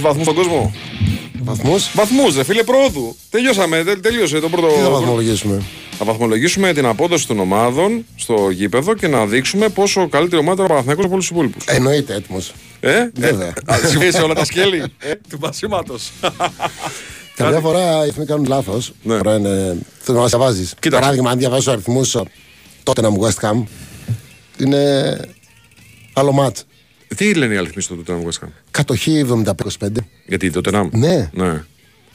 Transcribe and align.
βαθμούς 0.00 0.22
στον 0.22 0.34
κόσμο; 0.34 0.72
Βαθμούς. 1.42 1.90
Βαθμούς, 1.94 2.36
ρε 2.36 2.44
φίλε, 2.44 2.62
πρόοδου. 2.62 3.16
Τελειώσαμε, 3.30 3.82
τε- 3.84 4.00
τελείωσε 4.00 4.40
το 4.40 4.48
πρώτο. 4.48 4.66
Τι 4.66 4.80
θα 4.80 4.90
βαθμολογήσουμε; 4.90 5.62
Θα 5.98 6.04
βαθμολογήσουμε 6.04 6.72
την 6.72 6.86
απόδοση 6.86 7.26
των 7.26 7.38
ομάδων 7.38 8.04
στο 8.16 8.50
γήπεδο 8.50 8.94
και 8.94 9.08
να 9.08 9.26
δείξουμε 9.26 9.68
πόσο 9.68 10.08
καλύτερη 10.08 10.40
ομάδα 10.42 10.54
ήταν 10.54 10.64
ο 10.64 10.68
Παναθηναϊκός 10.68 11.04
από 11.04 11.12
όλους 11.14 11.26
τους 11.26 11.36
υπόλοιπους. 11.36 11.64
Εννοείται 11.64 12.14
έτοιμος. 12.14 12.52
Ε, 12.80 13.08
Βέβαια. 13.14 13.52
ε, 14.06 14.10
σε 14.10 14.20
όλα 14.22 14.34
τα 14.34 14.44
σκέλη 14.44 14.82
ε, 14.98 15.12
του 15.28 15.38
πασίματος. 15.38 16.10
Καμιά 17.36 17.60
φορά 17.60 17.80
οι 17.80 18.00
αριθμοί 18.00 18.24
κάνουν 18.26 18.46
λάθος. 18.46 18.92
Ναι. 19.02 19.16
Τώρα 19.16 19.36
είναι. 19.36 19.76
Θέλω 19.98 20.20
να 20.20 20.26
διαβάζει. 20.26 20.62
Κοίταξε. 20.62 21.00
Παράδειγμα, 21.00 21.30
αν 21.30 21.38
διαβάζω 21.38 21.70
αριθμούς 21.72 22.16
τότε 22.82 23.00
να 23.00 23.10
μου 23.10 23.20
West 23.28 23.48
Ham 23.50 23.62
είναι 24.58 25.16
άλλο 26.12 26.32
μάτ. 26.32 26.56
Τι 27.16 27.34
λένε 27.34 27.54
οι 27.54 27.56
αριθμοί 27.56 27.82
στο 27.82 27.96
Tottenham 28.06 28.10
West 28.22 28.44
Ham; 28.44 28.48
Κατοχή 28.70 29.24
75-25. 29.44 29.88
Γιατί 30.26 30.50
το 30.50 30.60
Tottenham; 30.64 30.88
Ναι. 30.90 31.30
ναι. 31.32 31.64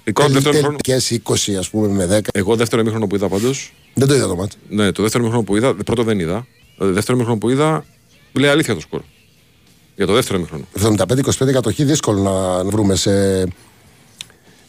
Εικόνα 0.03 0.27
του 0.27 0.33
δεύτερου 0.33 0.55
ημίχρονου. 0.55 0.77
Τελικές 0.77 1.19
20 1.23 1.53
ας 1.59 1.69
πούμε 1.69 1.87
με 1.87 2.19
10. 2.19 2.27
Εγώ 2.33 2.55
δεύτερο 2.55 2.81
ημίχρονο 2.81 3.07
που 3.07 3.15
είδα 3.15 3.27
πάντω. 3.27 3.51
Δεν 3.93 4.07
το 4.07 4.13
είδα 4.15 4.27
το 4.27 4.35
μάτς. 4.35 4.57
Ναι, 4.69 4.91
το 4.91 5.01
δεύτερο 5.01 5.23
ημίχρονο 5.23 5.45
που 5.45 5.55
είδα. 5.55 5.75
Πρώτο 5.75 6.03
δεν 6.03 6.19
είδα. 6.19 6.47
Το 6.77 6.91
δεύτερο 6.91 7.17
ημίχρονο 7.17 7.39
που 7.39 7.49
είδα. 7.49 7.85
Λέει 8.33 8.49
αλήθεια 8.49 8.73
το 8.73 8.79
σκορ. 8.79 9.01
Για 9.95 10.05
το 10.05 10.13
δεύτερο 10.13 10.37
ημίχρονο. 10.37 10.65
75-25 11.47 11.51
κατοχή 11.51 11.83
δύσκολο 11.83 12.21
να 12.21 12.63
να 12.63 12.69
βρούμε 12.69 12.95
σε, 12.95 13.43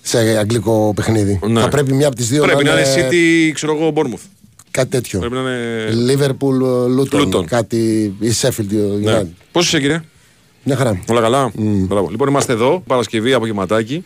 σε 0.02 0.19
αγγλικό 0.19 0.92
παιχνίδι. 0.97 1.41
Ναι. 1.48 1.61
Θα 1.61 1.69
πρέπει 1.69 1.92
μια 1.92 2.06
από 2.06 2.16
τις 2.16 2.28
δύο 2.28 2.42
Πρέπει 2.42 2.64
να 2.64 2.80
είναι 2.80 2.88
είναι 2.91 3.08
City, 3.48 3.52
ξέρω 3.55 3.77
εγώ, 3.77 3.92
Bournemouth. 3.97 4.27
κάτι 4.70 4.88
τέτοιο. 4.88 5.19
Πρέπει 5.19 5.34
να 5.34 5.41
είναι. 5.41 6.12
Liverpool, 6.12 6.62
Luton, 7.00 7.34
Luton. 7.34 7.45
κάτι 7.45 7.77
ή 8.20 8.30
Sheffield 8.41 8.72
United. 8.72 9.00
Ναι. 9.00 9.22
Πώς 9.52 9.66
είσαι, 9.66 9.80
κύριε; 9.80 10.02
Μια 10.69 10.77
χαρά. 10.77 11.01
Όλα 11.09 11.20
καλά. 11.20 11.52
Μπράβο. 11.56 12.09
Λοιπόν, 12.11 12.29
είμαστε 12.29 12.52
εδώ, 12.52 12.83
Παρασκευή, 12.87 13.33
απογευματάκι. 13.33 14.05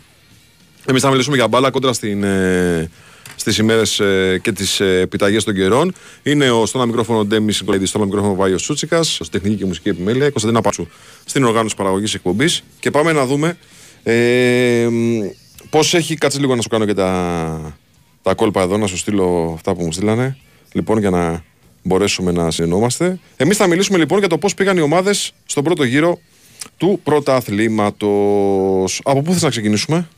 Εμείς 0.87 1.03
θα 1.03 1.11
μιλήσουμε 1.11 1.37
για 1.37 1.49
μπάλα 1.49 1.71
κόντρα 1.71 1.93
στην, 1.93 2.23
ε, 2.23 2.91
στις 3.37 3.59
ημέρες 3.59 4.01
ε, 4.01 4.39
και 4.43 4.53
τις 4.53 4.81
ε, 4.81 5.01
επιταγές 5.01 5.45
των 5.45 5.55
καιρών. 5.55 5.95
Είναι 6.23 6.51
ο, 6.51 6.67
στο 6.67 6.79
ένα 6.79 6.87
μικρόφωνο 6.87 7.25
Ντέμις 7.25 7.57
Συγκολίδη, 7.57 7.87
στο 7.87 7.99
άλλο 7.99 8.07
μικρόφωνο 8.07 8.35
Βάιος 8.35 8.63
Σούτσικα, 8.63 9.03
στη 9.03 9.29
τεχνική 9.31 9.57
και 9.57 9.65
μουσική 9.65 9.89
επιμέλεια, 9.89 10.27
η 10.27 10.31
Κωνσταντίνα 10.31 10.61
Πάτσου 10.61 10.87
στην 11.25 11.45
οργάνωση 11.45 11.77
παραγωγής 11.77 12.15
εκπομπής. 12.15 12.63
Και 12.81 12.91
πάμε 12.91 13.13
να 13.13 13.27
δούμε 13.27 13.57
ε, 14.03 14.89
πώς 15.71 15.95
έχει. 15.95 16.15
Κάτσε 16.15 16.39
λίγο 16.39 16.55
να 16.55 16.63
σου 16.63 16.69
κάνω 16.69 16.85
και 16.85 16.95
τα, 16.95 17.77
τα 18.23 18.35
κόλπα 18.35 18.63
εδώ, 18.63 18.77
να 18.77 18.87
σου 18.87 18.97
στείλω 18.97 19.53
αυτά 19.55 19.75
που 19.75 19.85
μου 19.85 19.93
στείλανε. 19.93 20.37
Λοιπόν, 20.73 20.99
για 20.99 21.11
να 21.11 21.45
μπορέσουμε 21.83 22.33
να 22.33 22.51
συνεννόμαστε. 22.51 23.19
Εμείς 23.37 23.57
θα 23.57 23.67
μιλήσουμε 23.67 23.99
λοιπόν 23.99 24.19
για 24.19 24.29
το 24.29 24.39
πώς 24.39 24.55
πήγαν 24.55 24.77
οι 24.77 24.81
ομάδες 24.81 25.33
στον 25.47 25.65
πρώτο 25.65 25.85
γύρο 25.85 26.19
του 26.77 27.01
πρωταθλήματος. 27.03 29.01
Από 29.05 29.23
πού 29.23 29.33
θες 29.33 29.43
να 29.43 29.51
ξεκινήσουμε, 29.51 30.09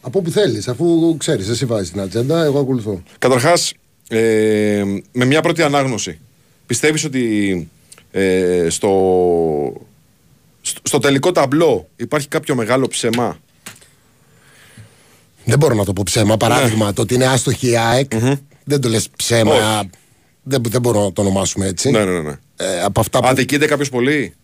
Από 0.00 0.18
όπου 0.18 0.30
θέλεις, 0.30 0.68
αφού 0.68 1.16
ξέρεις, 1.16 1.48
εσύ 1.48 1.64
βάζεις 1.64 1.90
την 1.90 2.00
ατζέντα, 2.00 2.44
εγώ 2.44 2.58
ακολουθώ. 2.58 3.02
Καταρχάς, 3.18 3.72
ε, 4.08 4.84
με 5.12 5.24
μια 5.24 5.40
πρώτη 5.40 5.62
ανάγνωση, 5.62 6.18
πιστεύεις 6.66 7.04
ότι 7.04 7.68
ε, 8.10 8.66
στο, 8.70 8.92
στο, 10.60 10.80
στο 10.84 10.98
τελικό 10.98 11.32
ταμπλό 11.32 11.88
υπάρχει 11.96 12.28
κάποιο 12.28 12.54
μεγάλο 12.54 12.86
ψεμά. 12.86 13.38
Δεν 15.44 15.58
μπορώ 15.58 15.74
να 15.74 15.84
το 15.84 15.92
πω 15.92 16.02
ψέμα. 16.04 16.36
Παράδειγμα, 16.36 16.92
το 16.92 17.02
ότι 17.02 17.14
είναι 17.14 17.26
άστοχη 17.26 17.70
η 17.70 17.76
ΑΕΚ, 17.76 18.12
δεν 18.64 18.80
το 18.80 18.88
λες 18.88 19.08
ψέμα. 19.16 19.54
Όχι. 19.54 19.90
Δεν, 20.42 20.62
δεν 20.68 20.80
μπορώ 20.80 21.02
να 21.02 21.12
το 21.12 21.20
ονομάσουμε 21.20 21.66
έτσι. 21.66 21.90
Ναι, 21.90 22.04
ναι, 22.04 22.20
ναι. 22.20 22.38
Ε, 22.56 22.82
από 22.82 23.00
αυτά 23.00 23.20
που 23.20 23.26
Αδικείται 23.26 23.66
κάποιος 23.66 23.88
πολύ; 23.88 24.34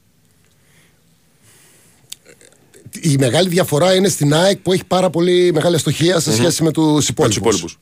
Η 3.00 3.16
μεγάλη 3.18 3.48
διαφορά 3.48 3.94
είναι 3.94 4.08
στην 4.08 4.34
ΑΕΚ 4.34 4.56
που 4.56 4.72
έχει 4.72 4.84
πάρα 4.84 5.10
πολύ 5.10 5.52
μεγάλη 5.52 5.74
αστοχία 5.76 6.20
σε 6.20 6.32
σχέση 6.32 6.62
με 6.62 6.70
τους 6.70 6.84
Με 6.92 6.94
τους 6.98 7.08
υπόλοιπους. 7.08 7.36
υπόλοιπους. 7.36 7.78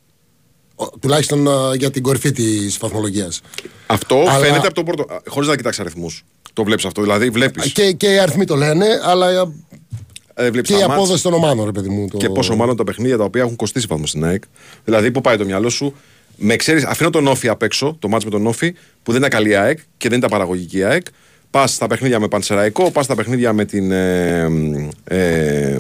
Τουλάχιστον 1.01 1.49
α, 1.49 1.75
για 1.75 1.91
την 1.91 2.03
κορυφή 2.03 2.33
της 2.33 2.79
βαθμολογίας. 2.81 3.41
Αυτό 3.87 4.17
Αλλά- 4.17 4.33
φαίνεται 4.33 4.67
από 4.67 4.75
το 4.75 4.83
πρώτο. 4.83 5.07
Χωρίς 5.27 5.49
να 5.49 5.57
κοιτάξεις 5.57 5.81
αριθμούς. 5.81 6.25
Το 6.53 6.65
βλέπεις 6.65 6.85
αυτό. 6.85 7.03
Δηλαδή, 7.03 7.31
βλέπεις. 7.31 7.73
Και, 7.73 7.93
και 7.93 8.07
οι 8.13 8.19
αριθμοί 8.19 8.45
το 8.45 8.57
λένε, 8.57 8.87
αλλά 9.05 9.53
Ε, 10.35 10.51
βλέπεις 10.51 10.71
και 10.71 10.77
τα 10.77 10.79
η 10.85 10.87
μάτς. 10.87 10.95
απόδοση 11.01 11.23
των 11.23 11.33
ομάδων, 11.35 11.65
ρε 11.65 11.73
παιδί 11.73 11.89
μου. 11.89 12.09
Το... 12.09 12.17
και 12.17 12.29
πόσο 12.29 12.57
μάλλον 12.57 12.77
τα 12.77 12.85
παιχνίδια 12.85 13.17
τα 13.17 13.25
οποία 13.25 13.43
έχουν 13.43 13.57
κοστίσει 13.57 13.87
βαθμό 13.89 14.07
στην 14.07 14.25
ΑΕΚ. 14.25 14.43
Δηλαδή, 14.85 15.11
πού 15.11 15.21
πάει 15.21 15.37
το 15.37 15.45
μυαλό 15.45 15.69
σου, 15.69 15.95
με 16.37 16.57
ξέρεις, 16.57 16.85
αφήνω 16.85 17.11
τον 17.11 17.27
Όφη 17.27 17.49
απ' 17.49 17.63
έξω, 17.63 17.97
το 17.99 18.09
μάτς 18.09 18.25
με 18.25 18.31
τον 18.31 18.47
Όφη, 18.47 18.73
που 19.03 19.13
δεν 19.13 19.17
ήταν 19.17 19.31
καλή 19.31 19.57
ΑΕΚ 19.57 19.79
και 19.97 20.09
δεν 20.09 20.19
ήταν 20.19 20.31
παραγωγική 20.31 20.85
ΑΕΚ. 20.85 21.07
Πας 21.53 21.75
στα 21.75 21.87
παιχνίδια 21.87 22.21
με 22.21 22.29
Πανσεραϊκό, 22.29 22.91
πας 22.91 23.05
στα 23.05 23.15
παιχνίδια 23.15 23.53
με 23.53 23.65
την, 23.65 23.91
ε, 23.91 24.49
ε, 25.05 25.79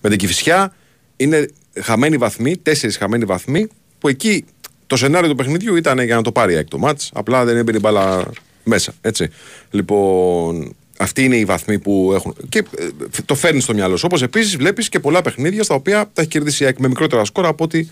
με 0.00 0.08
την 0.08 0.18
Κηφισιά. 0.18 0.74
Είναι 1.16 1.48
χαμένοι 1.82 2.16
βαθμοί, 2.16 2.56
τέσσερις 2.56 2.96
χαμένοι 2.96 3.24
βαθμοί, 3.24 3.66
που 3.98 4.08
εκεί 4.08 4.44
το 4.86 4.96
σενάριο 4.96 5.28
του 5.28 5.34
παιχνιδιού 5.34 5.76
ήταν 5.76 6.00
για 6.00 6.16
να 6.16 6.22
το 6.22 6.32
πάρει 6.32 6.52
η 6.52 6.56
ΑΕΚ 6.56 6.68
το 6.68 6.78
μάτς, 6.78 7.10
απλά 7.14 7.44
δεν 7.44 7.56
έμπαινε 7.56 7.76
η 7.76 7.80
μπάλα 7.82 8.30
μέσα. 8.64 8.92
Έτσι. 9.00 9.28
Λοιπόν, 9.70 10.74
αυτοί 10.98 11.24
είναι 11.24 11.36
οι 11.36 11.44
βαθμοί 11.44 11.78
που 11.78 12.12
έχουν. 12.14 12.36
Και 12.48 12.58
ε, 12.58 12.86
το 13.24 13.34
φέρνει 13.34 13.60
στο 13.60 13.74
μυαλό 13.74 13.96
σου. 13.96 14.04
Όπως 14.06 14.22
επίσης 14.22 14.56
βλέπεις 14.56 14.88
και 14.88 15.00
πολλά 15.00 15.22
παιχνίδια 15.22 15.62
στα 15.62 15.74
οποία 15.74 16.10
τα 16.12 16.20
έχει 16.20 16.30
κερδίσει 16.30 16.62
η 16.62 16.66
ΑΕΚ 16.66 16.78
με 16.78 16.88
μικρότερα 16.88 17.24
σκόρα 17.24 17.48
από 17.48 17.64
ότι 17.64 17.90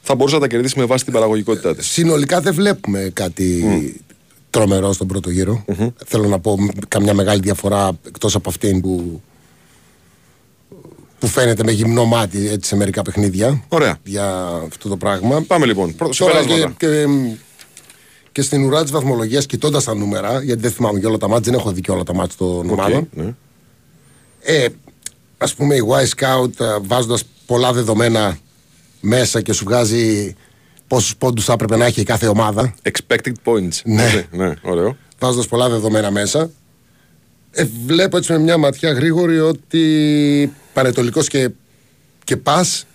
θα 0.00 0.14
μπορούσε 0.14 0.34
να 0.34 0.40
τα 0.40 0.48
κερδίσει 0.48 0.78
με 0.78 0.84
βάση 0.84 1.04
την 1.04 1.12
παραγωγικότητά 1.12 1.74
της. 1.74 1.86
Συνολικά 1.86 2.40
δεν 2.40 2.54
βλέπουμε 2.54 3.10
κάτι 3.12 3.64
τρομερό 4.54 4.92
στον 4.92 5.06
πρώτο 5.06 5.30
γύρο. 5.30 5.64
Θέλω 6.06 6.28
να 6.28 6.38
πω 6.38 6.60
μ, 6.60 6.68
καμιά 6.88 7.14
μεγάλη 7.14 7.40
διαφορά 7.40 7.90
εκτός 8.06 8.34
από 8.34 8.48
αυτήν 8.48 8.80
που, 8.80 9.22
που 11.18 11.26
φαίνεται 11.26 11.64
με 11.64 11.72
γυμνό 11.72 12.04
μάτι 12.04 12.48
έτσι, 12.48 12.68
σε 12.68 12.76
μερικά 12.76 13.02
παιχνίδια. 13.02 13.64
Ωραία. 13.68 13.98
Για 14.04 14.26
αυτό 14.68 14.88
το 14.88 14.96
πράγμα. 14.96 15.42
Πάμε 15.46 15.66
λοιπόν. 15.66 15.94
Πρώτο 15.94 16.16
Τώρα 16.16 16.32
και, 16.32 16.38
συμπεράσματα. 16.38 16.74
και, 16.78 17.06
και 18.32 18.42
στην 18.42 18.64
ουρά 18.64 18.82
της 18.82 18.90
βαθμολογίας, 18.90 19.46
κοιτώντας 19.46 19.84
τα 19.84 19.94
νούμερα, 19.94 20.42
γιατί 20.42 20.60
δεν 20.60 20.70
θυμάμαι 20.70 20.98
και 20.98 21.06
όλα 21.06 21.16
τα 21.16 21.28
ματς, 21.28 21.52
δεν 21.52 21.60
έχω 21.60 21.72
δει 21.72 21.80
και 21.80 21.90
όλα 21.90 22.02
τα 22.02 22.14
ματς 22.14 22.36
των 22.38 22.70
ομάδων. 22.70 22.98
Οκ, 22.98 23.24
ναι. 23.24 23.34
Ε, 24.42 24.66
ας 25.38 25.54
πούμε 25.54 25.74
η 25.74 25.80
Wyscout 25.88 26.60
ε, 26.60 26.76
βάζοντας 26.82 27.24
πολλά 27.46 27.72
δεδομένα 27.72 28.38
μέσα 29.00 29.40
και 29.40 29.52
σου 29.52 29.64
βγάζει 29.64 30.34
πόσους 30.88 31.16
πόντους 31.16 31.44
θα 31.44 31.52
έπρεπε 31.52 31.76
να 31.76 31.84
έχει 31.84 32.00
η 32.00 32.04
κάθε 32.04 32.26
ομάδα 32.26 32.74
Expected 32.82 33.32
points. 33.44 33.80
Ναι. 33.84 34.26
ναι, 34.30 34.54
ωραίο. 34.62 34.96
βάζοντας 35.18 35.46
πολλά 35.48 35.68
δεδομένα 35.68 36.10
μέσα 36.10 36.50
ε, 37.50 37.66
βλέπω 37.86 38.16
έτσι 38.16 38.32
με 38.32 38.38
μια 38.38 38.56
ματιά 38.58 38.92
γρήγορη 38.92 39.40
ότι 39.40 40.52
Πανετολικός 40.72 41.28
και, 41.28 41.50
και 42.24 42.36
Πας 42.36 42.86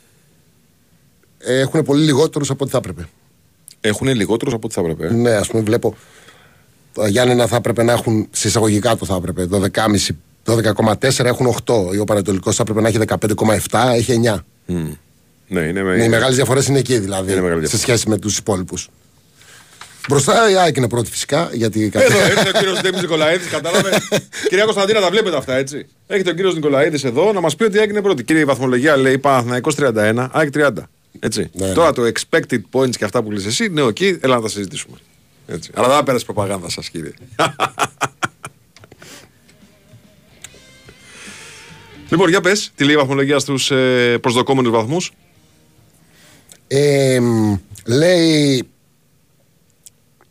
ε, 1.38 1.60
έχουν 1.60 1.84
πολύ 1.84 2.04
λιγότερους 2.04 2.50
από 2.50 2.64
ό,τι 2.64 2.72
θα 2.72 2.78
έπρεπε 2.78 3.08
Έχουν 3.82 4.08
λιγότερους 4.08 4.54
από 4.54 4.66
ό,τι 4.68 4.74
θα 4.76 4.82
έπρεπε. 4.82 5.14
ναι 5.14 5.32
ας 5.32 5.48
πούμε 5.48 5.64
βλέπω 5.64 5.96
τα 6.94 7.08
Γιάννενα 7.08 7.48
θα 7.48 7.56
έπρεπε 7.56 7.84
να 7.84 7.92
έχουν 7.92 8.28
σε 8.32 8.48
εισαγωγικά 8.48 8.96
το 8.96 9.06
θα 9.06 9.16
έπρεπε 9.16 9.48
12,5 9.52 10.08
12,4 10.46 11.26
έχουν 11.26 11.56
8 11.66 12.00
ο 12.00 12.04
Πανετολικός 12.04 12.56
θα 12.56 12.62
έπρεπε 12.62 12.82
να 12.82 12.88
έχει 12.88 12.98
15,7 13.70 13.92
έχει 13.94 14.22
9 14.26 14.38
Μμ. 14.66 14.90
Ναι, 15.50 15.60
είναι 15.60 15.84
με... 15.84 15.96
Ναι, 15.96 16.04
οι 16.04 16.10
μεγάλες 16.10 16.36
διαφορές 16.36 16.68
είναι 16.68 16.80
εκεί 16.80 17.00
δηλαδή. 17.00 17.32
Είναι 17.32 17.42
μεγάλη 17.42 17.62
σε 17.62 17.68
διαφορά. 17.68 17.98
σχέση 17.98 18.10
με 18.10 18.18
τους 18.18 18.38
υπόλοιπους. 18.38 18.90
Μπροστά 20.10 20.50
η 20.52 20.56
ΑΕΚ 20.56 20.78
είναι 20.78 20.88
πρώτη 20.90 21.10
φυσικά. 21.12 21.50
Γιατί 21.54 21.92
Εδώ 21.94 22.20
έρχεται 22.20 22.50
ο 22.50 22.52
κύριος 22.52 22.82
Ντέμι 22.82 23.00
Νικολαίδης, 23.00 23.48
κατάλαβε. 23.48 24.02
Κυρία 24.50 24.64
Κωνσταντίνα, 24.64 25.00
τα 25.02 25.10
βλέπετε 25.10 25.38
αυτά, 25.38 25.56
έτσι; 25.56 25.88
Έχετε 26.08 26.30
ο 26.30 26.34
κύριος 26.34 26.54
Νικολαίδης 26.56 27.04
εδώ 27.04 27.34
να 27.34 27.42
μας 27.42 27.56
πει 27.56 27.64
ότι 27.64 27.80
έγινε 27.80 28.02
πρώτη. 28.02 28.24
Κύριε, 28.24 28.42
η 28.42 28.46
βαθμολογία 28.46 28.98
λέει 28.98 29.18
Παναθηναϊκός 29.18 29.76
31, 29.80 30.28
ΑΕΚ 30.32 30.50
30. 30.56 30.70
Έτσι. 31.20 31.50
Ναι, 31.54 31.72
Τώρα 31.74 31.94
το 31.94 32.02
expected 32.14 32.60
points 32.72 32.96
και 32.96 33.04
αυτά 33.06 33.24
που 33.24 33.32
λες 33.32 33.46
εσύ, 33.46 33.68
ναι, 33.68 33.82
οκ, 33.82 34.02
έλα 34.02 34.36
να 34.36 34.42
τα 34.42 34.50
συζητήσουμε. 34.50 34.98
Έτσι. 35.48 35.72
Αλλά 35.74 35.88
δεν 35.88 35.96
θα 35.96 36.04
περάσει 36.04 36.23
η 36.23 36.26
προπαγάνδα 36.26 36.70
σας, 36.70 36.90
κύριε. 36.90 37.12
λοιπόν, 42.10 42.30
για 42.30 42.42
πες, 42.42 42.72
τι 42.76 42.84
λέει 42.84 42.94
η 42.94 42.98
βαθμολογία 42.98 43.40
στους 43.40 43.72
ε, 43.72 44.18
προσδοκόμενους 44.22 44.72
βαθμούς; 44.72 45.12
Ε, 46.72 47.20
μ, 47.20 47.56
λέει 47.86 48.70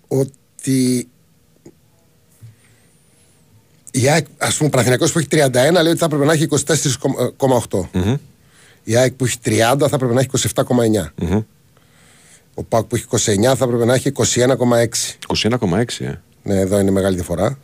ότι 0.09 1.09
η 3.91 4.09
ΑΕΚ, 4.09 4.27
ας 4.39 4.57
πούμε, 4.57 4.69
ο 4.69 4.71
Παναθηναϊκός 4.71 5.13
που 5.13 5.19
έχει 5.19 5.29
31 5.31 5.53
λέει 5.53 5.89
ότι 5.89 5.97
θα 5.99 6.05
έπρεπε 6.05 6.25
να 6.25 6.33
έχει 6.33 6.49
24,8. 7.39 7.89
Η 8.85 8.97
ΑΕΚ 8.97 9.13
που 9.13 9.25
έχει 9.25 9.39
30 9.45 9.77
θα 9.79 9.91
έπρεπε 9.93 10.15
να 10.15 10.21
έχει 10.21 10.29
27,9. 10.55 11.13
Ο 12.55 12.63
ΠΑΚ 12.65 12.85
που 12.85 12.97
έχει 12.97 13.05
29 13.11 13.55
θα 13.57 13.65
έπρεπε 13.65 13.85
να 13.85 13.95
έχει 13.95 14.13
21,6. 14.17 15.49
21,6, 15.51 15.85
ε. 15.99 16.21
Ναι, 16.43 16.59
εδώ 16.59 16.79
είναι 16.79 16.91
μεγάλη 16.91 17.15
διαφορά. 17.15 17.59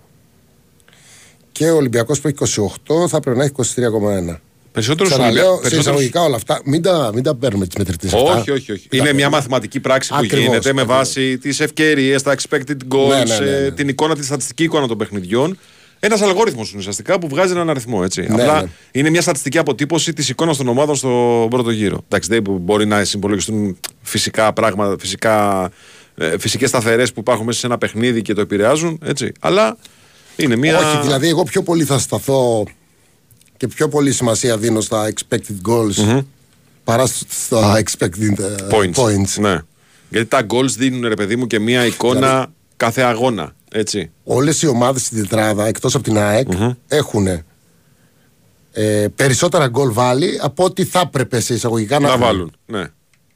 Και 1.52 1.70
ο 1.70 1.76
Ολυμπιακός 1.76 2.20
που 2.20 2.28
έχει 2.28 2.36
28 2.86 3.08
θα 3.08 3.16
έπρεπε 3.16 3.36
να 3.36 3.44
έχει 3.44 3.52
23,1. 3.76 4.36
Περισσότερου 4.74 5.08
Ξαναλέω, 5.08 5.60
σε 5.64 5.76
εισαγωγικά 5.76 6.22
όλα 6.22 6.36
αυτά, 6.36 6.60
μην 6.64 6.82
τα, 6.82 7.10
μην 7.14 7.22
τα 7.22 7.34
παίρνουμε 7.34 7.66
τις 7.66 7.76
μετρητές 7.76 8.12
αυτά. 8.14 8.36
Όχι, 8.38 8.50
όχι, 8.50 8.72
όχι. 8.72 8.86
Είναι 8.90 9.12
μια 9.12 9.28
μαθηματική 9.30 9.80
πράξη 9.80 10.08
που 10.08 10.16
Ακριβώς, 10.18 10.38
γίνεται 10.38 10.72
με 10.72 10.80
ακριβώς. 10.80 10.96
βάση 10.96 11.38
τις 11.38 11.60
ευκαιρίες, 11.60 12.22
τα 12.22 12.34
expected 12.36 12.76
goals, 12.94 13.08
Ναι, 13.08 13.16
ναι, 13.24 13.38
ναι, 13.38 13.50
ναι. 13.50 13.56
ε, 13.56 13.70
την 13.70 13.88
εικόνα, 13.88 14.14
τη 14.14 14.24
στατιστική 14.24 14.62
εικόνα 14.62 14.86
των 14.86 14.98
παιχνιδιών. 14.98 15.58
Ένας 16.00 16.22
αλγόριθμος 16.22 16.74
ουσιαστικά 16.74 17.18
που 17.18 17.28
βγάζει 17.28 17.52
έναν 17.52 17.70
αριθμό. 17.70 18.00
Έτσι. 18.04 18.20
Ναι, 18.20 18.42
Απλά 18.42 18.62
ναι. 18.62 18.68
είναι 18.92 19.10
μια 19.10 19.20
στατιστική 19.22 19.58
αποτύπωση 19.58 20.12
της 20.12 20.28
εικόνας 20.28 20.56
των 20.56 20.68
ομάδων 20.68 20.96
στο 20.96 21.46
πρώτο 21.50 21.70
γύρο. 21.70 22.00
Εντάξει, 22.04 22.28
δεν 22.28 22.42
μπορεί 22.60 22.86
να 22.86 23.04
συμπολογιστούν 23.04 23.78
φυσικά 24.02 24.52
πράγματα, 24.52 24.96
φυσικά, 24.98 25.70
ε, 26.16 26.38
φυσικές 26.38 26.68
σταθερές 26.68 27.12
που 27.12 27.20
υπάρχουν 27.20 27.46
μέσα 27.46 27.58
σε 27.58 27.66
ένα 27.66 27.78
παιχνίδι 27.78 28.22
και 28.22 28.34
το 28.34 28.40
επηρεάζουν. 28.40 28.98
Έτσι. 29.04 29.32
Αλλά 29.40 29.76
είναι 30.36 30.56
μια. 30.56 30.78
Όχι, 30.78 30.98
δηλαδή 31.02 31.28
εγώ 31.28 31.42
πιο 31.42 31.62
πολύ 31.62 31.84
θα 31.84 31.98
σταθώ 31.98 32.64
και 33.66 33.74
πιο 33.74 33.88
πολύ 33.88 34.12
σημασία 34.12 34.58
δίνω 34.58 34.80
στα 34.80 35.12
expected 35.12 35.68
goals 35.68 36.22
παρά 36.84 37.06
στα 37.28 37.82
expected 37.82 38.38
ε, 38.38 38.54
points. 38.70 38.94
points. 38.94 39.40
Ναι. 39.40 39.58
Γιατί 40.08 40.26
τα 40.26 40.46
goals 40.50 40.74
δίνουν 40.76 41.08
ρε 41.08 41.14
παιδί 41.14 41.36
μου 41.36 41.46
και 41.46 41.58
μια 41.58 41.86
εικόνα 41.86 42.52
κάθε 42.76 43.02
αγώνα. 43.02 43.54
Έτσι. 43.70 44.10
Όλες 44.24 44.62
οι 44.62 44.66
ομάδες 44.66 45.02
στην 45.02 45.20
τετράδα 45.20 45.66
εκτός 45.66 45.94
από 45.94 46.04
την 46.04 46.18
ΑΕΚ 46.18 46.48
έχουν 46.88 47.26
ε, 48.72 49.06
περισσότερα 49.14 49.66
γκολ 49.68 49.92
βάλει 49.92 50.38
από 50.42 50.64
ό,τι 50.64 50.84
θα 50.84 51.00
έπρεπε 51.00 51.40
σε 51.40 51.54
εισαγωγικά 51.54 51.98
να, 51.98 52.06
Να 52.06 52.12
έχουν. 52.12 52.20
βάλουν. 52.24 52.52
Ναι. 52.66 52.84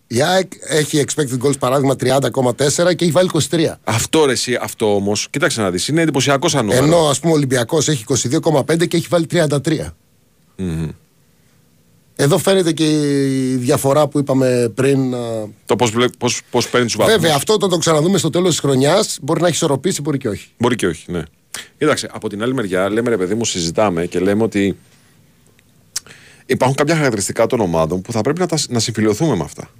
Η 0.07 0.23
ΑΕΚ 0.23 0.53
έχει 0.61 1.05
expected 1.07 1.47
goals 1.47 1.59
παράδειγμα 1.59 1.95
30,4 2.01 2.95
και 2.97 3.05
έχει 3.05 3.11
βάλει 3.11 3.31
23. 3.51 3.75
Αυτό 3.85 4.25
ρε, 4.25 4.33
εσύ, 4.33 4.59
αυτό 4.61 4.95
όμως, 4.95 5.27
κοίταξε 5.31 5.61
να 5.61 5.71
δεις, 5.71 5.89
είναι 5.89 6.01
εντυπωσιακός 6.03 6.51
σαν 6.51 6.65
νούμερο. 6.67 6.85
Ενώ 6.85 7.09
ας 7.09 7.21
πούμε 7.21 7.33
ο 7.33 7.37
Ολυμπιακός 7.37 7.89
έχει 7.89 8.05
22,5 8.43 8.89
και 8.89 8.97
έχει 8.97 9.07
βάλει 9.11 9.27
33. 9.31 9.49
Εδώ 12.21 12.39
φαίνεται 12.39 12.73
και 12.73 12.85
η 12.85 13.57
διαφορά 13.57 14.09
που 14.09 14.19
είπαμε 14.19 14.73
πριν. 14.75 15.15
α, 15.15 15.19
Το 15.67 15.77
πώς 15.77 15.93
πώς, 16.19 16.41
πώς 16.51 16.69
παίρνει 16.69 16.87
τους 16.87 16.97
βαθμούς. 16.97 17.15
Βέβαια, 17.17 17.35
αυτό 17.37 17.53
όταν 17.53 17.69
το 17.71 17.79
ξαναδούμε 17.79 18.19
στο 18.19 18.31
τέλος 18.31 18.49
της 18.51 18.59
χρονιάς 18.61 19.19
μπορεί 19.23 19.41
να 19.41 19.47
έχει 19.47 19.57
ισορροπήσει, 19.57 20.01
μπορεί 20.01 20.19
και 20.19 20.29
όχι. 20.29 20.49
Μπορεί 20.59 20.77
και 20.77 20.87
όχι, 20.87 21.13
ναι. 21.13 21.23
Κοίταξε, 21.79 22.09
από 22.13 22.29
την 22.29 22.43
άλλη 22.43 22.55
μεριά, 22.55 22.91
λέμε 22.91 23.11
ρε 23.11 23.17
παιδί 23.17 23.35
μου, 23.35 23.45
συζητάμε 23.45 24.07
και 24.07 24.19
λέμε 24.19 24.43
ότι 24.43 24.77
υπάρχουν 26.47 26.77
κάποια 26.77 26.95
χαρακτηριστικά 26.95 27.47
των 27.47 27.61
ομάδων 27.61 28.03
που 28.03 28.13
θα 28.13 28.21
πρέπει 28.21 28.39
να, 28.41 28.47
τα, 28.47 28.59
να 28.69 28.79
συμφιλειωθούμε 28.79 29.37
με 29.37 29.45
αυτά. 29.45 29.71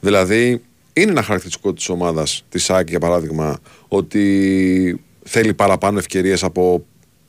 Δηλαδή, 0.00 0.62
είναι 0.92 1.10
ένα 1.10 1.22
χαρακτηριστικό 1.22 1.72
της 1.72 1.88
ομάδας 1.88 2.44
της 2.48 2.70
ΑΕΚ 2.70 2.88
για 2.88 2.98
παράδειγμα 2.98 3.58
ότι 3.88 5.00
θέλει 5.24 5.54
παραπάνω 5.54 5.98
ευκαιρίες 5.98 6.42
από 6.44 6.84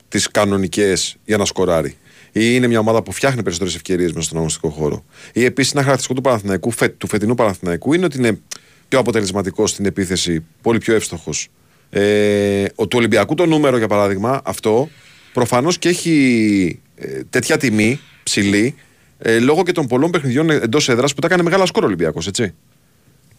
τις 0.08 0.30
κανονικές 0.30 1.16
για 1.24 1.36
να 1.36 1.44
σκοράρει. 1.44 1.96
Ή 2.32 2.40
είναι 2.54 2.66
μια 2.66 2.78
ομάδα 2.78 3.02
που 3.02 3.12
φτιάχνει 3.12 3.42
περισσότερες 3.42 3.74
ευκαιρίες 3.74 4.12
μέσα 4.12 4.24
στον 4.24 4.36
αγωνιστικό 4.36 4.68
χώρο. 4.68 5.04
Ή 5.32 5.44
επίσης 5.44 5.72
ένα 5.72 5.82
χαρακτηριστικό 5.82 6.14
του, 6.14 6.28
Παναθηναϊκού, 6.28 6.70
φε, 6.70 6.88
του 6.88 7.06
φετινού 7.06 7.34
Παναθηναϊκού 7.34 7.92
είναι 7.92 8.04
ότι 8.04 8.18
είναι 8.18 8.40
πιο 8.88 8.98
αποτελεσματικός 8.98 9.70
στην 9.70 9.84
επίθεση, 9.84 10.44
πολύ 10.62 10.78
πιο 10.78 10.94
εύστοχος. 10.94 11.48
Ε, 11.90 12.64
ο 12.74 12.86
του 12.86 12.98
Ολυμπιακού 12.98 13.34
το 13.34 13.46
νούμερο 13.46 13.76
για 13.76 13.88
παράδειγμα, 13.88 14.40
αυτό 14.44 14.88
προφανώς 15.32 15.78
και 15.78 15.88
έχει 15.88 16.80
ε, 16.96 17.20
τέτοια 17.30 17.56
τιμή 17.56 18.00
ψηλή 18.22 18.74
ε, 19.18 19.38
λόγω 19.38 19.62
και 19.62 19.72
των 19.72 19.86
πολλών 19.86 20.10
παιχνιδιών 20.10 20.50
εντός 20.50 20.88
έδρας 20.88 21.14
που 21.14 21.20
τα 21.20 21.26
έκανε 21.26 21.42
μεγάλα 21.42 21.66
σκόρ 21.66 21.82
ο 21.82 21.86
Ολυμπιακός, 21.86 22.26
έτσι. 22.26 22.54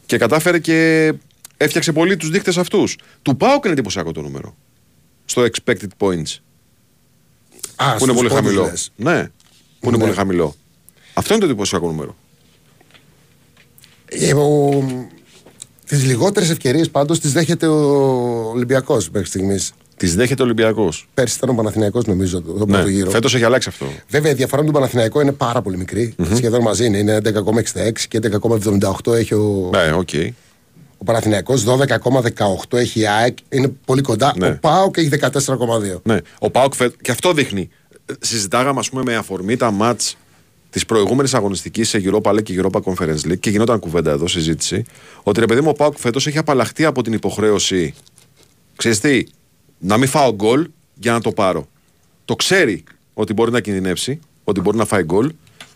Και 0.06 0.18
κατάφερε 0.18 0.60
και 0.60 1.12
έφτιαξε 1.58 1.92
πολύ 1.92 2.18
τους 2.18 2.30
δείκτες 2.30 2.58
αυτούς. 2.58 2.98
Του 3.22 3.38
Πάουκ 3.38 3.64
είναι 3.64 3.74
εντυπωσιακό 3.74 4.12
το 4.12 4.22
νούμερο. 4.22 4.56
Στο 5.26 5.46
expected 5.46 5.88
points. 5.98 6.38
Α, 7.76 7.96
που 7.96 8.04
είναι 8.04 8.14
στους 8.14 8.16
πολύ 8.16 8.28
πόντους 8.30 8.34
χαμηλό. 8.46 8.64
λες. 8.66 8.92
Ναι, 8.96 9.24
που 9.80 9.88
είναι 9.88 9.98
Ναι. 9.98 10.04
πολύ 10.04 10.16
χαμηλό. 10.16 10.56
Αυτό 11.14 11.34
είναι 11.34 11.44
το 11.44 11.50
εντυπωσιακό 11.50 11.88
νούμερο. 11.88 12.16
Ε, 14.06 14.34
ο- 14.34 15.08
τις 15.88 16.04
λιγότερες 16.06 16.50
ευκαιρίες 16.50 16.90
πάντως 16.90 17.20
τις 17.20 17.32
δέχεται 17.32 17.68
ο 17.68 17.80
Ολυμπιακός 18.54 19.10
μέχρι 19.10 19.28
στιγμής. 19.28 19.72
Τη 19.98 20.08
δέχεται 20.08 20.42
ο 20.42 20.46
Ολυμπιακός. 20.46 21.08
Πέρσι 21.14 21.36
ήταν 21.38 21.50
ο 21.50 21.54
Παναθηναϊκός 21.54 22.06
νομίζω 22.06 22.42
το, 22.42 22.52
το 22.54 22.66
Ναι, 22.66 22.72
πρώτο 22.74 22.88
γύρο. 22.90 23.10
φέτος 23.10 23.36
έχει 23.36 23.44
αλλάξει 23.44 23.70
αυτό. 23.70 23.86
Βέβαια 24.10 24.32
η 24.32 24.34
διαφορά 24.34 24.62
με 24.62 24.66
τον 24.72 24.76
Παναθηναϊκό 24.80 25.22
είναι 25.22 25.32
πάρα 25.32 25.62
πολύ 25.62 25.78
μικρή. 25.78 26.16
Σχεδόν 26.36 26.62
μαζί 26.62 26.86
είναι. 26.86 26.98
Είναι 26.98 27.16
11,66 27.16 28.08
και 28.08 28.18
11,78 28.18 29.14
έχει 29.14 29.34
ο, 29.34 29.70
Ναι, 29.72 29.94
οκ. 29.94 30.10
Ο 31.04 31.06
Παναθηναϊκός, 31.06 31.66
12,18 31.66 32.78
έχει 32.78 33.00
η 33.00 33.08
ΑΕΚ. 33.08 33.38
Είναι 33.50 33.68
πολύ 33.86 34.02
κοντά. 34.02 34.34
Ναι. 34.38 34.48
Ο 34.48 34.58
ΠΑΟΚ 34.60 34.98
έχει 34.98 35.10
14,2. 35.20 36.02
Ναι. 36.04 36.18
Ο 36.40 36.50
ΠΑΟΚ 36.50 36.74
φε... 36.74 36.90
και 37.02 37.12
αυτό 37.12 37.34
δείχνει. 37.34 37.70
Ε, 38.06 38.14
Συζητάγαμε, 38.20 38.80
ας 38.80 38.90
πούμε, 38.90 39.04
με 39.04 39.16
αφορμή 39.16 39.58
τα 39.58 39.72
ματς 39.72 40.18
της 40.70 40.86
προηγούμενης 40.86 41.34
αγωνιστικής 41.34 41.90
σε 41.90 42.02
Europa 42.06 42.32
League 42.32 42.44
και 42.44 42.62
Europa 42.64 42.82
Conference 42.82 43.28
League 43.28 43.40
και 43.40 43.50
γινόταν 43.50 43.80
κουβέντα 43.80 44.12
εδώ, 44.12 44.28
συζήτηση, 44.28 44.84
ότι 45.24 45.40
ρε 45.40 45.46
παιδί 45.46 45.62
μου, 45.62 45.70
ο 45.70 45.74
ΠΑΟΚ 45.74 45.98
φέτος 45.98 46.28
έχει 46.28 46.38
απαλλαχτεί 46.38 46.86
από 46.86 47.04
την 47.04 47.14
υποχρέωση. 47.14 47.94
Ξέρεις 48.76 49.00
τι, 49.00 49.24
να 49.78 49.98
μην 49.98 50.08
φάω 50.08 50.34
γκολ 50.34 50.70
για 50.94 51.12
να 51.12 51.22
το 51.22 51.32
πάρω. 51.32 51.68
Το 52.26 52.36
ξέρει 52.36 52.84
ότι 53.14 53.34
μπορεί 53.34 53.52
να 53.52 53.60
κινδυνεύσει, 53.60 54.20
ότι 54.44 54.62
μπορεί 54.62 54.78
να 54.78 54.86
φάει 54.86 55.04
γκολ 55.04 55.32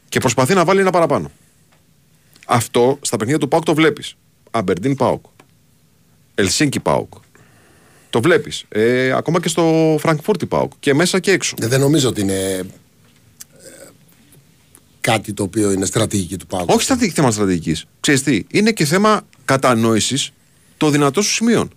και 0.10 0.20
προσπαθεί 0.20 0.54
να 0.54 0.66
βάλει 0.66 0.80
ένα 0.80 0.92
παραπάνω. 0.92 1.32
Αυτό 2.46 2.98
στα 3.02 3.18
παιχνίδια 3.18 3.40
του 3.40 3.48
Πάουκ 3.48 3.64
το 3.64 3.74
βλέπεις. 3.74 4.16
Αμπερντίν 4.52 4.96
Πάουκ. 4.96 5.26
Ελσίνκι 6.36 6.80
Πάουκ. 6.80 7.14
Το 8.10 8.22
βλέπεις. 8.22 8.66
Ε, 8.70 9.12
ακόμα 9.12 9.40
και 9.40 9.48
στο 9.48 9.96
Φραγκφούρτη 10.00 10.46
Πάουκ. 10.46 10.72
Και 10.80 10.94
μέσα 10.94 11.20
και 11.20 11.32
έξω. 11.32 11.56
Δεν 11.60 11.80
νομίζω 11.80 12.10
ότι 12.10 12.22
είναι 12.22 12.34
ε, 12.44 12.66
κάτι 15.02 15.34
το 15.34 15.44
οποίο 15.44 15.72
είναι 15.72 15.86
στρατηγική 15.86 16.38
του 16.38 16.48
ΠΑΟΚ. 16.48 16.70
Όχι 16.70 16.82
στρατηγική 16.82 17.16
θέμα 17.16 17.32
στρατηγικής. 17.32 17.86
Ξέρεις 18.00 18.24
τι, 18.24 18.44
είναι 18.52 18.72
και 18.72 18.86
θέμα 18.86 19.22
κατανόησης 19.46 20.32
των 20.78 20.92
δυνατών 20.92 21.24
σου 21.24 21.32
σημείων. 21.32 21.70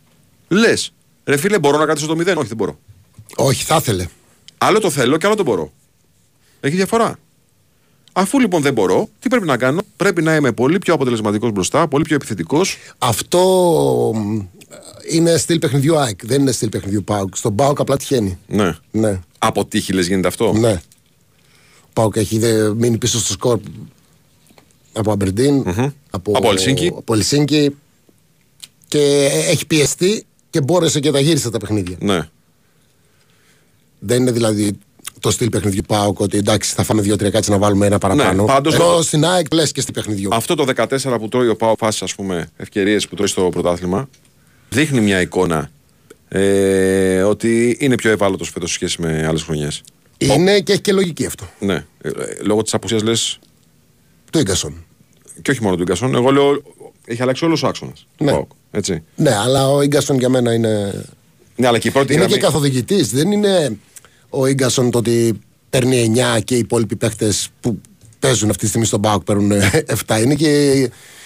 Λες, 0.49 0.93
ρε 1.25 1.37
φίλε, 1.37 1.59
μπορώ 1.59 1.79
να 1.79 1.85
κρατήσω 1.85 2.07
το 2.07 2.13
0. 2.13 2.37
Όχι, 2.37 2.49
δεν 2.49 2.57
μπορώ. 2.57 2.79
Όχι, 3.37 3.65
θα 3.65 3.77
ήθελε. 3.77 4.07
Άλλο 4.59 4.79
το 4.81 4.91
θέλω 4.91 5.17
και 5.17 5.27
άλλο 5.27 5.35
το 5.35 5.43
μπορώ. 5.43 5.73
Έχει 6.61 6.77
διαφορά. 6.77 7.19
Αφού 8.21 8.41
λοιπόν 8.41 8.63
δεν 8.63 8.73
μπορώ, 8.73 9.09
τι 9.19 9.29
πρέπει 9.29 9.47
να 9.47 9.57
κάνω; 9.57 9.81
Πρέπει 9.97 10.23
να 10.23 10.35
είμαι 10.35 10.53
πολύ 10.53 10.79
πιο 10.79 10.95
αποτελεσματικός 10.95 11.51
μπροστά, 11.53 11.89
πολύ 11.89 12.05
πιο 12.05 12.15
επιθετικός. 12.15 12.77
Αυτό 12.99 13.41
μ, 14.15 14.39
είναι 15.11 15.37
στυλ 15.37 15.59
παιχνιδιού 15.59 15.97
ΑΕΚ. 15.99 16.27
Δεν 16.27 16.41
είναι 16.41 16.53
στυλ 16.53 16.69
παιχνιδιού 16.69 17.05
ΠΑΟΚ. 17.05 17.37
Στον 17.37 17.55
ΠΑΟΚ 17.55 17.81
απλά 17.81 17.97
τυχαίνει. 17.97 18.39
Ναι. 18.47 18.77
Ναι. 18.91 19.21
Από 19.39 19.65
τύχη 19.65 19.93
λες 19.93 20.07
γίνεται 20.07 20.29
αυτό; 20.29 20.53
Ναι. 20.53 20.81
Ο 21.83 21.89
ΠΑΟΚ 21.93 22.17
έχει 22.17 22.39
δε, 22.39 22.75
μείνει 22.75 22.99
πίσω 22.99 23.19
στο 23.19 23.33
σκορ 23.33 23.61
από 24.93 25.13
Αμπερντίν, 25.13 25.65
από, 26.11 26.33
Από 26.37 26.51
Ελσίνκι. 26.51 26.93
από 26.97 27.15
Ελσίνκι 27.15 27.77
και 28.89 29.29
έχει 29.49 29.67
πιεστεί 29.67 30.27
και 30.51 30.61
μπόρεσε 30.61 31.01
και 31.01 31.11
τα 31.11 31.21
γύρισε 31.21 31.51
τα 31.51 31.59
παιχνίδια. 31.59 31.97
ναι. 32.01 32.29
Δεν 34.03 34.21
είναι 34.21 34.31
δηλαδή 34.31 34.79
το 35.21 35.31
στυλ 35.31 35.49
παιχνιδιού 35.49 35.83
ΠΑΟΚ 35.87 36.21
ότι 36.21 36.37
εντάξει 36.39 36.75
θα 36.75 36.83
φάμε 36.83 37.03
δύο-τρία 37.03 37.31
κάτσε 37.31 37.51
να 37.51 37.59
βάλουμε 37.59 37.87
ένα 37.87 37.99
παραπάνω. 37.99 38.43
Ναι, 38.43 38.49
πάντως 38.49 38.75
Ενώ 38.75 38.85
το- 38.97 39.03
στην 39.03 39.25
ΑΕΚ 39.25 39.53
λες 39.53 39.73
και 39.73 39.81
στην 39.81 39.95
παιχνιδιού. 39.95 40.29
Αυτό 40.35 40.55
το 40.55 40.65
14 40.77 41.19
που 41.19 41.29
τρώει 41.29 41.49
ο 41.49 41.57
Πάο 41.57 41.75
φάσει, 41.79 42.05
ας 42.05 42.15
πούμε, 42.15 42.49
ευκαιρίες 42.57 43.09
που 43.09 43.15
τρώει 43.15 43.27
στο 43.29 43.49
πρωτάθλημα, 43.53 44.09
δείχνει 44.69 45.01
μια 45.01 45.21
εικόνα 45.21 45.71
ε, 46.29 47.23
ότι 47.23 47.77
είναι 47.81 47.95
πιο 47.95 48.11
ευάλωτος 48.11 48.49
φέτος 48.51 48.69
σε 48.69 48.75
σχέση 48.75 49.01
με 49.03 49.27
άλλες 49.29 49.43
χρονιές. 49.43 49.83
Είναι 50.19 50.61
και 50.61 50.73
έχει 50.73 50.81
και 50.81 50.93
λογική 50.93 51.27
αυτό. 51.27 51.45
Ναι. 51.59 51.75
Ε, 51.75 52.09
ε, 52.09 52.13
λόγω 52.43 52.63
της 52.63 52.75
απουσίας 52.75 53.03
λε, 53.03 53.13
Το 54.31 54.39
Ίγκασον. 54.39 54.85
και 55.43 55.51
όχι 55.51 55.63
μόνο 55.63 55.77
του 55.77 55.83
Γκασόν, 55.83 56.15
εγώ 56.15 56.31
λέω 56.31 56.63
έχει 57.05 57.23
αλλάξει 57.23 57.45
όλος 57.45 57.63
ο 57.63 57.67
άξονας. 57.67 58.07
Ναι. 58.19 58.41
Έτσι. 58.71 59.03
Ναι, 59.17 59.35
αλλά 59.37 59.69
ο 59.71 59.83
Ίγκασον 59.83 60.19
για 60.19 60.29
μένα 60.29 60.53
είναι. 60.53 61.05
Ναι, 61.57 61.67
αλλά 61.67 61.79
και 61.79 61.89
η 61.89 61.91
πρώτη 61.91 62.13
Είναι 62.13 62.21
γραμμή. 62.23 62.37
και 62.37 62.41
καθοδηγητής. 62.47 63.09
Δεν 63.11 63.33
είναι 63.33 63.79
ο 64.31 64.49
γκασον 64.53 64.91
το 64.91 64.99
ότι 64.99 65.39
παίρνει 65.71 66.13
9 66.37 66.41
και 66.45 66.55
οι 66.55 66.59
υπόλοιποι 66.59 66.97
παίχτες 66.97 67.49
που 67.61 67.81
παίζουν 68.19 68.49
αυτή 68.51 68.63
τη 68.63 68.69
στιγμή 68.69 68.87
στον 68.87 69.01
Πάοκ 69.01 69.23
παίρνουν 69.25 69.53
7. 70.07 70.21
Είναι 70.23 70.35
και 70.35 70.73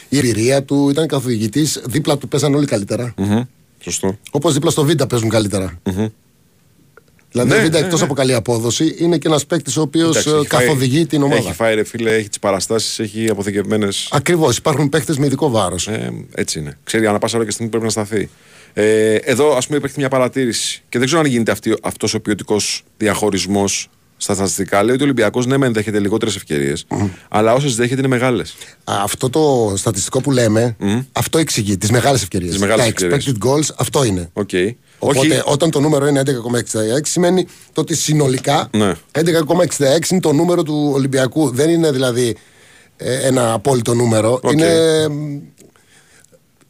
η 0.08 0.16
εμπειρία 0.18 0.62
του. 0.62 0.88
Ήταν 0.88 1.06
καθοδηγητής. 1.06 1.82
Δίπλα 1.86 2.18
του 2.18 2.28
παίζαν 2.28 2.54
όλοι 2.54 2.66
καλύτερα. 2.66 3.14
Μμμ. 3.16 3.40
Σωστό. 3.80 4.18
Όπως 4.30 4.52
δίπλα 4.54 4.70
στο 4.70 4.84
Β 4.84 4.90
παίζουν 5.08 5.28
καλύτερα. 5.28 5.80
Δηλαδή 7.30 7.50
Ναι, 7.50 7.56
ο 7.56 7.66
Β 7.66 7.68
ναι, 7.70 7.78
εκτός 7.78 7.98
ναι. 7.98 8.04
από 8.04 8.14
καλή 8.14 8.34
απόδοση 8.34 8.94
είναι 8.98 9.18
και 9.18 9.28
ένας 9.28 9.46
παίκτης 9.46 9.76
ο 9.76 9.80
οποίος 9.80 10.08
Εντάξει, 10.16 10.28
έχει 10.28 10.46
φάει- 10.46 10.66
καθοδηγεί 10.66 11.06
την 11.06 11.22
ομάδα. 11.22 11.40
Έχει 11.40 11.52
φάει 11.52 11.74
ρε 11.74 11.84
φίλε, 11.84 12.14
έχει 12.14 12.28
τις 12.28 12.38
παραστάσεις, 12.38 12.98
έχει 12.98 13.28
αποθηκευμένες. 13.30 14.08
Ακριβώς. 14.12 14.56
Υπάρχουν 14.56 14.88
παίχτε 14.88 15.14
με 15.18 15.26
ειδικό 15.26 15.50
βάρος. 15.50 15.88
Ε, 15.88 16.12
έτσι 16.34 16.58
είναι. 16.58 16.78
Ξέρει, 16.84 17.06
ανά 17.06 17.18
πάσα 17.18 17.36
ώρα 17.36 17.44
και 17.46 17.50
στιγμή 17.52 17.70
πρέπει 17.70 17.84
να 17.84 17.90
σταθεί. 17.90 18.28
Ε, 18.76 19.14
εδώ, 19.14 19.56
ας 19.56 19.66
πούμε, 19.66 19.78
υπάρχει 19.78 19.98
μια 19.98 20.08
παρατήρηση 20.08 20.82
και 20.88 20.98
δεν 20.98 21.06
ξέρω 21.06 21.20
αν 21.20 21.26
γίνεται 21.26 21.56
αυτός 21.82 22.14
ο 22.14 22.20
ποιοτικός 22.20 22.82
διαχωρισμός 22.96 23.88
στα 24.16 24.34
στατιστικά. 24.34 24.82
Λέει 24.82 24.92
ότι 24.94 25.02
ο 25.02 25.04
Ολυμπιακός 25.04 25.46
ναι, 25.46 25.56
μεν 25.56 25.72
δέχεται 25.72 25.98
λιγότερες 25.98 26.36
ευκαιρίες, 26.36 26.86
αλλά 27.28 27.52
όσες 27.54 27.74
δέχεται 27.76 27.98
είναι 27.98 28.08
μεγάλες. 28.08 28.54
Αυτό 28.84 29.30
το 29.30 29.72
στατιστικό 29.76 30.20
που 30.20 30.30
λέμε, 30.30 30.76
αυτό 31.12 31.38
εξηγεί 31.38 31.76
τις 31.76 31.90
μεγάλες 31.90 32.22
ευκαιρίες. 32.22 32.50
Τις 32.50 32.60
μεγάλες 32.60 32.84
Τα 32.84 32.88
ευκαιρίες. 32.88 33.24
expected 33.26 33.46
goals, 33.48 33.74
αυτό 33.76 34.04
είναι. 34.04 34.30
Οκ. 34.32 34.50
Οπότε 34.98 35.18
Όχι. 35.18 35.42
όταν 35.44 35.70
το 35.70 35.80
νούμερο 35.80 36.06
είναι 36.06 36.20
11,66 36.20 36.30
σημαίνει 37.02 37.46
το 37.72 37.80
ότι 37.80 37.94
συνολικά 37.96 38.68
Ναι. 38.72 38.92
11,66 39.12 40.10
είναι 40.10 40.20
το 40.20 40.32
νούμερο 40.32 40.62
του 40.62 40.90
Ολυμπιακού. 40.94 41.50
Δεν 41.50 41.70
είναι 41.70 41.90
δηλαδή 41.90 42.36
ε, 42.96 43.26
ένα 43.26 43.52
απόλυτο 43.52 43.94
νούμερο. 43.94 44.40
Οκ. 44.42 44.52
Είναι 44.52 44.68
μ, 45.08 45.38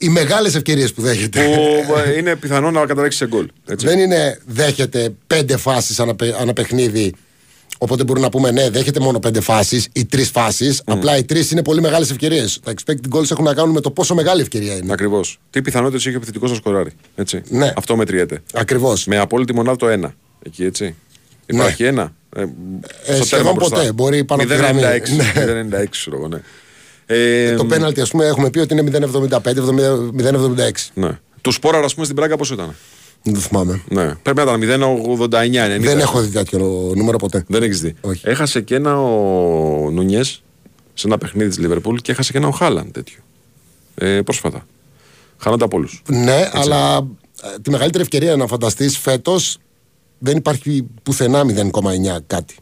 οι 0.04 0.08
μεγάλες 0.08 0.54
ευκαιρίες 0.54 0.92
που 0.92 1.02
δέχεται. 1.02 1.40
Που 1.86 1.94
ε, 2.06 2.16
είναι 2.18 2.36
πιθανό 2.36 2.70
να 2.70 2.86
καταλήξει 2.86 3.18
σε 3.18 3.26
γκολ. 3.26 3.46
Έτσι. 3.66 3.86
Δεν 3.86 3.98
είναι 3.98 4.38
δέχεται 4.46 5.14
πέντε 5.26 5.56
φάσεις 5.56 6.00
ανα, 6.00 6.14
παι- 6.14 6.34
ανά 6.40 6.52
παιχνίδι. 6.52 7.14
Οπότε 7.78 8.04
μπορούμε 8.04 8.24
να 8.24 8.30
πούμε 8.30 8.50
ναι, 8.50 8.70
δέχεται 8.70 9.00
μόνο 9.00 9.18
πέντε 9.18 9.40
φάσεις 9.40 9.88
ή 9.92 10.04
τρεις 10.04 10.28
φάσεις. 10.30 10.82
Απλά 10.84 11.16
οι 11.16 11.24
τρεις 11.24 11.50
είναι 11.50 11.62
πολύ 11.62 11.80
μεγάλες 11.80 12.10
ευκαιρίες. 12.10 12.60
Τα 12.64 12.72
expected 12.72 13.16
goals 13.18 13.30
έχουν 13.30 13.44
να 13.44 13.54
κάνουν 13.54 13.70
με 13.74 13.80
το 13.80 13.90
πόσο 13.90 14.14
μεγάλη 14.14 14.40
ευκαιρία 14.40 14.74
είναι. 14.76 14.92
Ακριβώς. 14.92 15.38
Τι 15.50 15.62
πιθανότητες 15.62 16.00
έχει 16.06 16.14
ο 16.14 16.16
επιθετικός 16.16 16.50
να 16.50 16.56
σκοράρει. 16.56 16.90
Έτσι. 17.14 17.42
Ναι. 17.48 17.72
Αυτό 17.76 17.96
μετριέται. 17.96 18.42
Ακριβώς. 18.54 19.06
Με 19.06 19.18
απόλυτη 19.18 19.54
μονάδα 19.54 19.76
το 19.76 19.86
1. 20.06 20.12
Εκεί 20.46 20.64
έτσι. 20.64 20.94
Υπάρχει 21.46 21.84
ένα. 21.84 22.12
Ε, 22.36 22.40
Ε, 22.40 22.44
στο 23.14 23.24
σχεδόν 23.24 23.28
τέρμα 23.28 23.52
μπροστά. 23.52 23.76
ποτέ. 23.76 23.92
Μπορεί 23.92 24.24
πάνω 24.24 24.42
από 24.42 24.50
τη 24.52 24.56
0,96. 24.58 24.62
γραμμή. 24.62 24.80
Ναι. 25.60 25.78
0,96 25.84 25.86
ξέρω 25.90 26.16
εγώ, 26.16 26.28
ναι. 26.28 26.38
Ε, 27.06 27.54
Το 27.54 27.64
πέναλτι, 27.64 28.00
ας 28.00 28.10
πούμε, 28.10 28.26
έχουμε 28.26 28.50
πει 28.50 28.58
ότι 28.58 28.74
είναι 28.74 28.82
0,75-0,76. 28.82 30.90
ναι. 30.94 31.18
Του 31.40 31.52
Σπόρα, 31.52 31.78
ας 31.78 31.92
πούμε, 31.94 32.04
στην 32.04 32.16
Πράγκα 32.16 32.36
πόσο 32.36 32.54
ήταν; 32.54 32.74
Δεν 33.22 33.34
το 33.34 33.40
θυμάμαι. 33.40 33.82
Ναι. 33.88 34.14
Πρέπει 34.14 34.36
να 34.36 34.42
ήταν 34.42 34.60
0,89-90. 34.60 35.80
Δεν 35.80 35.98
έχω 35.98 36.20
δει 36.20 36.30
τέτοιο 36.30 36.92
νούμερο 36.96 37.18
ποτέ. 37.18 37.44
Δεν 37.48 37.62
έχεις 37.62 37.80
δει. 37.80 37.94
Όχι. 38.00 38.20
Έχασε 38.24 38.60
και 38.60 38.74
ένα 38.74 39.00
ο 39.02 39.90
Νουνιές 39.90 40.42
σε 40.94 41.06
ένα 41.06 41.18
παιχνίδι 41.18 41.48
της 41.48 41.58
Λίβερπουλ 41.58 41.96
και 41.96 42.12
έχασε 42.12 42.32
και 42.32 42.38
ένα 42.38 42.46
ο 42.46 42.50
Χάλαν 42.50 42.90
τέτοιο. 42.90 43.18
Ε, 43.94 44.20
πρόσφατα. 44.22 44.66
Χάνονται 45.38 45.64
από 45.64 45.76
όλους. 45.76 46.02
Ναι, 46.08 46.48
αλλά 46.52 46.96
ε, 47.42 47.58
τη 47.62 47.70
μεγαλύτερη 47.70 48.02
ευκαιρία 48.02 48.36
να 48.36 48.46
φανταστείς 48.46 48.98
φέτος 48.98 49.58
δεν 50.18 50.36
υπάρχει 50.36 50.86
πουθενά 51.02 51.44
0,9 51.48 52.18
κάτι. 52.26 52.54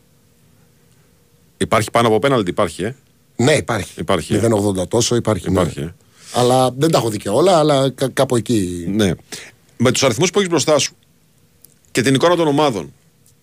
Υπάρχει 1.57 1.91
πάνω 1.91 2.09
από 2.09 2.19
πέναλτι, 2.19 2.51
υπάρχει, 2.51 2.83
ε. 2.85 2.95
Ναι, 3.43 3.53
υπάρχει. 3.53 4.01
Υπάρχει, 4.01 4.35
ε. 4.35 4.41
0,80 4.79 4.89
τόσο 4.89 5.15
υπάρχει. 5.17 5.51
ναι. 5.51 5.61
Υπάρχει, 5.61 5.81
ε. 5.81 5.95
Αλλά 6.35 6.71
δεν 6.77 6.91
τα 6.91 6.99
έχω 6.99 7.09
δει 7.09 7.17
και 7.17 7.29
όλα, 7.29 7.59
αλλά 7.59 7.91
κα- 7.91 8.09
κάπου 8.09 8.37
εκεί. 8.37 8.85
Ναι. 8.95 9.11
Με 9.77 9.91
τους 9.93 10.03
αριθμούς 10.03 10.31
που 10.31 10.39
έχεις 10.39 10.51
μπροστά 10.51 10.79
σου 10.79 10.95
και 11.91 12.03
την 12.03 12.15
εικόνα 12.15 12.37
των 12.37 12.47
ομάδων, 12.47 12.93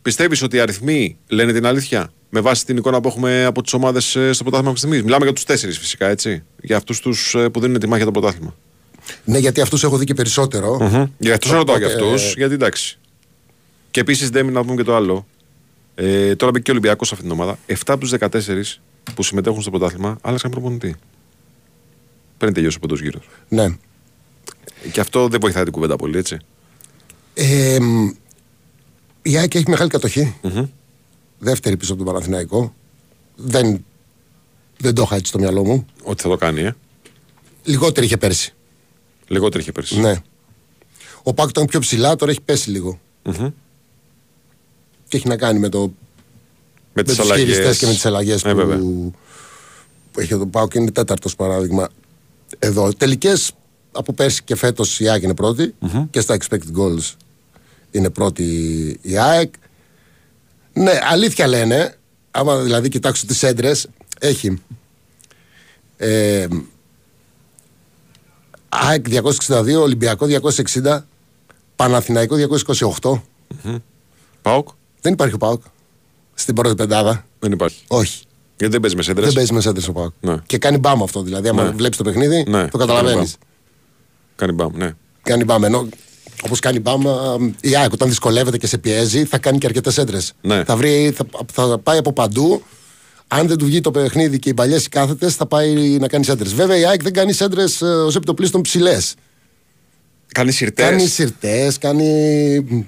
πιστεύεις 0.01 0.41
ότι 0.41 0.55
οι 0.55 0.59
αριθμοί 0.59 1.17
λένε 1.27 1.53
την 1.53 1.65
αλήθεια 1.65 2.11
με 2.29 2.39
βάση 2.39 2.65
την 2.65 2.77
εικόνα 2.77 3.01
που 3.01 3.07
έχουμε 3.07 3.45
από 3.45 3.61
τις 3.61 3.73
ομάδες 3.73 4.05
στο 4.05 4.43
πρωτάθλημα 4.43 4.57
αυτή 4.59 4.73
τη 4.73 4.77
στιγμής; 4.77 5.03
Μιλάμε 5.03 5.23
για 5.25 5.33
τους 5.33 5.43
τέσσερις 5.43 5.77
φυσικά, 5.79 6.07
έτσι. 6.07 6.43
Για 6.61 6.77
αυτούς 6.77 6.99
τους 6.99 7.35
που 7.53 7.59
δίνουν 7.59 7.79
τη 7.79 7.87
μάχη 7.87 8.03
για 8.03 8.11
το 8.11 8.19
πρωτάθλημα. 8.19 8.55
Ναι, 9.25 9.37
γιατί 9.37 9.61
αυτούς 9.61 9.83
έχω 9.83 9.97
δει 9.97 10.05
και 10.05 10.13
περισσότερο. 10.13 10.77
Για 11.17 11.33
αυτό 11.33 11.53
ρωτάω 11.53 11.77
για 11.77 11.87
Οπότε, 11.87 12.13
αυτού, 12.13 12.37
γιατί 12.37 12.53
εντάξει. 12.53 12.97
Και 13.91 13.99
επίσης 13.99 14.29
δεν 14.29 14.51
να 14.51 14.61
πούμε 14.63 14.75
και 14.75 14.83
το 14.83 14.95
άλλο. 14.95 15.25
Ε, 15.95 16.35
τώρα 16.35 16.51
μπήκε 16.51 16.63
και 16.63 16.71
ο 16.71 16.73
Ολυμπιακός 16.73 17.07
σε 17.07 17.13
αυτήν 17.13 17.29
την 17.29 17.39
ομάδα. 17.39 17.57
7 17.67 17.73
από 17.85 17.99
τους 17.99 18.11
14 18.19 18.81
που 19.15 19.23
συμμετέχουν 19.23 19.61
στο 19.61 19.69
πρωτάθλημα 19.69 20.17
άλλαξαν 20.21 20.51
προπονητή. 20.51 20.95
Πριν 22.37 22.53
τελειώσει 22.53 22.77
ο 22.77 22.79
πόντος 22.79 23.01
γύρος. 23.01 23.29
Ναι. 23.47 23.67
Και 24.91 24.99
αυτό 24.99 25.27
δεν 25.27 25.39
βοηθάει 25.39 25.63
την 25.63 25.71
κουβέντα 25.71 25.95
πολύ, 25.95 26.17
έτσι. 26.17 26.37
Ε, 27.33 27.79
μ, 27.79 28.09
η 29.21 29.37
ΑΕΚ 29.37 29.55
έχει 29.55 29.69
μεγάλη 29.69 29.89
κατοχή. 29.89 30.35
Δεύτερη 31.39 31.77
πίσω 31.77 31.93
από 31.93 32.03
τον 32.03 32.13
Παναθηναϊκό. 32.13 32.73
Δεν, 33.35 33.85
δεν 34.77 34.93
το 34.93 35.01
είχα 35.01 35.15
έτσι 35.15 35.25
στο 35.25 35.39
μυαλό 35.39 35.65
μου. 35.65 35.85
Ότι 36.03 36.21
θα 36.21 36.29
το 36.29 36.35
κάνει, 36.35 36.61
ε. 36.61 36.75
Λιγότερη 37.63 38.05
είχε 38.05 38.17
πέρσι. 38.17 38.53
Λιγότερη 39.27 39.63
είχε 39.63 39.71
πέρσι. 39.71 39.99
Ναι. 39.99 40.15
Ο 41.23 41.33
Πάκ 41.33 41.49
ήταν 41.49 41.65
πιο 41.65 41.79
ψηλά, 41.79 42.15
τώρα 42.15 42.31
έχει 42.31 42.41
πέσει 42.41 42.69
λίγο. 42.69 42.99
Μμμ. 43.23 43.49
Και 45.07 45.17
έχει 45.17 45.27
να 45.27 45.37
κάνει 45.37 45.59
με, 45.59 45.69
το, 45.69 45.93
Με 46.93 47.01
με 47.01 47.03
τι 47.03 47.09
τους 47.09 47.19
αλλαγές. 47.19 47.43
χειριστές 47.43 47.77
και 47.77 47.85
με 47.85 47.91
τις 47.91 48.05
αλλαγές 48.05 48.43
Ε, 48.45 48.53
βέβαια. 48.53 48.77
που, 48.77 49.13
που 50.11 50.19
έχει 50.19 50.33
ο 50.33 50.47
Πάουκ 50.47 50.73
είναι 50.73 50.91
τέταρτος 50.91 51.35
παράδειγμα 51.35 51.89
εδώ. 52.59 52.93
Τελικές 52.93 53.51
από 53.91 54.13
πέρσι 54.13 54.43
και 54.43 54.55
φέτος 54.55 54.99
η 54.99 55.09
ΑΕΚ 55.09 55.23
είναι 55.23 55.33
πρώτη 55.35 55.75
και 56.09 56.19
στα 56.19 56.37
expected 56.39 56.77
goals 56.77 57.13
είναι 57.91 58.09
πρώτη 58.09 58.43
η 59.01 59.17
ΑΕΚ. 59.17 59.53
Ναι, 60.73 60.99
αλήθεια 61.03 61.47
λένε, 61.47 61.95
άμα 62.31 62.57
δηλαδή 62.61 62.89
κοιτάξω 62.89 63.25
τις 63.25 63.43
έντρες, 63.43 63.87
έχει 64.19 64.61
ε, 65.97 66.47
ΑΕΚ 68.69 69.05
262, 69.47 69.81
Ολυμπιακό 69.81 70.27
260, 70.83 70.99
Παναθηναϊκό 71.75 72.35
228. 73.01 73.21
Πάοκ; 74.41 74.67
Δεν 75.01 75.13
υπάρχει 75.13 75.33
ο 75.33 75.37
ΠΑΟΚ 75.37 75.61
στην 76.39 76.55
πρώτη 76.55 76.75
πεντάδα. 76.75 77.25
δεν 77.39 77.51
υπάρχει. 77.51 77.83
Όχι. 77.87 78.21
Γιατί 78.57 78.73
δεν 78.73 78.81
παίζει 78.81 78.95
με 78.95 79.01
σέντρες; 79.03 79.25
Δεν 79.25 79.33
παίζει 79.33 79.53
με 79.53 79.61
σέντερ 79.61 79.89
ο 79.89 79.91
ΠΑΟΚ. 79.91 80.13
Ναι. 80.19 80.35
Και 80.45 80.57
κάνει 80.57 80.77
μπάμ 80.77 81.03
αυτό. 81.03 81.21
Δηλαδή, 81.21 81.47
άμα 81.47 81.63
Ναι. 81.63 81.69
βλέπεις 81.69 81.97
το 81.97 82.03
παιχνίδι, 82.03 82.43
Ναι, 82.47 82.67
το 82.67 82.77
καταλαβαίνεις. 82.77 83.35
Κάνει 84.35 84.51
μπαμ, 84.51 84.71
ναι. 84.75 84.91
Κάνει 85.23 85.43
μπάμ. 85.43 85.63
Ενώ 85.63 85.87
όπως 86.43 86.59
κάνει 86.59 86.79
μπάμ, 86.79 87.07
α, 87.07 87.13
η 87.61 87.75
ΑΕΚ 87.75 87.91
όταν 87.93 88.09
δυσκολεύεται 88.09 88.57
και 88.57 88.67
σε 88.67 88.77
πιέζει, 88.77 89.25
θα 89.25 89.37
κάνει 89.37 89.57
και 89.57 89.65
αρκετές 89.65 89.97
έντρε. 89.97 90.17
Ναι. 90.41 90.63
Θα, 90.63 90.75
βρει, 90.75 91.13
θα, 91.15 91.25
θα 91.53 91.77
πάει 91.77 91.97
από 91.97 92.13
παντού. 92.13 92.61
Αν 93.27 93.47
δεν 93.47 93.57
του 93.57 93.65
βγει 93.65 93.81
το 93.81 93.91
παιχνίδι 93.91 94.39
και 94.39 94.49
οι 94.49 94.53
παλιές 94.53 94.85
οι 94.85 94.89
κάθετες, 94.89 95.35
θα 95.35 95.45
πάει 95.45 95.73
να 95.99 96.07
κάνει 96.07 96.25
έντρε. 96.29 96.49
Βέβαια, 96.49 96.77
η 96.77 96.85
ΑΕΚ 96.85 97.03
δεν 97.03 97.13
κάνει 97.13 97.33
έντρε 97.39 97.63
ως 98.05 98.15
επιτοπλίστων 98.15 98.61
ψηλές. 98.61 99.15
Κάνει 100.31 100.51
σιρτές. 100.51 100.89
Κάνει 100.89 101.07
σιρτές, 101.07 101.77
κάνει. 101.77 102.87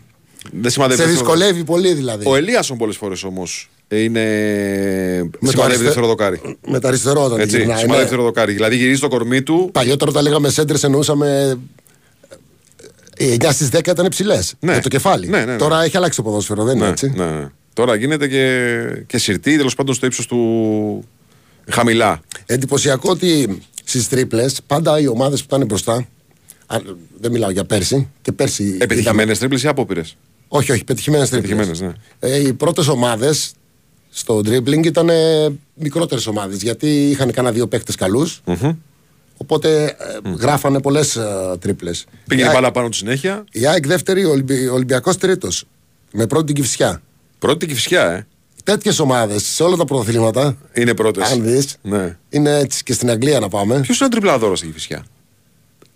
Δεν 0.51 0.71
σημαδεύει. 0.71 1.01
σε 1.01 1.07
δυσκολεύει 1.07 1.63
πολύ 1.63 1.93
δηλαδή. 1.93 2.23
Ο 2.27 2.35
Ελίασον 2.35 2.77
πολλές 2.77 2.97
φορές 2.97 3.23
όμως 3.23 3.69
είναι. 3.87 5.29
το 5.31 5.37
Σημαδεύει 5.39 5.61
αριστε- 5.63 5.83
δεύτερο 5.85 6.07
δοκάρι. 6.07 6.57
Με 6.67 6.79
τα 6.79 6.87
αριστερό 6.87 7.23
όταν 7.23 7.39
Έτσι. 7.39 7.57
γυρνάει. 7.57 7.77
Σημαδεύει 7.77 7.91
ναι. 7.97 8.01
δεύτερο 8.01 8.23
δοκάρι. 8.23 8.53
Δηλαδή 8.53 8.75
γυρίζει 8.75 8.99
το 8.99 9.07
κορμί 9.07 9.41
του. 9.41 9.69
Παλιότερα 9.73 10.11
όταν 10.11 10.23
λέγαμε 10.23 10.49
σέντρες 10.49 10.83
εννοούσαμε. 10.83 11.57
ε, 13.17 13.25
Οι 13.25 13.37
9 13.41 13.51
στις 13.51 13.69
10 13.69 13.87
ήταν 13.91 14.07
ψηλέ. 14.09 14.39
Ναι. 14.59 14.71
Για 14.71 14.81
το 14.81 14.89
κεφάλι. 14.89 15.27
Ναι, 15.27 15.37
ναι, 15.39 15.45
ναι. 15.51 15.57
Τώρα 15.57 15.83
έχει 15.83 15.97
αλλάξει 15.97 16.17
το 16.17 16.23
ποδόσφαιρο, 16.23 16.63
δεν 16.63 16.75
είναι 16.75 16.85
Ναι, 16.85 16.91
έτσι. 16.91 17.13
ναι, 17.15 17.25
ναι. 17.25 17.47
Τώρα 17.73 17.95
γίνεται 17.95 18.27
και, 18.27 18.85
και 19.07 19.17
σιρτή, 19.17 19.57
τέλος 19.57 19.75
πάντων 19.75 19.93
στο 19.95 20.05
ύψος 20.05 20.25
του. 20.27 21.03
Χαμηλά. 21.69 22.21
Εντυπωσιακό 22.45 23.09
ότι 23.11 23.59
στις 23.83 24.09
τρίπλες 24.09 24.59
πάντα 24.67 24.99
οι 24.99 25.07
ομάδες 25.07 25.39
που 25.43 25.55
ήταν 25.55 25.67
μπροστά. 25.67 26.07
α, 26.67 26.77
δεν 27.19 27.31
μιλάω 27.31 27.49
για 27.49 27.63
πέρσι. 27.65 28.07
Και 28.21 28.31
πέρσι. 28.31 28.63
είδαμε- 28.63 28.83
Επιτυχημένε 28.83 29.35
τρίπλες 29.35 29.63
ή 29.63 29.67
απόπειρες; 29.67 30.17
Όχι, 30.53 30.71
όχι, 30.71 30.83
πετυχημένες 30.83 31.29
τρίπλες. 31.29 31.55
Πετυχημένες, 31.67 31.95
ναι. 32.19 32.29
Ε, 32.29 32.39
οι 32.47 32.53
πρώτες 32.53 32.87
ομάδες 32.87 33.51
στο 34.09 34.37
dribbling 34.37 34.85
ήταν 34.85 35.09
μικρότερες 35.73 36.27
ομάδες 36.27 36.61
γιατί 36.61 37.09
είχαν 37.09 37.31
κανένα 37.31 37.53
δύο 37.53 37.67
παίχτε 37.67 37.93
καλούς, 37.97 38.41
Οπότε 39.37 39.83
ε, 39.85 40.29
γράφανε 40.39 40.81
πολλές 40.81 41.15
ε, 41.15 41.55
τρίπλες. 41.59 42.05
Πήγαινε 42.27 42.49
η 42.49 42.51
μπάλα 42.53 42.71
πάνω 42.71 42.89
του 42.89 42.95
συνέχεια. 42.95 43.43
Η 43.51 43.67
ΑΕΚ 43.67 43.87
δεύτερη, 43.87 44.25
ο 44.25 44.29
Ολυμπι... 44.29 44.67
Ολυμπιακός 44.67 45.17
τρίτος. 45.17 45.63
Με 46.11 46.27
πρώτη 46.27 46.45
την 46.45 46.55
Κυφσιά. 46.55 47.01
Πρώτη 47.39 47.65
και 47.65 47.73
φυσιά, 47.73 48.11
ε. 48.11 48.27
Τέτοιες 48.63 48.99
ομάδες 48.99 49.43
σε 49.43 49.63
όλα 49.63 49.75
τα 49.75 49.85
πρωταθλήματα, 49.85 50.57
Είναι 50.73 50.93
πρώτες. 50.93 51.31
αν 51.31 51.43
δεις, 51.43 51.75
Ναι. 51.81 52.17
είναι 52.29 52.57
έτσι 52.57 52.83
και 52.83 52.93
στην 52.93 53.09
Αγγλία 53.09 53.39
να 53.39 53.47
πάμε. 53.49 53.79
Ποιος 53.79 53.97
είναι 53.97 54.05
ο 54.05 54.09
τριπλαδόρο 54.11 54.55
στη 54.55 54.71
φυσιά. 54.73 55.05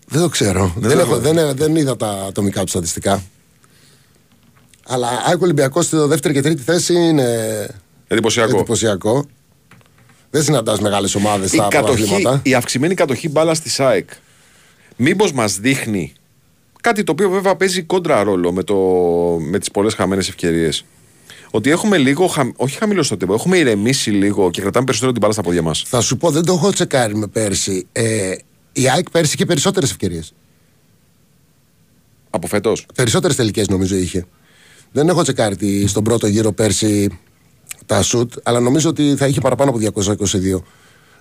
Δεν 0.08 0.22
το 0.22 0.30
ξέρω. 0.30 0.74
Δεν 0.78 0.90
Δεν, 0.90 0.98
το 0.98 1.04
έχω, 1.04 1.12
έχω. 1.16 1.34
δεν, 1.34 1.56
δεν 1.56 1.76
είδα 1.76 1.98
τα 1.98 2.08
ατομικά 2.28 2.62
του 2.64 2.70
στατιστικά. 2.70 3.24
Αλλά 4.88 5.08
ΑΕΚ 5.26 5.42
Ολυμπιακός 5.42 5.86
στη 5.86 5.98
δεύτερη 5.98 6.34
και 6.34 6.42
τρίτη 6.42 6.62
θέση 6.62 6.94
είναι 6.94 7.68
Εντυπωσιακό. 8.08 8.56
εντυπωσιακό. 8.58 9.26
Δεν 10.30 10.44
συναντάς 10.44 10.80
μεγάλες 10.80 11.16
ομάδες 11.16 11.52
η, 11.52 11.56
στα 11.56 11.68
κατοχή, 11.70 12.04
πρωταθλήματα. 12.04 12.40
η 12.44 12.54
αυξημένη 12.54 12.94
κατοχή 12.94 13.30
μπάλα 13.30 13.54
στη 13.54 13.70
ΣΑΕΚ 13.70 14.10
μήπως 14.96 15.32
μας 15.32 15.60
δείχνει 15.60 16.14
κάτι 16.82 17.04
το 17.04 17.12
οποίο 17.12 17.30
βέβαια 17.30 17.56
παίζει 17.56 17.84
κόντρα 17.84 18.24
ρόλο 18.24 18.52
με, 18.52 18.64
το, 18.64 18.76
με 19.40 19.60
τις 19.60 19.72
πολλές 19.72 19.94
χαμένες 19.94 20.28
ευκαιρίες 20.28 20.86
ότι 21.52 21.70
έχουμε 21.70 21.98
λίγο, 21.98 22.28
χα, 22.28 22.42
όχι 22.56 22.78
χαμηλώσει 22.78 23.10
το 23.10 23.18
τύπο, 23.18 23.34
έχουμε 23.34 23.58
ηρεμήσει 23.58 24.10
λίγο 24.12 24.50
και 24.50 24.62
κρατάμε 24.62 24.86
περισσότερο 24.86 25.12
την 25.12 25.22
μπάλα 25.22 25.34
στα 25.34 25.42
πόδια 25.42 25.62
μας. 25.62 25.84
Θα 25.88 26.02
σου 26.02 26.18
πω, 26.18 26.32
δεν 26.32 26.46
το 26.46 26.54
έχω 26.54 26.72
τσεκάρει 26.72 27.16
με 27.16 27.28
πέρσι. 27.28 27.88
Ε, 27.92 28.36
η 28.72 28.90
ΑΕΚ 28.90 29.10
πέρσι 29.10 29.32
είχε 29.36 29.46
περισσότερες 29.46 29.90
ευκαιρίες. 29.92 30.34
Από 32.30 32.48
φέτος; 32.48 32.86
Περισσότερες 32.96 33.36
τελικές 33.36 33.68
νομίζω 33.68 33.96
είχε. 33.96 34.26
Δεν 34.96 35.10
έχω 35.10 35.22
τσεκάρει 35.22 35.56
τι- 35.56 35.88
στον 35.88 36.04
πρώτο 36.04 36.28
γύρο 36.28 36.52
πέρσι 36.52 37.20
τα 37.86 38.02
σουτ, 38.02 38.34
αλλά 38.44 38.60
νομίζω 38.60 38.90
ότι 38.90 39.16
θα 39.16 39.28
είχε 39.28 39.40
παραπάνω 39.42 39.70
από 39.70 39.80
222. 39.80 40.64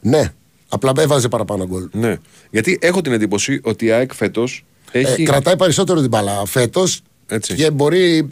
Ναι, 0.01 0.33
απλά 0.69 0.93
έβαζε 0.99 1.29
παραπάνω 1.29 1.67
γκολ. 1.67 1.89
Ναι. 1.93 2.17
Γιατί 2.51 2.79
έχω 2.81 3.01
την 3.01 3.13
εντύπωση 3.13 3.61
ότι 3.63 3.85
η 3.85 3.91
ΑΕΚ 3.91 4.13
φέτος 4.15 4.65
έχει... 4.93 5.23
Ε, 5.23 5.25
κρατάει 5.25 5.57
περισσότερο 5.57 6.01
την 6.01 6.09
μπάλα 6.09 6.47
φέτος 6.47 7.01
Έτσι. 7.27 7.55
και 7.55 7.71
μπορεί. 7.71 8.29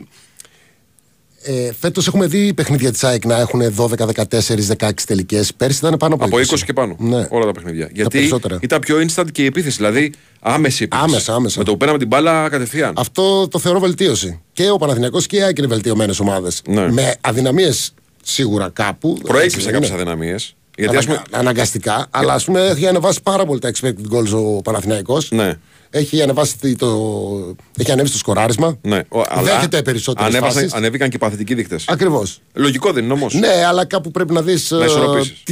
Ε, 1.44 1.70
Φέτος 1.80 2.06
έχουμε 2.06 2.26
δει 2.26 2.54
παιχνίδια 2.54 2.92
της 2.92 3.04
ΑΕΚ 3.04 3.24
να 3.24 3.38
έχουν 3.38 3.60
12, 3.76 4.06
14, 4.06 4.66
16 4.78 4.90
τελικές. 5.06 5.54
Πέρσι 5.54 5.78
ήταν 5.78 5.96
πάνω 5.96 6.14
από, 6.14 6.24
από 6.24 6.36
20 6.38 6.60
και 6.64 6.72
πάνω. 6.72 6.96
Ναι. 6.98 7.26
Όλα 7.30 7.44
τα 7.44 7.52
παιχνίδια. 7.52 7.88
Γιατί 7.92 8.18
περισσότερα. 8.18 8.58
ήταν 8.60 8.78
πιο 8.80 8.96
instant 8.96 9.26
και 9.32 9.42
η 9.42 9.46
επίθεση. 9.46 9.76
Δηλαδή 9.76 10.12
άμεση 10.40 10.82
επίθεση. 10.82 11.04
Άμεσα, 11.08 11.34
άμεσα. 11.34 11.58
Με 11.58 11.64
το 11.64 11.70
που 11.70 11.76
πέραμε 11.76 11.98
την 11.98 12.06
μπάλα 12.06 12.48
κατευθείαν. 12.48 12.92
Αυτό 12.96 13.48
το 13.48 13.58
θεωρώ 13.58 13.80
βελτίωση. 13.80 14.40
Και 14.52 14.70
ο 14.70 14.76
Παναθηναϊκός 14.76 15.26
και 15.26 15.36
η 15.36 15.42
ΑΕΚ 15.42 15.58
είναι 15.58 15.66
βελτιωμένες 15.66 16.20
ομάδες. 16.20 16.62
Ναι. 16.68 16.90
Με 16.92 17.14
αδυναμίες 17.20 17.94
σίγουρα 18.22 18.70
κάπου. 18.72 19.18
Προέκυψαν 19.22 19.58
Έτσι, 19.60 19.70
κάποιες 19.72 19.88
είναι. 19.90 20.00
αδυναμίες. 20.00 20.54
Γιατί 20.76 20.96
ας 20.96 21.04
Αναγκα- 21.06 21.22
πούμε. 21.24 21.38
Αναγκαστικά, 21.40 22.06
αλλά 22.10 22.32
ας 22.34 22.44
πούμε 22.44 22.60
έχει 22.66 22.86
ανεβάσει 22.86 23.22
πάρα 23.22 23.44
πολύ 23.44 23.60
τα 23.60 23.70
expected 23.74 24.12
goals 24.16 24.32
ο 24.34 24.62
Παναθηναϊκός 24.62 25.30
Ναι. 25.30 25.52
Έχει 25.94 26.22
ανεβάσει 26.22 26.56
το, 26.58 26.76
το- 26.76 27.56
έχει 27.78 27.92
ανέβει 27.92 28.08
στο 28.08 28.18
σκοράρισμα. 28.18 28.78
Ναι, 28.82 29.00
ο, 29.08 29.20
αλλά 29.28 29.42
Δέχεται 29.42 29.82
περισσότερες 29.82 30.28
ανέβασαν- 30.28 30.54
φάσεις. 30.60 30.72
Ανέβηκαν 30.72 31.08
και 31.08 31.16
οι 31.16 31.18
παθητικοί 31.18 31.54
δείκτες. 31.54 31.84
Ακριβώς. 31.88 32.40
Λογικό 32.54 32.92
δεν 32.92 33.04
είναι 33.04 33.12
όμως. 33.12 33.34
Ναι, 33.34 33.64
αλλά 33.66 33.84
κάπου 33.84 34.10
πρέπει 34.10 34.32
να 34.32 34.42
δεις 34.42 34.62
ισορροπήσεις. 34.70 35.42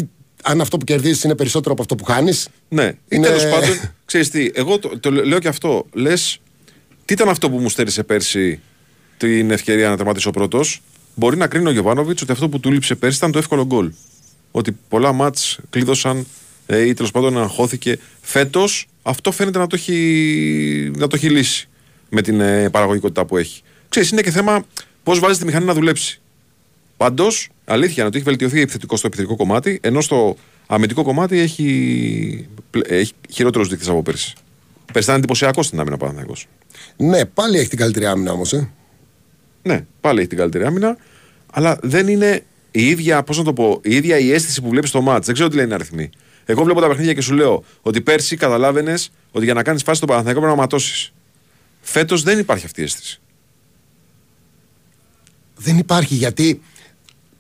αν 0.43 0.61
αυτό 0.61 0.77
που 0.77 0.85
κερδίζεις 0.85 1.25
είναι 1.25 1.35
περισσότερο 1.35 1.73
από 1.73 1.83
αυτό 1.83 1.95
που 1.95 2.05
χάνεις. 2.05 2.49
Ναι, 2.69 2.93
Είναι- 3.09 3.27
τέλος 3.27 3.47
πάντων, 3.49 3.81
ξέρεις 4.05 4.31
τι, 4.31 4.51
εγώ 4.55 4.79
το, 4.79 4.99
το 5.01 5.11
λέω 5.11 5.39
και 5.39 5.49
αυτό. 5.49 5.87
Λες, 5.93 6.41
τι 7.05 7.13
ήταν 7.13 7.29
αυτό 7.29 7.51
που 7.51 7.59
μου 7.59 7.69
στέρισε 7.69 8.03
πέρσι 8.03 8.61
την 9.17 9.51
ευκαιρία 9.51 9.89
να 9.89 9.97
τερματίσει 9.97 10.29
ο 10.29 10.31
πρώτος; 10.31 10.81
Μπορεί 11.15 11.37
να 11.37 11.47
κρίνει 11.47 11.69
ο 11.69 11.71
Γιωβάνοβιτς 11.73 12.23
ότι 12.23 12.33
αυτό 12.33 12.49
που 12.49 12.61
του 12.61 12.73
λείψε 12.73 12.95
πέρσι 12.95 13.17
ήταν 13.17 13.33
το 13.33 13.39
εύκολο 13.39 13.65
γκολ. 13.67 13.93
Ότι 14.51 14.77
πολλά 14.89 15.13
μάτς 15.13 15.59
κλείδωσαν 15.71 16.27
ε, 16.67 16.81
ή 16.87 16.95
τέλος 16.95 17.11
πάντων 17.11 17.39
αγχώθηκε. 17.39 17.99
Φέτος 18.21 18.87
αυτό 19.02 19.33
φαίνεται 19.33 19.59
να 19.59 19.66
το 19.66 19.76
έχει, 19.76 20.90
να 20.97 21.07
το 21.07 21.16
έχει 21.16 21.30
λύσει 21.30 21.69
με 22.09 22.23
την 22.23 22.40
ε, 22.40 22.71
παραγωγικότητα 22.71 23.25
που 23.25 23.37
έχει. 23.37 23.62
Ξέρεις, 23.88 24.11
είναι 24.11 24.23
και 24.23 24.30
θέμα 24.30 24.64
πώς 25.02 25.19
βάζεις 25.19 25.38
τη 25.38 25.45
μηχανή 25.45 25.64
να 25.64 25.75
δουλέψει. 25.75 26.21
Πάντω, 26.97 27.26
αλήθεια 27.64 27.95
είναι 27.97 28.07
ότι 28.07 28.16
έχει 28.16 28.26
βελτιωθεί 28.26 28.61
επιθετικό 28.61 28.97
στο 28.97 29.07
επιθετικό 29.07 29.37
κομμάτι, 29.37 29.78
ενώ 29.83 30.00
στο 30.00 30.37
αμυντικό 30.66 31.02
κομμάτι 31.02 31.38
έχει, 31.38 32.49
πλε- 32.71 32.90
έχει 32.90 33.12
χειρότερους 33.30 33.69
δείκτες 33.69 33.88
από 33.88 34.02
πέρσι. 34.02 34.33
Πέρσι 34.92 35.09
ήταν 35.09 35.16
εντυπωσιακό 35.16 35.62
στην 35.62 35.80
άμυνα 35.80 35.97
Παναθυναϊκό. 35.97 36.35
Ναι, 36.97 37.25
πάλι 37.25 37.59
έχει 37.59 37.69
την 37.69 37.78
καλύτερη 37.78 38.07
άμυνα 38.07 38.33
όμως. 38.33 38.52
Ε. 38.52 38.71
Ναι, 39.62 39.85
πάλι 40.00 40.19
έχει 40.19 40.28
την 40.28 40.38
καλύτερη 40.38 40.64
άμυνα, 40.64 40.97
αλλά 41.52 41.78
δεν 41.83 42.09
είναι 42.09 42.42
η 42.71 42.87
ίδια, 42.87 43.23
πώς 43.23 43.38
να 43.38 43.45
το 43.45 43.52
πω, 43.52 43.80
η 43.83 43.95
ίδια 43.95 44.19
η 44.19 44.33
αίσθηση 44.33 44.62
που 44.62 44.69
βλέπεις 44.69 44.88
στο 44.88 45.00
μάτς. 45.00 45.26
Δεν 45.26 45.35
ξέρω 45.35 45.49
τι 45.49 45.57
λένε 45.57 45.71
οι 45.71 45.75
αριθμοί. 45.75 46.11
Εγώ 46.50 46.64
βλέπω 46.64 46.80
τα 46.80 46.88
παιχνίδια 46.88 47.14
και 47.14 47.21
σου 47.21 47.35
λέω 47.35 47.64
ότι 47.83 48.00
πέρσι 48.00 48.37
καταλάβαινες 48.37 49.11
ότι 49.33 49.45
για 49.45 49.54
να 49.54 49.62
κάνεις 49.62 49.83
φάση 49.83 49.97
στο 49.97 50.07
Παναθηναϊκό 50.07 50.40
πρέπει 50.40 50.57
να 50.57 50.62
ματώσεις. 50.62 51.12
Φέτος 51.80 52.23
δεν 52.23 52.38
υπάρχει 52.38 52.64
αυτή 52.64 52.80
η 52.80 52.85
αίσθηση. 52.85 53.21
Δεν 55.57 55.78
υπάρχει 55.78 56.14
γιατί 56.14 56.62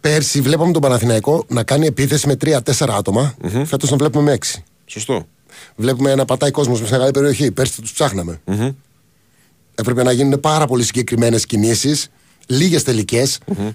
πέρσι 0.00 0.40
βλέπαμε 0.40 0.72
τον 0.72 0.82
Παναθηναϊκό 0.82 1.44
να 1.48 1.62
κάνει 1.62 1.86
επίθεση 1.86 2.26
με 2.26 2.36
3-4 2.40 2.88
άτομα. 2.88 3.34
Φέτος 3.64 3.90
να 3.90 3.96
βλέπουμε 3.96 4.24
με 4.24 4.32
6. 4.32 4.62
Σωστό. 4.86 5.26
Βλέπουμε 5.76 6.14
να 6.14 6.24
πατάει 6.24 6.50
κόσμος 6.50 6.78
σε 6.78 6.90
μεγάλη 6.90 7.10
περιοχή. 7.10 7.52
Πέρσι 7.52 7.80
τους 7.80 7.92
ψάχναμε. 7.92 8.40
Έπρεπε 9.74 10.02
να 10.02 10.12
γίνουν 10.12 10.40
πάρα 10.40 10.66
πολύ 10.66 10.84
συγκεκριμένες 10.84 11.46
κινήσεις, 11.46 12.10
λίγες 12.46 12.82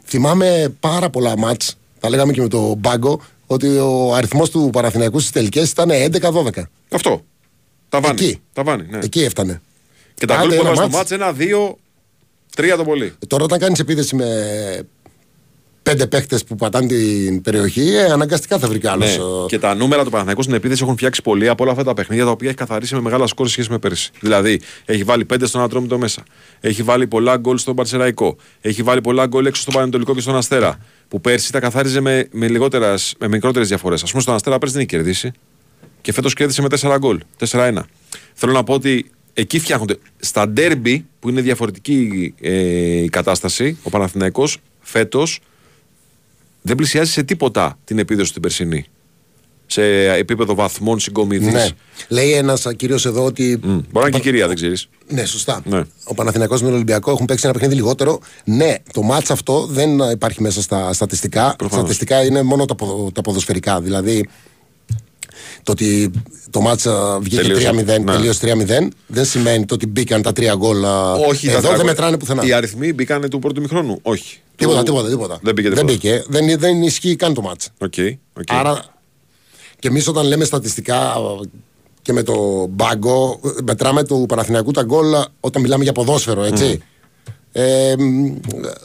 Θυμάμαι 0.05 0.75
πάρα 0.79 1.09
πολλά 1.09 1.37
μάτς. 1.37 1.77
Τα 1.99 2.09
λέγαμε 2.09 2.33
και 2.33 2.41
με 2.41 2.47
το 2.47 2.75
Μπάγκο 2.75 3.21
ότι 3.45 3.77
ο 3.77 4.13
αριθμός 4.13 4.49
του 4.49 4.69
Παναθηναϊκού 4.71 5.19
στις 5.19 5.31
τελικές 5.31 5.71
ήταν 5.71 5.89
11-12. 5.89 6.63
Αυτό. 6.91 7.23
Τα 7.89 7.99
βάνει. 7.99 8.15
Εκεί. 8.21 8.41
Τα 8.53 8.63
βάνει, 8.63 8.85
ναι. 8.89 8.99
Εκεί 9.03 9.21
έφτανε. 9.23 9.61
Και 10.13 10.25
τα 10.25 10.35
Άντε, 10.37 10.45
γκολ 10.47 10.55
που 10.55 10.61
ένα 10.61 10.71
έβαλε 10.71 10.75
στο 10.75 10.97
μάτς. 10.97 11.11
μάτς, 11.11 11.11
ένα, 11.11 11.31
δύο, 11.31 11.77
τρία 12.55 12.75
το 12.77 12.83
πολύ. 12.83 13.13
Τώρα 13.27 13.43
όταν 13.43 13.59
κάνεις 13.59 13.79
επίθεση 13.79 14.15
με 14.15 14.25
πέντε 15.83 16.07
παίχτε 16.07 16.39
που 16.47 16.55
πατάνε 16.55 16.87
την 16.87 17.41
περιοχή, 17.41 17.95
ε, 17.95 18.03
αναγκαστικά 18.03 18.59
θα 18.59 18.67
βρει 18.67 18.79
κι 18.79 18.87
άλλος. 18.87 19.17
Ναι. 19.17 19.23
Και 19.47 19.59
τα 19.59 19.75
νούμερα 19.75 20.03
του 20.03 20.09
Παναθηναϊκού 20.09 20.41
στην 20.41 20.53
επίθεση 20.55 20.83
έχουν 20.83 20.95
φτιάξει 20.95 21.21
πολύ 21.21 21.49
από 21.49 21.63
όλα 21.63 21.71
αυτά 21.71 21.83
τα 21.83 21.93
παιχνίδια 21.93 22.25
τα 22.25 22.31
οποία 22.31 22.47
έχει 22.47 22.57
καθαρίσει 22.57 22.95
με 22.95 23.01
μεγάλα 23.01 23.27
σκόρ 23.27 23.45
σε 23.45 23.51
σχέση 23.51 23.71
με 23.71 23.79
πέρσι. 23.79 24.11
Δηλαδή, 24.19 24.61
έχει 24.85 25.03
βάλει 25.03 25.25
πέντε 25.25 25.45
στον 25.45 25.61
Ατρόμητο 25.61 25.97
μέσα. 25.97 26.23
Έχει 26.59 26.83
βάλει 26.83 27.07
πολλά 27.07 27.37
γκολ 27.37 27.57
στον 27.57 27.75
Παρσεραϊκό. 27.75 28.35
Έχει 28.61 28.83
βάλει 28.83 29.01
πολλά 29.01 29.25
γκολ 29.25 29.45
έξω 29.45 29.61
στον 29.61 29.73
Πανετολικό 29.73 30.13
και 30.13 30.21
στον 30.21 30.35
Αστέρα. 30.35 30.77
Που 31.07 31.21
πέρσι 31.21 31.51
τα 31.51 31.59
καθάριζε 31.59 31.99
με, 31.99 32.27
με, 32.31 32.47
λιγότερες- 32.47 33.15
με 33.19 33.27
μικρότερες 33.27 33.67
διαφορές. 33.67 34.03
Α 34.03 34.05
πούμε, 34.05 34.21
στον 34.21 34.33
Αστέρα 34.33 34.57
πέρσι 34.57 34.73
δεν 34.73 34.83
έχει 34.87 34.95
κερδίσει. 34.95 35.31
Και 36.01 36.13
φέτος 36.13 36.33
κέρδισε 36.33 36.61
με 36.61 36.67
4 36.67 36.97
γκολ. 36.97 37.19
4-1. 37.37 37.85
Θέλω 38.33 38.51
να 38.51 38.63
πω 38.63 38.73
ότι 38.73 39.11
εκεί 39.33 39.59
φτιάχνονται. 39.59 39.97
Στα 40.19 40.47
ντέρμπι, 40.49 41.05
που 41.19 41.29
είναι 41.29 41.41
διαφορετική 41.41 42.33
ε, 42.41 42.53
η 43.03 43.09
κατάσταση, 43.09 43.77
ο 43.83 43.89
Παναθηναϊκός 43.89 44.57
φέτος 44.81 45.39
δεν 46.61 46.75
πλησιάζει 46.75 47.11
σε 47.11 47.23
τίποτα 47.23 47.77
την 47.83 47.99
επίδοση 47.99 48.33
την 48.33 48.41
περσινή. 48.41 48.85
Σε 49.67 50.09
επίπεδο 50.13 50.55
βαθμών 50.55 50.99
συγκομιδή. 50.99 51.51
Ναι. 51.51 51.67
Λέει 52.07 52.31
ένας 52.33 52.67
κύριος 52.75 53.05
εδώ 53.05 53.25
ότι. 53.25 53.59
Μπορεί 53.63 53.79
να 53.91 53.99
είναι 54.01 54.09
και 54.09 54.17
η 54.17 54.21
κυρία, 54.21 54.47
δεν 54.47 54.55
ξέρεις. 54.55 54.87
Ναι, 55.07 55.25
σωστά. 55.25 55.61
Ναι. 55.65 55.81
Ο 56.03 56.13
Παναθηναϊκός 56.13 56.59
με 56.61 56.65
τον 56.67 56.75
Ολυμπιακό 56.75 57.11
έχουν 57.11 57.25
παίξει 57.25 57.43
ένα 57.45 57.53
παιχνίδι 57.53 57.75
λιγότερο. 57.75 58.19
Ναι, 58.43 58.75
το 58.93 59.01
μάτς 59.01 59.31
αυτό 59.31 59.65
δεν 59.65 59.99
υπάρχει 60.11 60.41
μέσα 60.41 60.61
στα 60.61 60.93
στατιστικά. 60.93 61.55
Προφανώς. 61.57 61.83
Στατιστικά 61.85 62.25
είναι 62.25 62.41
μόνο 62.41 62.65
τα, 62.65 62.75
ποδο- 62.75 63.11
τα 63.11 63.21
ποδοσφαιρικά. 63.21 63.81
Δηλαδή 63.81 64.27
το 65.63 65.71
ότι 65.71 66.11
το 66.49 66.61
ματς 66.61 66.85
α, 66.87 67.19
βγήκε 67.19 67.41
Τελείωσε. 67.41 67.69
3-0, 67.71 67.85
Ναι. 67.85 68.11
τελείωσε 68.11 68.39
3-0, 68.39 68.87
δεν 69.07 69.25
σημαίνει 69.25 69.65
το 69.65 69.73
ότι 69.73 69.87
μπήκαν 69.87 70.21
τα 70.21 70.33
τρία 70.33 70.55
γκολ. 70.55 70.85
α, 70.85 71.11
Όχι, 71.13 71.45
τα 71.45 71.51
εδώ 71.51 71.59
τρία 71.61 71.69
δεν 71.69 71.77
γκολ. 71.79 71.85
μετράνε 71.85 72.17
πουθενά. 72.17 72.45
Οι 72.45 72.51
αριθμοί 72.53 72.93
μπήκανε 72.93 73.27
του 73.27 73.39
πρώτου 73.39 73.61
ημιχρόνου. 73.61 73.99
Όχι. 74.01 74.39
Τίποτα, 74.55 74.77
Του- 74.79 74.83
τίποτα, 74.85 75.09
τίποτα. 75.09 75.39
Δεν 75.41 75.53
μπήκε 75.53 75.69
δεν, 75.69 75.77
τίποτα. 75.85 75.93
μπήκε. 75.93 76.23
δεν, 76.27 76.59
δεν 76.59 76.81
ισχύει 76.81 77.15
καν 77.15 77.33
το 77.33 77.41
ματς. 77.41 77.69
OK, 77.77 77.93
OK. 78.39 78.43
Άρα 78.47 78.79
και 79.79 79.87
εμείς 79.87 80.07
όταν 80.07 80.25
λέμε 80.27 80.43
στατιστικά 80.45 81.13
και 82.01 82.13
με 82.13 82.23
το 82.23 82.67
μπάγκο, 82.69 83.39
μετράμε 83.63 84.03
του 84.03 84.25
Παναθηναϊκού 84.27 84.71
τα 84.71 84.83
γκολ 84.83 85.05
όταν 85.39 85.61
μιλάμε 85.61 85.83
για 85.83 85.93
ποδόσφαιρο, 85.93 86.43
έτσι. 86.43 86.81
Ε, 87.57 87.93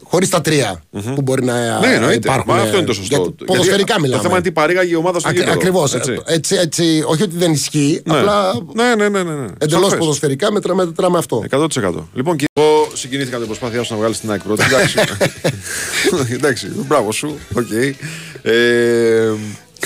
Χωρίς 0.03 0.29
τα 0.29 0.41
τρία 0.41 0.83
που 1.15 1.23
μπορεί 1.23 1.45
να 1.45 1.79
Ναι, 1.81 1.87
εννοείται. 1.95 2.15
υπάρχουν. 2.17 2.55
Μα 2.55 2.61
αυτό 2.63 2.77
είναι 2.77 2.87
το 2.87 2.93
σωστό. 2.93 3.15
γιατί 3.17 3.29
Γιατί 3.29 3.45
Ποδοσφαιρικά 3.45 3.95
Το 3.95 4.01
μιλάμε. 4.01 4.23
θέμα 4.23 4.35
είναι 4.35 4.43
τι 4.43 4.53
παρήγαγε 4.53 4.93
η 4.93 4.95
ομάδα 4.95 5.19
στο 5.19 5.31
γήπεδο. 5.31 5.53
Ακριβώς. 5.53 5.95
έτσι. 5.95 6.21
Έτσι, 6.25 6.57
έτσι, 6.57 7.03
όχι 7.07 7.23
ότι 7.23 7.37
δεν 7.37 7.53
ισχύει, 7.53 8.03
Ναι. 8.05 8.19
απλά 8.19 8.53
ναι, 8.75 8.95
ναι, 8.95 9.09
ναι, 9.09 9.23
ναι, 9.23 9.35
ναι. 9.35 9.47
εντελώς 9.59 9.85
Σαφές. 9.85 9.99
ποδοσφαιρικά 9.99 10.53
μετράμε, 10.53 10.85
μετράμε 10.85 11.19
αυτό. 11.19 11.43
100%. 11.51 12.09
Λοιπόν, 12.15 12.37
και 12.37 12.45
εγώ 12.53 12.89
συγκινήθηκα 12.95 13.33
με 13.33 13.39
την 13.39 13.47
προσπάθειά 13.47 13.83
σου 13.83 13.93
να 13.93 13.99
βγάλεις 13.99 14.21
την 14.21 14.31
ΑΕΚ 14.31 14.43
πρώτη. 14.43 14.63
Εντάξει. 14.65 14.99
Εντάξει, 16.37 16.69
μπράβο 16.87 17.13
σου. 17.13 17.39
Οκ. 17.55 17.71
Ε, 18.43 19.33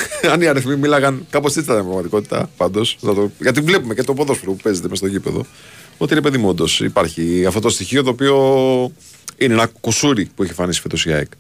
αν 0.33 0.41
οι 0.41 0.47
αριθμοί 0.47 0.77
μίλαγαν, 0.77 1.27
κάπως 1.31 1.57
έτσι 1.57 1.71
ήταν 1.71 1.81
η 1.81 1.85
πραγματικότητα. 1.85 2.51
Πάντως. 2.57 2.99
Γιατί 3.41 3.61
βλέπουμε 3.61 3.95
και 3.95 4.03
το 4.03 4.15
ποδόσφαιρο 4.15 4.53
που 4.53 4.63
παίζεται 4.63 4.89
μες 4.89 4.99
στο 4.99 5.07
γήπεδο. 5.07 5.45
Ότι 5.99 6.13
είναι 6.13 6.23
παιδί 6.23 6.39
μου, 6.39 6.49
όντως, 6.49 6.81
υπάρχει 6.81 7.45
αυτό 7.47 7.61
το 7.61 7.69
στοιχείο 7.69 8.03
το 8.03 8.11
οποίο 8.11 8.37
είναι 9.39 9.53
ένα 9.55 9.67
κουσούρι 9.81 10.25
που 10.35 10.43
έχει 10.43 10.51
εμφανίσει 10.51 10.81
φέτος 10.81 11.05
η 11.07 11.13
ΑΕΚ. 11.13 11.31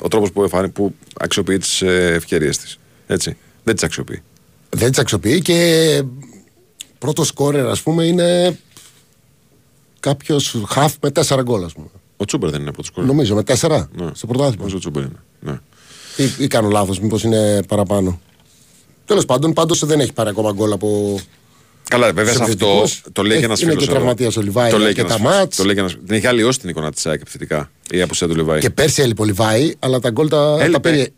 Ο 0.00 0.08
τρόπος 0.08 0.32
που, 0.32 0.42
εμφανι- 0.42 0.72
που 0.72 0.94
αξιοποιεί 1.20 1.58
τις 1.58 1.82
ευκαιρίες 1.82 2.58
της. 2.58 2.78
Έτσι. 3.06 3.36
Δεν 3.64 3.74
τις 3.74 3.84
αξιοποιεί. 3.84 4.22
Δεν 4.70 4.90
τις 4.90 4.98
αξιοποιεί 4.98 5.40
και 5.40 6.02
πρώτος 6.98 7.26
σκόρερ, 7.26 7.66
ας 7.66 7.82
πούμε, 7.82 8.04
είναι 8.04 8.58
κάποιος 10.00 10.56
χαφ 10.68 10.94
με 11.02 11.10
τέσσερα 11.10 11.42
γκολ, 11.42 11.64
ας 11.64 11.72
πούμε. 11.72 11.86
Ο 12.16 12.24
Τσούμπερ 12.24 12.50
δεν 12.50 12.60
είναι 12.60 12.68
από 12.68 12.82
του 12.82 12.92
κόρε. 12.92 13.06
Νομίζω 13.06 13.34
με 13.34 13.42
τέσσερα 13.42 13.88
Ναι. 13.96 14.10
στο 14.14 14.26
πρωτάθλημα. 14.26 14.56
Νομίζω 14.58 14.76
ο 14.76 14.78
Τσούμπερ 14.80 15.02
είναι. 15.02 15.22
Ναι. 15.40 15.58
Ή, 16.16 16.24
ή 16.38 16.46
κάνω 16.46 16.68
λάθος, 16.68 17.00
μήπως 17.00 17.22
είναι 17.22 17.62
παραπάνω. 17.68 18.20
Τέλος 19.04 19.24
πάντων, 19.24 19.52
πάντως 19.52 19.84
δεν 19.86 20.00
έχει 20.00 20.12
πάρει 20.12 20.28
ακόμα 20.28 20.52
γκολ 20.52 20.72
από. 20.72 21.20
Καλά, 21.88 22.06
βέβαια 22.12 22.34
σε 22.34 22.42
αυτό 22.42 22.52
επιθετικούς. 22.66 23.02
το 23.12 23.22
λέει 23.22 23.30
και 23.30 23.36
Έχει- 23.36 23.44
ένας 23.44 23.60
είναι 23.60 23.70
φίλος. 23.70 23.86
και 23.86 23.92
τραυματίας 23.92 24.36
ο 24.36 24.40
Λιβάη, 24.40 24.70
είναι 24.74 24.92
και 24.92 25.04
τα 25.04 25.20
μάτς. 25.20 25.56
Το 25.56 25.64
λέει 25.64 25.74
και 25.74 25.80
ένας... 25.80 25.92
Την 26.06 26.14
έχει 26.16 26.26
αλλοιώσει 26.26 26.58
την 26.60 26.68
εικόνα 26.68 26.92
της 26.92 27.06
ΑΕΚ 27.06 27.20
επιθετικά 27.20 27.70
η 27.90 28.02
απουσία 28.02 28.28
του 28.28 28.34
Λιβάη. 28.36 28.60
Και 28.60 28.70
πέρσι 28.70 29.02
έλειπε 29.02 29.22
ο 29.22 29.24
Λιβάι, 29.24 29.74
αλλά 29.78 29.98
τα 30.00 30.10
γκολ 30.10 30.28
τα, 30.28 30.56
Έλειπε. 30.60 30.70
τα 30.70 30.80
πήρε. 30.80 31.00
Ε, 31.00 31.12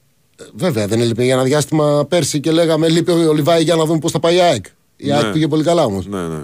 Βέβαια, 0.55 0.87
δεν 0.87 1.01
έλειπε 1.01 1.25
για 1.25 1.33
ένα 1.35 1.43
διάστημα 1.43 2.07
πέρσι 2.09 2.41
και 2.41 2.51
λέγαμε 2.51 2.89
λείπει 2.89 3.11
ο 3.11 3.33
Λιβάι 3.33 3.63
για 3.63 3.75
να 3.75 3.85
δούμε 3.85 3.99
πώς 3.99 4.11
θα 4.13 4.21
πάει 4.21 4.35
η 4.35 4.41
ΑΕΚ. 4.41 4.65
Η 4.97 5.07
Ναι. 5.07 5.15
ΑΕΚ 5.15 5.33
πήγε 5.33 5.49
πολύ 5.49 5.63
καλά 5.65 5.85
όμως. 5.85 6.07
Ναι, 6.07 6.21
ναι. 6.29 6.39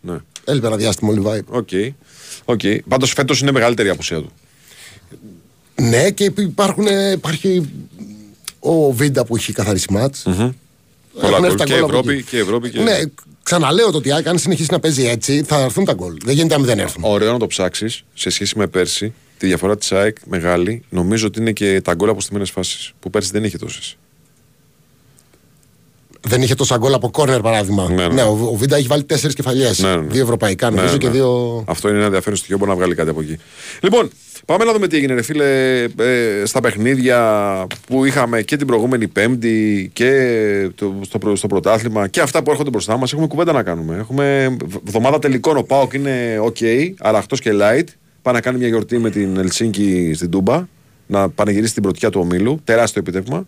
ναι. 0.00 0.16
Έλειπε 0.44 0.66
ένα 0.66 0.76
διάστημα 0.76 1.10
ο 1.10 1.14
Λιβάι. 1.14 1.40
OK. 1.48 1.68
OK. 2.44 2.60
Πάντως 2.88 3.12
φέτος 3.12 3.40
είναι 3.40 3.52
μεγαλύτερη 3.52 3.88
η 3.88 3.90
απουσία 3.90 4.16
του. 4.18 4.32
Ναι, 5.88 6.10
και 6.10 6.32
υπάρχουν, 6.36 6.86
ε, 6.86 7.10
υπάρχει 7.10 7.70
ο 8.60 8.92
Βίντα 8.92 9.24
που 9.24 9.36
έχει 9.36 9.52
καθαρίσει 9.52 9.86
ματς. 9.92 10.22
Πολλά 10.22 10.36
Έχουν 11.22 11.34
γκολ. 11.34 11.44
έρθει 11.44 11.56
τα 11.56 11.64
Και 11.64 11.72
γκολ 11.72 11.82
από 11.82 11.90
Ευρώπη, 11.92 12.12
εκεί. 12.12 12.22
και 12.22 12.38
Ευρώπη 12.38 12.70
και. 12.70 12.80
Ναι, 12.80 12.98
ξαναλέω 13.42 13.90
το 13.90 13.96
ότι 13.96 14.08
η 14.08 14.12
ΑΕΚ 14.12 14.26
αν 14.26 14.38
συνεχίσει 14.38 14.68
να 14.72 14.80
παίζει 14.80 15.06
έτσι 15.06 15.42
θα 15.46 15.60
έρθουν 15.60 15.84
τα 15.84 15.92
γκολ. 15.92 16.16
Δεν 16.24 16.34
γίνεται 16.34 16.54
αν 16.54 16.64
δεν 16.64 16.78
έρθουν. 16.78 17.02
Ωραίο 17.06 17.32
να 17.32 17.38
το 17.38 17.46
ψάξεις 17.46 18.04
σε 18.14 18.30
σχέση 18.30 18.58
με 18.58 18.66
πέρσι. 18.66 19.12
Τη 19.38 19.46
διαφορά 19.46 19.76
της 19.76 19.92
ΑΕΚ 19.92 20.16
μεγάλη. 20.26 20.82
Νομίζω 20.88 21.26
ότι 21.26 21.40
είναι 21.40 21.52
και 21.52 21.80
τα 21.80 21.94
γκολ 21.94 22.08
από 22.08 22.20
στιμένε 22.20 22.44
φάσεις. 22.44 22.92
Που 23.00 23.10
πέρσι 23.10 23.30
δεν 23.32 23.44
είχε 23.44 23.58
τόσες. 23.58 23.96
Δεν 26.20 26.42
είχε 26.42 26.54
τόσα 26.54 26.76
γκολ 26.76 26.94
από 26.94 27.10
κόρνερ 27.10 27.40
παράδειγμα. 27.40 27.88
Ναι, 27.88 27.94
Ναι, 27.94 28.08
ναι. 28.14 28.22
ο, 28.22 28.48
ο 28.52 28.56
Βίντα 28.56 28.76
έχει 28.76 28.86
βάλει 28.86 29.04
τέσσερις 29.04 29.34
κεφαλιές. 29.34 29.78
Ναι, 29.78 29.96
ναι. 29.96 30.06
Δύο 30.06 30.22
ευρωπαϊκά 30.22 30.70
νομίζω 30.70 30.92
Ναι, 30.92 30.98
και 30.98 31.06
ναι. 31.06 31.12
δύο. 31.12 31.64
Αυτό 31.66 31.88
είναι 31.88 31.96
ένα 31.96 32.06
ενδιαφέρον 32.06 32.36
στοιχείο. 32.38 32.58
Μπορεί 32.58 32.70
να 32.70 32.76
βγάλει 32.76 32.94
κάτι 32.94 33.10
από 33.10 33.20
εκεί. 33.20 33.36
Λοιπόν, 33.80 34.10
πάμε 34.46 34.64
να 34.64 34.72
δούμε 34.72 34.86
τι 34.88 34.96
έγινε, 34.96 35.14
ρε 35.14 35.22
φίλε, 35.22 35.82
ε, 35.82 36.42
στα 36.44 36.60
παιχνίδια 36.60 37.66
που 37.86 38.04
είχαμε 38.04 38.42
και 38.42 38.56
την 38.56 38.66
προηγούμενη 38.66 39.08
Πέμπτη 39.08 39.90
και 39.92 40.10
το, 40.74 40.94
στο, 41.02 41.18
πρω- 41.18 41.36
στο 41.36 41.46
πρωτάθλημα 41.46 42.08
και 42.08 42.20
αυτά 42.20 42.42
που 42.42 42.50
έρχονται 42.50 42.70
μπροστά 42.70 42.96
μας. 42.96 43.12
Έχουμε 43.12 43.26
κουβέντα 43.26 43.52
να 43.52 43.62
κάνουμε. 43.62 43.96
Έχουμε 43.96 44.56
β- 44.64 44.76
εβδομάδα 44.86 45.18
τελικών. 45.18 45.56
Ο 45.56 45.62
Πάοκ 45.62 45.92
είναι 45.92 46.38
OK, 46.44 46.90
αραχτό 46.98 47.36
και 47.36 47.50
light. 47.52 47.84
Πάει 48.22 48.34
να 48.34 48.40
κάνει 48.40 48.58
μια 48.58 48.68
γιορτή 48.68 48.98
με 48.98 49.10
την 49.10 49.36
Ελσίνκη 49.36 50.12
στην 50.14 50.30
Τούμπα. 50.30 50.66
Να 51.06 51.28
πανηγυρίσει 51.28 51.72
την 51.74 51.82
πρωτιά 51.82 52.10
του 52.10 52.20
ομίλου. 52.20 52.60
Τεράστιο 52.64 53.00
επιτεύγμα. 53.00 53.46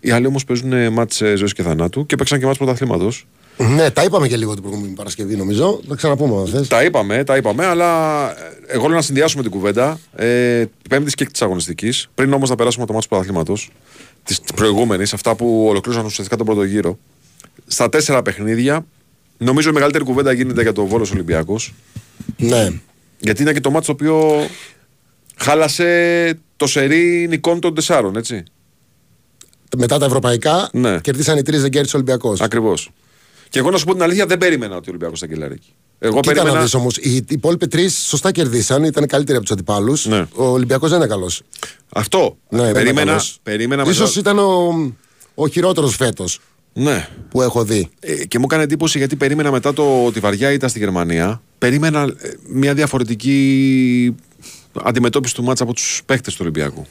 Οι 0.00 0.10
άλλοι 0.10 0.26
όμως 0.26 0.44
παίζουν 0.44 0.92
μάτς 0.92 1.16
ζωής 1.34 1.52
και 1.52 1.62
θανάτου 1.62 2.06
και 2.06 2.16
παίξαν 2.16 2.38
και 2.38 2.46
μάτς 2.46 2.58
πρωταθλήματος. 2.58 3.26
Ναι, 3.68 3.90
τα 3.90 4.02
είπαμε 4.02 4.28
και 4.28 4.36
λίγο 4.36 4.52
την 4.54 4.62
προηγούμενη 4.62 4.94
Παρασκευή 4.94 5.36
νομίζω. 5.36 5.80
Θα 5.88 5.94
ξαναπούμε 5.94 6.40
αν 6.40 6.46
θες. 6.46 6.68
Τα 6.68 6.84
είπαμε, 6.84 7.24
τα 7.24 7.36
είπαμε, 7.36 7.66
αλλά 7.66 8.30
ε, 8.30 8.56
εγώ 8.66 8.86
λέω 8.86 8.96
να 8.96 9.02
συνδυάσουμε 9.02 9.42
την 9.42 9.50
κουβέντα 9.50 9.98
ε, 10.16 10.64
πέμπτης 10.88 11.14
και 11.14 11.24
τη 11.24 11.38
αγωνιστικής. 11.42 12.08
Πριν 12.14 12.32
όμως 12.32 12.48
να 12.50 12.54
περάσουμε 12.54 12.86
το 12.86 12.92
μάτι 12.92 13.04
του 13.04 13.10
πρωταθλήματος, 13.10 13.70
της 14.24 14.40
προηγούμενης, 14.54 15.12
αυτά 15.12 15.34
που 15.34 15.66
ολοκλήρωσαν 15.68 16.04
ουσιαστικά 16.06 16.36
τον 16.36 16.46
πρώτο 16.46 16.62
γύρο. 16.62 16.98
Στα 17.66 17.88
τέσσερα 17.88 18.22
παιχνίδια, 18.22 18.86
νομίζω 19.38 19.70
η 19.70 19.72
μεγαλύτερη 19.72 20.04
κουβέντα 20.04 20.32
γίνεται 20.32 20.62
για 20.62 20.72
το 20.72 20.86
Βόλος 20.86 21.10
Ολυμπιακός. 21.10 21.74
Ναι. 22.36 22.68
Γιατί 23.18 23.42
είναι 23.42 23.52
και 23.52 23.60
το 23.60 23.70
μάτι 23.70 23.86
το 23.86 23.92
οποίο 23.92 24.46
χάλασε 25.36 26.38
το 26.56 26.66
σερί 26.66 27.26
νικών 27.28 27.60
των 27.60 27.74
τεσσάρων, 27.74 28.16
έτσι. 28.16 28.42
Μετά 29.76 29.98
τα 29.98 30.04
ευρωπαϊκά 30.04 30.68
Ναι. 30.72 30.98
κερδίσαν 30.98 31.38
οι 31.38 31.42
τρεις, 31.42 31.60
δεν 31.60 31.70
κέρδισε 31.70 31.96
ο 31.96 31.98
Ολυμπιακός. 31.98 32.40
Ακριβώς. 32.40 32.90
Και 33.50 33.58
εγώ 33.58 33.70
να 33.70 33.78
σου 33.78 33.84
πω 33.84 33.92
την 33.92 34.02
αλήθεια, 34.02 34.26
δεν 34.26 34.38
περίμενα 34.38 34.76
ότι 34.76 34.84
ο 34.88 34.88
Ολυμπιακός 34.88 35.20
θα 35.20 35.26
κελάρει 35.26 35.54
εκεί. 35.54 35.72
Εγώ 35.98 36.20
Κοίτα 36.20 36.32
περίμενα. 36.32 36.56
να 36.58 36.62
δεις 36.64 36.74
όμως, 36.74 36.96
οι 36.96 37.14
οι 37.16 37.24
υπόλοιποι 37.28 37.68
τρεις 37.68 37.98
σωστά 37.98 38.32
κερδίσαν, 38.32 38.84
ήταν 38.84 39.06
καλύτεροι 39.06 39.36
από 39.36 39.46
τους 39.46 39.52
αντιπάλους. 39.54 40.06
Ναι. 40.06 40.26
Ο 40.34 40.44
Ολυμπιακός 40.44 40.88
δεν 40.90 40.98
είναι 40.98 41.08
καλός. 41.08 41.42
Αυτό. 41.92 42.36
Ναι, 42.48 42.58
δεν 42.58 42.64
είναι 42.68 42.72
περίμενα. 42.78 43.06
καλός. 43.06 43.38
περίμενα 43.42 43.84
μετά- 43.84 43.94
Ίσως 43.94 44.16
ήταν 44.16 44.38
ο, 44.38 44.74
ο 45.34 45.48
χειρότερος 45.48 45.96
φέτος 45.96 46.38
Ναι. 46.72 47.08
που 47.30 47.42
έχω 47.42 47.64
δει. 47.64 47.88
Ε, 48.00 48.24
και 48.24 48.38
μου 48.38 48.44
έκανε 48.48 48.62
εντύπωση 48.62 48.98
γιατί 48.98 49.16
περίμενα 49.16 49.50
μετά 49.50 49.72
το, 49.72 50.10
τη 50.12 50.20
βαριά 50.20 50.52
ήταν 50.52 50.68
στη 50.68 50.78
Γερμανία. 50.78 51.42
Περίμενα 51.58 52.02
ε, 52.02 52.30
μια 52.48 52.74
διαφορετική 52.74 54.14
αντιμετώπιση 54.82 55.34
του 55.34 55.42
μάτσα 55.42 55.62
από 55.64 55.72
τους 55.74 56.02
παίχτε 56.06 56.30
του 56.30 56.36
Ολυμπιακού. 56.40 56.86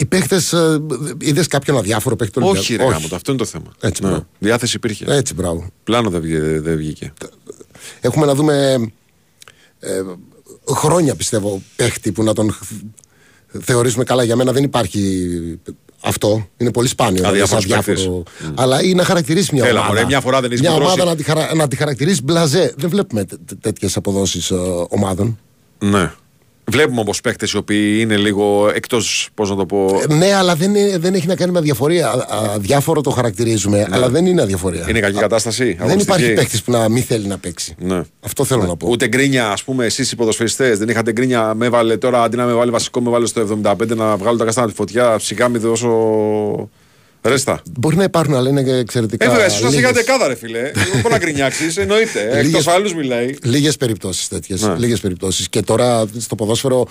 Οι 0.00 0.04
παίχτε, 0.04 0.40
είδες 1.20 1.46
κάποιον 1.46 1.76
αδιάφορο 1.76 2.16
παίχτη 2.16 2.40
του 2.40 2.46
Όχι, 2.48 2.76
ρε 2.76 2.82
Ολυμπιακού. 2.82 2.90
γάμο, 2.92 3.08
το, 3.08 3.16
αυτό 3.16 3.30
είναι 3.32 3.40
το 3.40 3.46
θέμα. 3.46 3.66
Έτσι, 3.80 4.02
ναι. 4.02 4.08
μπράβο. 4.08 4.26
Διάθεση 4.38 4.76
υπήρχε. 4.76 5.04
Έτσι, 5.08 5.34
μπράβο. 5.34 5.66
Πλάνο 5.84 6.10
δεν 6.10 6.20
βγήκε. 6.20 6.40
Δεν 6.60 6.76
βγήκε. 6.76 7.12
Έχουμε 8.00 8.26
να 8.26 8.34
δούμε 8.34 8.76
ε, 9.80 10.02
χρόνια 10.74 11.14
πιστεύω 11.14 11.62
παίχτη 11.76 12.12
που 12.12 12.22
να 12.22 12.32
τον 12.32 12.56
θεωρήσουμε 13.60 14.04
καλά. 14.04 14.22
Για 14.24 14.36
μένα 14.36 14.52
δεν 14.52 14.62
υπάρχει 14.62 15.28
αυτό. 16.00 16.48
Είναι 16.56 16.70
πολύ 16.70 16.88
σπάνιο. 16.88 17.22
να 17.22 17.28
Αδιάφορος 17.28 17.64
δεις 17.64 17.74
αδιάφορο. 17.74 18.22
Αλλά 18.54 18.82
ή 18.82 18.94
να 18.94 19.04
χαρακτηρίσει 19.04 19.54
μια 19.54 19.64
Έλα, 19.66 19.78
ομάδα. 19.78 19.94
μωρέ, 19.94 20.04
μια 20.06 20.20
φορά 20.20 20.40
δεν 20.40 20.50
έχεις 20.50 20.60
Μια 20.62 20.70
κουτρώσει. 20.70 20.92
ομάδα 20.92 21.10
να 21.10 21.16
τη, 21.16 21.22
χαρα... 21.22 21.54
να 21.54 21.68
τη 21.68 21.76
χαρακτηρίσει 21.76 22.22
μπλαζέ. 22.22 22.74
Δεν 22.76 22.90
βλέπουμε 22.90 23.24
τέτοιες 23.60 23.96
αποδόσεις 23.96 24.52
ομάδων. 24.88 25.38
Ναι. 25.78 26.12
Βλέπουμε 26.70 27.00
όμως 27.00 27.20
παίχτε 27.20 27.46
οι 27.54 27.56
οποίοι 27.56 27.96
είναι 28.00 28.16
λίγο 28.16 28.70
εκτός, 28.74 29.28
πώς 29.34 29.50
να 29.50 29.56
το 29.56 29.66
πω. 29.66 30.00
Ε, 30.10 30.14
Ναι, 30.14 30.32
αλλά 30.34 30.54
δεν, 30.54 30.74
είναι- 30.74 30.98
δεν 30.98 31.14
έχει 31.14 31.26
να 31.26 31.36
κάνει 31.36 31.52
με 31.52 31.58
αδιαφορία. 31.58 32.08
Α- 32.08 32.26
Αδιάφορο 32.54 33.00
το 33.00 33.10
χαρακτηρίζουμε, 33.10 33.86
αλλά 33.90 34.08
δεν 34.08 34.26
είναι 34.26 34.42
αδιαφορία. 34.42 34.84
Ναι. 34.84 34.90
Είναι 34.90 35.00
κακή 35.00 35.18
κατάσταση. 35.18 35.64
δεν 35.64 35.76
αγωνιστική; 35.86 36.18
υπάρχει 36.20 36.34
παίχτη 36.34 36.60
που 36.64 36.70
να 36.72 36.88
μην 36.88 37.02
θέλει 37.02 37.26
να 37.26 37.38
παίξει. 37.38 37.74
Ναι. 37.78 38.00
Αυτό 38.20 38.44
θέλω 38.44 38.62
να 38.62 38.76
πω. 38.76 38.88
Ούτε 38.90 39.06
γκρίνια, 39.08 39.48
ας 39.50 39.62
πούμε, 39.64 39.84
εσείς 39.84 40.12
οι 40.12 40.16
ποδοσφαιριστές. 40.16 40.78
Δεν 40.78 40.88
είχατε 40.88 41.12
γκρίνια. 41.12 41.54
Με 41.54 41.66
έβαλε 41.66 41.96
τώρα 41.96 42.22
αντί 42.22 42.36
να 42.36 42.44
με 42.44 42.52
βάλει 42.52 42.70
βασικό, 42.70 43.00
με 43.00 43.10
βάλε 43.10 43.26
στο 43.26 43.40
75 43.40 43.94
να 43.96 44.16
βγάλω 44.16 44.36
τα 44.38 44.44
καστάνα 44.44 44.66
τη 44.68 44.74
φωτιά. 44.74 45.18
Σιγά 45.18 45.48
μη 45.48 45.58
δώσω. 45.58 45.90
Ρέστα. 47.22 47.62
Μπορεί 47.78 47.96
να 47.96 48.02
υπάρχουν, 48.04 48.34
αλλά 48.34 48.48
είναι 48.48 48.60
εξαιρετικά. 48.60 49.24
Ε, 49.24 49.28
βέβαια, 49.28 49.44
εσύ 49.44 49.56
είσαι 49.56 49.64
λίγες- 49.66 49.80
για 49.80 49.92
δεκάδα, 49.92 50.26
ρε 50.28 50.34
φιλέ. 50.34 50.70
Δεν 50.74 51.00
μπορεί 51.00 51.10
να 51.10 51.18
γκρινιάξεις, 51.18 51.76
εννοείται. 51.76 52.24
Λίγες- 52.24 52.46
Εκτός 52.46 52.66
άλλους 52.66 52.94
μιλάει. 52.94 53.34
Λίγες 53.42 53.76
περιπτώσεις 53.76 54.28
τέτοιες. 54.28 54.62
Ναι. 54.62 54.74
Λίγες 54.78 55.00
περιπτώσεις. 55.00 55.48
Και 55.48 55.62
τώρα 55.62 56.04
στο 56.18 56.34
ποδόσφαιρο, 56.34 56.86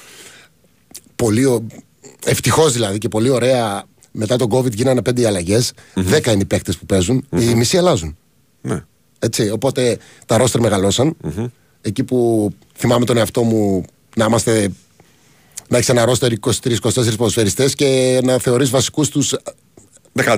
πολύ. 1.16 1.68
Ευτυχώς 2.26 2.74
δηλαδή 2.74 2.98
και 2.98 3.08
πολύ 3.08 3.30
ωραία. 3.30 3.84
Μετά 4.12 4.36
τον 4.36 4.50
COVID 4.52 4.72
γίνανε 4.74 5.02
πέντε 5.02 5.28
αλλαγές. 5.28 5.72
Δέκα 5.94 6.32
είναι 6.32 6.42
οι 6.42 6.46
παίκτες 6.46 6.78
που 6.78 6.86
παίζουν. 6.86 7.26
Οι 7.40 7.56
μισοί 7.56 7.78
αλλάζουν. 7.78 8.18
Ναι. 8.62 8.84
Έτσι, 9.20 9.50
οπότε 9.50 9.98
τα 10.26 10.38
ρόστερ 10.38 10.62
μεγαλώσαν. 10.62 11.18
Εκεί 11.82 12.04
που 12.04 12.50
θυμάμαι 12.76 13.06
τον 13.06 13.18
εαυτό 13.18 13.44
μου 13.44 13.84
να 14.16 14.26
είμαστε. 14.26 14.70
Να 15.70 15.78
έχεις 15.78 15.90
ένα 15.90 16.06
ρόστερ 16.06 16.32
23-24 16.32 17.18
ποδοσφαιριστές 17.18 17.76
και 17.76 18.20
να 18.24 18.38
θεωρείς 18.38 18.70
βασικούς 18.70 19.10
τους 19.10 19.34
13. 20.18 20.38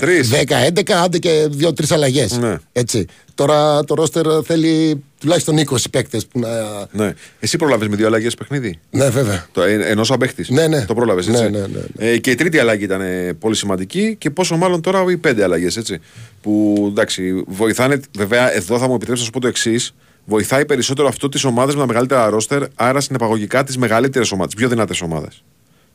10-11, 0.69 0.91
άντε 1.03 1.17
και 1.17 1.49
2-3 1.61 1.71
αλλαγές. 1.89 2.37
Ναι. 2.37 2.55
Έτσι. 2.71 3.05
Τώρα 3.35 3.83
το 3.83 3.93
ρόστερ 3.95 4.25
θέλει 4.45 5.03
τουλάχιστον 5.19 5.57
20 5.57 5.75
παίκτες 5.91 6.25
που 6.25 6.39
να. 6.39 6.49
Ναι. 6.91 7.13
Εσύ 7.39 7.57
πρόλαβε 7.57 7.87
με 7.87 7.95
δύο 7.95 8.07
αλλαγές 8.07 8.35
παιχνίδι; 8.35 8.79
Ναι, 8.89 9.09
βέβαια. 9.09 9.47
Το, 9.51 9.61
ε, 9.61 9.73
ενός 9.73 10.11
απέχτης; 10.11 10.49
Ναι, 10.49 10.67
ναι. 10.67 10.85
Το 10.85 10.93
πρόλαβες 10.93 11.27
έτσι; 11.27 11.41
Ναι, 11.41 11.49
ναι, 11.49 11.59
ναι, 11.59 11.67
ναι. 11.93 12.09
Ε, 12.09 12.17
και 12.17 12.31
η 12.31 12.35
τρίτη 12.35 12.59
αλλαγή 12.59 12.83
ήταν 12.83 13.01
ε, 13.01 13.33
πολύ 13.39 13.55
σημαντική 13.55 14.15
και 14.15 14.29
πόσο 14.29 14.57
μάλλον 14.57 14.81
τώρα 14.81 15.05
οι 15.09 15.17
πέντε 15.17 15.43
αλλαγές. 15.43 15.99
Που 16.41 16.85
εντάξει, 16.91 17.43
βοηθάνε. 17.47 17.99
Βέβαια, 18.17 18.55
εδώ 18.55 18.77
θα 18.77 18.87
μου 18.87 18.93
επιτρέψεις 18.93 19.19
να 19.19 19.25
σου 19.25 19.31
πω 19.31 19.39
το 19.39 19.47
εξής. 19.47 19.93
Βοηθάει 20.25 20.65
περισσότερο 20.65 21.07
αυτό 21.07 21.29
τις 21.29 21.43
ομάδες 21.43 21.73
με 21.75 21.81
τα 21.81 21.87
μεγαλύτερα 21.87 22.29
ρόστερ, 22.29 22.63
άρα 22.75 22.99
συνεπαγωγικά 22.99 23.63
τις 23.63 23.77
μεγαλύτερες 23.77 24.31
ομάδες, 24.31 24.53
πιο 24.53 24.67
δυνατές 24.67 25.01
ομάδες. 25.01 25.43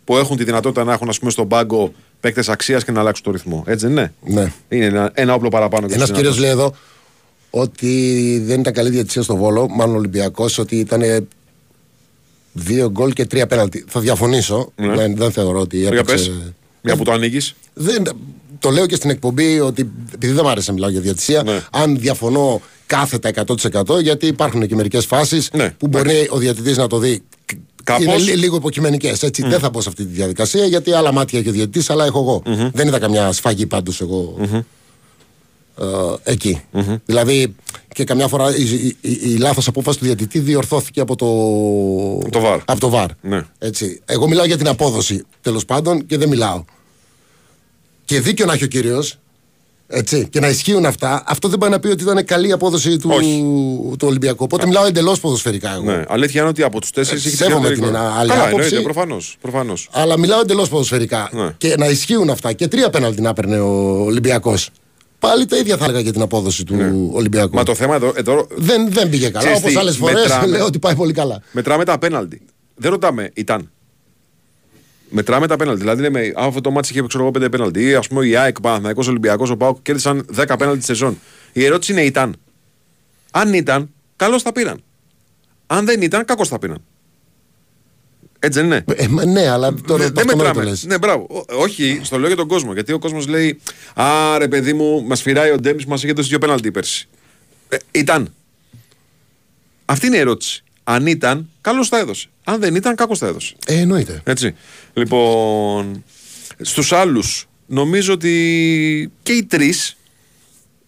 Που 0.04 0.16
έχουν 0.16 0.36
τη 0.36 0.44
δυνατότητα 0.44 0.84
να 0.84 0.92
έχουν 0.92 1.08
ας 1.08 1.18
πούμε, 1.18 1.30
στον 1.30 1.48
πάγκο 1.48 1.92
παίκτες 2.20 2.48
αξίας 2.48 2.84
και 2.84 2.92
να 2.92 3.00
αλλάξουν 3.00 3.24
το 3.24 3.30
ρυθμό. 3.30 3.64
Έτσι 3.66 3.86
δεν 3.86 3.96
είναι; 3.96 4.12
Ναι. 4.24 4.52
Είναι 4.68 4.84
ένα, 4.84 5.10
ένα 5.14 5.34
όπλο 5.34 5.48
παραπάνω. 5.48 5.86
και 5.86 5.94
Ένας 5.94 6.06
στους 6.08 6.18
κύριος 6.20 6.36
δυνατούς. 6.38 6.56
λέει 6.58 6.66
εδώ 6.66 6.76
ότι 7.50 8.42
δεν 8.46 8.60
ήταν 8.60 8.72
καλή 8.72 8.90
διατησία 8.90 9.22
στο 9.22 9.36
Βόλο, 9.36 9.68
μάλλον 9.68 9.96
Ολυμπιακός, 9.96 10.58
ότι 10.58 10.76
ήταν 10.78 11.26
δύο 12.52 12.90
γκολ 12.90 13.12
και 13.12 13.26
τρία 13.26 13.46
πέναλτι. 13.46 13.84
Θα 13.88 14.00
διαφωνήσω. 14.00 14.72
Ναι. 14.76 14.94
Δεν, 14.94 15.16
δεν 15.16 15.32
θεωρώ 15.32 15.60
ότι 15.60 15.76
Για 15.78 15.88
έπαιξε. 15.88 16.14
πες, 16.14 16.30
μια 16.82 16.96
που 16.96 17.04
το 17.04 17.12
ανοίγει. 17.12 17.38
Δεν, 17.74 18.02
το 18.58 18.70
λέω 18.70 18.86
και 18.86 18.94
στην 18.94 19.10
εκπομπή 19.10 19.60
ότι 19.60 19.90
επειδή 20.14 20.32
δεν 20.32 20.42
μου 20.44 20.50
άρεσε 20.50 20.68
να 20.68 20.74
μιλάω 20.74 20.90
για 20.90 21.00
διατησία, 21.00 21.42
Ναι. 21.42 21.60
αν 21.70 21.98
διαφωνώ 21.98 22.60
κάθετα 22.86 23.30
100% 23.46 24.00
γιατί 24.02 24.26
υπάρχουν 24.26 24.66
και 24.66 24.74
μερικές 24.74 25.06
φάσεις 25.06 25.50
Ναι, 25.52 25.70
που 25.78 25.86
μπορεί 25.88 26.28
ο 26.30 26.38
διαιτητής 26.38 26.76
να 26.76 26.86
το 26.86 26.98
δει. 26.98 27.22
Κάπως. 27.84 28.04
Είναι 28.04 28.16
λι- 28.16 28.36
λίγο 28.36 28.56
υποκειμενικές. 28.56 29.18
Δεν 29.36 29.58
θα 29.58 29.70
μπω 29.70 29.80
σε 29.80 29.88
αυτή 29.88 30.04
τη 30.04 30.12
διαδικασία 30.12 30.64
γιατί 30.66 30.92
άλλα 30.92 31.12
μάτια 31.12 31.38
έχει 31.38 31.48
ο 31.48 31.52
διαιτητής, 31.52 31.90
αλλά 31.90 32.04
έχω 32.04 32.18
εγώ. 32.18 32.42
Δεν 32.72 32.86
είδα 32.86 32.98
καμιά 32.98 33.32
σφαγή 33.32 33.66
πάντως 33.66 34.00
εγώ 34.00 34.36
ε, 35.80 36.32
εκει 36.32 36.60
Δηλαδή 37.04 37.54
και 37.94 38.04
καμιά 38.04 38.28
φορά 38.28 38.56
η, 38.56 38.62
η, 38.62 38.96
η, 39.00 39.18
η 39.22 39.36
λάθος 39.36 39.68
απόφασης 39.68 40.00
του 40.00 40.04
διαιτητή 40.06 40.38
διορθώθηκε 40.38 41.00
από 41.00 41.16
το, 41.16 41.26
Το 42.30 42.42
VAR. 42.44 42.58
Από 42.64 42.80
το 42.80 42.90
VAR. 42.94 43.06
Ναι. 43.20 43.42
Έτσι. 43.58 44.00
Εγώ 44.04 44.28
μιλάω 44.28 44.44
για 44.46 44.56
την 44.56 44.68
απόδοση 44.68 45.24
τέλος 45.40 45.64
πάντων 45.64 46.06
και 46.06 46.18
δεν 46.18 46.28
μιλάω. 46.28 46.64
Και 48.04 48.20
δίκιο 48.20 48.46
να 48.46 48.52
έχει 48.52 48.64
ο 48.64 48.66
κύριος. 48.66 49.18
Έτσι, 49.86 50.28
και 50.30 50.40
να 50.40 50.48
ισχύουν 50.48 50.84
αυτά, 50.86 51.22
αυτό 51.26 51.48
δεν 51.48 51.58
πάει 51.58 51.70
να 51.70 51.78
πει 51.80 51.88
ότι 51.88 52.02
ήταν 52.02 52.24
καλή 52.24 52.48
η 52.48 52.52
απόδοση 52.52 52.96
του, 52.98 53.10
Όχι. 53.12 53.44
του 53.98 54.06
Ολυμπιακού. 54.08 54.44
Οπότε 54.44 54.66
μιλάω 54.66 54.86
εντελώς 54.86 55.20
ποδοσφαιρικά 55.20 55.72
εγώ. 55.74 55.82
Ναι. 55.84 56.02
Αλήθεια 56.08 56.40
είναι 56.40 56.50
ότι 56.50 56.62
από 56.62 56.80
τους 56.80 56.90
τέσσερις 56.90 57.24
Ε, 57.24 57.28
έχει 57.28 57.36
σέβομαι 57.36 57.56
χειρότερη 57.68 57.74
την 57.80 57.84
εικόνα. 57.88 58.14
άλλη 58.18 58.28
Καλά, 58.30 58.42
άποψη. 58.42 58.64
εννοείται, 58.66 58.82
προφανώς. 58.92 59.36
Προφανώς. 59.40 59.88
Αλλά 59.92 60.18
μιλάω 60.18 60.40
εντελώς 60.40 60.68
ποδοσφαιρικά. 60.68 61.28
Ναι. 61.32 61.54
Και 61.58 61.74
να 61.78 61.86
ισχύουν 61.88 62.30
αυτά. 62.30 62.52
Και 62.52 62.68
τρία 62.68 62.90
πέναλτι 62.90 63.20
να 63.20 63.28
έπαιρνε 63.28 63.60
ο 63.60 63.68
Ολυμπιακός. 64.04 64.70
Πάλι 65.18 65.46
τα 65.46 65.56
ίδια 65.56 65.76
θα 65.76 65.84
έλεγα 65.84 66.00
για 66.00 66.12
την 66.12 66.22
απόδοση 66.22 66.64
του 66.64 67.10
Ολυμπιακού. 67.12 67.48
Ναι. 67.50 67.56
Μα 67.56 67.62
το 67.62 67.74
θέμα 67.74 67.94
εδώ, 67.94 68.12
εδώ 68.16 68.46
Δεν, 68.56 68.92
δεν 68.92 69.08
πήγε 69.08 69.28
καλά. 69.28 69.38
Ξέρεις 69.44 69.58
Όπως 69.58 69.72
τι, 69.72 69.78
άλλες 69.78 69.96
φορές 69.96 70.14
μετράμε. 70.22 70.46
λέω 70.46 70.64
ότι 70.64 70.78
πάει 70.78 70.94
πολύ 70.94 71.12
καλά. 71.12 71.42
μετράμε 71.52 71.84
τα 71.84 71.92
απέναντι. 71.92 72.40
Δεν 72.74 72.90
ρωτάμε, 72.90 73.30
ήταν. 73.34 73.70
Μετράμε 75.16 75.46
τα 75.46 75.56
πέναλτι. 75.56 75.80
Δηλαδή, 75.80 76.02
λέμε, 76.02 76.32
αν 76.34 76.46
αυτό 76.46 76.60
το 76.60 76.70
μάτι 76.70 76.88
είχε 76.90 77.02
ξέρω 77.06 77.22
εγώ 77.22 77.32
πέντε 77.32 77.48
πέναλτι, 77.48 77.82
ή 77.82 77.94
ας 77.94 78.08
πούμε 78.08 78.26
η 78.26 78.36
ΑΕΚ, 78.36 78.60
Παναθυναϊκό, 78.60 79.02
Ολυμπιακός, 79.08 79.50
ο 79.50 79.56
Πάοκ 79.56 79.78
κέρδισαν 79.82 80.26
10 80.36 80.54
πέναλτι 80.58 80.78
τη 80.78 80.84
σεζόν. 80.84 81.18
Η 81.52 81.64
ερώτηση 81.64 81.92
είναι, 81.92 82.02
ήταν. 82.04 82.36
Αν 83.30 83.52
ήταν, 83.54 83.90
καλώς 84.16 84.42
τα 84.42 84.52
πήραν. 84.52 84.82
Αν 85.66 85.84
δεν 85.84 86.02
ήταν, 86.02 86.24
κακώς 86.24 86.48
τα 86.48 86.58
πήραν. 86.58 86.82
Έτσι 88.38 88.58
δεν 88.60 88.66
είναι. 88.68 88.84
Ε, 88.94 89.08
μα 89.08 89.24
ναι, 89.24 89.48
αλλά 89.48 89.74
τώρα 89.74 90.02
Δεν 90.02 90.06
αυτό 90.06 90.20
δεν 90.20 90.26
το 90.26 90.36
μετράμε. 90.36 90.64
λες. 90.64 90.84
Ναι, 90.84 90.98
μπράβο. 90.98 91.26
Ό- 91.30 91.54
όχι, 91.62 92.00
στο 92.02 92.18
λέω 92.18 92.26
για 92.26 92.36
τον 92.36 92.48
κόσμο. 92.48 92.72
Γιατί 92.72 92.92
ο 92.92 92.98
κόσμος 92.98 93.26
λέει, 93.26 93.60
Α, 93.94 94.38
ρε 94.38 94.48
παιδί 94.48 94.72
μου, 94.72 95.02
μας 95.06 95.22
φυράει 95.22 95.50
ο 95.50 95.56
Ντέμις, 95.58 95.86
μας 95.86 96.02
είχε 96.02 96.12
δώσει 96.12 96.28
δύο 96.28 96.38
πέναλτι 96.38 96.70
πέρσι. 96.70 97.08
Ε, 97.68 97.76
ήταν. 97.90 98.34
Αυτή 99.84 100.06
είναι 100.06 100.16
η 100.16 100.20
ερώτηση. 100.20 100.62
Αν 100.84 101.06
ήταν, 101.06 101.48
καλώς 101.60 101.88
τα 101.88 101.98
έδωσε. 101.98 102.28
Αν 102.44 102.60
δεν 102.60 102.74
ήταν, 102.74 102.94
κακώ 102.94 103.16
τα 103.16 103.26
έδωσε. 103.26 103.54
Ε, 103.66 103.74
εννοείται. 103.78 104.20
Έτσι. 104.24 104.54
Λοιπόν, 104.92 106.04
στους 106.60 106.92
άλλους 106.92 107.48
νομίζω 107.66 108.12
ότι 108.12 109.12
και 109.22 109.32
οι 109.32 109.44
τρεις 109.44 109.96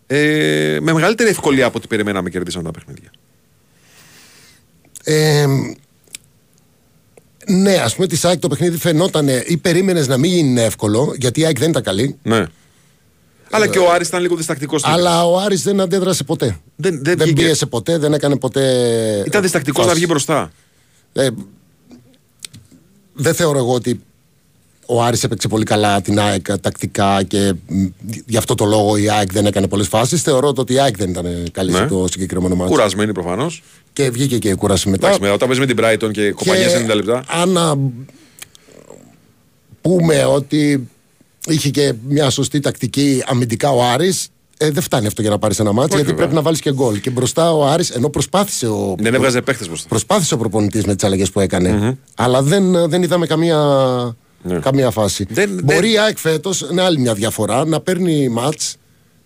ε, 0.07 0.79
με 0.81 0.93
μεγαλύτερη 0.93 1.29
ευκολία 1.29 1.67
από 1.67 1.79
ό,τι 1.79 1.87
περιμέναμε 1.87 2.31
κερδίσαν 2.31 2.65
τα 2.65 2.71
παιχνίδια. 2.71 3.11
Ε, 5.05 5.47
ναι, 7.47 7.75
ας 7.75 7.95
πούμε 7.95 8.07
της 8.07 8.25
ΑΕΚ 8.25 8.39
το 8.39 8.49
παιχνίδι 8.49 8.77
φαινόταν 8.79 9.29
ή 9.47 9.57
περίμενες 9.57 10.09
να 10.09 10.17
μην 10.17 10.33
είναι 10.33 10.63
εύκολο, 10.63 11.15
γιατί 11.19 11.41
η 11.41 11.45
ΑΕΚ 11.45 11.59
δεν 11.59 11.71
ήταν 11.71 11.83
καλή. 11.83 12.19
Ναι. 12.23 12.45
Αλλά 13.51 13.67
και 13.67 13.79
ο 13.79 13.93
Άρης 13.93 14.09
ήταν 14.09 14.21
λίγο 14.23 14.37
διστακτικός. 14.37 14.81
στην 14.81 14.93
Αλλά 14.93 15.27
ο 15.27 15.39
Άρης 15.39 15.63
δεν 15.63 15.81
αντέδρασε 15.81 16.25
ποτέ. 16.25 16.61
Δεν, 16.77 16.95
δεν, 16.95 17.17
Δεν 17.17 17.27
βγήκε. 17.27 17.43
πίεσε 17.43 17.67
ποτέ, 17.67 17.99
δεν 17.99 18.13
έκανε 18.13 18.37
ποτέ. 18.37 18.63
Ήταν 19.27 19.43
διστακτικός 19.43 19.83
να 19.85 19.89
φάση. 19.89 20.01
βγει 20.01 20.11
μπροστά. 20.11 20.53
Ε, 21.17 21.29
δεν 23.13 23.35
θεωρώ 23.35 23.59
εγώ 23.59 23.73
ότι 23.75 24.01
ο 24.87 25.03
Άρης 25.03 25.25
έπαιξε 25.25 25.49
πολύ 25.49 25.65
καλά 25.65 26.01
την 26.01 26.19
ΑΕΚ 26.19 26.59
τακτικά 26.59 27.23
και 27.23 27.53
μ, 27.69 27.85
γι' 28.27 28.37
αυτό 28.37 28.55
το 28.55 28.65
λόγο 28.65 28.97
η 28.97 29.11
ΑΕΚ 29.11 29.33
δεν 29.33 29.47
έκανε 29.47 29.69
πολλές 29.69 29.89
φάσεις. 29.89 30.23
Θεωρώ 30.23 30.53
ότι 30.57 30.73
η 30.73 30.79
ΑΕΚ 30.81 30.97
δεν 30.97 31.11
ήταν 31.11 31.27
καλή 31.53 31.71
Ναι. 31.71 31.77
σε 31.79 31.87
το 31.87 32.07
συγκεκριμένο 32.11 32.55
μάτι. 32.55 32.71
Κουρασμένοι 32.71 33.13
προφανώς. 33.13 33.63
Και 33.93 34.11
βγήκε 34.11 34.39
και 34.39 34.49
η 34.49 34.55
κούραση 34.55 34.89
μετά. 34.89 35.07
Εντάξει, 35.07 35.25
με- 35.25 35.31
όταν 35.35 35.49
παίζεις 35.49 35.67
με 35.67 35.75
την 35.75 35.85
Brighton 35.85 36.13
και 36.13 36.31
κοπανιές 36.33 36.73
90 36.75 36.95
λεπτά. 36.95 37.25
αν 37.29 37.57
α, 37.59 37.77
πούμε 39.81 40.25
ότι 40.25 40.89
είχε 41.49 41.71
και 41.71 41.93
μια 42.09 42.31
σωστή 42.31 42.61
τακτική 42.61 43.23
αμυντικά 43.27 43.71
ο 43.71 43.83
Άρης 43.85 44.29
ε, 44.59 44.71
δεν 44.71 44.83
φτάνει 44.83 45.07
αυτό 45.07 45.21
για 45.23 45.31
να 45.31 45.39
πάρεις 45.39 45.59
ένα 45.59 45.73
μάτσο 45.73 45.89
γιατί 45.97 46.03
βέβαια. 46.07 46.17
πρέπει 46.17 46.35
να 46.35 46.43
βάλεις 46.43 46.61
και 46.61 46.73
γκολ. 46.73 47.01
Και 47.01 47.11
μπροστά 47.11 47.53
ο 47.53 47.67
Άρης 47.67 47.91
ενώ 47.91 48.09
προσπάθησε 48.09 48.67
ο, 48.67 48.95
Δεν 48.99 49.15
έβγαζε 49.15 49.43
παίχτε 49.43 49.65
μπροστά. 49.67 49.89
προσπάθησε 49.89 50.35
ο 50.35 50.37
προπονητής 50.37 50.85
με 50.85 50.95
τις 50.95 51.05
αλλαγές 51.05 51.31
που 51.31 51.41
έκανε. 51.41 51.99
Αλλά 52.17 52.43
δεν, 52.43 52.89
δεν 52.89 53.03
είδαμε 53.03 53.27
καμία, 53.27 53.59
Ναι. 54.43 54.59
καμία 54.59 54.91
φάση. 54.91 55.27
Δεν- 55.31 55.61
Μπορεί 55.65 55.79
δεν- 55.81 55.91
η 55.93 55.99
ΑΕΚ 55.99 56.19
φέτος, 56.19 56.67
είναι 56.71 56.83
άλλη 56.83 56.99
μια 56.99 57.15
διαφορά, 57.15 57.65
να 57.67 57.81
παίρνει 57.81 58.29
μάτς 58.29 58.77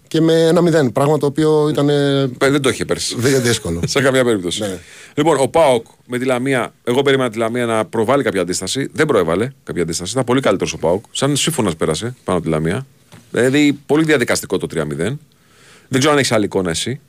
και 0.08 0.20
με 0.20 0.32
ένα 0.46 0.60
μηδέν. 0.60 0.92
Πράγμα 0.92 1.18
το 1.18 1.26
οποίο 1.26 1.68
ήταν 1.68 1.88
ε, 1.88 2.26
Πε- 2.38 2.50
Δεν 2.50 2.62
το 2.62 2.68
είχε 2.68 2.84
πέρσι. 2.84 3.14
δυ- 3.18 3.36
δύσκολο. 3.40 3.80
Σε 3.86 4.00
καμία 4.02 4.24
περίπτωση. 4.24 4.60
Ναι. 4.60 4.78
Λοιπόν, 5.14 5.36
ο 5.40 5.48
Πάοκ 5.48 5.86
με 6.06 6.18
τη 6.18 6.24
Λαμία, 6.24 6.72
εγώ 6.84 7.02
περίμενα 7.02 7.30
τη 7.30 7.38
Λαμία 7.38 7.66
να 7.66 7.84
προβάλλει 7.84 8.22
κάποια 8.22 8.40
αντίσταση. 8.40 8.88
Δεν 8.92 9.06
προέβαλε 9.06 9.50
κάποια 9.62 9.82
αντίσταση. 9.82 10.12
Ήταν 10.12 10.24
πολύ 10.24 10.40
καλύτερος 10.40 10.72
ο 10.72 10.78
Πάοκ. 10.78 11.04
Σαν 11.10 11.36
σύμφωνας 11.36 11.76
πέρασε 11.76 12.14
πάνω 12.24 12.38
από 12.38 12.46
τη 12.46 12.52
Λαμία. 12.52 12.86
Δηλαδή, 13.30 13.78
πολύ 13.86 14.04
διαδικαστικό 14.04 14.58
το 14.58 14.66
3-0. 14.74 14.76
Δεν 15.88 15.98
ξέρω 15.98 16.12
αν 16.12 16.18
έχεις 16.18 16.32
άλλη 16.32 16.44
εικόνα 16.44 16.70
εσύ. 16.70 17.00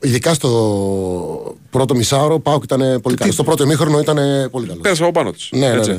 Ειδικά 0.00 0.34
στο 0.34 1.56
πρώτο 1.70 1.94
μισάωρο, 1.94 2.34
ο 2.34 2.40
Πάουκ 2.40 2.64
ήταν 2.64 3.00
πολύ 3.00 3.16
καλός. 3.16 3.34
Στο 3.34 3.44
πρώτο 3.44 3.64
ημίχρονο 3.64 3.98
ήταν 3.98 4.16
πολύ 4.50 4.66
καλός. 4.66 4.82
Πέρασε 4.82 5.02
από 5.02 5.12
πάνω 5.12 5.32
τη. 5.32 5.58
Ναι, 5.58 5.68
ναι, 5.68 5.86
ναι. 5.86 5.98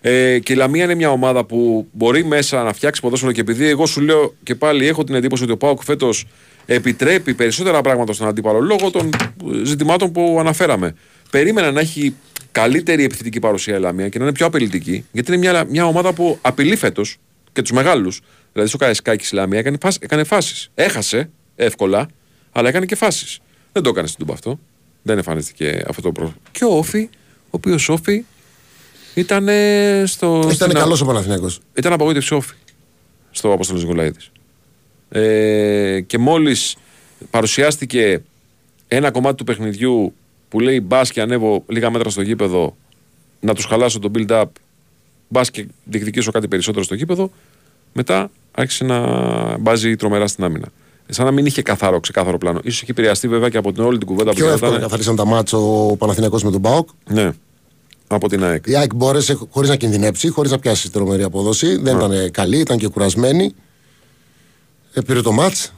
Ε, 0.00 0.38
και 0.38 0.52
η 0.52 0.56
Λαμία 0.56 0.84
είναι 0.84 0.94
μια 0.94 1.10
ομάδα 1.10 1.44
που 1.44 1.88
μπορεί 1.92 2.24
μέσα 2.24 2.62
να 2.62 2.72
φτιάξει 2.72 3.00
ποδόσφαιρο 3.00 3.32
και 3.32 3.40
επειδή 3.40 3.68
εγώ 3.68 3.86
σου 3.86 4.00
λέω 4.00 4.34
και 4.42 4.54
πάλι 4.54 4.86
έχω 4.86 5.04
την 5.04 5.14
εντύπωση 5.14 5.42
ότι 5.42 5.52
ο 5.52 5.56
Πάοκ 5.56 5.82
φέτος 5.82 6.26
επιτρέπει 6.66 7.34
περισσότερα 7.34 7.80
πράγματα 7.80 8.12
στον 8.12 8.28
αντίπαλο 8.28 8.60
λόγω 8.60 8.90
των 8.90 9.10
ζητημάτων 9.64 10.12
που 10.12 10.36
αναφέραμε. 10.40 10.94
Περίμενα 11.30 11.72
να 11.72 11.80
έχει 11.80 12.14
καλύτερη 12.52 13.04
επιθετική 13.04 13.38
παρουσία 13.38 13.76
η 13.76 13.80
Λαμία 13.80 14.08
και 14.08 14.18
να 14.18 14.24
είναι 14.24 14.32
πιο 14.32 14.46
απειλητική, 14.46 15.04
γιατί 15.12 15.32
είναι 15.32 15.40
μια, 15.40 15.64
μια 15.64 15.86
ομάδα 15.86 16.12
που 16.12 16.38
απειλεί 16.40 16.76
φέτος 16.76 17.16
και 17.52 17.62
τους 17.62 17.72
μεγάλους. 17.72 18.20
Δηλαδή 18.52 18.68
στο 18.68 18.78
Καραϊσκάκη 18.78 19.26
η 19.32 19.36
Λαμία 19.36 19.58
έκανε, 19.58 19.76
φάσεις- 19.80 20.02
έκανε 20.02 20.24
φάσεις. 20.24 20.70
Έχασε 20.74 21.30
εύκολα, 21.56 22.08
αλλά 22.52 22.68
έκανε 22.68 22.86
και 22.86 22.94
φάσεις. 22.96 23.38
Δεν 23.72 23.82
το 23.82 23.88
έκανε 23.88 24.06
στην 24.06 24.18
Τούμπα 24.18 24.32
αυτό. 24.32 24.58
Δεν 25.02 25.16
εμφανίστηκε 25.16 25.82
αυτό 25.88 26.02
το 26.02 26.12
πρόβλημα. 26.12 26.38
Και 26.52 26.64
ο 26.64 26.76
Όφη, 26.76 27.08
ο 27.44 27.48
οποίος 27.50 27.88
Όφη 27.88 28.24
ήταν 29.14 29.48
στο. 30.06 30.38
Ήταν 30.42 30.52
στην- 30.52 30.72
καλός 30.72 31.00
ο 31.00 31.06
Παναθηναίκος. 31.06 31.60
Ήταν 31.76 31.92
απογοήτευση 31.92 32.34
όφη 32.34 32.54
στο 33.30 33.52
Απόστολο 33.52 33.78
Νικολαίδης. 33.80 34.30
Ε, 35.08 36.00
και 36.06 36.18
μόλις 36.18 36.76
παρουσιάστηκε 37.30 38.22
ένα 38.88 39.10
κομμάτι 39.10 39.36
του 39.36 39.44
παιχνιδιού 39.44 40.14
που 40.48 40.60
λέει 40.60 40.80
μπας 40.80 41.10
και 41.12 41.20
ανέβω 41.20 41.64
λίγα 41.68 41.90
μέτρα 41.90 42.10
στο 42.10 42.22
γήπεδο 42.22 42.76
να 43.40 43.54
τους 43.54 43.64
χαλάσω 43.64 43.98
το 43.98 44.10
build-up, 44.14 44.44
μπας 45.28 45.50
και 45.50 45.66
διεκδικήσω 45.84 46.30
κάτι 46.30 46.48
περισσότερο 46.48 46.84
στο 46.84 46.94
γήπεδο, 46.94 47.30
μετά 47.92 48.30
άρχισε 48.52 48.84
να 48.84 48.98
μπάζει 49.58 49.96
τρομερά 49.96 50.26
στην 50.26 50.44
άμυνα. 50.44 50.66
Σαν 51.12 51.24
να 51.24 51.30
μην 51.30 51.46
είχε 51.46 51.62
καθαρό, 51.62 52.00
ξεκάθαρο 52.00 52.38
πλάνο. 52.38 52.58
σω 52.58 52.68
είχε 52.68 52.84
επηρεαστεί 52.88 53.28
βέβαια 53.28 53.48
και 53.48 53.56
από 53.56 53.72
την 53.72 53.82
όλη 53.84 53.98
την 53.98 54.06
κουβέντα 54.06 54.32
Πιο 54.32 54.44
που 54.46 54.50
εύκολα 54.50 54.70
γινόταν. 54.70 54.88
καθαρίσαν 54.88 55.16
τα 55.16 55.24
μάτσα 55.24 55.56
ο 55.58 55.96
Παναθηναίκος 55.96 56.42
με 56.42 56.50
τον 56.50 56.60
Πάοκ. 56.62 56.88
Ναι, 57.08 57.30
από 58.06 58.28
την 58.28 58.44
ΑΕΚ. 58.44 58.66
Η 58.66 58.76
ΑΕΚ 58.76 58.94
μπόρεσε 58.94 59.38
χωρίς 59.50 59.68
να 59.70 59.76
κινδυνεύσει, 59.76 60.28
χωρίς 60.28 60.50
να 60.50 60.58
πιάσει 60.58 60.90
τρομερή 60.90 61.22
απόδοση. 61.22 61.76
Δεν 61.76 61.96
ήταν 61.96 62.30
καλή, 62.30 62.58
ήταν 62.58 62.78
και 62.78 62.88
κουρασμένη. 62.88 63.54
Ε, 64.92 65.00
πήρε 65.00 65.20
το 65.20 65.32
μάτς. 65.32 65.72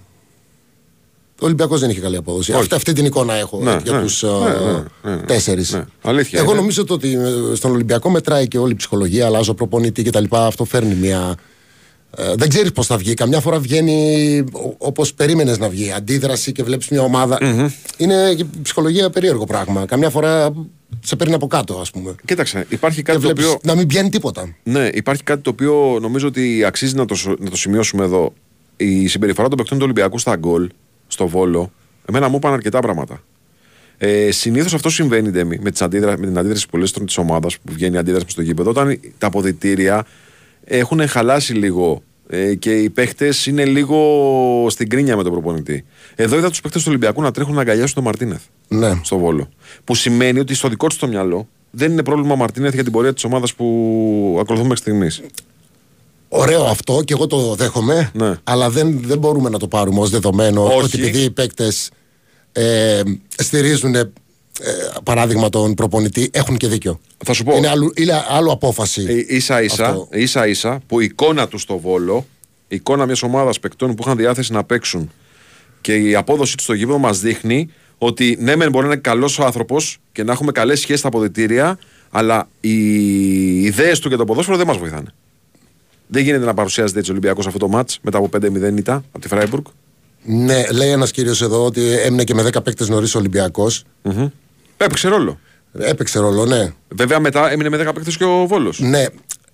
Ο 1.40 1.44
Ολυμπιακός 1.44 1.80
δεν 1.80 1.90
είχε 1.90 2.00
καλή 2.00 2.16
απόδοση. 2.16 2.52
Αυτή, 2.52 2.74
αυτή 2.74 2.92
την 2.92 3.04
εικόνα 3.04 3.34
έχω 3.34 3.60
Ναι, 3.62 3.76
για 3.84 3.92
ναι, 3.92 4.00
τους 4.02 4.22
ναι, 4.22 4.28
ναι, 4.30 4.82
ναι, 5.04 5.16
ναι. 5.16 5.22
τέσσερις. 5.22 5.72
Ναι, 5.72 5.84
αλήθεια 6.02 6.38
Εγώ 6.40 6.50
είναι. 6.50 6.60
νομίζω 6.60 6.84
το 6.84 6.94
ότι 6.94 7.12
ε, 7.14 7.54
στον 7.54 7.70
Ολυμπιακό 7.70 8.10
μετράει 8.10 8.48
και 8.48 8.58
όλη 8.58 8.72
η 8.72 8.76
ψυχολογία, 8.76 9.26
αλλάζω 9.26 9.54
προπονητή 9.54 10.02
κτλ. 10.02 10.24
Αυτό 10.30 10.64
φέρνει 10.64 10.94
μια. 10.94 11.34
Ε, 12.16 12.34
δεν 12.36 12.48
ξέρεις 12.48 12.72
πώς 12.72 12.86
θα 12.86 12.96
βγει. 12.96 13.14
Καμιά 13.14 13.40
φορά 13.40 13.58
βγαίνει 13.58 14.44
όπως 14.78 15.14
περίμενες 15.14 15.58
να 15.58 15.68
βγει. 15.68 15.92
Αντίδραση 15.92 16.52
και 16.52 16.62
βλέπεις 16.62 16.88
μια 16.88 17.02
ομαδα 17.02 17.38
Είναι 17.96 18.34
και 18.34 18.42
η 18.42 18.48
ψυχολογία 18.62 19.10
περίεργο 19.10 19.44
πράγμα. 19.44 19.84
Καμιά 19.86 20.10
φορά 20.10 20.52
σε 21.04 21.16
παίρνει 21.16 21.34
από 21.34 21.46
κάτω, 21.46 21.74
ας 21.74 21.90
πούμε. 21.90 22.14
Κοίταξε, 22.24 22.66
υπάρχει 22.68 22.96
Και 22.96 23.02
κάτι 23.02 23.18
το 23.18 23.24
βλέπεις 23.24 23.44
οποίο. 23.44 23.58
να 23.62 23.74
μην 23.74 23.88
βγαίνει 23.88 24.08
τίποτα. 24.08 24.54
Ναι, 24.62 24.88
υπάρχει 24.92 25.22
κάτι 25.22 25.40
το 25.42 25.50
οποίο 25.50 25.98
νομίζω 26.00 26.26
ότι 26.26 26.64
αξίζει 26.64 26.94
να 26.94 27.04
το, 27.04 27.14
σο- 27.14 27.36
να 27.38 27.50
το 27.50 27.56
σημειώσουμε 27.56 28.04
εδώ. 28.04 28.32
Η 28.76 29.06
συμπεριφορά 29.06 29.48
των 29.48 29.56
παικτών 29.56 29.78
του 29.78 29.84
Ολυμπιακού 29.84 30.18
στα 30.18 30.36
γκολ, 30.36 30.68
στο 31.06 31.26
βόλο, 31.28 31.72
εμένα 32.08 32.28
μου 32.28 32.36
είπαν 32.36 32.52
αρκετά 32.52 32.80
πράγματα. 32.80 33.22
Ε, 33.98 34.30
Συνήθως 34.30 34.74
αυτό 34.74 34.90
συμβαίνει 34.90 35.30
Ντέμι, 35.30 35.58
με, 35.62 35.70
τις 35.70 35.82
αντίδρα, 35.82 36.18
με 36.18 36.26
την 36.26 36.38
αντίδραση 36.38 36.68
πολλέ 36.68 36.84
της 37.04 37.18
ομάδας 37.18 37.58
που 37.58 37.72
βγαίνει 37.72 37.94
η 37.94 37.98
αντίδραση 37.98 38.26
στο 38.28 38.42
γήπεδο, 38.42 38.70
όταν 38.70 39.00
τα 39.18 39.26
αποδητήρια 39.26 40.06
έχουν 40.78 41.08
χαλάσει 41.08 41.52
λίγο 41.52 42.02
ε, 42.28 42.54
και 42.54 42.70
οι 42.78 42.90
παίχτες 42.90 43.46
είναι 43.46 43.64
λίγο 43.64 44.66
στην 44.70 44.88
κρίνια 44.88 45.16
με 45.16 45.22
τον 45.22 45.32
προπονητή. 45.32 45.84
Εδώ 46.14 46.36
είδα 46.36 46.48
τους 46.50 46.60
παίχτες 46.60 46.82
του 46.82 46.88
Ολυμπιακού 46.90 47.22
να 47.22 47.30
τρέχουν 47.30 47.54
να 47.54 47.60
αγκαλιάσουν 47.60 47.94
τον 47.94 48.04
Μαρτίνεθ 48.04 48.40
Ναι. 48.68 49.00
στο 49.02 49.18
Βόλο. 49.18 49.48
Που 49.84 49.94
σημαίνει 49.94 50.38
ότι 50.38 50.54
στο 50.54 50.68
δικό 50.68 50.86
τους 50.86 50.98
το 50.98 51.06
μυαλό 51.08 51.48
δεν 51.70 51.92
είναι 51.92 52.02
πρόβλημα 52.02 52.32
ο 52.32 52.36
Μαρτίνεθ 52.36 52.74
για 52.74 52.82
την 52.82 52.92
πορεία 52.92 53.12
της 53.12 53.24
ομάδας 53.24 53.54
που 53.54 53.64
ακολουθούμε 54.40 54.68
μέχρι 54.68 54.76
στιγμής. 54.82 55.22
Ωραίο 56.28 56.64
αυτό 56.64 57.02
και 57.04 57.12
εγώ 57.12 57.26
το 57.26 57.54
δέχομαι. 57.54 58.10
Ναι. 58.14 58.34
Αλλά 58.44 58.70
δεν, 58.70 59.00
δεν 59.04 59.18
μπορούμε 59.18 59.48
να 59.48 59.58
το 59.58 59.68
πάρουμε 59.68 60.00
ως 60.00 60.10
δεδομένο 60.10 60.64
Όχι. 60.64 60.76
ότι 60.84 60.98
επειδή 60.98 61.20
οι 61.22 61.30
παίκτες 61.30 61.90
ε, 62.52 63.00
στηρίζουν 63.36 63.94
ε, 63.94 64.12
παράδειγμα 65.04 65.48
τον 65.48 65.74
προπονητή, 65.74 66.30
έχουν 66.32 66.56
και 66.56 66.68
δίκιο. 66.68 67.00
Θα 67.24 67.32
σου 67.32 67.44
πω. 67.44 67.56
Είναι, 67.56 67.68
άλλου, 67.68 67.92
είναι 67.96 68.24
άλλο 68.28 68.52
απόφαση. 68.52 69.04
Ε, 69.08 69.36
ίσα 69.36 69.62
ίσα, 69.62 69.86
Αυτό. 69.86 70.08
ίσα 70.12 70.46
ίσα 70.46 70.80
που 70.86 71.00
η 71.00 71.04
εικόνα 71.04 71.48
τους 71.48 71.62
στο 71.62 71.78
Βόλο, 71.78 72.26
η 72.68 72.76
εικόνα 72.76 73.06
μιας 73.06 73.22
ομάδας 73.22 73.60
παικτών 73.60 73.94
που 73.94 74.02
είχαν 74.06 74.16
διάθεση 74.16 74.52
να 74.52 74.64
παίξουν 74.64 75.10
και 75.80 75.94
η 75.94 76.14
απόδοσή 76.14 76.56
τους 76.56 76.64
στο 76.64 76.72
γήπεδο 76.72 76.98
μας 76.98 77.20
δείχνει 77.20 77.68
ότι 77.98 78.36
ναι, 78.40 78.56
μεν 78.56 78.70
μπορεί 78.70 78.86
να 78.86 78.92
είναι 78.92 79.00
καλός 79.00 79.40
άνθρωπος 79.40 79.98
και 80.12 80.24
να 80.24 80.32
έχουμε 80.32 80.52
καλές 80.52 80.78
σχέσεις 80.80 80.98
στα 80.98 81.08
αποδητήρια, 81.08 81.78
αλλά 82.10 82.48
οι 82.60 82.76
ιδέες 83.62 83.98
του 83.98 84.08
για 84.08 84.16
το 84.16 84.24
ποδόσφαιρο 84.24 84.56
δεν 84.56 84.66
μας 84.66 84.76
βοηθάνε. 84.76 85.14
Δεν 86.06 86.22
γίνεται 86.22 86.44
να 86.44 86.54
παρουσιάζεται 86.54 86.98
έτσι 86.98 87.10
ο 87.10 87.14
Ολυμπιακός 87.14 87.46
αυτό 87.46 87.58
το 87.58 87.68
μάτς 87.68 87.98
μετά 88.02 88.18
από 88.18 88.28
5-0 88.32 88.76
ήττα 88.76 88.94
από 88.94 89.18
τη 89.18 89.28
Φράιμπουργκ. 89.28 89.64
Ναι, 90.24 90.64
λέει 90.70 90.90
ένας 90.90 91.10
κύριος 91.10 91.42
εδώ 91.42 91.64
ότι 91.64 91.92
έμεινε 91.98 92.24
και 92.24 92.34
με 92.34 92.42
10 92.42 92.62
παίκτες 92.64 92.88
νωρίς 92.88 93.14
ο 93.14 93.18
Ολυμπιακός. 93.18 93.84
Mm-hmm. 94.04 94.30
Έπαιξε 94.76 95.08
ρόλο. 95.08 95.38
Έπαιξε 95.78 96.18
ρόλο, 96.18 96.46
ναι. 96.46 96.72
Βέβαια 96.88 97.20
μετά 97.20 97.50
έμεινε 97.50 97.68
με 97.68 97.76
10 97.88 97.94
παίκτες 97.94 98.16
και 98.16 98.24
ο 98.24 98.46
Βόλος. 98.46 98.80
Ναι, 98.80 99.04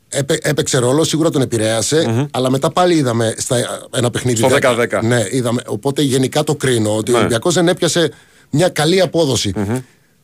έπαι, 0.09 0.39
έπαιξε 0.43 0.79
ρόλο, 0.79 1.05
σίγουρα 1.05 1.31
τον 1.31 1.43
επηρεασε 1.43 2.29
αλλά 2.31 2.51
μετά 2.51 2.71
πάλι 2.71 2.95
είδαμε 2.95 3.35
στα, 3.37 3.57
ένα 3.95 4.11
παιχνίδι. 4.11 4.37
Στο 4.37 4.49
10. 4.63 4.99
10-10. 4.99 5.03
Ναι, 5.03 5.25
είδαμε. 5.31 5.63
Οπότε 5.67 6.03
γενικά 6.03 6.45
το 6.45 6.55
κρίνω 6.55 6.97
ότι 6.97 7.11
Ναι. 7.11 7.17
ο 7.17 7.21
Ολυμπιακός 7.21 7.55
δεν 7.55 7.69
έπιασε 7.69 8.11
μια 8.51 8.69
καλή 8.69 9.01
απόδοση. 9.01 9.53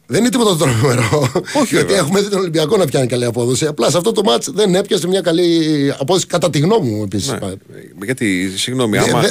Δεν 0.07 0.21
είναι 0.21 0.29
τίποτα 0.29 0.51
το 0.51 0.57
τρομερό. 0.57 1.31
Γιατί 1.53 1.75
βέβαια. 1.77 1.97
έχουμε 1.97 2.21
δει 2.21 2.29
τον 2.29 2.39
Ολυμπιακό 2.39 2.77
να 2.77 2.85
πιάνει 2.85 3.07
καλή 3.07 3.25
απόδοση. 3.25 3.67
Απλά 3.67 3.91
σε 3.91 3.97
αυτό 3.97 4.13
το 4.13 4.23
μάτς 4.25 4.51
δεν 4.51 4.75
έπιασε 4.75 5.07
μια 5.07 5.21
καλή 5.21 5.93
απόδοση, 5.99 6.27
κατά 6.27 6.51
τη 6.51 6.59
γνώμη 6.59 6.91
μου 6.91 7.03
επίσης. 7.03 7.31
Ναι. 7.31 7.39
Γιατί, 8.05 8.53
συγγνώμη, 8.57 8.97
Ε, 8.97 9.01
άμα. 9.01 9.23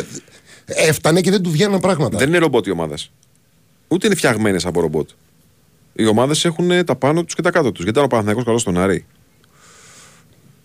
Έφτανε 0.66 1.22
και 1.22 1.32
δεν 1.32 1.42
του 1.42 1.50
βγαίνουν 1.52 1.80
πράγματα. 1.80 2.18
Δεν 2.18 2.28
είναι 2.28 2.38
ρομπότ 2.38 2.66
οι 2.68 2.72
ομάδες. 2.72 3.12
Ούτε 3.88 4.06
είναι 4.06 4.16
φτιαγμένες 4.16 4.66
από 4.66 4.82
ρομπότ. 4.82 5.10
Οι 5.94 6.06
ομάδες 6.06 6.46
έχουν 6.46 6.86
τα 6.86 6.96
πάνω 6.96 7.24
τους 7.24 7.36
και 7.36 7.42
τα 7.42 7.52
κάτω 7.52 7.72
τους. 7.72 7.84
Γιατί 7.84 7.90
ήταν 7.90 8.04
ο 8.04 8.08
Παναθηναϊκός 8.08 8.44
καλός 8.46 8.62
στον 8.62 8.78
Άρη. 8.78 9.06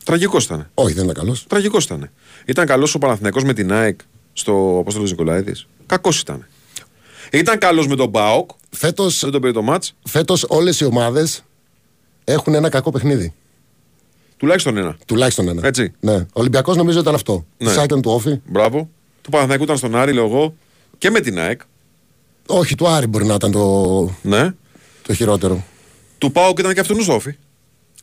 Τραγικός 0.04 0.44
ήταν. 0.44 0.70
Όχι, 0.74 0.94
δεν 0.94 1.02
ήταν 1.04 1.16
καλός. 1.16 1.46
Τραγικός 1.46 1.84
ήταν. 1.84 2.10
Ήταν 2.44 2.66
καλός 2.66 2.94
ο 2.94 2.98
Παναθηναϊκός 2.98 3.44
με 3.44 3.52
την 3.52 3.72
ΑΕΚ 3.72 4.00
στο 4.32 4.76
Απόστολος 4.80 5.10
Νικολαίδη. 5.10 5.54
Κακός 5.86 6.20
ήταν. 6.20 6.46
Ήταν 7.32 7.58
καλός 7.58 7.86
με 7.86 7.96
τον 7.96 8.08
Μπάοκ. 8.08 8.50
Φέτο 8.70 9.08
Δεν 9.08 9.30
τον 9.30 9.40
πήρε 9.40 9.52
το 9.52 9.62
μάτς. 9.62 9.94
φέτος 10.04 10.44
όλες 10.48 10.80
οι 10.80 10.84
ομάδες 10.84 11.42
έχουν 12.24 12.54
ένα 12.54 12.68
κακό 12.68 12.90
παιχνίδι. 12.90 13.34
Τουλάχιστον 14.36 14.76
ένα. 14.76 14.96
Τουλάχιστον 15.06 15.48
ένα. 15.48 15.66
Έτσι. 15.66 15.92
Ναι. 16.00 16.14
Ο 16.14 16.26
Ολυμπιακός 16.32 16.76
νομίζω 16.76 17.00
ήταν 17.00 17.14
αυτό. 17.14 17.46
Ναι. 17.58 17.68
Ναι. 17.68 17.74
Σάκεν 17.74 18.00
του 18.00 18.10
Όφη. 18.10 18.40
Μπράβο. 18.46 18.90
Του 19.28 19.34
Παναθηναϊκού 19.34 19.64
ήταν 19.64 19.76
στον 19.76 19.96
Άρη, 19.96 20.12
λέω 20.12 20.24
εγώ. 20.24 20.54
Και 20.98 21.10
με 21.10 21.20
την 21.20 21.38
ΑΕΚ. 21.38 21.60
Όχι, 22.46 22.74
του 22.74 22.88
Άρη 22.88 23.06
μπορεί 23.06 23.24
να 23.26 23.34
ήταν 23.34 23.50
το, 23.50 24.14
Ναι. 24.22 24.54
το 25.02 25.14
χειρότερο. 25.14 25.64
Του 26.18 26.32
Πάοκ 26.32 26.58
ήταν 26.58 26.74
και 26.74 26.80
αυτού 26.80 27.02
στο 27.02 27.14
Όφη. 27.14 27.34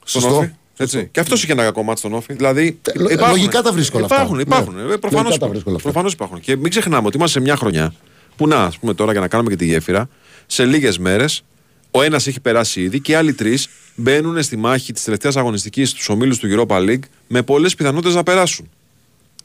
Στον 0.04 0.22
Σωστό. 0.22 0.38
Όφη. 0.38 0.50
Έτσι. 0.78 1.08
Και 1.12 1.20
αυτός 1.20 1.44
είχε 1.44 1.52
ένα 1.52 1.64
κακό 1.64 1.84
μάτι 1.84 2.00
στον 2.00 2.14
Όφη. 2.14 2.34
Δηλαδή. 2.34 2.80
Ε, 2.82 3.00
λο- 3.00 3.28
λογικά 3.30 3.62
τα 3.62 3.72
βρίσκω 3.72 3.98
όλα 3.98 4.06
αυτά. 4.06 4.16
Υπάρχουν, 4.18 4.40
υπάρχουν. 4.40 4.76
Ναι. 4.76 4.94
Ε, 4.94 4.98
Προφανώ 4.98 5.24
Λογικά 5.24 5.40
τα 5.46 5.48
βρίσκω 5.48 5.68
όλα 5.70 5.78
αυτά. 5.78 5.90
προφανώς 5.90 6.14
υπάρχουν. 6.14 6.40
Και 6.40 6.56
μην 6.56 6.70
ξεχνάμε 6.70 7.08
ότι 7.08 7.18
είμαστε 7.18 7.38
σε 7.40 7.46
μια 7.46 7.56
χρονιά 7.56 7.94
που 8.36 8.48
να, 8.48 8.64
ας 8.64 8.78
πούμε 8.80 8.94
τώρα 8.94 9.12
για 9.12 9.22
να 9.22 9.28
κάνουμε 9.28 9.50
και 9.50 9.56
τη 9.56 9.66
γέφυρα, 9.66 10.10
σε 10.46 10.66
λίγες 10.66 10.98
μέρες 10.98 11.44
Ο 11.92 12.02
ένας 12.02 12.28
έχει 12.28 12.40
περάσει 12.40 12.82
ήδη 12.82 13.00
και 13.00 13.12
οι 13.12 13.16
άλλοι 13.16 13.34
τρεις 13.34 13.70
μπαίνουν 13.96 14.44
στη 14.44 14.58
μάχη 14.58 14.94
της 14.94 15.04
τελευταίας 15.04 15.36
αγωνιστικής 15.36 15.90
στους 15.90 16.10
ομίλους 16.10 16.38
του 16.40 16.48
Europa 16.68 16.78
League 16.78 17.00
με 17.28 17.42
πολλές 17.42 17.76
πιθανότητες 17.76 18.16
να 18.16 18.24
περάσουν. 18.24 18.70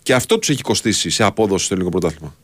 Και 0.02 0.14
αυτό 0.14 0.38
τους 0.38 0.48
έχει 0.50 0.62
κοστίσει 0.62 1.10
σε 1.10 1.22
απόδοση 1.24 1.64
στο 1.64 1.74
ελληνικό 1.74 1.98
πρωτάθλημα. 1.98 2.34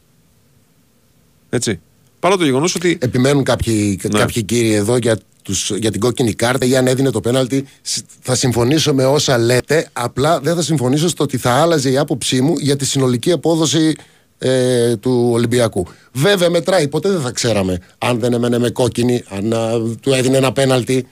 Έτσι. 1.50 1.80
Παρά 2.20 2.36
το 2.36 2.44
γεγονός 2.44 2.74
ότι. 2.74 2.98
Επιμένουν 3.00 3.44
κάποιοι, 3.44 4.00
Ναι. 4.12 4.18
κάποιοι 4.18 4.42
κύριοι 4.42 4.72
εδώ 4.72 4.96
για, 4.96 5.18
τους, 5.42 5.70
για 5.70 5.90
την 5.90 6.00
κόκκινη 6.00 6.32
κάρτα 6.32 6.66
ή 6.66 6.76
αν 6.76 6.86
έδινε 6.86 7.10
το 7.10 7.20
πέναλτι. 7.20 7.66
Σ- 7.82 8.04
Θα 8.20 8.34
συμφωνήσω 8.34 8.94
με 8.94 9.04
όσα 9.04 9.38
λέτε, 9.38 9.88
απλά 9.92 10.40
δεν 10.40 10.54
θα 10.54 10.62
συμφωνήσω 10.62 11.08
στο 11.08 11.24
ότι 11.24 11.36
θα 11.36 11.50
άλλαζε 11.50 11.90
η 11.90 11.98
άποψή 11.98 12.40
μου 12.40 12.54
για 12.58 12.76
τη 12.76 12.84
συνολική 12.86 13.32
απόδοση 13.32 13.94
ε, 14.38 14.96
του 14.96 15.28
Ολυμπιακού. 15.32 15.86
Βέβαια 16.12 16.50
μετράει, 16.50 16.88
ποτέ 16.88 17.10
δεν 17.10 17.20
θα 17.20 17.30
ξέραμε 17.30 17.78
αν 17.98 18.18
δεν 18.18 18.32
έμενε 18.32 18.58
με 18.58 18.70
κόκκινη, 18.70 19.24
αν 19.28 19.52
α, 19.52 19.70
του 20.00 20.12
έδινε 20.12 20.36
ένα 20.36 20.52
πέναλτι. 20.52 21.06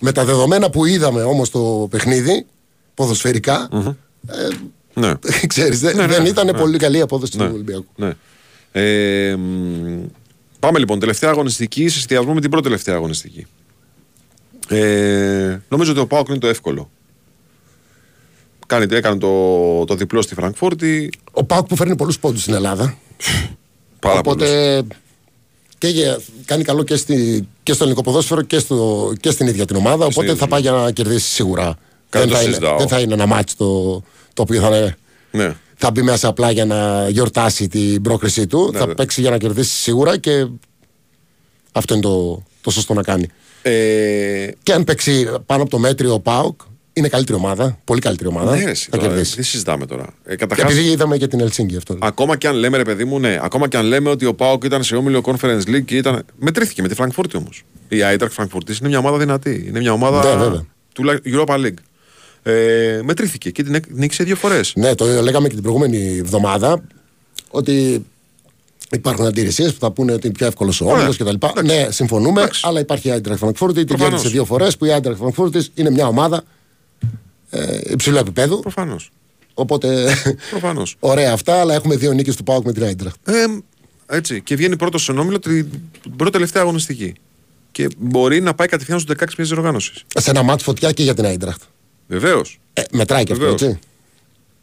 Με 0.00 0.12
τα 0.12 0.24
δεδομένα 0.24 0.70
που 0.70 0.84
είδαμε 0.84 1.22
όμως 1.22 1.50
το 1.50 1.86
παιχνίδι, 1.90 2.46
ποδοσφαιρικά, 2.94 3.68
ε, 4.28 4.48
Ναι. 5.00 5.12
ξέρεις, 5.46 5.80
δεν, 5.80 5.96
Ναι, 5.96 6.06
ναι, 6.06 6.12
δεν 6.12 6.22
ναι, 6.22 6.28
ήταν 6.28 6.46
ναι. 6.46 6.52
πολύ 6.52 6.78
καλή 6.78 6.98
η 6.98 7.00
απόδοση 7.00 7.36
Ναι. 7.36 7.44
του 7.46 7.50
Ολυμπιακού. 7.54 7.86
Ναι. 7.96 8.12
Ε, 8.72 9.36
μ, 9.36 10.04
πάμε 10.60 10.78
λοιπόν. 10.78 10.98
Τελευταία 10.98 11.30
αγωνιστική 11.30 11.88
σε 11.88 11.98
συνδυασμό 11.98 12.34
με 12.34 12.40
την 12.40 12.50
πρώτη 12.50 12.64
τελευταία 12.64 12.94
αγωνιστική. 12.94 13.46
Ε, 14.68 15.58
νομίζω 15.68 15.90
ότι 15.90 16.00
ο 16.00 16.06
Πάοκ 16.06 16.28
είναι 16.28 16.38
το 16.38 16.46
εύκολο. 16.46 16.90
Κάνει, 18.66 18.94
έκανε 18.96 19.18
το, 19.18 19.84
το 19.84 19.94
διπλό 19.94 20.22
στη 20.22 20.34
Φραγκφούρτη. 20.34 21.10
Ο 21.32 21.44
Πάουκ 21.44 21.66
που 21.66 21.76
φέρνει 21.76 21.96
πολλούς 21.96 22.18
πόντους 22.18 22.40
στην 22.42 22.54
Ελλάδα. 22.54 22.96
Πάρα 24.00 24.18
Οπότε 24.18 24.82
και 25.78 25.88
για- 25.88 26.18
κάνει 26.44 26.64
καλό 26.64 26.82
και, 26.82 26.96
στη, 26.96 27.48
και 27.62 27.72
στο 27.72 27.82
ελληνικό 27.84 28.02
ποδόσφαιρο 28.02 28.42
και, 28.42 28.58
στο, 28.58 29.12
και 29.20 29.30
στην 29.30 29.46
ίδια 29.46 29.64
την 29.64 29.76
ομάδα. 29.76 30.04
Οπότε 30.04 30.20
ίδια 30.24 30.34
θα 30.34 30.40
την 30.40 30.48
πάει 30.48 30.60
για 30.60 30.70
να 30.70 30.90
κερδίσει 30.90 31.28
σίγουρα. 31.28 31.78
Κάτι 32.10 32.24
Δεν 32.26 32.28
το 32.28 32.34
θα, 32.34 32.42
είναι, 32.42 32.52
συζητάω. 32.52 32.78
δεν 32.78 32.88
θα 32.88 33.00
είναι 33.00 33.14
ένα 33.14 33.26
ματς 33.26 33.54
το, 33.56 34.02
το 34.34 34.42
οποίο 34.42 34.60
θα, 34.60 34.66
είναι- 34.76 34.96
Ναι. 35.30 35.54
θα 35.76 35.90
μπει 35.90 36.02
μέσα 36.02 36.28
απλά 36.28 36.50
για 36.50 36.64
να 36.64 37.08
γιορτάσει 37.08 37.68
την 37.68 38.02
πρόκρισή 38.02 38.46
του. 38.46 38.70
Ναι, 38.72 38.78
θα 38.78 38.86
ναι. 38.86 38.94
παίξει 38.94 39.20
για 39.20 39.30
να 39.30 39.38
κερδίσει 39.38 39.74
σίγουρα 39.76 40.18
και 40.18 40.46
αυτό 41.72 41.94
είναι 41.94 42.02
το, 42.02 42.42
το 42.60 42.70
σωστό 42.70 42.94
να 42.94 43.02
κάνει. 43.02 43.26
Ε, 43.62 44.48
Και 44.62 44.72
αν 44.72 44.84
παίξει 44.84 45.28
πάνω 45.46 45.62
από 45.62 45.70
το 45.70 45.78
μέτριο 45.78 46.12
ο 46.14 46.20
ΠΑΟΚ, 46.20 46.60
είναι 46.92 47.08
καλύτερη 47.08 47.38
ομάδα. 47.38 47.78
Πολύ 47.84 48.00
καλύτερη 48.00 48.28
ομάδα. 48.28 48.56
ναι, 48.56 48.64
ρε, 48.64 48.70
εσύ 48.70 48.88
θα 48.90 48.96
τώρα, 48.96 49.08
κερδίσει. 49.08 49.36
Τι 49.36 49.42
συζητάμε 49.42 49.86
τώρα. 49.86 50.02
Ε, 50.24 50.30
Και 50.30 50.36
καταρχάς, 50.36 50.70
επειδή 50.72 50.90
είδαμε 50.90 51.16
και 51.16 51.26
την 51.26 51.40
Ελσίνκη 51.40 51.76
αυτό. 51.76 51.96
ακόμα 52.00 52.36
και 52.36 52.48
αν 52.48 52.54
λέμε, 52.56 52.76
ρε 52.76 52.82
παιδί 52.84 53.04
μου, 53.04 53.18
ναι, 53.18 53.38
ακόμα 53.42 53.68
και 53.68 53.76
αν 53.76 53.84
λέμε 53.86 54.10
ότι 54.10 54.26
ο 54.26 54.34
ΠΑΟΚ 54.34 54.64
ήταν 54.64 54.82
σε 54.82 54.96
όμιλο 54.96 55.20
Conference 55.24 55.60
League 55.66 55.84
και 55.84 55.96
ήταν. 55.96 56.24
Μετρήθηκε 56.38 56.82
με 56.82 56.88
τη 56.88 56.94
Φραγκφούρτη 56.94 57.36
όμως. 57.36 57.64
Η 57.88 58.02
Άιντραχτ 58.02 58.30
Φραγκφούρτης 58.32 58.78
είναι 58.78 58.88
μια 58.88 58.98
ομάδα 58.98 59.18
δυνατή. 59.18 59.64
Είναι 59.68 59.78
μια 59.80 59.92
ομάδα 59.92 60.34
Ναι, 60.34 60.42
βέβαια. 60.42 60.64
του 60.92 61.04
La- 61.06 61.34
Europa 61.34 61.54
League. 61.64 61.74
Ε, 62.48 63.00
μετρήθηκε 63.04 63.50
και 63.50 63.62
την 63.62 63.74
έκ- 63.74 63.90
νίκησε 63.90 64.24
δύο 64.24 64.36
φορές. 64.36 64.72
Ναι, 64.76 64.94
το 64.94 65.22
λέγαμε 65.22 65.48
και 65.48 65.54
την 65.54 65.62
προηγούμενη 65.62 66.16
εβδομάδα 66.16 66.82
ότι 67.50 68.04
υπάρχουν 68.90 69.26
αντιρρησίες 69.26 69.72
που 69.72 69.80
θα 69.80 69.90
πούνε 69.90 70.12
ότι 70.12 70.26
είναι 70.26 70.36
πιο 70.36 70.46
εύκολος 70.46 70.80
ο 70.80 70.84
Ωραία. 70.84 71.08
όμιλο 71.08 71.14
κτλ. 71.38 71.46
Ναι, 71.64 71.86
συμφωνούμε, 71.90 72.40
Εντάξει. 72.40 72.60
αλλά 72.64 72.80
υπάρχει 72.80 73.08
η 73.08 73.10
Άιντραχτ 73.10 73.40
Φραγκφούρτη. 73.40 73.74
Την 73.78 73.86
Προφανώς. 73.86 74.10
κέρδισε 74.12 74.32
δύο 74.34 74.44
φορές 74.44 74.76
που 74.76 74.84
η 74.84 74.92
Άιντραχτ 74.92 75.18
Φραγκφούρτη 75.20 75.66
είναι 75.74 75.90
μια 75.90 76.06
ομάδα 76.06 76.42
ε, 77.50 77.78
υψηλού 77.92 78.16
επίπεδου. 78.16 78.60
Προφανώς. 78.60 79.10
Οπότε 79.54 80.14
Προφανώς. 80.50 80.96
ωραία 81.12 81.32
αυτά, 81.32 81.60
αλλά 81.60 81.74
έχουμε 81.74 81.96
δύο 81.96 82.12
νίκες 82.12 82.36
του 82.36 82.42
Πάουκ 82.44 82.64
με 82.64 82.72
την 82.72 82.82
Άιντραχτ. 82.84 83.28
Ε, 83.28 83.44
έτσι. 84.06 84.42
Και 84.42 84.56
βγαίνει 84.56 84.76
πρώτος 84.76 85.02
στον 85.02 85.18
όμιλο 85.18 85.38
την 85.38 85.70
την 86.02 86.16
πρώτη 86.16 86.32
τελευταία 86.32 86.62
αγωνιστική. 86.62 87.14
Και 87.72 87.88
μπορεί 87.98 88.40
να 88.40 88.54
πάει 88.54 88.68
κατευθείαν 88.68 89.00
στους 89.00 89.14
16 89.18 89.24
μια 89.38 89.46
διοργάνωση. 89.46 89.92
Σε 90.16 90.30
ένα 90.30 90.42
μάτς 90.42 90.62
φωτιά 90.62 90.92
και 90.92 91.02
για 91.02 91.14
την 91.14 91.24
Άιντραχτ. 91.24 91.62
Βεβαίως. 92.06 92.58
Ε, 92.72 92.82
μετράει 92.92 93.24
και 93.24 93.32
αυτό, 93.32 93.44
Βεβαίως. 93.44 93.62
έτσι. 93.62 93.78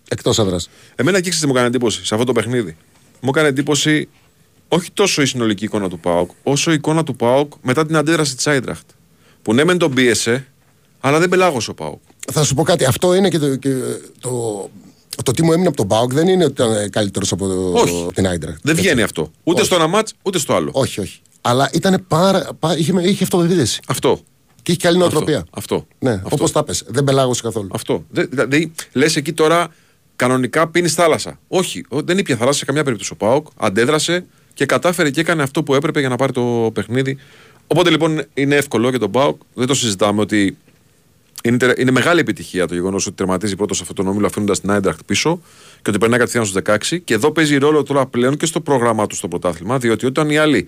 Εκτός 0.10 0.40
έδρας. 0.40 0.70
Εμένα 0.96 1.18
εκεί 1.18 1.24
ξέρεις 1.30 1.40
τι 1.40 1.46
μου 1.48 1.54
έκανε 1.54 1.68
εντύπωση 1.68 2.06
σε 2.06 2.14
αυτό 2.14 2.26
το 2.26 2.32
παιχνίδι. 2.32 2.76
Μου 3.22 3.30
έκανε 3.30 3.48
εντύπωση 3.48 4.10
όχι 4.68 4.92
τόσο 4.92 5.22
η 5.22 5.26
συνολική 5.26 5.64
εικόνα 5.66 5.90
του 5.90 6.00
Πάοκ, 6.00 6.30
όσο 6.44 6.72
η 6.72 6.74
εικόνα 6.74 7.04
του 7.04 7.16
Πάοκ 7.16 7.54
μετά 7.62 7.86
την 7.86 7.96
αντίδραση 7.96 8.36
της 8.36 8.48
Άιντραχτ. 8.48 8.90
Που 9.42 9.54
ναι, 9.54 9.64
μεν 9.64 9.78
τον 9.78 9.94
πίεσε, 9.94 10.48
αλλά 11.00 11.20
δεν 11.20 11.30
πελάγωσε 11.30 11.70
ο 11.70 11.74
Πάοκ. 11.74 12.00
Θα 12.32 12.44
σου 12.44 12.54
πω 12.56 12.64
κάτι. 12.64 12.86
Αυτό 12.86 13.14
είναι 13.14 13.30
και 13.30 13.40
το. 13.40 13.56
Και 13.56 13.70
το 14.20 14.70
το 15.24 15.32
τι 15.32 15.44
μου 15.44 15.52
έμεινε 15.52 15.68
από 15.68 15.78
τον 15.78 15.88
Πάουκ 15.88 16.14
δεν 16.14 16.28
είναι 16.28 16.44
ότι 16.44 16.54
ήταν 16.54 16.90
καλύτερος 16.90 17.32
από 17.32 17.48
το- 17.48 17.72
Όχι. 17.80 18.08
την 18.14 18.28
Άιντραχτ. 18.28 18.60
Δεν 18.64 18.76
βγαίνει 18.76 19.02
αυτό. 19.02 19.32
Ούτε 19.44 19.58
Όχι. 19.58 19.66
στο 19.66 19.76
ένα 19.76 19.88
μάτς, 19.88 20.14
ούτε 20.24 20.38
στο 20.40 20.54
άλλο. 20.54 20.70
Όχι, 20.74 21.00
όχι. 21.00 21.20
Αλλά 21.42 21.70
ήταν 21.74 22.06
πάρα, 22.08 22.50
πά- 22.60 22.78
είχε, 22.80 22.94
είχε 23.02 23.24
αυτοπεποίθηση. 23.24 23.80
Αυτό. 23.88 24.20
Και 24.64 24.72
είχε 24.72 24.80
καλή 24.82 24.98
νοοτροπία. 24.98 25.46
Αυτό. 25.52 25.88
Ναι, 26.00 26.12
Αυτό. 26.12 26.30
όπως 26.32 26.52
τα 26.52 26.64
πες. 26.64 26.84
Δεν 26.88 27.04
πελάγωσε 27.04 27.42
καθόλου. 27.42 27.68
Αυτό. 27.72 28.06
Δε- 28.10 28.26
Δηλαδή, 28.26 28.72
λες 28.94 29.16
εκεί 29.16 29.34
τώρα 29.34 29.74
κανονικά 30.16 30.68
πίνεις 30.68 30.94
θάλασσα. 30.94 31.40
Όχι, 31.48 31.86
ο- 31.90 32.02
δεν 32.02 32.18
ήπια 32.18 32.36
θάλασσα 32.38 32.60
σε 32.60 32.66
καμιά 32.66 32.84
περίπτωση 32.84 33.12
ο 33.14 33.16
Πάοκ. 33.16 33.48
Αντέδρασε 33.58 34.26
και 34.54 34.66
κατάφερε 34.66 35.10
και 35.10 35.20
έκανε 35.22 35.44
αυτό 35.44 35.64
που 35.64 35.76
έπρεπε 35.76 36.00
για 36.00 36.10
να 36.10 36.16
πάρει 36.16 36.32
το 36.32 36.72
παιχνίδι. 36.74 37.18
Οπότε 37.68 37.90
λοιπόν 37.90 38.24
είναι 38.34 38.56
εύκολο 38.56 38.90
για 38.90 39.00
τον 39.00 39.12
Πάοκ. 39.12 39.42
Δεν 39.54 39.68
το 39.68 39.74
συζητάμε 39.74 40.22
ότι 40.22 40.58
είναι, 41.44 41.58
τερ- 41.58 41.80
είναι 41.80 41.92
μεγάλη 41.92 42.20
επιτυχία 42.20 42.68
το 42.68 42.74
γεγονός 42.74 43.06
ότι 43.08 43.16
τερματίζει 43.16 43.56
πρώτος 43.56 43.78
σε 43.78 43.82
αυτόν 43.84 43.98
τον 44.06 44.08
όμιλο 44.14 44.26
αφήνοντας 44.26 44.60
την 44.60 44.72
Άιντραχτ 44.72 45.00
πίσω 45.06 45.42
και 45.82 45.90
ότι 45.90 45.98
περνάει 45.98 46.18
κατευθείαν 46.20 46.46
στους 46.46 46.62
16. 46.64 47.00
Και 47.04 47.14
εδώ 47.14 47.32
παίζει 47.32 47.58
ρόλο 47.58 47.84
τώρα 47.84 48.06
πλέον 48.06 48.38
και 48.38 48.46
στο 48.46 48.62
πρόγραμμά 48.62 49.08
του 49.08 49.16
στο 49.16 49.28
πρωτάθλημα, 49.28 49.78
διότι 49.78 50.06
όταν 50.06 50.30
οι 50.30 50.38
άλλοι, 50.38 50.68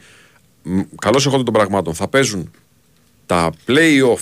καλώς 1.01 1.25
εχόντων 1.25 1.45
των 1.45 1.53
πραγμάτων, 1.53 1.93
θα 1.93 2.07
παίζουν 2.07 2.51
τα 3.25 3.51
play-off 3.67 4.21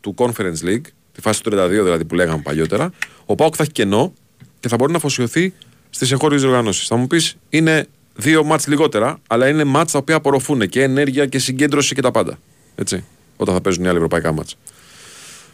του 0.00 0.14
Conference 0.18 0.64
League, 0.64 0.86
τη 1.12 1.20
φάση 1.20 1.42
του 1.42 1.50
32 1.54 1.68
δηλαδή 1.68 2.04
που 2.04 2.14
λέγαμε 2.14 2.42
παλιότερα, 2.42 2.92
ο 3.26 3.34
Πάοκ 3.34 3.54
θα 3.56 3.62
έχει 3.62 3.72
κενό 3.72 4.12
και 4.60 4.68
θα 4.68 4.76
μπορεί 4.76 4.90
να 4.90 4.98
αφοσιωθεί 4.98 5.52
στις 5.90 6.12
εγχώριες 6.12 6.40
διοργανώσει. 6.40 6.86
Θα 6.86 6.96
μου 6.96 7.06
πεις, 7.06 7.36
είναι 7.48 7.86
δύο 8.14 8.44
μάτς 8.44 8.66
λιγότερα, 8.66 9.18
αλλά 9.26 9.48
είναι 9.48 9.64
μάτς 9.64 9.92
τα 9.92 9.98
οποία 9.98 10.16
απορροφούν 10.16 10.68
και 10.68 10.82
ενέργεια 10.82 11.26
και 11.26 11.38
συγκέντρωση 11.38 11.94
και 11.94 12.02
τα 12.02 12.10
πάντα. 12.10 12.38
Έτσι, 12.74 13.04
όταν 13.36 13.54
θα 13.54 13.60
παίζουν 13.60 13.84
οι 13.84 13.88
άλλοι 13.88 13.96
ευρωπαϊκά 13.96 14.32
μάτς. 14.32 14.56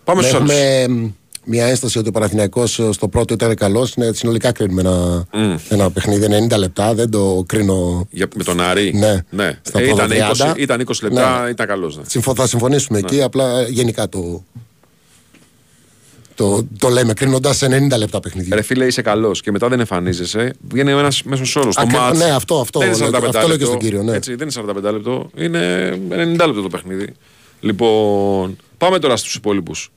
Πάμε 0.04 0.22
στους 0.22 0.34
άλλους. 0.34 0.50
Έχουμε 0.50 0.88
μ, 0.88 1.08
μια 1.48 1.66
ένσταση 1.66 1.98
ότι 1.98 2.08
ο 2.08 2.12
Παναθηναϊκός 2.12 2.78
ε, 2.78 2.92
στο 2.92 3.08
πρώτο 3.08 3.34
ήταν 3.34 3.54
καλός. 3.54 3.96
Ναι, 3.96 4.12
συνολικά 4.12 4.52
κρίνουμε 4.52 4.80
ένα, 4.80 5.26
ένα 5.68 5.90
παιχνίδι 5.90 6.26
90 6.50 6.58
λεπτά. 6.58 6.94
Δεν 6.94 7.10
το 7.10 7.44
κρίνω. 7.46 8.08
Με 8.36 8.44
τον 8.44 8.60
Άρη. 8.60 8.92
Ναι. 8.94 9.16
ναι. 9.30 9.58
Στα 9.62 9.80
Ε, 9.80 9.84
ήταν, 9.84 10.08
πρώτα 10.08 10.30
20, 10.32 10.52
30. 10.54 10.58
ήταν 10.58 10.80
20 10.80 10.92
λεπτά, 11.02 11.42
Ναι. 11.42 11.50
ήταν 11.50 11.66
καλός. 11.66 11.96
Ναι. 11.96 12.02
Συμφω- 12.06 12.36
θα 12.36 12.46
συμφωνήσουμε 12.46 12.98
εκεί. 12.98 13.22
Απλά 13.22 13.58
ε, 13.60 13.66
γενικά 13.68 14.08
το. 14.08 14.42
Το, 16.34 16.66
το 16.78 16.88
λέμε 16.88 17.12
κρίνοντας 17.12 17.56
σε 17.56 17.66
90 17.92 17.98
λεπτά 17.98 18.20
παιχνίδι. 18.20 18.50
Ρε 18.54 18.62
φίλε, 18.62 18.86
είσαι 18.86 19.02
καλός 19.02 19.40
και 19.40 19.50
μετά 19.50 19.68
δεν 19.68 19.78
εμφανίζεσαι. 19.80 20.54
Βγαίνει 20.68 20.90
ένας 20.90 21.22
μέσος 21.22 21.56
όρος. 21.56 21.74
Το 21.74 21.80
Ακρι- 21.80 21.98
μάτς 22.00 22.18
ναι, 22.18 22.30
αυτό- 22.30 22.60
αυτό 22.60 22.78
δεν 22.78 22.88
είναι 22.88 22.98
λέω- 22.98 23.08
45 23.10 23.26
αυτό 23.28 23.38
λέω 23.38 23.42
και 23.46 23.52
λεπτό, 23.52 23.66
στον 23.66 23.78
κύριο, 23.78 24.02
ναι. 24.02 24.12
Έτσι, 24.16 24.34
δεν 24.34 24.48
είναι 24.48 24.50
45 24.90 24.92
λεπτό. 24.92 25.30
Είναι 25.36 25.88
90 26.10 26.46
λεπτό 26.46 26.62
το 26.62 26.68
παιχνίδι. 26.68 27.14
Λοιπόν, 27.60 28.56
πάμε 28.78 28.98
τώρα 28.98 29.16
στους 29.16 29.34
υπόλοιπους. 29.34 29.90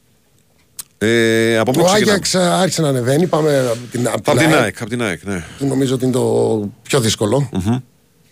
Ε, 1.04 1.58
από 1.58 1.72
πού 1.72 1.80
Ο 1.82 1.84
ξεκινάμε; 1.84 2.12
Άγιαξ 2.12 2.34
ε, 2.34 2.40
άρχισε 2.40 2.82
να 2.82 2.88
ανεβαίνει. 2.88 3.28
Πάμε 3.28 3.60
από 3.68 3.78
την, 3.92 4.08
απ' 4.08 4.14
Από 4.16 4.32
την 4.38 4.40
ΑΕΚ, 4.40 4.54
ΑΕΚ. 4.62 4.82
Από 4.82 4.90
την 4.90 5.02
ΑΕΚ, 5.04 5.24
ναι. 5.24 5.44
που 5.58 5.66
Νομίζω 5.66 5.94
ότι 5.94 6.04
είναι 6.04 6.14
το 6.14 6.70
πιο 6.82 7.00
δύσκολο. 7.00 7.50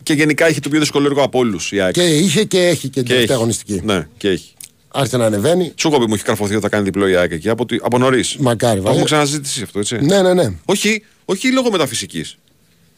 Και 0.04 0.14
γενικά 0.14 0.46
έχει 0.48 0.60
το 0.60 0.70
πιο 0.70 0.80
δύσκολο 0.80 1.06
έργο 1.06 1.22
από 1.24 1.40
όλους 1.40 1.72
η 1.72 1.80
ΑΕΚ. 1.82 1.94
Και 1.94 2.04
είχε 2.18 2.44
και 2.44 2.60
έχει 2.68 2.88
και 2.90 2.90
την 2.90 3.04
Και 3.04 3.08
τελευταία 3.08 3.24
έχει. 3.24 3.34
αγωνιστική. 3.34 3.82
Ναι, 3.84 4.08
και 4.18 4.30
έχει. 4.30 4.54
Άρχισε 4.92 5.18
να 5.18 5.26
ανεβαίνει. 5.26 5.72
Τσούκοπη 5.76 6.08
μου 6.08 6.14
έχει 6.14 6.24
καρφωθεί 6.24 6.54
ότι 6.54 6.62
θα 6.62 6.70
κάνει 6.70 6.84
διπλό 6.84 7.08
η 7.08 7.16
ΑΕΚ 7.16 7.32
εκεί 7.32 7.50
από, 7.50 7.66
τη- 7.66 7.78
από 7.82 7.98
νωρίς. 7.98 8.36
Μακάρι, 8.40 8.76
Το 8.76 8.82
βάζει. 8.82 8.90
έχουμε 8.94 9.06
ξαναζητήσει 9.06 9.62
αυτό, 9.64 9.80
έτσι. 9.80 9.98
Ναι, 10.02 10.22
ναι, 10.22 10.34
ναι. 10.34 10.54
Όχι, 10.66 11.04
όχι 11.26 11.52
λόγω 11.52 11.72
μεταφυσικής. 11.72 12.38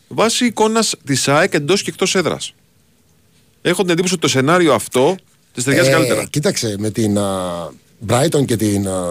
Βάσει 0.07 0.45
εικόνας 0.45 0.95
της 1.05 1.27
ΑΕΚ 1.27 1.53
εντός 1.53 1.81
και 1.83 1.89
εκτός 1.89 2.15
έδρας. 2.15 2.53
Έχω 3.61 3.81
την 3.81 3.91
εντύπωση 3.91 4.13
ότι 4.13 4.21
το 4.21 4.27
σενάριο 4.27 4.73
αυτό 4.73 5.15
της 5.53 5.63
ταιριάζει 5.63 5.89
Ε, 5.89 5.91
καλύτερα. 5.91 6.25
Κοίταξε, 6.29 6.75
με 6.79 6.89
την 6.89 7.17
α, 7.17 7.67
Brighton 8.07 8.45
και 8.45 8.55
την. 8.55 8.87
α, 8.87 9.03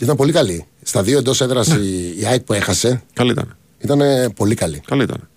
ήταν 0.00 0.16
πολύ 0.16 0.32
καλή. 0.32 0.64
Στα 0.82 1.02
δύο 1.02 1.18
εντός 1.18 1.40
έδρας 1.40 1.68
Ναι. 1.68 1.78
η, 1.84 2.16
η 2.20 2.26
ΑΕΚ 2.26 2.40
που 2.40 2.52
έχασε 2.52 3.02
Καλή 3.12 3.30
ήταν. 3.30 3.56
ήταν 3.78 4.32
πολύ 4.36 4.54
καλή. 4.54 4.80
Καλή 4.86 5.02
ήταν. 5.02 5.28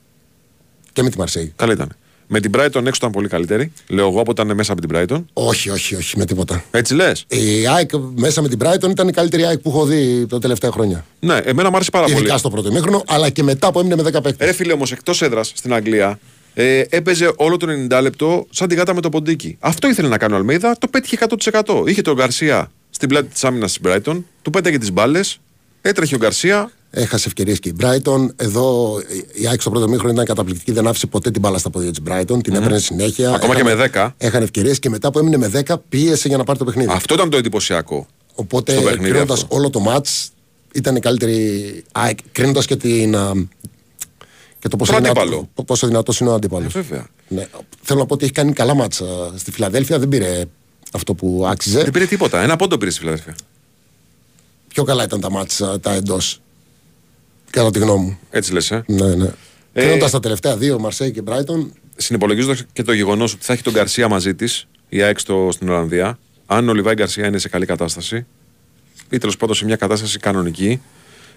Και 0.94 1.04
με 1.04 1.10
τη 1.10 1.18
Μαρσέη. 1.18 1.54
Καλή 1.56 1.72
ήταν. 1.74 1.90
Με 2.32 2.40
την 2.40 2.52
Brighton 2.56 2.76
έξω 2.76 2.90
ήταν 2.96 3.12
πολύ 3.12 3.28
καλύτερη. 3.28 3.72
Λέω 3.88 4.08
εγώ 4.08 4.20
από 4.22 4.32
ήταν 4.32 4.54
μέσα 4.56 4.72
από 4.74 4.88
την 4.88 4.90
Brighton. 4.98 5.24
Όχι, 5.34 5.70
όχι, 5.70 5.96
όχι, 5.96 6.18
με 6.18 6.26
τίποτα. 6.26 6.64
Έτσι 6.72 6.94
λες; 6.94 7.26
Η 7.28 7.68
ΑΕΚ 7.68 7.90
μέσα 8.16 8.42
με 8.42 8.48
την 8.48 8.60
Brighton 8.64 8.90
ήταν 8.90 9.08
η 9.08 9.12
καλύτερη 9.12 9.46
ΑΕΚ 9.46 9.60
που 9.60 9.70
έχω 9.70 9.86
δει 9.86 10.26
τα 10.30 10.40
τελευταία 10.40 10.72
χρόνια. 10.72 11.06
Ναι, 11.20 11.38
εμένα 11.44 11.70
μου 11.70 11.76
άρεσε 11.76 11.90
πάρα 11.92 12.06
Ειδικά 12.10 12.26
πολύ. 12.28 12.40
στο 12.40 12.50
πρώτο 12.50 12.70
ημίχρονο, 12.70 13.04
αλλά 13.08 13.30
και 13.30 13.44
μετά 13.44 13.72
που 13.72 13.80
έμεινε 13.80 13.96
με 13.96 14.02
10 14.10 14.12
παίκτες. 14.12 14.48
Ρε 14.48 14.54
φίλε 14.54 14.74
όμως, 14.74 14.92
εκτός 14.92 15.22
έδρας 15.22 15.52
στην 15.56 15.74
Αγγλία, 15.74 16.20
ε, 16.54 16.84
έπαιζε 16.90 17.32
όλο 17.36 17.58
το 17.58 17.68
90 17.90 18.02
λεπτό 18.02 18.48
σαν 18.50 18.68
τη 18.68 18.76
γάτα 18.76 18.94
με 18.94 19.02
το 19.02 19.10
ποντίκι. 19.10 19.58
Αυτό 19.60 19.88
ήθελε 19.90 20.08
να 20.08 20.18
κάνει 20.18 20.34
ο 20.34 20.36
Αλμέιδα, 20.36 20.76
το 20.80 20.88
πέτυχε 20.88 21.18
100%. 21.66 21.84
Είχε 21.88 22.02
τον 22.02 22.16
Γκαρσία 22.16 22.72
στην 23.00 23.12
πλάτη 23.12 23.28
της 23.34 23.44
άμυνας 23.44 23.72
της 23.78 23.82
Brighton, 23.92 24.22
του 24.42 24.50
πέταγε 24.50 24.78
τις 24.78 24.92
μπάλες, 24.92 25.40
έτρεχε 25.82 26.16
ο 26.16 26.18
Γκαρσία 26.18 26.72
Έχασε 26.92 27.28
ευκαιρίες 27.28 27.60
και 27.60 27.70
η 27.70 27.76
Brighton. 27.82 28.28
Εδώ 28.36 28.96
η 29.34 29.48
ΑΕΚ 29.48 29.62
στο 29.62 29.70
πρώτο 29.70 29.88
μήχρονο 29.90 30.12
ήταν 30.14 30.26
καταπληκτική, 30.26 30.72
δεν 30.72 30.88
άφησε 30.88 31.08
ποτέ 31.08 31.32
την 31.32 31.42
μπάλα 31.42 31.58
στα 31.58 31.70
πόδια 31.70 31.90
της 31.92 32.00
Brighton. 32.10 32.44
Την 32.44 32.56
έπαιρνε 32.56 32.80
συνέχεια. 32.80 33.34
Ακόμα 33.34 33.56
και 33.56 33.62
Έχανε- 33.62 33.78
με 33.80 33.90
10. 33.94 34.14
Έχανε 34.18 34.44
ευκαιρίες 34.44 34.80
και 34.80 34.90
μετά 34.90 35.12
που 35.12 35.20
έμεινε 35.20 35.38
με 35.38 35.48
10 35.48 35.78
πίεσε 35.90 36.28
για 36.28 36.38
να 36.38 36.44
πάρει 36.44 36.60
το 36.60 36.66
παιχνίδι. 36.66 36.90
Αυτό 36.92 37.14
ήταν 37.14 37.30
το 37.30 37.38
εντυπωσιακό. 37.38 38.08
Οπότε 38.36 38.72
στο 38.72 38.82
παιχνίδι 38.82 39.10
κρίνοντας 39.12 39.42
αυτό. 39.42 39.56
όλο 39.56 39.70
το 39.70 39.84
match 39.88 40.28
ήταν 40.74 40.96
η 40.96 41.00
καλύτερη. 41.00 41.84
ΑΕΚ. 41.92 42.18
Κρίνοντας 42.32 42.66
και 42.66 42.76
την. 42.76 43.16
α, 43.16 43.32
Και 44.60 44.68
το 44.68 44.78
πόσο, 44.78 44.92
Το 44.92 44.98
δυνατό, 44.98 45.22
αντίπαλο. 45.22 45.50
πόσο 45.66 45.88
δυνατός 45.88 46.20
είναι 46.20 46.30
ο 46.30 46.34
αντίπαλος. 46.34 46.76
Ε, 46.76 46.80
βέβαια. 46.82 47.08
Ναι. 47.28 47.48
Θέλω 47.82 48.00
να 48.00 48.06
πω 48.06 48.14
ότι 48.14 48.24
έχει 48.24 48.34
κάνει 48.34 48.54
καλά 48.54 48.74
μάτσα 48.76 49.06
στη 49.36 49.52
Φιλαδέλφια. 49.52 50.00
Δεν 50.00 50.08
πήρε 50.10 50.44
αυτό 50.92 51.14
που 51.14 51.46
άξιζε. 51.48 51.82
Δεν 51.82 51.92
πήρε 51.92 52.06
τίποτα. 52.06 52.42
Ένα 52.42 52.56
πόντο 52.56 52.78
πήρε 52.78 52.92
στη 52.92 53.00
Φιλαδέλφια. 53.00 53.36
Πιο 54.68 54.84
καλά 54.84 55.04
ήταν 55.04 55.20
τα 55.20 55.32
μάτσα 55.32 55.80
τα 55.80 55.94
εντός. 55.94 56.42
Κατά 57.50 57.72
τη 57.72 57.80
γνώμη 57.80 58.06
μου. 58.06 58.20
Έτσι 58.30 58.54
λες, 58.54 58.72
ε; 58.72 58.84
Ναι, 58.88 59.16
ναι. 59.16 59.30
Ε, 59.74 59.82
Κρίνοντας 59.82 60.12
τα 60.12 60.20
τελευταία 60.20 60.58
δύο, 60.58 60.80
Μαρσέη 60.80 61.12
και 61.12 61.22
Μπράιτον, 61.22 61.74
Συνυπολογίζοντας 62.02 62.66
και 62.74 62.84
το 62.84 62.94
γεγονός 62.94 63.34
ότι 63.34 63.44
θα 63.44 63.54
έχει 63.54 63.64
τον 63.64 63.74
Γκαρσία 63.74 64.08
μαζί 64.08 64.36
της, 64.36 64.68
η 64.90 65.02
ΑΕΚ 65.02 65.20
στο, 65.20 65.50
στην 65.52 65.70
Ολλανδία, 65.70 66.20
αν 66.46 66.70
ο 66.70 66.74
Λιβάη 66.74 66.94
Γκαρσία 66.94 67.28
είναι 67.28 67.38
σε 67.38 67.50
καλή 67.50 67.66
κατάσταση, 67.66 68.26
ή 69.10 69.18
τέλος 69.18 69.38
πάντων 69.38 69.56
σε 69.56 69.66
μια 69.66 69.76
κατάσταση 69.76 70.20
κανονική, 70.20 70.82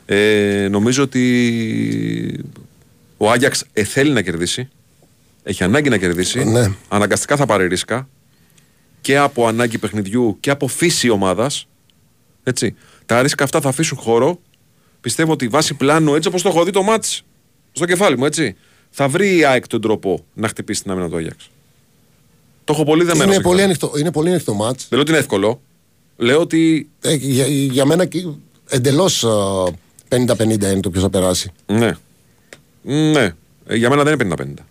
ε, 0.07 0.69
νομίζω 0.71 1.03
ότι 1.03 2.45
ο 3.17 3.31
Άγιαξ 3.31 3.65
ε, 3.73 3.85
θέλει 3.85 4.11
να 4.11 4.23
κερδίσει. 4.23 4.69
Έχει 5.43 5.65
ανάγκη 5.65 5.89
να 5.89 5.97
κερδίσει. 5.97 6.45
Ναι. 6.45 6.73
Αναγκαστικά 6.89 7.37
θα 7.37 7.47
πάρει 7.47 7.67
ρίσκα 7.67 8.09
και 9.03 9.19
από 9.19 9.47
ανάγκη 9.47 9.79
παιχνιδιού 9.79 10.37
και 10.41 10.51
από 10.51 10.67
φύση 10.67 11.09
ομάδας. 11.09 11.67
Έτσι. 12.43 12.75
Τα 13.07 13.23
ρίσκα 13.23 13.45
αυτά 13.45 13.61
θα 13.61 13.69
αφήσουν 13.69 13.99
χώρο. 13.99 14.39
Πιστεύω 15.01 15.33
ότι 15.33 15.49
βάσει 15.49 15.75
πλάνου, 15.75 16.15
έτσι 16.15 16.29
όπως 16.29 16.43
το 16.43 16.49
έχω 16.49 16.65
δει 16.65 16.71
το 16.71 16.83
μάτς 16.83 17.23
στο 17.73 17.85
κεφάλι 17.85 18.19
μου, 18.19 18.25
έτσι. 18.25 18.57
Θα 18.91 19.09
βρει 19.09 19.37
η 19.37 19.45
ΑΕΚ 19.45 19.67
τον 19.67 19.81
τρόπο 19.81 20.25
να 20.35 20.49
χτυπήσει 20.49 20.83
την 20.83 20.91
άμυνα 20.91 21.09
του 21.09 21.17
Άγιαξ. 21.17 21.51
Το 22.65 22.73
έχω 22.73 22.85
πολύ 22.85 23.05
δεμένο. 23.05 23.25
είναι 23.25 23.33
στο 23.33 23.43
πολύ, 23.43 23.57
κεφάλι. 23.57 23.63
ανοιχτό, 23.63 23.99
είναι 23.99 24.13
πολύ 24.13 24.29
ανοιχτό 24.29 24.55
μάτς. 24.55 24.81
Δεν 24.81 24.89
λέω 24.91 25.01
ότι 25.01 25.11
είναι 25.11 25.21
εύκολο. 25.21 25.61
Λέω 26.17 26.41
ότι. 26.41 26.89
Ε, 27.01 27.15
για, 27.15 27.47
για 27.47 27.85
μένα 27.85 28.09
εντελώς 28.69 29.25
50-50 30.09 30.41
είναι 30.49 30.81
το 30.81 30.91
ποιος 30.91 31.03
θα 31.03 31.11
περάσει. 31.11 31.53
Ναι. 31.67 31.97
Ναι. 32.83 33.35
Ε, 33.67 33.77
για 33.77 33.91
μένα 33.91 34.03
δεν 34.03 34.21
είναι 34.21 34.35
50-50. 34.39 34.63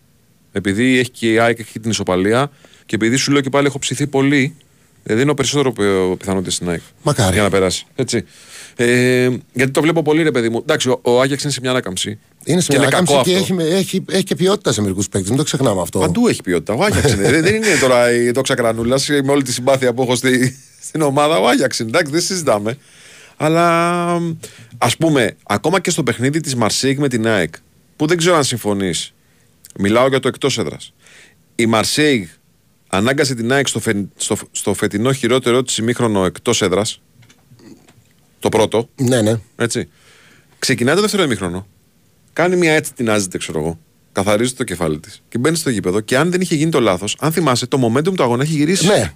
Επειδή 0.51 0.97
έχει 0.97 1.09
και 1.09 1.31
η 1.31 1.39
ΑΕΚ 1.39 1.59
έχει 1.59 1.79
την 1.79 1.89
ισοπαλία 1.89 2.51
και 2.91 2.97
επειδή 2.97 3.15
σου 3.15 3.31
λέω 3.31 3.41
και 3.41 3.49
πάλι 3.49 3.67
έχω 3.67 3.79
ψηθεί 3.79 4.07
πολύ, 4.07 4.55
ε, 5.03 5.15
δίνω 5.15 5.33
περισσότερο 5.33 5.71
πι- 5.71 6.17
πιθανότητε 6.19 6.51
στην 6.51 6.69
ΑΕΚ. 6.69 6.81
Μακάρι. 7.03 7.33
Για 7.33 7.41
να 7.41 7.49
περάσει. 7.49 7.85
Έτσι. 7.95 8.23
Ε, 8.75 9.29
γιατί 9.53 9.71
το 9.71 9.81
βλέπω 9.81 10.01
πολύ, 10.01 10.23
ρε 10.23 10.31
παιδί 10.31 10.49
μου. 10.49 10.59
Εντάξει, 10.61 10.89
ο, 10.89 10.99
ο 11.01 11.21
Άγιαξ 11.21 11.43
είναι 11.43 11.51
σε 11.51 11.59
μια 11.61 11.69
ανάκαμψη. 11.69 12.19
Είναι 12.43 12.61
σε 12.61 12.71
Και 12.71 12.77
μια 12.79 12.87
κακό 12.87 12.97
ανάκαμψη 13.13 13.31
και 13.31 13.37
αυτό. 13.53 13.61
έχει, 13.63 13.73
έχει, 13.73 14.03
έχει 14.09 14.23
και 14.23 14.35
ποιότητα 14.35 14.71
σε 14.71 14.81
μερικούς 14.81 15.09
παίκτες. 15.09 15.29
Μην 15.29 15.37
το 15.37 15.43
ξεχνάμε 15.43 15.81
αυτό. 15.81 15.99
Παντού 15.99 16.27
έχει 16.27 16.41
ποιότητα. 16.41 16.73
Ο 16.73 16.83
Άγιαξ 16.83 17.13
είναι. 17.13 17.29
δεν 17.29 17.43
δεν 17.43 17.55
είναι 17.55 17.65
τώρα 17.81 18.11
η 18.11 18.31
δόξα 18.31 18.55
κρανούλα 18.55 18.99
με 19.23 19.31
όλη 19.31 19.43
τη 19.43 19.53
συμπάθεια 19.53 19.93
που 19.93 20.01
έχω 20.01 20.15
στη, 20.15 20.57
στην 20.81 21.01
ομάδα. 21.01 21.37
Ο 21.39 21.47
Άγιαξ 21.47 21.79
είναι. 21.79 21.89
Εντάξει, 21.89 22.11
δεν 22.11 22.21
συζητάμε. 22.21 22.77
Αλλά 23.37 24.07
ας 24.77 24.97
πούμε, 24.97 25.35
ακόμα 25.43 25.79
και 25.79 25.89
στο 25.89 26.03
παιχνίδι 26.03 26.39
της 26.39 26.55
Μαρσέικ 26.55 26.99
με 26.99 27.07
την 27.07 27.27
ΑΕΚ, 27.27 27.53
που 27.95 28.05
δεν 28.05 28.17
ξέρω 28.17 28.35
αν 28.35 28.43
συμφωνείς, 28.43 29.13
μιλάω 29.79 30.07
για 30.07 30.19
το 30.19 30.27
εκτός 30.27 30.57
έδρας. 30.57 30.93
Η 31.55 31.65
Μαρσέικ 31.65 32.27
ανάγκασε 32.91 33.35
την 33.35 33.51
ΑΕΚ 33.51 33.67
στο, 33.67 33.79
φε- 33.79 34.05
στο, 34.15 34.37
στο 34.51 34.73
φετινό 34.73 35.13
χειρότερο 35.13 35.63
της 35.63 35.77
ημίχρονο 35.77 36.25
εκτός 36.25 36.61
έδρας. 36.61 37.01
Το 38.39 38.49
πρώτο. 38.49 38.89
Ναι, 38.95 39.21
ναι. 39.21 39.39
Έτσι. 39.55 39.89
Ξεκινάει 40.59 40.95
το 40.95 41.01
δεύτερο 41.01 41.23
ημίχρονο. 41.23 41.67
Κάνει 42.33 42.55
μια 42.55 42.73
έτσι 42.73 42.93
την 42.93 43.09
άζεται, 43.09 43.37
ξέρω 43.37 43.59
εγώ. 43.59 43.79
Καθαρίζει 44.11 44.53
το 44.53 44.63
κεφάλι 44.63 44.99
της. 44.99 45.21
Και 45.29 45.37
μπαίνει 45.37 45.55
στο 45.55 45.69
γήπεδο. 45.69 45.99
Και 45.99 46.17
αν 46.17 46.31
δεν 46.31 46.41
είχε 46.41 46.55
γίνει 46.55 46.71
το 46.71 46.79
λάθος, 46.79 47.15
αν 47.19 47.31
θυμάσαι, 47.31 47.67
το 47.67 47.77
momentum 47.87 48.13
του 48.15 48.23
αγώνα 48.23 48.43
έχει 48.43 48.53
γυρίσει. 48.53 48.85
Ναι. 48.85 49.13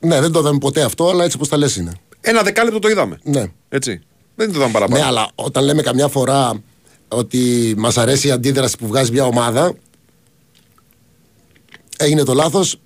ναι, 0.00 0.20
δεν 0.20 0.32
το 0.32 0.38
είδαμε 0.38 0.58
ποτέ 0.58 0.82
αυτό, 0.82 1.08
αλλά 1.08 1.24
έτσι 1.24 1.36
όπως 1.36 1.48
τα 1.48 1.56
λες 1.56 1.76
είναι. 1.76 1.92
Ένα 2.20 2.42
δεκάλεπτο 2.42 2.78
το 2.78 2.88
είδαμε. 2.88 3.18
Ναι. 3.22 3.46
Έτσι. 3.68 4.00
Δεν 4.36 4.48
το 4.52 4.56
είδαμε 4.56 4.72
παραπάνω. 4.72 5.00
Ναι, 5.00 5.06
αλλά 5.06 5.28
όταν 5.34 5.64
λέμε 5.64 5.82
καμιά 5.82 6.08
φορά 6.08 6.62
ότι 7.08 7.74
μας 7.76 7.96
αρέσει 7.98 8.28
η 8.28 8.30
αντίδραση 8.30 8.76
που 8.76 8.86
βγάζει 8.86 9.12
μια 9.12 9.24
ομάδα, 9.24 9.74
έγινε 11.96 12.22
το 12.24 12.34
λάθος. 12.34 12.80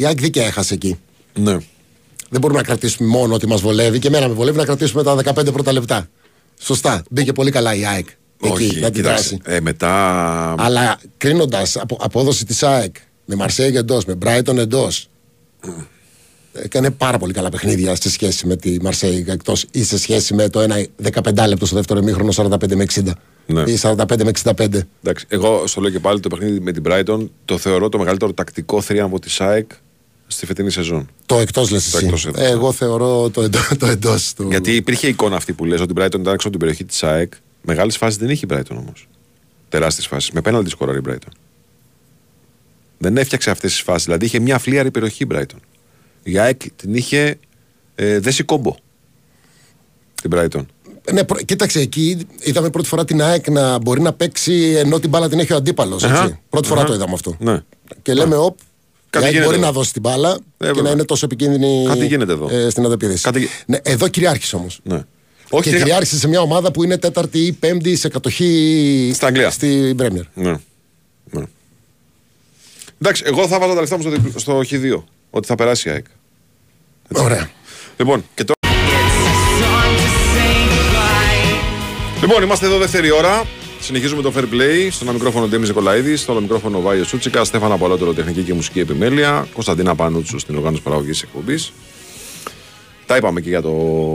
Η 0.00 0.06
ΑΕΚ 0.06 0.20
δίκαια 0.20 0.46
έχασε 0.46 0.74
εκεί. 0.74 0.98
ναι. 1.38 1.56
Δεν 2.32 2.40
μπορούμε 2.40 2.58
να 2.60 2.66
κρατήσουμε 2.66 3.08
μόνο 3.08 3.34
ότι 3.34 3.46
μας 3.46 3.60
βολεύει 3.60 3.98
και 3.98 4.08
εμένα 4.08 4.28
με 4.28 4.34
βολεύει 4.34 4.56
να 4.56 4.64
κρατήσουμε 4.64 5.02
τα 5.02 5.16
15 5.24 5.52
πρώτα 5.52 5.72
λεπτά. 5.72 6.08
Σωστά. 6.60 7.02
Μπήκε 7.10 7.32
πολύ 7.32 7.50
καλά 7.50 7.74
η 7.74 7.86
ΑΕΚ. 7.86 8.08
Εκεί, 8.42 8.52
Όχι, 8.52 8.80
να 8.80 8.90
την 8.90 9.02
κοιτάξτε. 9.02 9.36
δράσει. 9.36 9.56
Ε, 9.56 9.60
μετά. 9.60 10.54
Αλλά 10.58 10.98
κρίνοντας 11.16 11.76
απο, 11.76 11.96
απόδοση 12.00 12.44
της 12.44 12.62
ΑΕΚ 12.62 12.94
με 13.24 13.34
Μαρσέγ 13.34 13.74
εντός, 13.74 14.04
με 14.04 14.14
Μπράιτον 14.14 14.58
εντός. 14.58 15.08
Έκανε 16.52 16.90
πάρα 16.90 17.18
πολύ 17.18 17.32
καλά 17.32 17.48
παιχνίδια 17.48 17.94
σε 17.94 18.10
σχέση 18.10 18.46
με 18.46 18.56
τη 18.56 18.76
Μαρσέγ 18.82 19.28
εκτός 19.28 19.64
ή 19.72 19.84
σε 19.84 19.98
σχέση 19.98 20.34
με 20.34 20.48
το 20.48 20.60
ένα 20.60 20.86
15 21.12 21.44
λεπτό 21.48 21.66
στο 21.66 21.76
δεύτερο 21.76 22.00
ημίχρονο 22.00 22.32
45 22.36 22.74
με 22.74 22.84
60. 22.94 23.02
Ναι. 23.46 23.62
Ή 23.66 23.78
45 23.82 24.24
με 24.24 24.30
65. 24.44 24.52
Εντάξει, 25.02 25.24
εγώ 25.28 25.66
στο 25.66 25.80
λέω 25.80 25.90
και 25.90 25.98
πάλι 26.00 26.20
το 26.20 26.28
παιχνίδι 26.28 26.60
με 26.60 26.72
την 26.72 26.82
Brighton 26.86 27.28
το 27.44 27.58
θεωρώ 27.58 27.88
το 27.88 27.98
μεγαλύτερο 27.98 28.32
τακτικό 28.32 28.80
θρίαμβο 28.80 29.18
της 29.18 29.40
ΑΕΚ 29.40 29.70
στη 30.32 30.46
φετινή 30.46 30.70
σεζόν. 30.70 31.08
Το 31.26 31.38
εκτός 31.38 31.70
λες 31.70 31.94
εσύ. 31.94 32.04
εκτός 32.04 32.26
έδρας. 32.26 32.44
Ε, 32.46 32.50
εγώ 32.50 32.72
θεωρώ 32.72 33.30
το, 33.30 33.42
εντός, 33.42 33.68
το 33.78 33.86
εντός 33.86 34.34
του. 34.34 34.48
Γιατί 34.50 34.74
υπήρχε 34.76 35.08
εικόνα 35.08 35.36
αυτή 35.36 35.52
που 35.52 35.64
λες 35.64 35.80
ότι 35.80 35.92
η 35.92 35.94
Brighton 35.98 36.06
ήταν 36.06 36.20
έξω 36.34 36.48
από 36.48 36.50
την 36.50 36.58
περιοχή 36.58 36.84
της 36.84 37.02
ΑΕΚ. 37.02 37.32
Μεγάλες 37.62 37.96
φάσεις 37.96 38.18
δεν 38.18 38.30
είχε 38.30 38.46
η 38.46 38.48
Brighton 38.52 38.76
όμως. 38.76 39.08
Τεράστιες 39.68 40.06
φάσεις. 40.06 40.30
Με 40.30 40.40
πέναλτι 40.40 40.70
σκοράρει 40.70 40.98
η 40.98 41.02
Brighton. 41.08 41.32
Δεν 42.98 43.16
έφτιαξε 43.16 43.50
αυτές 43.50 43.70
τις 43.70 43.80
φάσεις. 43.80 44.04
Δηλαδή 44.04 44.24
είχε 44.24 44.38
μια 44.38 44.58
φλίαρη 44.58 44.90
περιοχή 44.90 45.22
η 45.22 45.26
Brighton. 45.32 45.58
Η 46.22 46.38
ΑΕΚ 46.38 46.60
την 46.76 46.94
είχε 46.94 47.38
ε, 47.94 48.18
δέσει 48.18 48.42
κόμπο. 48.42 48.74
Την 50.22 50.30
Brighton. 50.34 50.64
Ναι, 51.12 51.24
προ- 51.24 51.42
κοίταξε, 51.44 51.80
εκεί 51.80 52.26
είδαμε 52.40 52.70
πρώτη 52.70 52.88
φορά 52.88 53.04
την 53.04 53.22
ΑΕΚ 53.22 53.48
να 53.50 53.78
μπορεί 53.78 54.00
να 54.00 54.12
παίξει 54.12 54.74
ενώ 54.76 54.98
την 55.00 55.10
μπάλα 55.10 55.28
την 55.28 55.38
έχει 55.38 55.52
ο 55.52 55.56
αντίπαλος. 55.56 56.04
Αχα. 56.04 56.40
Πρώτη 56.48 56.68
φορά 56.68 56.80
Αχα. 56.80 56.88
το 56.88 56.94
είδαμε 56.94 57.12
αυτό. 57.12 57.36
Ναι. 57.38 57.62
Και 58.02 58.14
λέμε, 58.14 58.36
οπ, 58.36 58.58
η 58.58 58.62
Κάτι 59.10 59.24
ΑΕΚ 59.24 59.32
γίνεται 59.34 59.50
μπορεί 59.50 59.60
εδώ. 59.62 59.72
να 59.72 59.72
δώσει 59.78 59.92
την 59.92 60.00
μπάλα 60.02 60.34
και 60.58 60.66
βέβαια. 60.66 60.82
να 60.82 60.90
είναι 60.90 61.04
τόσο 61.04 61.24
επικίνδυνη 61.24 61.84
Κάτι 61.88 62.06
γίνεται 62.06 62.32
εδώ. 62.32 62.48
ε, 62.50 62.70
στην 62.70 62.84
αντεπίδηση. 62.84 63.22
Κάτι- 63.22 63.48
Ναι, 63.66 63.78
εδώ 63.82 64.08
κυριάρχησε 64.08 64.56
όμως. 64.56 64.80
ναι. 64.82 64.98
Και 64.98 65.56
Όχι, 65.56 65.70
κυριάρχησε 65.76 66.18
σε 66.18 66.28
μια 66.28 66.40
ομάδα 66.40 66.70
που 66.70 66.84
είναι 66.84 66.98
τέταρτη 66.98 67.38
ή 67.38 67.52
πέμπτη 67.52 67.96
σε 67.96 68.08
κατοχή 68.08 69.10
Στα 69.14 69.26
Αγγλία. 69.26 69.50
στην 69.50 69.96
Πρέμιερ. 69.96 70.24
Ναι. 70.34 70.54
ναι. 71.30 71.42
Εντάξει, 73.02 73.22
εγώ 73.26 73.48
θα 73.48 73.58
βάζα 73.58 73.74
τα 73.74 73.80
λεφτά 73.80 73.96
μου 73.96 74.02
στο, 74.02 74.10
διπλ- 74.10 74.38
στο 74.38 74.60
Χ2. 74.70 75.02
Ότι 75.30 75.46
θα 75.46 75.54
περάσει 75.54 75.88
η 75.88 75.92
ΑΕΚ. 75.92 76.04
Ωραία. 77.14 77.50
Λοιπόν, 77.96 78.24
και 78.34 78.44
τώρα. 78.44 78.58
Λοιπόν, 82.20 82.42
είμαστε 82.42 82.66
εδώ 82.66 82.78
δεύτερη 82.78 83.10
ώρα. 83.10 83.42
Συνεχίζουμε 83.90 84.22
το 84.22 84.32
Fair 84.36 84.42
Play. 84.42 84.88
Στο 84.90 85.04
ένα 85.04 85.12
μικρόφωνο 85.12 85.46
Ντέμι 85.46 85.66
Νικολαίδη, 85.66 86.16
στο 86.16 86.32
άλλο 86.32 86.40
μικρόφωνο 86.40 86.80
Βάιος 86.80 87.08
Σούτσικα, 87.08 87.44
Στέφανα 87.44 87.76
Παλότερο, 87.78 88.14
τεχνική 88.14 88.42
και 88.42 88.54
μουσική 88.54 88.80
επιμέλεια, 88.80 89.46
Κωνσταντίνα 89.52 89.94
Πανούτσου 89.94 90.38
στην 90.38 90.56
οργάνωση 90.56 90.82
παραγωγής 90.82 91.22
εκπομπής. 91.22 91.72
Τα 93.06 93.16
είπαμε 93.16 93.40
και 93.40 93.48
για 93.48 93.62
το 93.62 93.70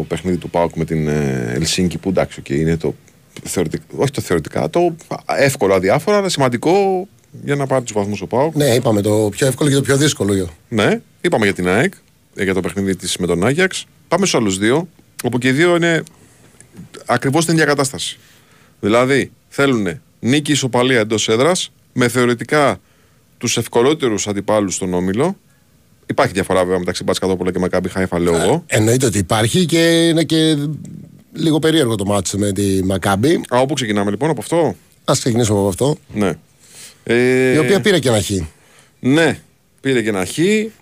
παιχνίδι 0.08 0.38
του 0.38 0.50
Πάουκ 0.50 0.76
με 0.76 0.86
την 0.86 1.08
ε, 1.08 1.52
Ελσίνκη 1.54 1.98
που 1.98 2.10
εντάξει, 2.10 2.42
okay, 2.44 2.52
είναι 2.52 2.78
το 2.78 2.96
θεωρητικά, 3.44 3.84
όχι 3.96 4.12
το 4.12 4.22
θεωρητικά, 4.22 4.70
το 4.70 4.96
εύκολο 5.26 5.74
αδιάφορο, 5.74 6.18
αλλά 6.18 6.30
σημαντικό 6.30 7.08
για 7.44 7.56
να 7.56 7.68
πάρει 7.68 7.84
τους 7.84 7.94
βαθμούς 7.94 8.22
ο 8.22 8.28
Πάουκ. 8.28 8.56
Ναι, 8.56 8.74
είπαμε 8.74 9.02
το 9.02 9.30
πιο 9.32 9.48
εύκολο 9.48 9.70
και 9.70 9.76
το 9.76 9.82
πιο 9.82 9.98
δύσκολο. 9.98 10.50
Ναι, 10.70 11.02
είπαμε 11.22 11.46
για 11.46 11.54
την 11.54 11.68
ΑΕΚ, 11.68 11.94
ε, 12.36 12.44
για 12.44 12.54
το 12.54 12.60
παιχνίδι 12.60 12.96
της 12.96 13.18
με 13.18 13.28
τον 13.28 13.46
Άγιαξ. 13.46 13.86
Πάμε 14.08 14.26
στου 14.26 14.38
άλλου 14.38 14.52
δύο, 14.52 14.88
όπου 15.24 15.38
και 15.38 15.48
οι 15.48 15.52
δύο 15.52 15.76
είναι 15.76 16.04
ακριβώς 17.06 17.46
την 17.46 17.54
ίδια 17.54 17.66
κατάσταση. 17.66 18.20
Δηλαδή, 18.80 19.32
θέλουν 19.56 20.02
νίκη 20.20 20.52
ισοπαλία 20.52 21.00
εντός 21.00 21.30
έδρας 21.30 21.72
με 21.94 22.08
θεωρητικά 22.08 22.78
τους 23.38 23.58
ευκολότερους 23.58 24.28
αντιπάλους 24.28 24.76
στον 24.76 24.94
όμιλο. 24.94 25.38
Υπάρχει 26.06 26.34
διαφορά 26.34 26.64
βέβαια 26.64 26.80
μεταξύ 26.80 27.04
Μπατσκατόπουλα 27.04 27.52
και 27.52 27.60
Μακάμπι 27.60 27.90
Χάιφα, 27.90 28.20
λέω 28.20 28.36
εγώ. 28.36 28.64
Εννοείται 28.68 29.06
ότι 29.06 29.18
υπάρχει 29.18 29.66
και 29.66 30.08
είναι 30.08 30.24
και 30.24 30.58
λίγο 31.34 31.60
περίεργο 31.60 31.96
το 31.96 32.06
μάτσο 32.06 32.38
με 32.38 32.52
τη 32.52 32.84
Μακάμπη. 32.84 33.42
Α, 33.50 33.60
όπου 33.60 33.74
ξεκινάμε 33.74 34.10
λοιπόν 34.12 34.30
από 34.30 34.42
αυτό; 34.42 34.76
Α 35.06 35.14
ξεκινήσουμε 35.14 35.60
από 35.60 35.68
αυτό. 35.68 35.98
Ναι. 36.14 36.32
Ε, 37.04 37.54
Η 37.54 37.58
οποία 37.58 37.82
πήρε 37.82 38.00
και 38.00 38.10
ένα 38.10 38.22
χ. 38.22 38.30
Ναι, 39.00 39.40
πήρε 39.86 40.02
και 40.02 40.10
ένα 40.10 40.26
χ. 40.26 40.32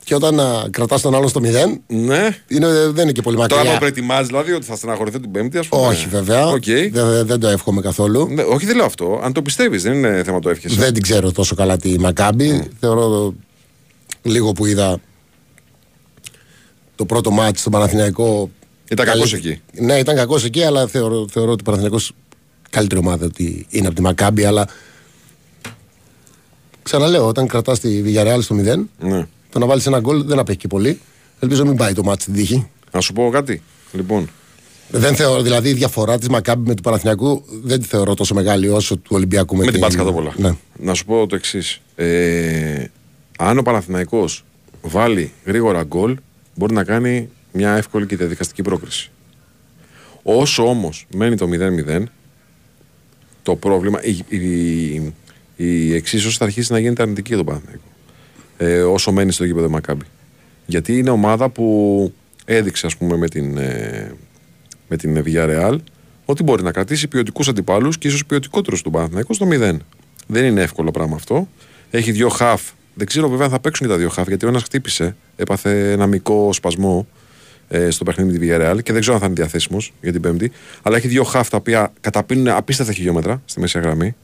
Και 0.04 0.16
όταν 0.16 0.42
κρατάς 0.72 1.02
τον 1.02 1.16
άλλον 1.16 1.30
στο 1.30 1.42
0, 1.44 1.82
Ναι. 1.88 2.38
είναι, 2.48 2.68
δεν 2.90 3.04
είναι 3.04 3.12
και 3.12 3.22
πολύ 3.22 3.38
μακριά. 3.38 3.58
Τώρα 3.58 3.72
μου 3.72 3.78
προετοιμάζει 3.78 4.28
δηλαδή 4.28 4.52
ότι 4.52 4.66
θα 4.66 4.76
στεναχωρηθώ 4.76 5.20
την 5.20 5.32
Πέμπτη, 5.32 5.58
ας 5.58 5.68
πούμε. 5.68 5.88
Όχι, 5.88 6.08
βέβαια. 6.08 6.48
Οκ. 6.48 6.64
Δεν, 6.92 7.26
δεν 7.26 7.40
το 7.40 7.48
εύχομαι 7.48 7.82
καθόλου. 7.82 8.28
Ναι, 8.32 8.42
όχι, 8.42 8.66
δεν 8.66 8.76
λέω 8.76 8.86
αυτό. 8.86 9.20
Αν 9.24 9.34
το 9.34 9.42
πιστεύεις, 9.42 9.84
δεν 9.84 9.94
είναι 9.94 10.24
θέμα 10.26 10.40
το 10.40 10.50
εύχεσαι. 10.50 10.76
Δεν 10.76 10.94
την 10.94 11.02
ξέρω 11.02 11.32
τόσο 11.32 11.56
καλά 11.56 11.78
τη 11.78 12.00
Μακάμπι. 12.00 12.68
Θεωρώ 12.80 13.34
λίγο 14.22 14.52
που 14.52 14.66
είδα 14.66 14.98
το 16.96 17.06
πρώτο 17.06 17.32
ματς 17.32 17.60
στον 17.60 17.72
Παναθηναϊκό 17.72 18.50
Ήταν 18.90 19.06
κακός 19.06 19.32
Καλή- 19.32 19.46
εκεί. 19.46 19.62
Ναι, 19.84 19.94
ήταν 19.98 20.16
κακός 20.16 20.44
εκεί, 20.46 20.64
αλλά 20.64 20.88
θεωρώ, 20.88 21.28
θεωρώ 21.32 21.52
ότι 21.52 21.60
ο 21.62 21.64
Παναθηναϊκός 21.64 22.12
καλύτερη 22.70 23.02
ομάδα 23.02 23.26
ότι 23.26 23.66
είναι 23.70 23.86
από 23.88 23.96
τη 23.96 24.02
Μακάμπι, 24.02 24.46
αλλά 24.46 24.68
ξαναλέω, 26.84 27.28
όταν 27.28 27.48
κρατάς 27.48 27.80
τη 27.80 28.02
Villarreal 28.06 28.38
στο 28.42 28.56
0, 28.56 28.90
Ναι. 29.00 29.28
το 29.50 29.60
να 29.60 29.66
βάλεις 29.66 29.86
ένα 29.86 30.00
γκολ 30.00 30.24
δεν 30.24 30.40
απέχει 30.40 30.58
και 30.58 30.68
πολύ. 30.68 31.00
Ελπίζω 31.40 31.64
να 31.64 31.70
μην 31.70 31.78
πάει 31.78 31.94
το 31.94 32.04
μάτι 32.04 32.22
στην 32.22 32.34
τύχη. 32.34 32.68
Να 32.92 33.00
σου 33.02 33.14
πω 33.14 33.30
κάτι. 33.30 33.62
Λοιπόν, 33.92 34.30
Δεν 34.90 35.16
θεωρώ, 35.16 35.42
δηλαδή 35.42 35.70
η 35.70 35.74
διαφορά 35.74 36.18
της 36.18 36.30
Μακάμπη 36.30 36.68
με 36.68 36.76
του 36.76 36.82
Παναθηναϊκού 36.82 37.44
δεν 37.64 37.82
τη 37.82 37.88
θεωρώ 37.88 38.14
τόσο 38.14 38.34
μεγάλη 38.34 38.70
όσο 38.70 38.98
του 38.98 39.12
Ολυμπιακού 39.16 39.56
με, 39.56 39.66
με 39.66 39.72
την 39.72 39.80
Πάτσα 39.80 40.04
πολλά. 40.04 40.34
Ναι. 40.36 40.52
Να 40.80 40.94
σου 40.94 41.06
πω 41.06 41.28
το 41.28 41.36
εξής. 41.36 41.82
Ε, 41.96 42.84
αν 43.38 43.58
ο 43.58 43.62
Παναθηναϊκός 43.62 44.44
βάλει 44.82 45.32
γρήγορα 45.46 45.84
γκολ, 45.84 46.18
μπορεί 46.56 46.74
να 46.74 46.84
κάνει 46.84 47.30
μια 47.52 47.76
εύκολη 47.76 48.06
και 48.06 48.16
διαδικαστική 48.16 48.62
πρόκριση. 48.62 49.12
Όσο 50.24 50.68
όμως 50.68 51.06
μένει 51.16 51.36
το 51.36 51.48
0-0, 51.88 52.04
το 53.44 53.56
πρόβλημα, 53.56 54.04
η, 54.04 54.20
η, 54.28 54.38
η 54.38 55.14
εξίσωση 55.94 56.38
θα 56.38 56.46
αρχίσει 56.46 56.72
να 56.72 56.80
γίνεται 56.80 57.02
αρνητική 57.02 57.28
για 57.28 57.38
τον 57.38 57.46
Παναθηναϊκό. 57.46 57.84
Ε, 58.58 58.82
όσο 58.82 59.12
μένει 59.12 59.32
στο 59.32 59.46
γήπεδο 59.46 59.70
Μακάμπη. 59.70 60.06
Γιατί 60.66 60.98
είναι 60.98 61.10
ομάδα 61.10 61.50
που 61.50 62.14
έδειξε, 62.46 62.86
ας 62.86 62.98
πούμε, 62.98 63.18
με 63.18 63.28
την, 63.28 63.58
ε, 63.58 64.12
με 64.88 64.98
την 64.98 65.24
Villarreal 65.26 65.78
ότι 66.26 66.44
μπορεί 66.44 66.64
να 66.64 66.72
κρατήσει 66.72 67.08
ποιοτικούς 67.08 67.48
αντιπάλους 67.48 67.98
και 67.98 68.08
ίσως 68.08 68.26
ποιοτικότερους 68.26 68.82
του 68.82 68.92
Παναθηναϊκού 68.92 69.34
στο 69.34 69.48
0. 69.52 69.78
Δεν 70.28 70.46
είναι 70.46 70.62
εύκολο 70.62 70.92
πράγμα 70.92 71.16
αυτό. 71.16 71.48
Έχει 71.90 72.12
δύο 72.12 72.30
χαφ. 72.30 72.62
Δεν 72.94 73.08
ξέρω 73.08 73.30
βέβαια 73.30 73.46
αν 73.46 73.52
θα 73.52 73.60
παίξουν 73.60 73.88
και 73.88 73.94
τα 73.94 74.00
δύο 74.00 74.10
χαφ 74.10 74.28
γιατί 74.28 74.46
ο 74.46 74.50
ένας 74.50 74.64
χτύπησε. 74.64 75.16
Έπαθε 75.36 75.92
ένα 75.92 76.08
μικρό 76.08 76.54
σπασμό 76.54 77.08
ε, 77.68 77.90
στο 77.90 78.04
παιχνίδι 78.04 78.32
με 78.32 78.38
τη 78.38 78.48
Villarreal 78.48 78.84
και 78.84 78.92
δεν 78.92 79.02
ξέρω 79.02 79.16
αν 79.16 79.22
θα 79.22 79.26
είναι 79.26 79.36
διαθέσιμος 79.36 79.94
για 80.02 80.12
την 80.12 80.22
Πέμπτη. 80.22 80.52
Αλλά 80.82 80.98
έχει 80.98 81.08
δύο 81.08 81.24
χαφ 81.24 81.50
τα 81.50 81.58
οποία 81.58 81.94
καταπίνουν 82.02 82.48
απίστευτα 82.48 82.94
χιλιόμετρα 82.94 83.42
στη 83.46 83.60
μέση 83.60 83.80
γραμμή. 83.80 84.16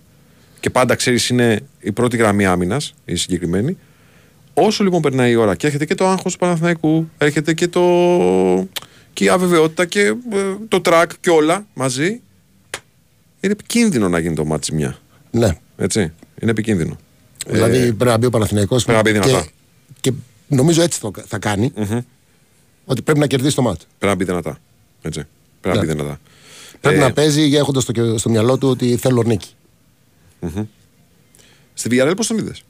Και 0.60 0.70
πάντα 0.70 0.96
ξέρεις 0.96 1.30
είναι 1.30 1.60
η 1.80 1.92
πρώτη 1.92 2.18
γραμμή 2.18 2.46
άμυνας, 2.46 2.94
η 3.06 3.16
συγκεκριμένη. 3.16 3.78
Όσο 4.54 4.84
λοιπόν 4.84 5.02
περνάει 5.02 5.32
η 5.32 5.36
ώρα 5.36 5.56
και 5.56 5.66
έρχεται 5.66 5.86
και 5.86 5.96
το 5.96 6.08
άγχος 6.08 6.32
του 6.34 6.40
Παναθηναϊκού, 6.40 7.10
έρχεται 7.18 7.54
και, 7.54 7.68
το... 7.68 7.82
και 9.14 9.24
η 9.24 9.30
αβεβαιότητα 9.30 9.86
και 9.86 10.00
ε, 10.02 10.16
το 10.68 10.82
τρακ 10.82 11.12
και 11.20 11.30
όλα 11.30 11.66
μαζί, 11.74 12.08
είναι 13.40 13.52
επικίνδυνο 13.52 14.10
να 14.10 14.20
γίνει 14.20 14.36
το 14.36 14.46
ματς 14.46 14.74
ζημιά. 14.74 14.98
ναι. 15.32 15.58
Έτσι. 15.78 16.00
Είναι 16.42 16.52
επικίνδυνο. 16.52 16.98
Δηλαδή 17.48 17.80
πρέπει 17.80 18.04
να 18.12 18.18
μπει 18.18 18.26
ο 18.26 18.30
Παναθηναϊκός 18.30 18.84
πρέπει 18.86 18.98
να 18.98 19.12
μπει 19.12 19.20
δυνατά. 19.20 19.46
και, 20.00 20.10
και 20.12 20.16
νομίζω 20.48 20.82
έτσι 20.82 21.00
το, 21.00 21.12
θα 21.28 21.38
κάνει. 21.38 21.74
Ότι 22.86 23.02
πρέπει 23.02 23.20
να 23.20 23.28
κερδίσει 23.28 23.56
το 23.56 23.62
μάτι. 23.62 23.86
Πρέπει 23.98 24.14
να 24.14 24.16
μπει 24.16 24.24
δυνατά. 24.24 24.58
Έτσι. 25.02 25.24
Πρέπει 25.62 25.78
να 25.78 25.84
Ναι. 25.84 25.88
μπει 25.94 25.98
δυνατά. 26.00 26.20
Πρέπει 26.82 26.98
Ε, 26.98 27.00
να 27.00 27.12
παίζει 27.14 27.56
έχοντας 27.56 27.84
στο, 27.84 28.18
στο 28.18 28.30
μυαλό 28.30 28.58
του 28.58 28.68
ότι 28.70 28.96
θέλω 28.98 29.24
νίκη. 29.24 29.50
Στη 31.74 31.90
Villarreal 31.92 32.14
πώς 32.16 32.28
τον 32.28 32.38
είδες; 32.38 32.64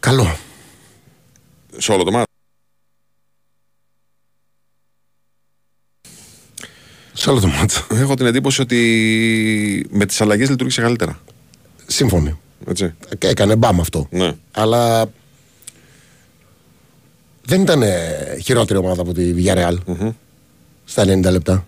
Καλό. 0.00 0.36
Σε 1.76 1.92
όλο 1.92 2.04
το 2.04 2.10
μάτι. 2.10 2.30
Σε 7.12 7.30
όλο 7.30 7.40
το 7.40 7.46
μάτι. 7.46 7.74
Έχω 7.90 8.14
την 8.14 8.26
εντύπωση 8.26 8.60
ότι 8.60 9.86
με 9.90 10.06
τις 10.06 10.20
αλλαγές 10.20 10.50
λειτουργήσε 10.50 10.80
καλύτερα. 10.80 11.20
Σύμφωνοι. 11.86 12.38
Έτσι. 12.66 12.94
Και 13.18 13.26
έκανε 13.26 13.56
μπαμ 13.56 13.80
αυτό. 13.80 14.08
Ναι. 14.10 14.32
Αλλά 14.50 15.10
δεν 17.42 17.60
ήταν 17.60 17.82
ε, 17.82 18.38
χειρότερη 18.42 18.78
ομάδα 18.78 19.02
από 19.02 19.12
τη 19.12 19.34
Villarreal 19.36 19.76
στα 20.84 21.02
90 21.02 21.22
λεπτά. 21.22 21.66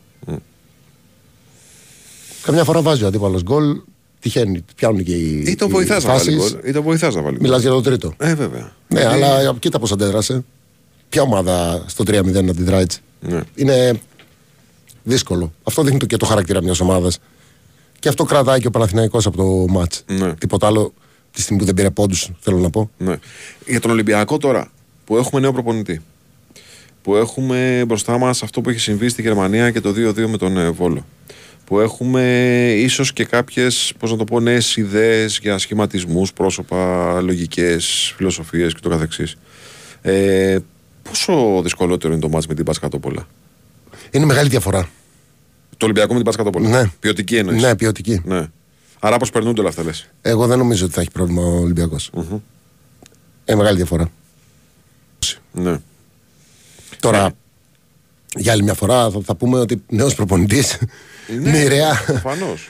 Καμιά 2.43 2.65
φορά 2.65 2.83
βάζει 2.83 3.05
ο 3.05 3.07
αντίπαλος 3.07 3.43
γκολ, 3.43 3.81
τυχαίνει, 4.21 4.65
πιάνουν 4.75 5.05
και 5.05 5.13
οι. 5.15 5.43
Ή 5.47 5.55
τον 5.55 5.69
οι 5.69 5.73
βοηθάς 5.73 6.05
να 6.05 6.11
βάλει 6.13 6.21
φάσεις. 6.37 6.53
γκολ. 6.53 6.69
Ή 6.69 6.73
τον 6.73 6.83
βοηθάς 6.83 7.15
να 7.15 7.23
βάλει 7.23 7.37
γκολ. 7.37 7.47
Μιλά 7.49 7.59
για 7.61 7.71
το 7.71 7.81
τρίτο. 7.81 8.15
Ε, 8.19 8.35
βέβαια. 8.35 8.73
Ναι, 8.89 9.01
Ε, 9.01 9.07
αλλά 9.07 9.55
κοίτα 9.59 9.79
πώς 9.79 9.93
αντέδρασε. 9.93 10.45
Ποια 11.09 11.23
ομάδα 11.23 11.85
στο 11.87 12.05
3-0 12.07 12.33
να 12.33 12.51
αντιδρά 12.51 12.79
έτσι. 12.79 13.01
Ναι. 13.21 13.41
Είναι 13.55 14.01
δύσκολο. 15.03 15.53
Αυτό 15.63 15.83
δείχνει 15.83 15.99
το- 15.99 16.07
και 16.07 16.17
το 16.17 16.27
χαρακτήρα 16.27 16.63
μιας 16.63 16.81
ομάδας. 16.81 17.19
Και 17.99 18.09
αυτό 18.09 18.25
κρατάει 18.25 18.61
και 18.61 18.67
ο 18.67 18.71
Παναθηναϊκός 18.71 19.27
από 19.27 19.37
το 19.37 19.73
μάτς. 19.73 20.05
Ναι. 20.07 20.35
Τίποτα 20.35 20.67
άλλο 20.67 20.93
τη 21.33 21.41
στιγμή 21.41 21.59
που 21.61 21.67
δεν 21.67 21.75
πήρε 21.75 21.91
πόντους, 21.91 22.31
θέλω 22.41 22.59
να 22.59 22.71
πω. 22.71 22.91
Ναι. 22.99 23.17
Για 23.67 23.81
τον 23.81 23.91
Ολυμπιακό 23.91 24.37
τώρα, 24.39 24.71
που 25.05 25.17
έχουμε 25.17 25.41
νέο 25.41 25.53
προπονητή. 25.53 26.01
Που 27.03 27.17
έχουμε 27.17 27.85
μπροστά 27.87 28.19
μας 28.19 28.43
αυτό 28.43 28.61
που 28.61 28.71
έχει 28.71 28.79
συμβεί 28.79 29.09
στη 29.09 29.23
Γερμανία 29.23 29.71
και 29.71 29.81
το 29.81 29.93
2-2 29.93 30.29
με 30.29 30.37
τον 30.37 30.57
ε, 30.59 30.71
Βόλο. 30.71 31.05
Που 31.71 31.81
έχουμε 31.81 32.23
ίσως 32.77 33.13
και 33.13 33.25
κάποιες, 33.25 33.93
πώς 33.99 34.11
να 34.11 34.17
το 34.17 34.25
πω, 34.25 34.41
νέες 34.41 34.77
ιδέες 34.77 35.39
για 35.43 35.59
σχηματισμούς, 35.59 36.33
πρόσωπα, 36.33 37.21
λογικές, 37.21 38.13
φιλοσοφίες 38.17 38.75
και 38.75 38.81
το 38.81 38.89
καθεξής. 38.89 39.37
Ε, 40.03 40.59
πόσο 41.03 41.61
δυσκολότερο 41.63 42.13
είναι 42.13 42.23
το 42.23 42.29
μάτς 42.29 42.47
με 42.47 42.55
την 42.55 42.65
Πασκατόπολα. 42.65 43.27
Είναι 44.11 44.25
μεγάλη 44.25 44.49
διαφορά. 44.49 44.89
Το 45.77 45.85
Ολυμπιακό 45.85 46.09
με 46.09 46.15
την 46.17 46.25
Πασκατόπολα. 46.25 46.69
Ναι. 46.69 46.91
Ποιοτική 47.01 47.37
εννοείς; 47.37 47.63
Ναι, 47.63 47.77
ποιοτική. 47.77 48.23
ναι. 48.25 48.47
Άρα 48.99 49.17
πώ 49.17 49.27
περνούνται 49.33 49.61
όλα 49.61 49.69
αυτά 49.69 49.83
λες; 49.85 50.09
Εγώ 50.23 50.47
δεν 50.47 50.59
νομίζω 50.59 50.85
ότι 50.85 50.95
θα 50.95 51.01
έχει 51.01 51.11
πρόβλημα 51.11 51.43
ο 51.43 51.61
ολυμπιακο 51.61 51.97
Είναι 53.45 53.57
μεγάλη 53.57 53.77
διαφορά. 53.77 54.11
Ναι. 55.53 55.77
Τώρα, 57.01 57.33
για 58.37 58.53
άλλη 58.53 58.63
μια 58.63 58.75
φορά 58.75 59.11
θα, 59.11 59.21
θα 59.25 59.35
πούμε 59.35 59.59
ότι 59.59 59.83
νέος 59.89 60.15
προπονητής. 60.15 60.79
μοιραία. 61.43 62.03
Προφανώς. 62.07 62.69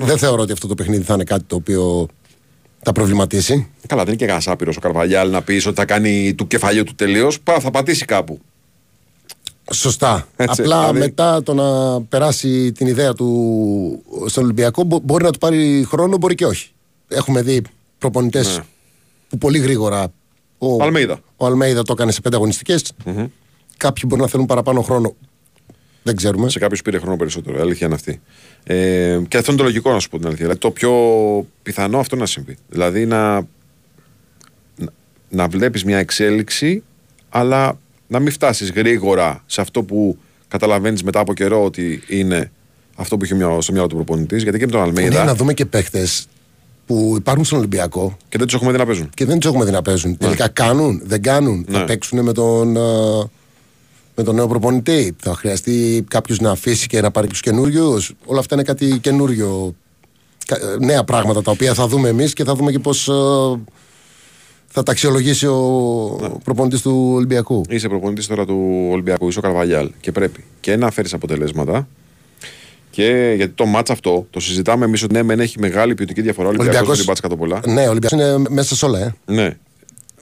δεν 0.00 0.18
θεωρώ 0.18 0.42
ότι 0.42 0.52
αυτό 0.52 0.66
το 0.66 0.74
παιχνίδι 0.74 1.02
θα 1.04 1.14
είναι 1.14 1.24
κάτι 1.24 1.44
το 1.46 1.56
οποίο 1.56 2.08
θα 2.82 2.92
προβληματίσει. 2.92 3.68
Καλά, 3.86 4.00
δεν 4.02 4.08
είναι 4.12 4.16
και 4.20 4.24
κανένας 4.26 4.48
άπειρος 4.48 4.76
ο 4.76 4.80
Καρβαλιάλ 4.80 5.30
να 5.30 5.42
πεις 5.42 5.66
ότι 5.66 5.76
θα 5.76 5.84
κάνει 5.84 6.34
του 6.34 6.46
κεφαλιού 6.46 6.84
του 6.84 6.94
τελείως. 6.94 7.38
Θα 7.60 7.70
πατήσει 7.70 8.04
κάπου. 8.04 8.40
Σωστά. 9.72 10.28
Έτσι, 10.36 10.60
Απλά 10.62 10.78
δηλαδή- 10.78 10.98
μετά 10.98 11.42
το 11.42 11.54
να 11.54 12.00
περάσει 12.02 12.72
την 12.72 12.86
ιδέα 12.86 13.12
του 13.12 14.02
στον 14.26 14.44
Ολυμπιακό 14.44 14.82
μπο- 14.82 14.98
μπορεί 15.02 15.24
να 15.24 15.30
του 15.30 15.38
πάρει 15.38 15.84
χρόνο, 15.88 16.16
μπορεί 16.16 16.34
και 16.34 16.46
όχι. 16.46 16.70
Έχουμε 17.08 17.42
δει 17.42 17.62
προπονητές 17.98 18.56
Ναι. 18.56 18.64
που 19.28 19.38
πολύ 19.38 19.58
γρήγορα. 19.58 20.12
Ο 20.58 20.82
Αλμέιδα. 20.82 21.18
Ο 21.36 21.46
Αλμέιδα 21.46 21.82
το 21.82 21.92
έκανε 21.92 22.12
σε 22.12 22.20
πέντε 22.20 22.36
αγωνιστικές. 22.36 22.92
Κάποιοι 23.76 24.02
μπορεί 24.06 24.20
να 24.20 24.26
θέλουν 24.28 24.46
παραπάνω 24.46 24.82
χρόνο. 24.82 25.14
Δεν 26.02 26.16
ξέρουμε. 26.16 26.48
Σε 26.50 26.58
κάποιους 26.58 26.82
πήρε 26.82 26.98
χρόνο 26.98 27.16
περισσότερο. 27.16 27.58
Η 27.58 27.60
αλήθεια 27.60 27.86
είναι 27.86 27.94
αυτή. 27.94 28.20
Ε, 28.64 29.20
και 29.28 29.36
αυτό 29.36 29.50
είναι 29.50 29.60
το 29.60 29.66
λογικό 29.66 29.92
να 29.92 29.98
σου 29.98 30.08
πω 30.08 30.16
την 30.16 30.26
αλήθεια. 30.26 30.44
Δηλαδή, 30.44 30.60
το 30.60 30.70
πιο 30.70 30.92
πιθανό 31.62 31.98
αυτό 31.98 32.16
να 32.16 32.26
συμβεί. 32.26 32.56
Δηλαδή 32.68 33.06
να, 33.06 33.34
να, 34.76 34.88
να 35.28 35.48
βλέπεις 35.48 35.84
μια 35.84 35.98
εξέλιξη, 35.98 36.82
αλλά 37.28 37.78
να 38.06 38.18
μην 38.18 38.32
φτάσεις 38.32 38.70
γρήγορα 38.70 39.42
σε 39.46 39.60
αυτό 39.60 39.82
που 39.82 40.18
καταλαβαίνεις 40.48 41.02
μετά 41.02 41.20
από 41.20 41.34
καιρό 41.34 41.64
ότι 41.64 42.02
είναι 42.08 42.50
αυτό 42.96 43.16
που 43.16 43.24
έχει 43.24 43.34
μυαλό- 43.34 43.62
στο 43.62 43.72
μυαλό 43.72 43.86
του 43.88 43.94
προπονητής. 43.94 44.42
Γιατί 44.42 44.58
και 44.58 44.64
με 44.66 44.70
τον 44.72 44.80
Ναι, 44.80 44.86
Αλμέιδα 44.86 45.24
να 45.24 45.34
δούμε 45.34 45.54
και 45.54 45.64
παίχτε 45.66 46.06
που 46.86 47.14
υπάρχουν 47.16 47.44
στον 47.44 47.58
Ολυμπιακό 47.58 48.16
και 48.28 48.38
δεν 48.38 48.46
τους 48.46 48.56
έχουμε 48.56 48.72
δει 48.72 48.78
να 48.78 48.86
παίζουν. 48.86 49.10
και 49.14 49.24
δεν 49.24 49.38
τους 49.38 49.48
έχουμε 49.50 49.64
δει 49.64 49.70
να 49.70 49.82
παίζουν. 49.82 50.16
Τελικά 50.16 50.48
κάνουν, 50.48 51.00
δεν 51.04 51.22
κάνουν. 51.22 51.66
Ναι. 51.68 51.78
Θα 51.78 51.84
παίξουν 51.84 52.20
με 52.22 52.32
τον, 52.32 52.76
α, 52.76 52.80
με 54.16 54.22
τον 54.24 54.34
νέο 54.34 54.46
προπονητή. 54.48 55.16
Θα 55.20 55.34
χρειαστεί 55.34 56.04
κάποιος 56.10 56.40
να 56.40 56.50
αφήσει 56.50 56.86
και 56.86 57.00
να 57.00 57.10
πάρει 57.10 57.26
τους 57.26 57.40
καινούριους. 57.40 58.12
Όλα 58.24 58.38
αυτά 58.40 58.54
είναι 58.54 58.64
κάτι 58.64 58.98
καινούριο. 58.98 59.74
Κα- 60.46 60.56
ε, 60.56 60.84
Νέα 60.84 61.04
πράγματα 61.04 61.42
τα 61.42 61.50
οποία 61.50 61.74
θα 61.74 61.86
δούμε 61.86 62.08
εμείς 62.08 62.32
και 62.32 62.44
θα 62.44 62.54
δούμε 62.54 62.70
και 62.70 62.78
πώς 62.78 63.04
θα 64.66 64.82
τα 64.82 64.92
αξιολογήσει 64.92 65.46
ο 65.46 66.18
Ναι. 66.20 66.28
προπονητής 66.44 66.80
του 66.82 67.10
Ολυμπιακού. 67.14 67.60
Είσαι 67.68 67.88
προπονητής 67.88 68.26
τώρα 68.26 68.44
του 68.46 68.88
Ολυμπιακού, 68.90 69.28
είσαι 69.28 69.38
ο 69.38 69.42
Καρβαλιάλ 69.42 69.90
και 70.00 70.12
πρέπει 70.12 70.44
και 70.60 70.76
να 70.76 70.90
φέρεις 70.90 71.12
αποτελέσματα. 71.14 71.88
Και 72.90 73.32
γιατί 73.36 73.52
το 73.52 73.66
μάτς 73.66 73.90
αυτό 73.90 74.26
το 74.30 74.40
συζητάμε 74.40 74.84
εμείς 74.84 75.02
ότι 75.02 75.12
ναι, 75.14 75.22
μεν 75.22 75.40
έχει 75.40 75.58
μεγάλη 75.58 75.94
ποιοτική 75.94 76.20
διαφορά 76.22 76.46
ο 76.46 76.50
Ολυμπιακός 76.50 76.74
με 76.74 76.78
Ολυμπιακός- 76.80 76.98
την 76.98 77.06
Πάτσα 77.06 77.22
κάτω 77.22 77.36
πολλά. 77.36 77.60
Ναι, 77.80 77.86
ο 77.86 77.90
Ολυμπιακός 77.90 78.18
είναι 78.20 78.48
μέσα 78.48 78.76
σε 78.76 78.84
όλα. 78.84 78.98
Ε. 78.98 79.14
Ναι. 79.26 79.56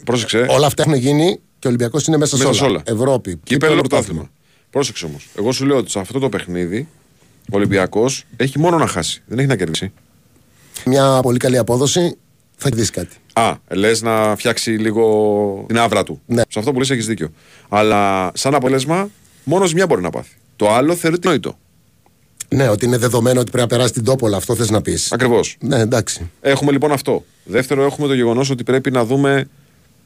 Πρόσεξε. 0.04 0.46
Όλα 0.50 0.66
αυτά 0.66 0.82
έχουν 0.82 0.94
γίνει 0.94 1.40
και 1.64 1.70
ο 1.70 1.72
Ολυμπιακός 1.72 2.06
είναι 2.06 2.16
μέσα, 2.16 2.36
Μέσα 2.36 2.48
σε 2.52 2.58
σε 2.58 2.64
όλα. 2.64 2.72
όλα. 2.72 2.82
Ευρώπη. 2.86 3.40
Κύπελο 3.44 3.74
πρωτάθλημα. 3.74 4.30
Πρόσεξε 4.70 5.04
όμως. 5.06 5.28
Εγώ 5.38 5.52
σου 5.52 5.64
λέω 5.66 5.76
ότι 5.76 5.90
σε 5.90 5.98
αυτό 5.98 6.18
το 6.18 6.28
παιχνίδι 6.28 6.88
ο 7.52 7.56
Ολυμπιακός 7.56 8.24
έχει 8.36 8.58
μόνο 8.58 8.78
να 8.78 8.86
χάσει. 8.86 9.22
Δεν 9.26 9.38
έχει 9.38 9.48
να 9.48 9.56
κερδίσει. 9.56 9.92
Μια 10.86 11.20
πολύ 11.22 11.38
καλή 11.38 11.58
απόδοση 11.58 12.16
θα 12.56 12.68
κερδίσει 12.68 12.90
κάτι. 12.90 13.16
Α, 13.32 13.54
λες 13.68 14.02
να 14.02 14.36
φτιάξει 14.36 14.70
λίγο 14.70 15.64
την 15.68 15.78
άβρα 15.78 16.02
του. 16.02 16.20
Ναι. 16.26 16.42
Σε 16.48 16.58
αυτό 16.58 16.72
που 16.72 16.78
λες 16.78 16.90
έχεις 16.90 17.06
δίκιο. 17.06 17.28
Αλλά 17.68 18.30
σαν 18.34 18.54
αποτέλεσμα, 18.54 19.08
μόνος 19.44 19.74
μια 19.74 19.86
μπορεί 19.86 20.02
να 20.02 20.10
πάθει. 20.10 20.30
Το 20.56 20.70
άλλο 20.70 20.94
θεωρείται 20.94 21.28
νοητό. 21.28 21.58
Ναι, 22.48 22.68
ότι 22.68 22.84
είναι 22.84 22.96
δεδομένο 22.98 23.40
ότι 23.40 23.50
πρέπει 23.50 23.70
να 23.70 23.76
περάσει 23.76 23.92
την 23.92 24.04
τόπολα, 24.04 24.36
αυτό 24.36 24.54
θες 24.54 24.70
να 24.70 24.82
πεις. 24.82 25.12
Ακριβώς. 25.12 25.56
Ναι, 25.60 25.78
εντάξει. 25.78 26.30
Έχουμε 26.40 26.72
λοιπόν 26.72 26.92
αυτό. 26.92 27.24
Δεύτερο, 27.44 27.82
έχουμε 27.84 28.06
το 28.06 28.14
γεγονός 28.14 28.50
ότι 28.50 28.62
πρέπει 28.64 28.90
να 28.90 29.04
δούμε 29.04 29.48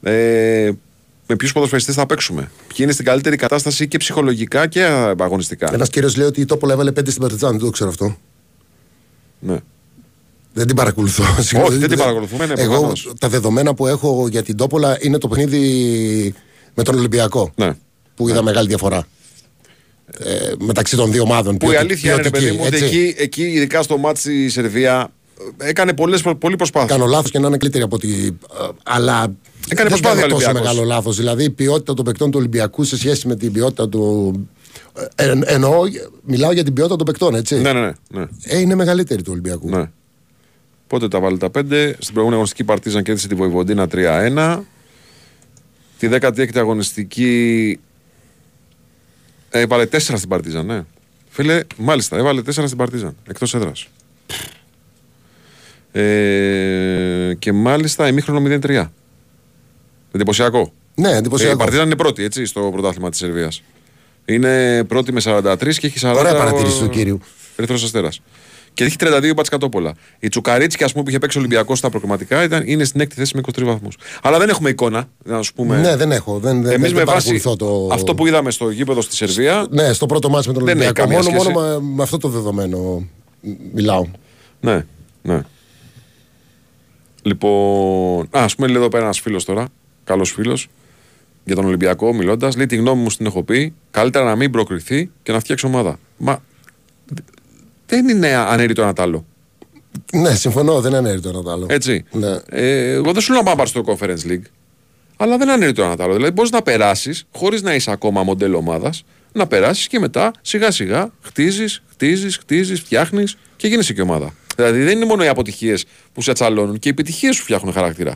ε, 0.01 0.71
με 1.31 1.35
ποιους 1.35 1.51
ποδοσφαιριστές 1.51 1.95
θα 1.95 2.05
παίξουμε. 2.05 2.41
Ποιοι 2.67 2.77
είναι 2.79 2.91
στην 2.91 3.05
καλύτερη 3.05 3.35
κατάσταση 3.35 3.87
και 3.87 3.97
ψυχολογικά 3.97 4.67
και 4.67 4.83
αγωνιστικά. 5.19 5.73
Ένας 5.73 5.89
κύριος 5.89 6.15
λέει 6.15 6.27
ότι 6.27 6.41
η 6.41 6.45
Τόπολα 6.45 6.73
έβαλε 6.73 6.91
5 6.91 7.09
στην 7.09 7.21
Παρτιζάν, 7.21 7.49
δεν 7.51 7.59
το 7.59 7.69
ξέρω 7.69 7.89
αυτό. 7.89 8.17
Ναι. 9.39 9.57
Δεν 10.53 10.67
την 10.67 10.75
παρακολουθώ. 10.75 11.23
Όχι, 11.63 11.77
δεν 11.77 11.89
την 11.89 11.97
παρακολουθούμε. 11.97 12.45
Ναι, 12.45 12.53
Εγώ 12.57 12.71
προφανώς. 12.71 13.11
τα 13.19 13.29
δεδομένα 13.29 13.73
που 13.73 13.87
έχω 13.87 14.27
για 14.29 14.43
την 14.43 14.57
Τόπολα 14.57 14.97
είναι 15.01 15.17
το 15.17 15.27
παιχνίδι 15.27 16.33
με 16.73 16.83
τον 16.83 16.97
Ολυμπιακό. 16.97 17.51
Ναι. 17.55 17.75
Που 18.15 18.29
είδα 18.29 18.43
μεγάλη 18.43 18.67
διαφορά. 18.67 19.07
Ε, 20.19 20.51
μεταξύ 20.59 20.95
των 20.95 21.11
δύο 21.11 21.21
ομάδων. 21.21 21.57
Που 21.57 21.65
η 21.65 21.69
ποιοτι- 21.69 21.79
αλήθεια 21.85 22.13
είναι, 22.13 22.21
ρε 22.21 22.29
ποιοτική, 22.29 22.45
παιδί 22.51 22.57
μου, 22.57 22.65
ότι 22.67 22.75
έτσι. 22.75 22.97
εκεί, 22.97 23.15
εκεί, 23.17 23.43
ειδικά 23.43 23.81
στο 23.81 23.97
μάτι 23.97 24.43
η 24.43 24.49
Σερβία, 24.49 25.11
έκανε 25.57 25.93
πολλές, 25.93 26.21
πολύ 26.39 26.55
προσπάθειες. 26.55 26.91
Κάνω 26.91 27.05
λάθος 27.11 27.31
και 27.31 27.39
να 27.39 27.47
είναι 27.47 27.57
καλύτερη 27.57 27.83
από 27.83 27.95
ότι. 27.95 28.37
ε, 28.61 28.67
Αλλά. 28.83 29.33
Έκανε 29.69 29.89
δεν 29.89 29.99
προσπάθεια 29.99 30.21
κάνω 30.21 30.33
ο 30.33 30.37
τόσο 30.37 30.49
Ολυμπιακός. 30.49 30.61
μεγάλο 30.75 30.83
λάθος. 30.95 31.17
Δηλαδή 31.17 31.43
η 31.43 31.49
ποιότητα 31.49 31.93
των 31.93 32.05
παικτών 32.05 32.31
του 32.31 32.37
Ολυμπιακού 32.39 32.83
σε 32.83 32.97
σχέση 32.97 33.27
με 33.27 33.35
την 33.35 33.51
ποιότητα 33.51 33.89
του. 33.89 34.33
Ε, 35.15 35.29
εν- 35.29 35.43
εννοώ, 35.45 35.81
μιλάω 36.23 36.51
για 36.51 36.63
την 36.63 36.73
ποιότητα 36.73 36.95
των 36.95 37.05
παικτών, 37.05 37.35
έτσι. 37.35 37.55
Ναι, 37.59 37.73
ναι, 37.73 37.79
ναι. 37.81 37.91
ναι. 38.09 38.25
Ε, 38.43 38.59
είναι 38.59 38.75
μεγαλύτερη 38.75 39.21
του 39.21 39.31
Ολυμπιακού. 39.31 39.69
ναι. 39.69 39.89
Πότε 40.87 41.07
τα 41.07 41.19
βάλει 41.19 41.37
τα 41.37 41.49
πέντε. 41.49 41.85
Στην 41.91 42.03
προηγούμενη 42.13 42.33
αγωνιστική 42.33 42.63
Παρτίζαν 42.63 43.03
κέρδισε 43.03 43.27
τη 43.27 43.35
Βοηβοντίνα 43.35 43.87
3-1. 43.91 44.59
Τη 45.99 46.07
16η 46.11 46.57
αγωνιστική 46.57 47.79
έβαλε 49.49 49.85
4 49.91 49.97
στην 49.99 50.29
Παρτίζαν, 50.29 50.65
ναι. 50.65 50.83
Φίλε, 51.29 51.63
μάλιστα, 51.77 52.17
έβαλε 52.17 52.41
4 52.41 52.49
στην 52.51 52.77
Παρτίζαν, 52.77 53.15
εκτός 53.27 53.53
έδρας. 53.53 53.87
Ε, 55.91 57.33
και 57.39 57.51
μάλιστα 57.53 58.07
ημίχρονο 58.07 58.59
0-3. 58.63 58.85
Εντυπωσιακό. 60.11 60.71
Ναι, 60.95 61.09
Ε, 61.09 61.13
η 61.13 61.15
εντυπωσιακό. 61.17 61.57
Παρτίζαν 61.57 61.85
είναι 61.85 61.95
πρώτη 61.95 62.23
έτσι, 62.23 62.45
στο 62.45 62.69
πρωτάθλημα 62.71 63.09
της 63.09 63.19
Σερβίας. 63.19 63.63
Είναι 64.25 64.83
πρώτη 64.83 65.11
με 65.13 65.19
43 65.23 65.77
και 65.79 65.87
έχει 65.87 65.99
40. 66.01 66.19
Ωραία 66.19 66.33
ο- 66.33 66.37
παρατήρηση 66.37 66.79
του 66.79 66.89
κύριου. 66.89 67.19
Ερυθρός 67.55 67.83
Αστέρας. 67.83 68.21
Και 68.73 68.83
έχει 68.83 68.95
32 68.99 69.33
μπάτς 69.35 69.49
κατόπολα. 69.49 69.93
Η 70.19 70.27
Τσουκαρίτσκι, 70.27 70.83
ας 70.83 70.91
πούμε, 70.91 71.03
που 71.03 71.09
είχε 71.09 71.19
παίξει 71.19 71.37
Ολυμπιακό 71.37 71.75
στα 71.75 71.89
προκριματικά, 71.89 72.43
ήταν, 72.43 72.63
είναι 72.65 72.83
στην 72.83 73.01
έκτη 73.01 73.15
θέση 73.15 73.35
με 73.35 73.41
23 73.41 73.63
βαθμούς. 73.65 73.97
Αλλά 74.21 74.37
δεν 74.39 74.49
έχουμε 74.49 74.69
εικόνα, 74.69 75.09
να 75.23 75.41
σου 75.41 75.53
πούμε. 75.53 75.77
Ναι, 75.81 75.95
δεν 75.95 76.11
έχω. 76.11 76.39
Δεν, 76.39 76.61
δεν, 76.61 76.71
Εμείς 76.71 76.91
δεν 76.91 76.97
με 76.97 77.03
βάση 77.11 77.27
παρακολουθώ 77.27 77.55
το... 77.55 77.93
αυτό 77.93 78.15
που 78.15 78.27
είδαμε 78.27 78.51
στο 78.51 78.69
γήπεδο 78.69 79.01
στη 79.01 79.15
Σερβία. 79.15 79.65
Ναι, 79.69 79.93
στο 79.93 80.05
πρώτο 80.05 80.29
μάτι 80.29 80.47
με 80.47 80.53
τον 80.53 80.65
Δεν 80.65 80.77
έχει 80.79 80.85
Ολυμπιακό. 80.85 81.09
καμία 81.09 81.23
Μόνο, 81.29 81.39
σχέση. 81.39 81.53
μόνο 81.53 81.79
με, 81.79 81.93
με 81.95 82.03
αυτό 82.03 82.17
το 82.17 82.27
δεδομένο 82.27 83.07
μιλάω. 83.73 84.05
Ναι, 84.59 84.85
ναι. 85.21 85.41
Λοιπόν. 87.29 88.27
Α 88.31 88.43
ας 88.43 88.55
πούμε, 88.55 88.67
λέει 88.67 88.77
εδώ 88.77 88.87
πέρα 88.87 89.03
ένας 89.03 89.19
φίλος 89.19 89.45
τώρα. 89.45 89.67
Καλός 90.03 90.31
φίλος. 90.31 90.67
Για 91.43 91.55
τον 91.55 91.65
Ολυμπιακό, 91.65 92.13
μιλώντας, 92.13 92.55
λέει 92.55 92.65
τη 92.65 92.75
γνώμη 92.75 93.01
μου 93.01 93.09
στην 93.09 93.25
έχω 93.25 93.43
πει. 93.43 93.73
Καλύτερα 93.91 94.25
να 94.25 94.35
μην 94.35 94.51
προκριθεί 94.51 95.11
και 95.23 95.31
να 95.31 95.39
φτιάξει 95.39 95.65
ομάδα. 95.65 95.99
Μα 96.17 96.41
δεν 97.85 98.07
είναι 98.07 98.27
ανέρι 98.27 98.73
το 98.73 98.81
ένα 98.81 98.93
τ' 98.93 98.99
άλλο. 98.99 99.25
Ναι, 100.13 100.35
συμφωνώ, 100.35 100.81
δεν 100.81 100.95
ανέρει 100.95 101.19
το 101.19 101.29
ένα 101.29 101.41
το 101.41 101.51
άλλο. 101.51 101.65
Έτσι. 101.69 102.05
Ναι. 102.11 102.37
Ε, 102.49 102.91
εγώ 102.91 103.11
δεν 103.11 103.21
σου 103.21 103.31
λέω 103.31 103.41
να 103.41 103.55
πάμε 103.55 103.65
στο 103.65 103.83
Conference 103.85 104.31
League. 104.31 104.43
Αλλά 105.17 105.37
δεν 105.37 105.49
ανέρει 105.49 105.71
το 105.71 105.83
ένα 105.83 105.95
τ' 105.95 106.01
άλλο. 106.01 106.13
Δηλαδή 106.13 106.31
μπορείς 106.31 106.51
να 106.51 106.61
περάσεις 106.61 107.25
χωρίς 107.35 107.61
να 107.61 107.75
είσαι 107.75 107.91
ακόμα 107.91 108.23
μοντέλο 108.23 108.57
ομάδας, 108.57 109.05
να 109.31 109.47
περάσεις 109.47 109.87
και 109.87 109.99
μετά 109.99 110.31
σιγά 110.41 110.71
σιγά 110.71 111.11
χτίζεις, 111.21 111.83
χτίζεις, 111.91 112.37
χτίζεις, 112.37 112.79
φτιάχνεις 112.79 113.37
και 113.55 113.67
γίνεσαι 113.67 113.93
και 113.93 114.01
ομάδα. 114.01 114.33
Δηλαδή 114.63 114.83
δεν 114.83 114.95
είναι 114.95 115.05
μόνο 115.05 115.23
οι 115.23 115.27
αποτυχίες 115.27 115.85
που 116.13 116.21
σε 116.21 116.33
τσαλώνουν 116.33 116.79
και 116.79 116.87
οι 116.87 116.91
επιτυχίες 116.91 117.35
σου 117.35 117.43
φτιάχνουν 117.43 117.73
χαρακτήρα. 117.73 118.15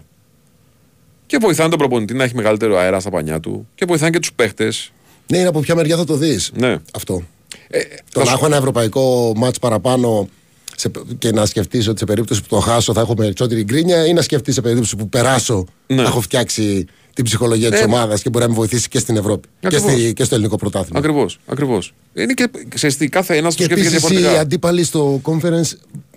Και 1.26 1.38
βοηθάνε 1.41 1.70
τον 1.70 1.78
προπονητή 1.80 2.14
να 2.14 2.24
έχει 2.24 2.36
μεγαλύτερο 2.36 2.78
αέρα 2.78 3.00
στα 3.00 3.10
πανιά 3.10 3.39
του 3.39 3.68
και 3.76 3.86
βοηθάνε 3.86 4.12
και 4.12 4.20
τους 4.20 4.34
παίχτες. 4.34 4.91
Ναι, 5.28 5.38
είναι 5.38 5.48
από 5.48 5.60
ποια 5.60 5.76
μεριά 5.76 5.98
θα 5.98 6.04
το 6.04 6.16
δεις. 6.16 6.52
Ναι. 6.54 6.78
Αυτό. 6.94 7.24
Ε, 7.68 7.80
Το 7.80 7.86
θα 8.12 8.20
να 8.20 8.26
σου- 8.26 8.34
έχω 8.36 8.46
ένα 8.46 8.56
ευρωπαϊκό 8.56 9.34
μάτς 9.36 9.60
παραπάνω 9.60 10.30
σε, 10.76 10.91
και 11.18 11.32
να 11.32 11.46
σκεφτείς 11.46 11.88
ότι 11.88 12.00
σε 12.00 12.06
περίπτωση 12.06 12.41
που 12.41 12.48
το 12.48 12.60
χάσω 12.60 12.94
θα 12.94 13.02
έχω 13.02 13.14
περισσότερη 13.14 13.64
γκρίνια 13.64 14.06
ή 14.06 14.14
να 14.14 14.22
σκεφτείς 14.22 14.54
σε 14.54 14.62
περίπτωση 14.62 14.96
που 14.96 15.10
περάσω 15.10 15.66
Ναι. 15.88 15.96
θα 16.02 16.08
έχω 16.08 16.22
φτιάξει 16.22 16.86
την 17.14 17.24
ψυχολογία 17.24 17.72
της 17.72 17.80
Ε, 17.80 17.84
ομάδας 17.84 18.22
και 18.22 18.30
μπορεί 18.30 18.44
να 18.44 18.50
με 18.50 18.56
βοηθήσει 18.56 18.88
και 18.88 19.00
στην 19.00 19.18
Ευρώπη 19.18 19.48
και, 19.60 19.68
Ακριβώς. 19.68 19.91
στη, 19.91 20.14
και 20.14 20.24
στο 20.24 20.36
ελληνικό 20.36 20.56
πρωτάθλημα. 20.58 21.00
Ακριβώς. 21.00 21.39
Ακριβώς. 21.46 21.94
Είναι 22.14 22.34
και 22.34 22.50
ξέρεις 22.70 22.98
τι, 22.98 23.08
κάθε 23.10 23.36
ένας 23.38 23.56
του 23.56 23.60
Και 23.60 23.64
σκέφτεται 23.66 23.89
επίσης 23.96 24.10
οι 24.10 24.12
διαφορετικά. 24.14 24.41
αντίπαλοι 24.41 24.84
στο 24.84 25.22
conference 25.24 25.72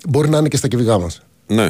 μπορεί 0.09 0.29
να 0.29 0.37
είναι 0.37 0.47
και 0.47 0.57
στα 0.57 0.67
κυβικά 0.67 0.99
μας. 0.99 1.21
Ναι. 1.47 1.69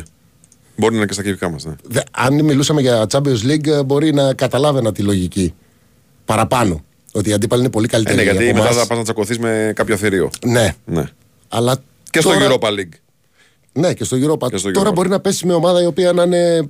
Μπορεί 0.76 0.92
να 0.92 0.98
είναι 0.98 1.06
και 1.08 1.14
στα 1.14 1.24
κυβικά 1.24 1.50
μας. 1.50 1.66
Ναι. 1.66 1.74
Αν 2.12 2.44
μιλούσαμε 2.44 2.82
για 2.82 3.06
Champions 3.12 3.42
League, 3.46 3.86
μπορεί 3.86 4.14
να 4.14 4.34
καταλάβαινα 4.34 4.92
τη 4.92 5.02
λογική 5.02 5.54
παραπάνω. 6.26 6.82
Ότι 7.12 7.30
οι 7.30 7.34
αντίπαλοι 7.34 7.62
είναι 7.62 7.70
πολύ 7.72 7.86
Ε, 7.90 7.92
καλύτεροι 7.92 8.18
ναι, 8.18 8.24
γιατί 8.24 8.44
από 8.50 8.54
μετά 8.54 8.66
εμάς. 8.70 8.76
θα 8.82 8.88
πας 8.88 8.98
να 8.98 9.04
τσακωθείς 9.04 9.40
με 9.40 9.72
κάποιο 9.76 9.98
θηρίο. 9.98 10.30
Ναι, 10.46 10.76
Ναι. 10.86 11.04
αλλά 11.48 11.78
Και 12.10 12.22
στο 12.22 12.30
τώρα- 12.34 12.48
Europa 12.60 12.68
League. 12.68 13.00
Ναι, 13.74 13.94
και 13.94 14.04
στο 14.04 14.18
Europa. 14.18 14.50
Και 14.50 14.58
στο 14.58 14.72
Τώρα 14.72 14.90
Europa. 14.90 14.94
μπορεί 14.94 15.10
να 15.10 15.20
πέσει 15.20 15.46
με 15.46 15.54
ομάδα 15.54 15.82
η 15.82 15.86
οποία 15.86 16.14
να 16.14 16.24
είναι 16.24 16.70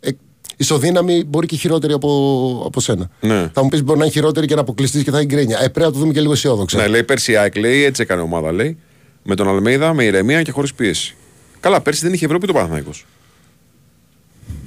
ε, 0.00 0.10
ισοδύναμη, 0.56 1.24
μπορεί 1.26 1.46
και 1.46 1.56
χειρότερη 1.56 1.92
από, 1.92 2.62
από 2.66 2.80
σένα. 2.80 3.10
Ναι. 3.20 3.50
Θα 3.52 3.62
μου 3.62 3.68
πεις 3.68 3.82
μπορεί 3.82 3.98
να 3.98 4.04
είναι 4.04 4.12
χειρότερη 4.14 4.46
και 4.46 4.54
να 4.54 4.60
αποκλειστείς 4.60 5.02
και 5.02 5.10
θα 5.10 5.16
έχει 5.18 5.26
γκρίνια. 5.26 5.56
Ε, 5.56 5.68
πρέπει 5.68 5.86
να 5.86 5.92
το 5.92 5.98
δούμε 5.98 6.12
και 6.12 6.20
λίγο 6.20 6.32
αισιόδοξα. 6.32 6.76
Ναι, 6.78 6.86
λέει 6.86 7.02
πέρσι 7.04 7.32
η 7.32 7.36
ΑΕΚ 7.36 7.56
λέει 7.56 7.84
έτσι 7.84 8.02
έκανε 8.02 8.20
ομάδα. 8.20 8.52
Λέει 8.52 8.78
με 9.24 9.34
τον 9.34 9.48
Αλμέιδα, 9.48 9.94
με 9.94 10.04
ηρεμία 10.04 10.42
και 10.42 10.50
χωρίς 10.50 10.74
πίεση. 10.74 11.16
Καλά, 11.60 11.80
πέρσι 11.80 12.04
δεν 12.04 12.12
είχε 12.12 12.24
Ευρώπη 12.24 12.46
το 12.46 12.52
Παναθναϊκό. 12.52 12.90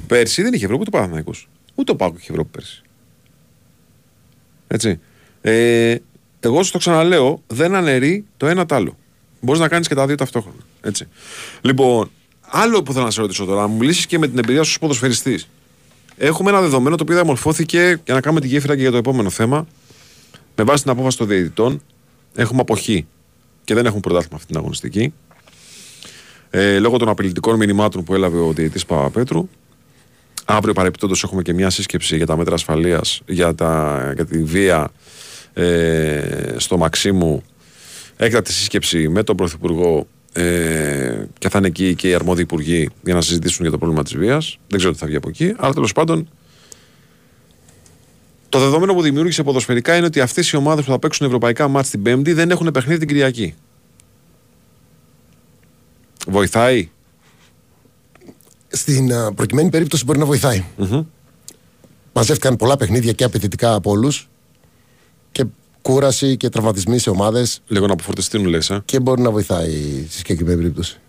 Πέρσι 0.07 0.41
δεν 0.41 0.53
είχε 0.53 0.65
Ευρώπη 0.65 0.85
το 0.85 0.91
Παναθναϊκό. 0.91 1.31
Ούτε 1.75 1.91
ο 1.91 1.95
Πάκος 1.95 2.21
είχε 2.21 2.31
Ευρώπη 2.31 2.49
πέρσι. 2.51 2.81
Έτσι. 4.67 4.99
Ε, 5.41 5.95
εγώ 6.39 6.63
σου 6.63 6.71
το 6.71 6.77
ξαναλέω, 6.77 7.43
δεν 7.47 7.75
αναιρεί 7.75 8.25
το 8.37 8.47
ένα 8.47 8.65
τ' 8.65 8.73
άλλο. 8.73 8.97
Μπορείς 9.41 9.61
να 9.61 9.67
κάνεις 9.67 9.87
και 9.87 9.95
τα 9.95 10.05
δύο 10.05 10.15
ταυτόχρονα. 10.15 10.61
Έτσι. 10.81 11.07
Λοιπόν, 11.61 12.11
άλλο 12.41 12.83
που 12.83 12.93
θέλω 12.93 13.05
να 13.05 13.11
σε 13.11 13.21
ρωτήσω 13.21 13.45
τώρα, 13.45 13.61
να 13.61 13.67
μου 13.67 13.77
μιλήσεις 13.77 14.05
και 14.05 14.17
με 14.17 14.27
την 14.27 14.37
εμπειρία 14.37 14.63
σου 14.63 14.69
ως 14.71 14.79
ποδοσφαιριστής. 14.79 15.47
Έχουμε 16.17 16.49
ένα 16.49 16.61
δεδομένο 16.61 16.95
το 16.95 17.03
οποίο 17.03 17.15
διαμορφώθηκε 17.15 18.01
για 18.05 18.13
να 18.13 18.21
κάνουμε 18.21 18.41
τη 18.41 18.47
γέφυρα 18.47 18.75
και 18.75 18.81
για 18.81 18.91
το 18.91 18.97
επόμενο 18.97 19.29
θέμα. 19.29 19.67
Με 20.55 20.63
βάση 20.63 20.81
την 20.81 20.91
απόφαση 20.91 21.17
των 21.17 21.27
διαιτητών, 21.27 21.81
έχουμε 22.35 22.61
αποχή 22.61 23.07
και 23.67 23.73
δεν 23.73 23.85
έχουμε 23.85 23.99
πρωτάθλημα 23.99 24.35
αυτή 24.35 24.47
την 24.47 24.57
αγωνιστική. 24.57 25.13
Ε, 26.49 26.79
λόγω 26.79 26.97
των 26.97 27.09
απειλητικών 27.09 27.55
μηνυμάτων 27.55 28.03
που 28.03 28.13
έλαβε 28.13 28.37
ο 28.37 28.53
διαιτητής 28.53 28.85
Παπαπέτρου. 28.85 29.49
Αύριο 30.45 30.73
παρεπιπτόντω 30.73 31.15
έχουμε 31.23 31.41
και 31.41 31.53
μια 31.53 31.69
σύσκεψη 31.69 32.15
για 32.17 32.25
τα 32.25 32.37
μέτρα 32.37 32.53
ασφαλείας, 32.53 33.21
για, 33.25 33.55
τα, 33.55 34.11
για 34.15 34.25
τη 34.25 34.43
βία 34.43 34.91
ε, 35.53 36.55
στο 36.57 36.77
Μαξίμου. 36.77 37.43
Έκτακτη 38.17 38.51
σύσκεψη 38.51 39.09
με 39.09 39.23
τον 39.23 39.35
Πρωθυπουργό 39.35 40.07
ε, 40.33 41.25
και 41.37 41.49
θα 41.49 41.57
είναι 41.57 41.67
εκεί 41.67 41.95
και 41.95 42.09
οι 42.09 42.13
αρμόδιοι 42.13 42.41
υπουργοί 42.41 42.89
για 43.03 43.13
να 43.13 43.21
συζητήσουν 43.21 43.61
για 43.61 43.71
το 43.71 43.77
πρόβλημα 43.77 44.03
της 44.03 44.17
βίας. 44.17 44.59
Δεν 44.67 44.77
ξέρω 44.77 44.93
τι 44.93 44.99
θα 44.99 45.07
βγει 45.07 45.15
από 45.15 45.29
εκεί. 45.29 45.53
Αλλά 45.57 45.73
τέλος 45.73 45.91
πάντων 45.91 46.29
το 48.57 48.63
δεδομένο 48.63 48.93
που 48.93 49.01
δημιούργησε 49.01 49.43
ποδοσφαιρικά 49.43 49.95
είναι 49.95 50.05
ότι 50.05 50.19
αυτές 50.19 50.49
οι 50.49 50.55
ομάδες 50.55 50.85
που 50.85 50.91
θα 50.91 50.99
παίξουν 50.99 51.25
ευρωπαϊκά 51.25 51.67
μάτς 51.67 51.89
την 51.89 52.01
Πέμπτη 52.01 52.33
δεν 52.33 52.51
έχουν 52.51 52.71
παιχνίδι 52.71 52.99
την 52.99 53.07
Κυριακή. 53.07 53.55
Βοηθάει; 56.27 56.89
Στην 58.67 59.13
α, 59.13 59.33
προκειμένη 59.33 59.69
περίπτωση 59.69 60.03
μπορεί 60.03 60.19
να 60.19 60.25
βοηθάει. 60.25 60.65
Μαζεύτηκαν 62.13 62.55
πολλά 62.55 62.77
παιχνίδια 62.77 63.11
και 63.11 63.23
απαιτητικά 63.23 63.73
από 63.73 63.91
όλους. 63.91 64.29
Και 65.31 65.45
κούραση 65.81 66.37
και 66.37 66.49
τραυματισμοί 66.49 66.99
σε 66.99 67.09
ομάδες. 67.09 67.61
Λίγο 67.67 67.87
να 67.87 67.93
αποφορτιστούν, 67.93 68.45
λες. 68.45 68.69
Ε. 68.69 68.81
Και 68.85 68.99
μπορεί 68.99 69.21
να 69.21 69.31
βοηθάει 69.31 70.05
στη 70.09 70.17
συγκεκριμένη 70.17 70.57
περίπτωση. 70.57 70.99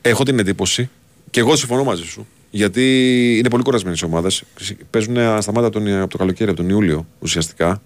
Έχω 0.00 0.22
την 0.22 0.38
εντύπωση 0.38 0.90
και 1.30 1.40
εγώ 1.40 1.56
συμφωνώ 1.56 1.84
μαζί 1.84 2.04
σου. 2.04 2.26
Γιατί 2.54 3.36
είναι 3.38 3.48
πολύ 3.50 3.62
κουρασμένε 3.62 3.96
οι 4.02 4.04
ομάδες. 4.04 4.42
Παίζουν 4.90 5.18
ασταμάτα 5.18 5.66
από, 5.66 5.78
τον, 5.78 6.00
από 6.00 6.10
το 6.10 6.18
καλοκαίρι, 6.18 6.50
από 6.50 6.60
τον 6.60 6.68
Ιούλιο 6.68 7.06
ουσιαστικά. 7.18 7.82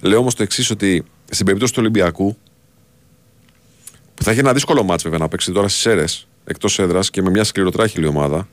Λέω 0.00 0.18
όμως 0.18 0.34
το 0.34 0.42
εξής, 0.42 0.70
ότι 0.70 1.04
στην 1.30 1.44
περίπτωση 1.44 1.72
του 1.72 1.78
Ολυμπιακού, 1.82 2.36
που 4.14 4.22
θα 4.22 4.30
έχει 4.30 4.40
ένα 4.40 4.52
δύσκολο 4.52 4.82
μάτσο 4.82 5.04
βέβαια 5.04 5.24
να 5.24 5.28
παίξει 5.28 5.52
τώρα 5.52 5.68
στις 5.68 5.86
αίρε 5.86 6.04
εκτός 6.44 6.78
έδρας 6.78 7.10
και 7.10 7.22
με 7.22 7.30
μια 7.30 7.44
σκληροτράχηλη 7.44 8.06
ομάδα, 8.06 8.48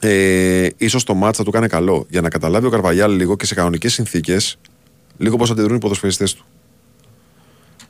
ε, 0.00 0.68
ίσως 0.76 1.04
το 1.04 1.14
μάτς 1.14 1.38
θα 1.38 1.44
του 1.44 1.50
κάνει 1.50 1.68
καλό 1.68 2.06
για 2.08 2.20
να 2.20 2.28
καταλάβει 2.28 2.66
ο 2.66 2.70
Καρβαγιάλ 2.70 3.12
λίγο 3.12 3.36
και 3.36 3.46
σε 3.46 3.54
κανονικές 3.54 3.92
συνθήκες 3.92 4.58
λίγο 5.16 5.36
πώς 5.36 5.50
αντιδρούν 5.50 5.76
οι 5.76 5.80
ποδοσφαιριστές 5.80 6.34
του. 6.34 6.44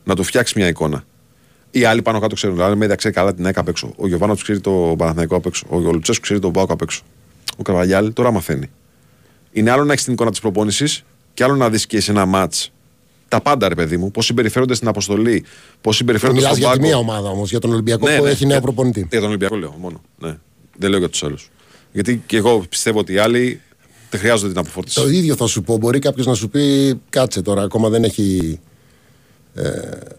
Να 0.04 0.14
του 0.14 0.22
φτιάξει 0.22 0.54
μια 0.56 0.68
εικόνα. 0.68 1.04
Οι 1.70 1.84
άλλοι 1.84 2.02
πάνω 2.02 2.18
κάτω 2.20 2.34
ξέρουν. 2.34 2.56
Δηλαδή, 2.56 2.76
Μέδα 2.76 2.94
ξέρει 2.94 3.14
καλά 3.14 3.34
την 3.34 3.44
ΕΚΑ 3.46 3.60
απ' 3.60 3.68
έξω. 3.68 3.92
Ο 3.96 4.06
Γιωβάνο 4.08 4.36
ξέρει 4.36 4.60
το 4.60 4.94
Παναθηναϊκό 4.98 5.36
απ' 5.36 5.46
έξω. 5.46 5.66
Ο 5.70 5.78
Λουτσέσκου 5.78 6.22
ξέρει 6.22 6.38
τον 6.40 6.50
Μπάουκ 6.50 6.70
απ' 6.70 6.82
έξω. 6.82 7.02
Ο 7.56 7.62
Καρβαγιάλ 7.62 8.12
τώρα 8.12 8.30
μαθαίνει. 8.30 8.70
Είναι 9.52 9.70
άλλο 9.70 9.84
να 9.84 9.92
έχεις 9.92 10.04
την 10.04 10.12
εικόνα 10.12 10.30
της 10.30 10.40
προπόνησης 10.40 11.04
και 11.34 11.44
άλλο 11.44 11.54
να 11.56 11.70
δεις 11.70 11.86
και 11.86 12.00
σε 12.00 12.10
ένα 12.10 12.26
ματ 12.26 12.54
τα 13.28 13.40
πάντα, 13.40 13.68
ρε 13.68 13.74
παιδί 13.74 13.96
μου. 13.96 14.10
Πώς 14.10 14.24
συμπεριφέρονται 14.26 14.74
στην 14.74 14.88
αποστολή, 14.88 15.44
πώς 15.80 15.96
συμπεριφέρονται 15.96 16.38
Μιλάς 16.38 16.56
στον 16.56 16.62
για 16.68 16.72
τη 16.72 16.78
πάγκο. 16.80 16.88
μία 17.04 17.12
ομάδα 17.12 17.28
όμως, 17.28 17.50
για 17.50 17.58
τον 17.58 17.72
Ολυμπιακό 17.72 18.08
Ναι, 18.08 18.16
που 18.18 18.24
ναι, 18.24 18.30
έχει 18.30 18.42
νέο 18.42 18.52
για- 18.52 18.60
προπονητή. 18.60 19.06
Για 19.10 19.18
τον 19.20 19.28
Ολυμπιακό 19.28 19.56
λέω 19.56 19.74
μόνο. 19.80 20.00
Ναι. 20.18 20.36
Δεν 20.78 20.90
λέω 20.90 20.98
για 20.98 21.08
τους 21.08 21.22
άλλους. 21.22 21.50
Γιατί 21.92 22.22
και 22.26 22.36
εγώ 22.36 22.64
πιστεύω 22.68 22.98
ότι 22.98 23.12
οι 23.12 23.18
άλλοι 23.18 23.60
Δεν 24.10 24.20
χρειάζονται 24.20 24.48
την 24.48 24.58
αποφόρτιση. 24.58 25.00
Το 25.00 25.08
ίδιο 25.08 25.34
θα 25.36 25.46
σου 25.46 25.62
πω. 25.62 25.76
Μπορεί 25.76 25.98
κάποιος 25.98 26.26
να 26.26 26.34
σου 26.34 26.48
πει 26.48 26.94
κάτσε 27.10 27.42
τώρα, 27.42 27.62
ακόμα 27.62 27.88
δεν 27.88 28.04
έχει 28.04 28.58
ε, 28.58 28.58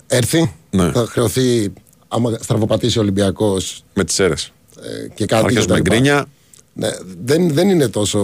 έρθει. 0.07 0.53
Ναι. 0.69 0.91
Θα 0.91 1.05
χρεωθεί, 1.09 1.73
άμα 2.07 2.37
στραβοπατήσει 2.41 2.97
ο 2.97 3.01
Ολυμπιακός 3.01 3.83
Με 3.93 4.03
τις 4.03 4.19
αίρες. 4.19 4.51
ε, 4.81 5.07
και 5.07 5.25
Θα 5.27 5.35
κάτι. 5.35 5.45
αρχίσουμε 5.45 5.79
κτλ. 5.79 5.89
γκρίνια. 5.91 6.25
Ναι, 6.73 6.89
δεν, 7.23 7.53
δεν 7.53 7.69
είναι 7.69 7.87
τόσο 7.87 8.19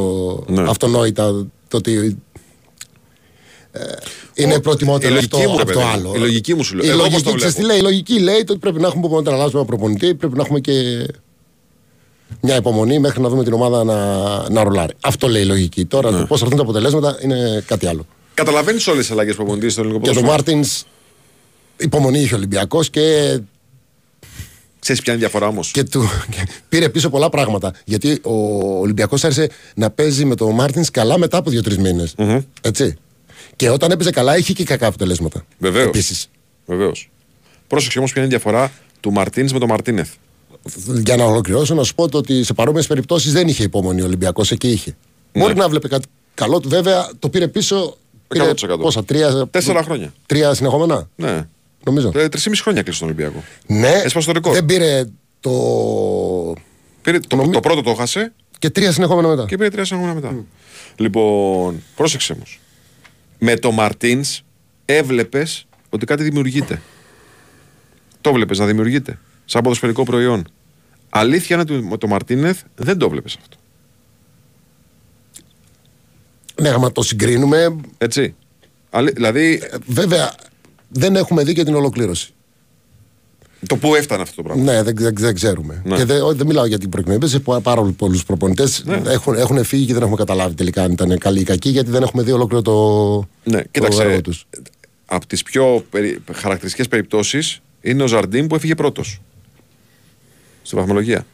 Ναι. 0.47 0.61
αυτονόητα 0.69 1.31
το 1.67 1.77
ότι. 1.77 2.17
ε, 3.71 3.81
είναι 4.33 4.59
προτιμότερο 4.59 5.13
η 5.13 5.17
αυτό 5.17 5.37
λογική 5.37 5.51
μου, 5.51 5.55
ρε 5.57 5.61
από 5.63 5.71
το 5.71 5.79
παιδί 5.79 5.85
μου. 5.85 5.91
άλλο. 6.09 6.15
Η 6.15 6.19
λογική 6.19 6.53
μου 6.53 6.63
σου 6.63 6.75
λέει. 6.75 6.87
Η 6.87 6.89
Εγώ 6.89 6.99
πώς 7.01 7.09
λογική, 7.11 7.29
το 7.29 7.35
ξέρεις 7.35 7.53
τι 7.55 7.61
βλέπω. 7.61 7.73
λέει, 7.73 7.81
η 7.81 7.83
λογική 7.91 8.19
λέει 8.19 8.35
ότι 8.39 8.57
πρέπει 8.57 8.79
να 8.81 8.87
έχουμε 8.87 9.07
όταν 9.15 9.33
αλλάζουμε 9.33 9.59
ένα 9.59 9.67
προπονητή, 9.67 10.15
πρέπει 10.15 10.35
να 10.37 10.41
έχουμε 10.43 10.59
και 10.59 11.05
μια 12.41 12.55
υπομονή 12.55 12.99
μέχρι 12.99 13.21
να 13.21 13.29
δούμε 13.29 13.43
την 13.43 13.53
ομάδα 13.53 13.83
να, 13.83 13.95
να 14.49 14.63
ρολάρει. 14.63 14.93
Αυτό 15.01 15.27
λέει 15.27 15.41
η 15.41 15.45
λογική. 15.45 15.85
Τώρα 15.85 16.11
Ναι. 16.11 16.19
το 16.19 16.25
πώς 16.25 16.39
θα 16.39 16.45
έρθουν 16.45 16.57
τα 16.59 16.63
αποτελέσματα 16.63 17.17
είναι 17.21 17.63
κάτι 17.67 17.87
άλλο. 17.87 18.05
Καταλαβαίνεις 18.33 18.87
όλες 18.87 19.01
τις 19.01 19.11
αλλαγές 19.11 19.35
προπονητής 19.35 19.71
στο 19.71 19.81
ελληνικό 19.81 20.03
Για 20.03 20.13
τον 20.13 20.23
ποδόσφαιρο. 20.23 20.53
Μάρτινς 20.53 20.83
υπομονή 21.77 22.19
είχε 22.19 22.33
ο 22.33 22.37
Ολυμπιακός 22.37 22.89
και, 22.89 23.39
Ξέρεις 24.79 25.01
ποια 25.01 25.13
είναι 25.13 25.21
η 25.21 25.25
διαφορά 25.25 25.47
όμως; 25.47 25.71
και, 25.71 25.83
του, 25.83 26.03
και 26.29 26.47
πήρε 26.69 26.89
πίσω 26.89 27.09
πολλά 27.09 27.29
πράγματα. 27.29 27.73
Γιατί 27.85 28.19
ο 28.23 28.33
Ολυμπιακός 28.79 29.23
άρχισε 29.23 29.49
να 29.75 29.89
παίζει 29.89 30.25
με 30.25 30.35
τον 30.35 30.53
Μάρτινς 30.53 30.91
καλά 30.91 31.17
μετά 31.17 31.37
από 31.37 31.49
δύο-τρεις 31.49 31.77
μήνες. 31.77 32.15
Έτσι. 32.61 32.95
Και 33.55 33.69
όταν 33.69 33.91
έπαιζε 33.91 34.11
καλά 34.11 34.37
είχε 34.37 34.53
και 34.53 34.63
κακά 34.63 34.87
αποτελέσματα. 34.87 35.45
Βεβαίως. 35.57 35.87
Επίσης. 35.87 36.29
Βεβαίως. 36.65 37.09
Πρόσεξε 37.67 37.97
όμως 37.99 38.11
ποια 38.11 38.23
είναι 38.23 38.33
η 38.33 38.35
διαφορά 38.35 38.71
του 38.99 39.11
Μαρτίνς 39.11 39.53
με 39.53 39.59
τον 39.59 39.69
Μαρτίνεθ. 39.69 40.09
Για 41.03 41.15
να 41.15 41.23
ολοκληρώσω, 41.23 41.75
να 41.75 41.83
σου 41.83 41.95
πω 41.95 42.09
το 42.09 42.17
ότι 42.17 42.43
σε 42.43 42.53
παρόμοιες 42.53 42.87
περιπτώσεις 42.87 43.33
δεν 43.33 43.47
είχε 43.47 43.63
υπομονή 43.63 44.01
ο 44.01 44.05
Ολυμπιακός. 44.05 44.51
Εκεί 44.51 44.67
είχε. 44.69 44.95
Ναι. 45.31 45.41
Μπορεί 45.41 45.55
να 45.55 45.69
βλέπει 45.69 45.87
κάτι 45.89 46.07
καλό 46.33 46.59
του. 46.59 46.69
Βέβαια 46.69 47.09
το 47.19 47.29
πήρε 47.29 47.47
πίσω. 47.47 47.97
Πήρε 48.27 48.49
100%. 48.49 48.79
πόσα, 48.79 49.03
τρία, 49.03 49.47
Τέσσερα 49.47 49.83
χρόνια. 49.83 50.13
τρία 50.25 50.53
συνεχόμενα; 50.53 51.09
Ναι. 51.15 51.47
Νομίζω. 51.85 52.11
Ε, 52.15 52.29
Τρεις 52.29 52.61
χρόνια 52.61 52.81
κλείσει 52.81 52.99
τον 52.99 53.07
Ολυμπιακό. 53.07 53.43
Ναι, 53.67 53.89
Έσπασε 54.03 54.25
το 54.27 54.31
ρεκόρ. 54.31 54.53
δεν 54.53 54.65
πήρε 54.65 55.05
το. 55.39 55.51
Πήρε, 57.01 57.19
το, 57.19 57.35
Νομι- 57.35 57.53
το 57.53 57.59
πρώτο 57.59 57.81
το 57.81 57.93
χάσε 57.93 58.33
και 58.59 58.69
τρία 58.69 58.91
συνεχόμενα 58.91 59.27
μετά. 59.27 59.45
και 59.45 59.57
πήρε 59.57 59.69
τρία 59.69 59.85
συνεχόμενα 59.85 60.19
μετά. 60.19 60.35
Λοιπόν, 60.95 61.83
πρόσεξε 61.95 62.33
όμως. 62.33 62.59
Με 63.39 63.55
το 63.55 63.71
Μαρτίνς 63.71 64.41
έβλεπες 64.85 65.65
ότι 65.89 66.05
κάτι 66.05 66.23
δημιουργείται. 66.23 66.81
Το 68.21 68.33
βλέπεις 68.33 68.59
να 68.59 68.65
δημιουργείται. 68.65 69.19
Σαν 69.45 69.61
ποδοσφαιρικό 69.61 70.03
προϊόν. 70.03 70.47
Αλήθεια 71.09 71.55
είναι 71.61 71.73
ότι 71.75 71.85
με 71.87 71.97
το 71.97 72.07
Μαρτίνεθ 72.07 72.61
δεν 72.75 72.97
το 72.97 73.09
βλέπεις 73.09 73.35
αυτό. 73.41 73.57
Ναι, 76.61 76.69
άμα 76.69 76.91
το 76.91 77.01
συγκρίνουμε, 77.01 77.75
Έτσι. 77.97 78.35
Αλη- 78.89 79.13
δηλαδή, 79.13 79.61
ε, 79.71 79.77
βέβαια 79.85 80.33
δεν 80.93 81.15
έχουμε 81.15 81.43
δει 81.43 81.53
και 81.53 81.63
την 81.63 81.75
ολοκλήρωση. 81.75 82.33
το 83.67 83.75
που 83.77 83.95
έφτανε 83.95 84.21
αυτό 84.21 84.35
το 84.35 84.43
πράγμα. 84.43 84.63
Ναι, 84.63 84.83
δεν, 84.83 84.95
δεν, 84.97 85.13
δεν 85.17 85.33
ξέρουμε. 85.35 85.81
Ναι. 85.85 85.95
Και 85.95 86.05
δεν, 86.05 86.21
όχι, 86.21 86.35
δεν 86.37 86.45
μιλάω 86.47 86.65
για 86.65 86.77
την 86.77 86.89
προκειμένη. 86.89 87.27
Σε 87.27 87.39
πάρα 87.39 87.81
πολλούς 87.97 88.23
προπονητές 88.25 88.83
Ναι. 88.85 89.01
έχουν, 89.05 89.33
έχουν 89.35 89.63
φύγει 89.63 89.85
και 89.85 89.93
δεν 89.93 90.01
έχουμε 90.01 90.17
καταλάβει 90.17 90.53
τελικά 90.55 90.83
αν 90.83 90.91
ήταν 90.91 91.17
καλή 91.17 91.39
ή 91.39 91.43
κακή, 91.43 91.69
γιατί 91.69 91.89
δεν 91.91 92.03
έχουμε 92.03 92.23
δει 92.23 92.31
ολόκληρο 92.31 92.61
το, 92.61 93.27
Ναι, 93.43 93.61
το 93.61 93.67
κοίταξε. 93.71 94.03
έργο 94.03 94.21
τους. 94.21 94.45
Από 95.05 95.27
τις 95.27 95.43
πιο 95.43 95.85
περι... 95.89 96.19
χαρακτηριστικές 96.33 96.87
περιπτώσεις 96.87 97.61
είναι 97.81 98.03
ο 98.03 98.07
Ζαρντίν 98.07 98.47
που 98.47 98.55
έφυγε 98.55 98.75
πρώτος. 98.75 99.21
Στη 100.61 100.75
βαθμολογία. 100.75 101.25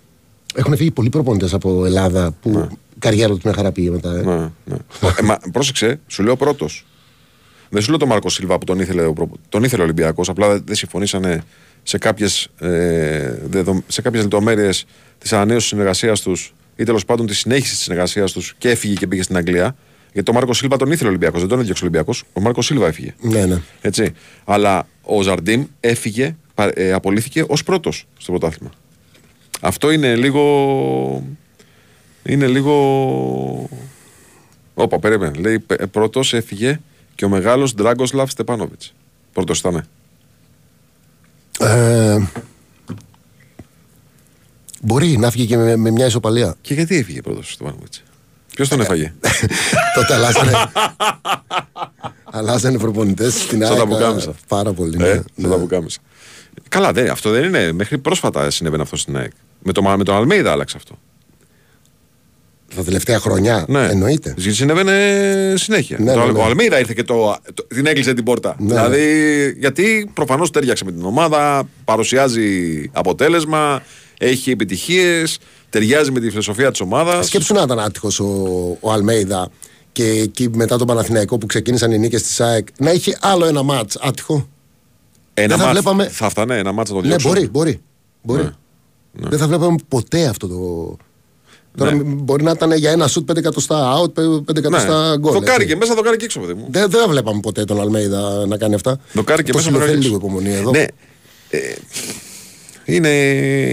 Έχουν 0.55 0.75
φύγει 0.77 0.91
πολλοί 0.91 1.09
προπονητές 1.09 1.53
από 1.53 1.85
Ελλάδα 1.85 2.31
που 2.41 2.49
Ναι. 2.49 2.67
η 2.95 2.99
καριέρα 2.99 3.33
τους 3.33 3.43
είναι 3.43 3.53
χαραπή 3.53 3.89
μετά. 3.89 4.15
ε. 4.15 4.21
Ναι, 4.21 4.35
ναι. 4.65 4.75
ε, 5.19 5.21
μα, 5.23 5.37
πρόσεξε, 5.51 5.99
σου 6.07 6.23
λέω 6.23 6.35
πρώτος. 6.35 6.85
Δεν 7.69 7.81
σου 7.81 7.89
λέω 7.89 7.97
τον 7.99 8.07
Μάρκο 8.07 8.29
Σίλβα 8.29 8.57
που 8.57 8.65
τον 8.65 8.79
ήθελε 8.79 9.05
ο, 9.05 9.13
προ- 9.13 9.29
τον 9.49 9.63
ήθελε 9.63 9.81
ο 9.81 9.85
Ολυμπιακός. 9.85 10.29
Απλά 10.29 10.49
δεν- 10.49 10.63
δεν 10.65 10.75
συμφωνήσανε 10.75 11.43
σε 11.83 11.97
κάποιες 11.97 12.47
ε, 12.59 13.33
δεδο- 13.49 13.83
σε 13.87 14.01
κάποιες 14.01 14.21
λεπτομέρειες 14.21 14.85
της 15.17 15.33
ανανέωσης 15.33 15.69
συνεργασίας 15.69 16.21
τους 16.21 16.53
ή 16.75 16.83
τέλος 16.83 17.05
πάντων 17.05 17.25
της 17.27 17.37
συνέχισης 17.39 17.75
της 17.75 17.83
συνεργασίας 17.83 18.31
τους 18.31 18.55
και 18.57 18.69
έφυγε 18.69 18.93
και 18.93 19.07
πήγε 19.07 19.23
στην 19.23 19.35
Αγγλία. 19.37 19.75
Γιατί 20.11 20.23
τον 20.23 20.35
Μάρκο 20.35 20.53
Σίλβα 20.53 20.77
τον 20.77 20.91
ήθελε 20.91 21.05
ο 21.07 21.09
Ολυμπιακός, 21.09 21.39
δεν 21.39 21.49
τον 21.49 21.59
έδιωξε 21.59 21.83
ο 21.83 21.87
Ολυμπιακός. 21.87 22.23
Ο 22.33 22.41
Μάρκο 22.41 22.61
Σίλβα 22.61 22.87
έφυγε. 22.87 23.13
Ναι, 23.21 23.45
ναι. 23.45 23.61
Έτσι. 23.81 24.13
Αλλά 24.45 24.87
ο 25.01 25.21
Ζαρντίν 25.21 25.67
έφυγε, 25.79 26.35
πα- 26.53 26.71
ε, 26.75 26.91
απολύθηκε 26.91 27.43
ως 27.47 27.63
πρώτος 27.63 28.05
στο 28.17 28.31
πρωτάθλημα. 28.31 28.71
Αυτό 29.61 29.91
είναι 29.91 30.15
λίγο. 30.15 31.23
Είναι 32.23 32.47
λίγο. 32.47 33.69
Όπα, 34.73 34.99
περίμενε. 34.99 35.39
Λέει 35.39 35.59
πρώτος 35.91 36.33
έφυγε 36.33 36.79
και 37.19 37.25
ο 37.25 37.29
μεγάλος 37.29 37.73
Ντράγκοσλαβ 37.73 38.29
Στεπάνοβιτς. 38.29 38.93
Πρώτος 39.33 39.59
ήταν. 39.59 39.85
Ε, 41.59 42.17
μπορεί 44.81 45.17
να 45.17 45.31
φύγει 45.31 45.45
και 45.45 45.57
με, 45.57 45.75
με 45.75 45.89
μια 45.89 46.05
ισοπαλία. 46.05 46.55
Και 46.61 46.73
γιατί 46.73 46.97
έφυγε 46.97 47.21
πρώτος 47.21 47.49
ο 47.49 47.51
Στεπάνοβιτς; 47.51 48.03
Ποιος 48.55 48.69
τον 48.69 48.81
έφαγε; 48.81 49.13
Τότε 49.95 50.13
αλλάζανε. 50.13 50.51
αλλάζανε 52.37 52.77
προπονητές 52.77 53.41
στην 53.41 53.65
Σαν 53.65 53.75
τα 53.75 53.81
ΑΕΚ. 53.81 53.89
πουκάμισα. 53.89 54.33
Πάρα 54.47 54.73
πολύ. 54.73 54.97
Ναι, 54.97 55.07
ε, 55.07 55.23
ναι. 55.35 55.47
θα 55.47 55.53
τα 55.53 55.59
πουκάμισα. 55.59 55.99
Καλά, 56.69 56.91
δε, 56.91 57.09
αυτό 57.09 57.29
δεν 57.29 57.43
είναι. 57.43 57.71
Μέχρι 57.71 57.97
πρόσφατα 57.97 58.49
συνέβαινε 58.49 58.83
αυτό 58.83 58.97
στην 58.97 59.17
ΑΕΚ. 59.17 59.31
Με, 59.63 59.71
το, 59.71 59.81
με 59.81 60.03
τον 60.03 60.15
Αλμέιδα 60.15 60.51
άλλαξε 60.51 60.77
αυτό. 60.77 60.97
Τα 62.75 62.83
τελευταία 62.83 63.19
χρόνια 63.19 63.65
Ναι. 63.67 63.87
εννοείται. 63.87 64.33
Γιατί 64.37 64.55
Συνέβαινε 64.57 64.93
συνέχεια. 65.57 65.97
Ναι, 65.99 66.13
το, 66.13 66.25
ναι, 66.25 66.31
ναι. 66.31 66.39
Ο 66.39 66.43
Αλμέιδα 66.43 66.79
ήρθε 66.79 66.93
και 66.93 67.03
το, 67.03 67.35
το- 67.53 67.67
την 67.67 67.85
έκλεισε 67.85 68.13
την 68.13 68.23
πόρτα. 68.23 68.55
Ναι, 68.59 68.67
δηλαδή, 68.73 69.55
γιατί 69.59 70.09
προφανώς 70.13 70.51
τέριαξε 70.51 70.85
με 70.85 70.91
την 70.91 71.03
ομάδα, 71.05 71.69
παρουσιάζει 71.85 72.89
αποτέλεσμα, 72.93 73.81
έχει 74.19 74.51
επιτυχίες, 74.51 75.37
ταιριάζει 75.69 76.11
με 76.11 76.19
τη 76.19 76.29
φιλοσοφία 76.29 76.71
της 76.71 76.79
ομάδας. 76.81 77.25
Σκέψου 77.25 77.53
να 77.53 77.61
ήταν 77.61 77.79
άτυχος 77.79 78.19
ο, 78.19 78.25
ο 78.79 78.91
Αλμέιδα 78.91 79.49
και 79.91 80.03
εκεί 80.09 80.49
μετά 80.53 80.77
τον 80.77 80.87
Παναθηναϊκό 80.87 81.37
που 81.37 81.45
ξεκίνησαν 81.45 81.91
οι 81.91 81.97
νίκες 81.97 82.23
της 82.23 82.41
ΑΕΚ 82.41 82.67
να 82.77 82.91
είχε 82.91 83.17
άλλο 83.21 83.45
ένα 83.45 83.63
μάτς 83.63 83.97
άτυχο; 84.01 84.47
Ένα 85.33 85.47
δεν 85.47 85.57
θα 85.57 85.63
μάτς- 85.63 85.71
βλέπαμε- 85.79 86.09
Θα 86.09 86.29
φτανε 86.29 86.57
ένα 86.57 86.71
μάτσα 86.71 86.93
το 86.93 87.01
Ναι, 87.01 87.07
διώξουν. 87.07 87.31
μπορεί, 87.31 87.47
μπορεί. 87.51 87.81
μπορεί. 88.21 88.41
Ναι. 89.11 89.29
Δεν 89.29 89.39
θα 89.39 89.47
βλέπαμε 89.47 89.75
ποτέ 89.87 90.25
αυτό 90.25 90.47
το. 90.47 90.57
Τώρα 91.79 91.95
Ναι. 91.95 92.03
μπορεί 92.03 92.43
να 92.43 92.51
ήταν 92.51 92.71
για 92.71 92.91
ένα 92.91 93.07
σουτ 93.07 93.31
5 93.31 93.37
εκατοστά 93.37 93.93
out, 94.01 94.13
5 94.13 94.53
Ναι. 94.53 94.59
εκατοστά 94.59 95.15
γκολ. 95.19 95.33
Δοκάρι 95.33 95.53
έτσι. 95.63 95.67
και 95.67 95.75
μέσα, 95.75 95.93
δοκάρι 95.95 96.17
και 96.17 96.25
έξω, 96.25 96.39
παιδί 96.39 96.53
μου. 96.53 96.67
Δεν, 96.69 96.89
δεν 96.89 96.99
θα 97.01 97.07
βλέπαμε 97.07 97.39
ποτέ 97.39 97.63
τον 97.65 97.81
Αλμέιδα 97.81 98.45
να 98.47 98.57
κάνει 98.57 98.73
αυτά. 98.75 98.99
Δοκάρι 99.13 99.43
και 99.43 99.51
το 99.51 99.57
μέσα, 99.57 99.69
θέλει 99.69 99.79
δοκάρι 99.81 99.99
και 99.99 100.05
λίγο 100.07 100.15
έξω. 100.15 100.27
υπομονή 100.27 100.55
εδώ. 100.55 100.71
Ναι. 100.71 100.85
Ε, 101.49 101.59
είναι, 102.85 103.09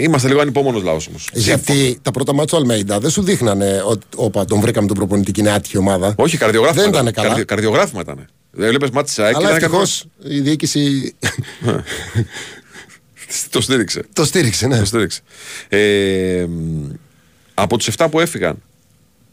είμαστε 0.03 0.29
λίγο 0.29 0.41
ανυπόμονο 0.41 0.81
λαός 0.81 1.07
όμως. 1.09 1.29
Γιατί 1.33 1.99
τα 2.03 2.11
πρώτα 2.11 2.33
μάτια 2.35 2.47
του 2.47 2.57
Αλμέιδα 2.57 2.99
δεν 3.01 3.11
σου 3.11 3.23
δείχνανε 3.23 3.83
ότι 3.87 4.07
όπα, 4.17 4.45
τον 4.45 4.61
βρήκαμε 4.61 4.87
τον 4.87 4.97
προπονητή 4.97 5.33
και 5.33 5.41
είναι 5.41 5.51
άτυχη 5.51 5.79
ομάδα. 5.79 6.15
Όχι, 6.17 6.37
καρδιογράφημα. 6.37 6.83
Δεν 6.83 6.93
ήταν 6.93 7.13
καλά. 7.13 7.27
Καρδιο, 7.29 7.45
καρδιογράφημα 7.45 8.01
ήταν. 8.01 8.27
Δεν 8.51 8.69
βλέπεις 8.69 8.91
μάτι 8.91 9.15
τη 9.15 9.23
ΑΕΚ 9.23 9.31
και 9.37 9.45
Αλλά 9.45 9.57
ήταν 9.57 9.63
ευτυχώς 9.63 10.07
καρδιο- 10.23 10.39
η 10.39 10.41
διοίκηση 10.41 11.15
Το 13.51 13.61
στήριξε. 13.61 14.05
το 14.13 14.25
στήριξε, 14.25 14.67
ναι. 14.67 14.79
Το 14.79 14.85
στήριξε. 14.85 15.21
Ε, 15.69 16.45
μ, 16.49 16.91
από 17.59 17.77
τους 17.77 17.89
7 17.97 18.07
που 18.11 18.21
έφυγαν, 18.21 18.63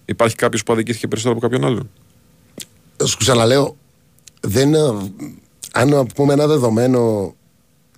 υπάρχει 0.05 0.36
κάποιος 0.36 0.63
που 0.63 0.74
αδικήθηκε 0.74 1.07
περισσότερο 1.07 1.39
από 1.39 1.47
κάποιον 1.47 1.69
άλλον; 1.71 1.89
Σου 3.05 3.17
ξαναλέω, 3.17 3.76
δεν, 4.41 4.74
ε, 4.74 4.80
αν 5.74 6.05
πούμε 6.15 6.34
ένα 6.34 6.47
δεδομένο 6.47 7.34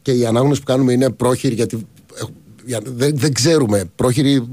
και 0.01 0.11
η 0.11 0.25
ανάγνωση 0.25 0.59
που 0.59 0.65
κάνουμε 0.65 0.93
είναι 0.93 1.09
πρόχειρη, 1.09 1.53
γιατί 1.55 1.87
ε, 2.21 2.23
για- 2.65 2.81
δεν, 2.85 3.17
δεν 3.17 3.33
ξέρουμε. 3.33 3.89
Πρόχειρη 3.95 4.47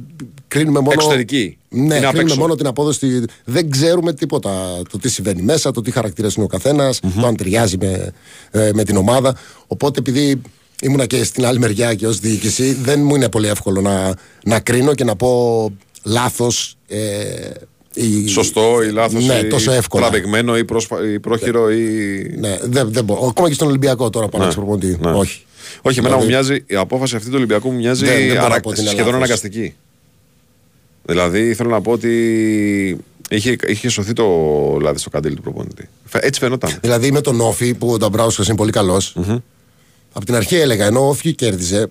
κρίνουμε 0.48 0.78
μόνο. 0.80 0.92
Εξωτερική. 0.92 1.56
Ναι, 1.68 1.78
Είναι 1.80 1.94
απ' 1.96 2.00
κρίνουμε 2.02 2.22
έξω. 2.22 2.40
μόνο 2.40 2.54
την 2.54 2.66
απόδοση. 2.66 3.24
Δεν 3.44 3.70
ξέρουμε 3.70 4.12
τίποτα. 4.12 4.82
Το 4.90 4.98
τι 4.98 5.08
συμβαίνει 5.08 5.42
μέσα, 5.42 5.70
το 5.70 5.80
τι 5.82 5.90
χαρακτήρα 5.90 6.28
είναι 6.36 6.44
ο 6.44 6.48
καθενα 6.48 6.94
το 7.20 7.26
αν 7.26 7.36
ταιριάζει 7.36 7.76
με, 7.80 8.12
ε, 8.50 8.70
με 8.74 8.84
την 8.84 8.96
ομάδα. 8.96 9.36
Οπότε 9.66 9.98
επειδή 9.98 10.40
ήμουνα 10.84 11.06
και 11.06 11.24
στην 11.24 11.44
άλλη 11.46 11.58
μεριά 11.58 11.94
και 11.94 12.06
ως 12.06 12.18
διοίκηση, 12.18 12.72
δεν 12.72 13.00
μου 13.02 13.14
είναι 13.14 13.28
πολύ 13.28 13.48
εύκολο 13.48 13.80
να, 13.80 14.14
να 14.44 14.60
κρίνω 14.60 14.94
και 14.94 15.04
να 15.04 15.16
πω 15.16 15.70
λάθος. 16.02 16.76
Ε, 16.88 16.98
ή- 17.94 18.26
Σωστό 18.28 18.82
ή 18.82 18.90
λάθος, 18.90 19.24
Ναι, 19.26 19.34
ή 19.34 19.48
τόσο 19.48 19.72
εύκολα. 19.72 20.08
τραβηγμένο 20.08 20.56
ή, 20.58 20.64
πρόσφα, 20.64 21.08
ή 21.12 21.20
πρόχειρο 21.20 21.70
ή. 21.70 21.86
Ναι, 22.38 22.58
δεν, 22.62 22.92
δεν 22.92 23.04
μπορώ. 23.04 23.26
Ακόμα 23.26 23.48
και 23.48 23.54
στον 23.54 23.68
Ολυμπιακό 23.68 24.10
τώρα 24.10 24.28
που 24.28 24.36
άλλαξε 24.38 24.56
προπονητή. 24.58 24.98
ναι. 25.00 25.10
Όχι. 25.10 25.44
Όχι, 25.82 25.98
εμένα 25.98 26.16
μου 26.16 26.22
Δηλαδή- 26.24 26.46
μοιάζει, 26.48 26.64
η 26.66 26.74
απόφαση 26.76 27.16
αυτή 27.16 27.28
του 27.28 27.34
Ολυμπιακού 27.36 27.70
μου 27.70 27.76
μοιάζει 27.76 28.04
Δεν- 28.04 28.14
δεν 28.16 28.26
μπορώ 28.26 28.40
να 28.40 28.44
αρα- 28.46 28.60
πω 28.60 28.68
ότι 28.68 28.80
είναι 28.80 28.88
σχεδόν 28.88 29.06
λάθος. 29.06 29.22
αναγκαστική. 29.22 29.74
Δηλαδή 31.04 31.54
θέλω 31.54 31.70
να 31.70 31.80
πω 31.80 31.90
ότι 31.92 32.10
είχε, 33.30 33.56
είχε 33.66 33.88
σωθεί 33.88 34.12
το 34.12 34.24
λάδι 34.80 34.98
στο 34.98 35.10
καντήλι 35.10 35.34
του 35.34 35.42
προπονητή. 35.42 35.88
Φε- 36.04 36.24
Έτσι 36.24 36.40
φαινόταν. 36.40 36.78
Δηλαδή 36.80 37.12
με 37.12 37.20
τον 37.20 37.40
Όφη 37.40 37.74
που 37.74 37.92
ο 37.92 37.96
Νταμπράουσκα 37.96 38.42
είναι 38.46 38.56
πολύ 38.56 38.72
καλός, 38.72 39.16
Από 40.12 40.24
την 40.24 40.34
αρχή 40.34 40.56
έλεγα 40.56 40.86
ενώ 40.86 41.00
ο 41.00 41.08
Όφη 41.08 41.34
κέρδιζε, 41.34 41.90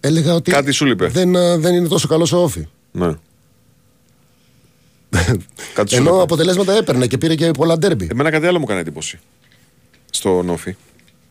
έλεγα 0.00 0.34
ότι 0.34 0.50
Κάτι 0.50 0.72
σου 0.72 0.84
λείπε. 0.84 1.06
δεν, 1.06 1.36
α, 1.36 1.58
δεν 1.58 1.74
είναι 1.74 1.88
τόσο 1.88 2.08
καλός 2.08 2.32
ο 2.32 2.42
Όφη. 2.42 2.66
ναι. 2.92 3.12
Κάτι 5.74 5.96
Ενώ 5.96 6.10
σου 6.10 6.20
αποτελέσματα 6.20 6.72
έπαιρνε 6.76 7.06
και 7.06 7.18
πήρε 7.18 7.34
και 7.34 7.50
πολλά 7.50 7.78
ντέρμπι. 7.78 8.08
Εμένα 8.10 8.30
κάτι 8.30 8.46
άλλο 8.46 8.58
μου 8.58 8.64
έκανε 8.64 8.80
εντύπωση 8.80 9.18
στο 10.10 10.42
Νόφι. 10.42 10.76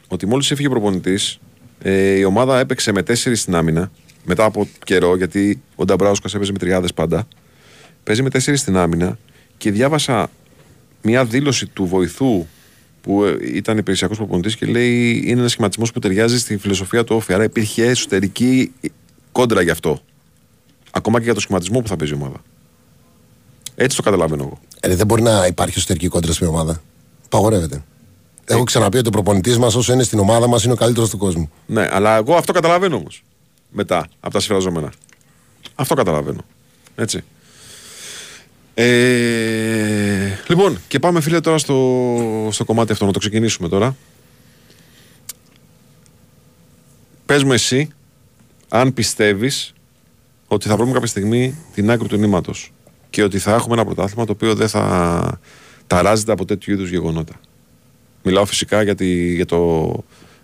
Ότι 0.08 0.26
μόλις 0.26 0.52
έφυγε 0.52 0.68
ο 0.68 0.72
προπονητής, 0.72 1.40
ε, 1.82 2.12
η 2.18 2.24
ομάδα 2.24 2.60
έπαιξε 2.60 2.92
με 2.92 3.04
τέσσερις 3.04 3.42
στην 3.42 3.56
άμυνα. 3.56 3.92
Μετά 4.26 4.44
από 4.46 4.68
καιρό, 4.86 5.16
γιατί 5.16 5.62
ο 5.76 5.86
Νταμπράουσκα 5.86 6.30
έπαιζε 6.36 6.52
με 6.52 6.58
τριάδες 6.58 6.94
πάντα. 6.94 7.28
Παίζει 8.04 8.22
με 8.22 8.30
τέσσερις 8.30 8.60
στην 8.60 8.78
άμυνα 8.78 9.18
και 9.58 9.72
διάβασα 9.72 10.30
μια 11.02 11.26
δήλωση 11.26 11.66
του 11.68 11.86
βοηθού 11.86 12.46
που 13.04 13.24
ε, 13.24 13.38
ήταν 13.42 13.78
υπηρεσιακός 13.78 14.18
προπονητής 14.18 14.56
και 14.56 14.66
λέει 14.66 15.24
είναι 15.26 15.40
ένας 15.40 15.52
σχηματισμός 15.52 15.92
που 15.92 16.00
ταιριάζει 16.00 16.40
στη 16.40 16.58
φιλοσοφία 16.58 17.04
του 17.04 17.16
Όφη. 17.16 17.34
Άρα 17.34 17.44
υπήρχε 17.44 17.86
εσωτερική 17.86 18.72
κόντρα 19.32 19.62
γι' 19.62 19.70
αυτό. 19.70 20.00
Ακόμα 20.92 21.18
και 21.18 21.24
για 21.24 21.34
το 21.34 21.40
σχηματισμό 21.40 21.80
που 21.80 21.88
θα 21.88 21.96
παίζει 21.96 22.14
η 22.14 22.16
ομάδα. 22.16 22.42
Έτσι 23.76 23.98
το 23.98 24.04
καταλαβαίνω 24.04 24.44
εγώ. 24.44 24.60
Ε, 24.80 24.96
δεν 24.96 25.06
μπορεί 25.06 25.22
να 25.22 25.46
υπάρχει 25.46 25.78
εσωτερική 25.78 26.08
κόντρα 26.08 26.34
στην 26.34 26.48
ομάδα. 26.48 26.82
Παγορεύεται. 27.30 27.84
Έχω 28.46 28.64
ξαναπεί 28.64 28.98
ότι 28.98 29.08
ο 29.08 29.12
προπονητής 29.12 29.58
μας, 29.58 29.76
όσο 29.76 29.94
είναι 29.94 30.04
στην 30.04 30.20
ομάδα 30.20 30.48
μας, 30.48 30.64
είναι 30.64 30.74
ο 30.74 30.76
καλύτερος 30.76 31.10
του 31.10 31.18
κόσμου. 31.18 31.52
Ναι, 31.66 31.88
αλλά 31.92 32.16
εγώ 32.16 32.36
αυτό 32.36 32.54
καταλαβαίνω 32.54 32.96
όμως. 32.96 33.24
Μετά 33.70 34.08
από 34.20 34.34
τα 34.34 34.40
συμφραζόμενα. 34.40 34.92
Αυτό 35.76 35.96
καταλαβαίνω. 35.96 36.42
Έτσι. 36.96 37.24
Ε, 38.76 40.38
λοιπόν, 40.48 40.78
και 40.88 41.00
πάμε 41.00 41.22
φίλε 41.22 41.40
τώρα 41.40 41.58
στο, 41.58 42.50
στο 42.52 42.66
κομμάτι 42.66 42.92
αυτό, 42.92 43.06
να 43.06 43.12
το 43.12 43.20
ξεκινήσουμε 43.20 43.70
τώρα. 43.70 43.96
Πες 47.26 47.44
μου 47.44 47.52
εσύ, 47.52 47.90
αν 48.70 48.94
πιστεύεις 48.94 49.74
ότι 50.48 50.68
θα 50.68 50.76
βρούμε 50.76 50.92
κάποια 50.92 51.08
στιγμή 51.08 51.56
την 51.74 51.92
άκρη 51.92 52.08
του 52.08 52.18
νήματος 52.18 52.72
και 53.10 53.24
ότι 53.24 53.40
θα 53.40 53.54
έχουμε 53.54 53.74
ένα 53.74 53.86
πρωτάθλημα 53.86 54.26
το 54.26 54.32
οποίο 54.32 54.56
δεν 54.56 54.68
θα 54.68 55.40
ταράζεται 55.88 56.32
από 56.32 56.46
τέτοιου 56.46 56.74
είδους 56.74 56.90
γεγονότα. 56.90 57.34
Μιλάω 58.24 58.46
φυσικά 58.46 58.84
για, 58.84 58.96
τη, 58.96 59.36
για, 59.36 59.46
το, 59.46 59.92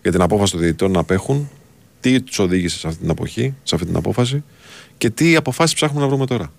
για 0.02 0.12
την 0.12 0.22
απόφαση 0.22 0.52
των 0.52 0.62
διαιτητών 0.62 0.92
να 0.92 1.00
απέχουν, 1.00 1.50
τι 2.00 2.22
τους 2.22 2.40
οδήγησε 2.40 2.78
σε 2.78 2.88
αυτή 2.88 3.00
την 3.00 3.10
αποχή, 3.10 3.54
σε 3.64 3.76
αυτή 3.76 3.88
την 3.88 3.96
απόφαση 3.96 4.44
και 4.98 5.10
τι 5.10 5.36
αποφάσεις 5.36 5.76
ψάχνουμε 5.76 6.02
να 6.02 6.08
βρούμε 6.08 6.26
τώρα. 6.26 6.52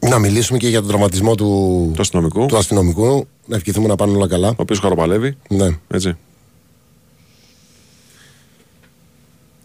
Να 0.00 0.18
μιλήσουμε 0.18 0.58
και 0.58 0.68
για 0.68 0.78
τον 0.80 0.88
τραυματισμό 0.88 1.34
του, 1.34 1.90
Του 1.94 2.00
αστυνομικού, 2.00 2.46
του 2.46 2.56
αστυνομικού. 2.56 3.26
Να 3.46 3.56
ευχηθούμε 3.56 3.86
να 3.88 3.96
πάνε 3.96 4.16
όλα 4.16 4.28
καλά. 4.28 4.48
ο 4.48 4.54
οποίος 4.56 4.78
χαροπαλεύει. 4.78 5.36
Ναι. 5.48 5.78
Έτσι. 5.88 6.16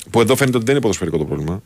Που 0.10 0.22
εδώ 0.22 0.36
φαίνεται 0.36 0.56
ότι 0.58 0.66
δεν 0.66 0.74
είναι 0.76 0.84
ποδοσφαιρικό 0.84 1.18
το 1.18 1.26
πρόβλημα. 1.26 1.62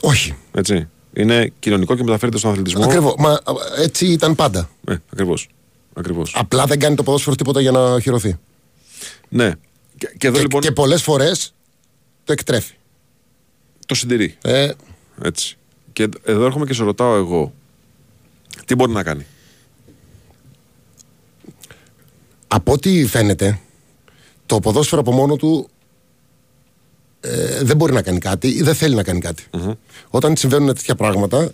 Όχι. 0.00 0.34
Έτσι. 0.52 0.88
Είναι 1.12 1.52
κοινωνικό 1.58 1.94
και 1.96 2.02
μεταφέρεται 2.04 2.38
στον 2.38 2.50
αθλητισμό. 2.50 2.84
Ακριβώς. 2.84 3.14
Μα 3.18 3.38
έτσι 3.78 4.06
ήταν 4.06 4.34
πάντα. 4.34 4.70
Ναι, 4.80 4.96
ακριβώς. 5.12 5.48
Ακριβώς. 5.94 6.32
Απλά 6.36 6.64
δεν 6.66 6.78
κάνει 6.78 6.96
το 6.96 7.02
ποδόσφαιρο 7.02 7.36
τίποτα 7.36 7.60
για 7.60 7.70
να 7.70 7.80
οχυρωθεί. 7.92 8.36
Ναι. 9.28 9.52
Και, 9.98 10.14
και 10.18 10.26
εδώ 10.26 10.36
Και, 10.36 10.42
λοιπόν 10.42 10.60
και 10.60 10.72
πολλές 10.72 11.02
φορές 11.02 11.54
το 12.24 12.32
εκτρέφει. 12.32 12.74
το 13.86 13.94
συντηρεί. 13.94 14.36
Ε, 14.42 14.70
Έτσι. 15.22 15.57
Και 15.98 16.08
εδώ 16.24 16.44
έρχομαι 16.44 16.66
και 16.66 16.72
σε 16.74 16.82
ρωτάω 16.82 17.14
εγώ. 17.16 17.52
Τι 18.64 18.74
μπορεί 18.74 18.92
να 18.92 19.02
κάνει; 19.02 19.26
από 22.48 22.72
ό,τι 22.72 23.06
φαίνεται, 23.06 23.60
το 24.46 24.60
ποδόσφαιρο 24.60 25.00
από 25.00 25.12
μόνο 25.12 25.36
του 25.36 25.68
ε, 27.20 27.62
δεν 27.62 27.76
μπορεί 27.76 27.92
να 27.92 28.02
κάνει 28.02 28.18
κάτι 28.18 28.48
ή 28.48 28.62
δεν 28.62 28.74
θέλει 28.74 28.94
να 28.94 29.02
κάνει 29.02 29.20
κάτι. 29.20 29.44
Όταν 30.08 30.36
συμβαίνουν 30.36 30.66
τέτοια 30.66 30.94
πράγματα 30.94 31.52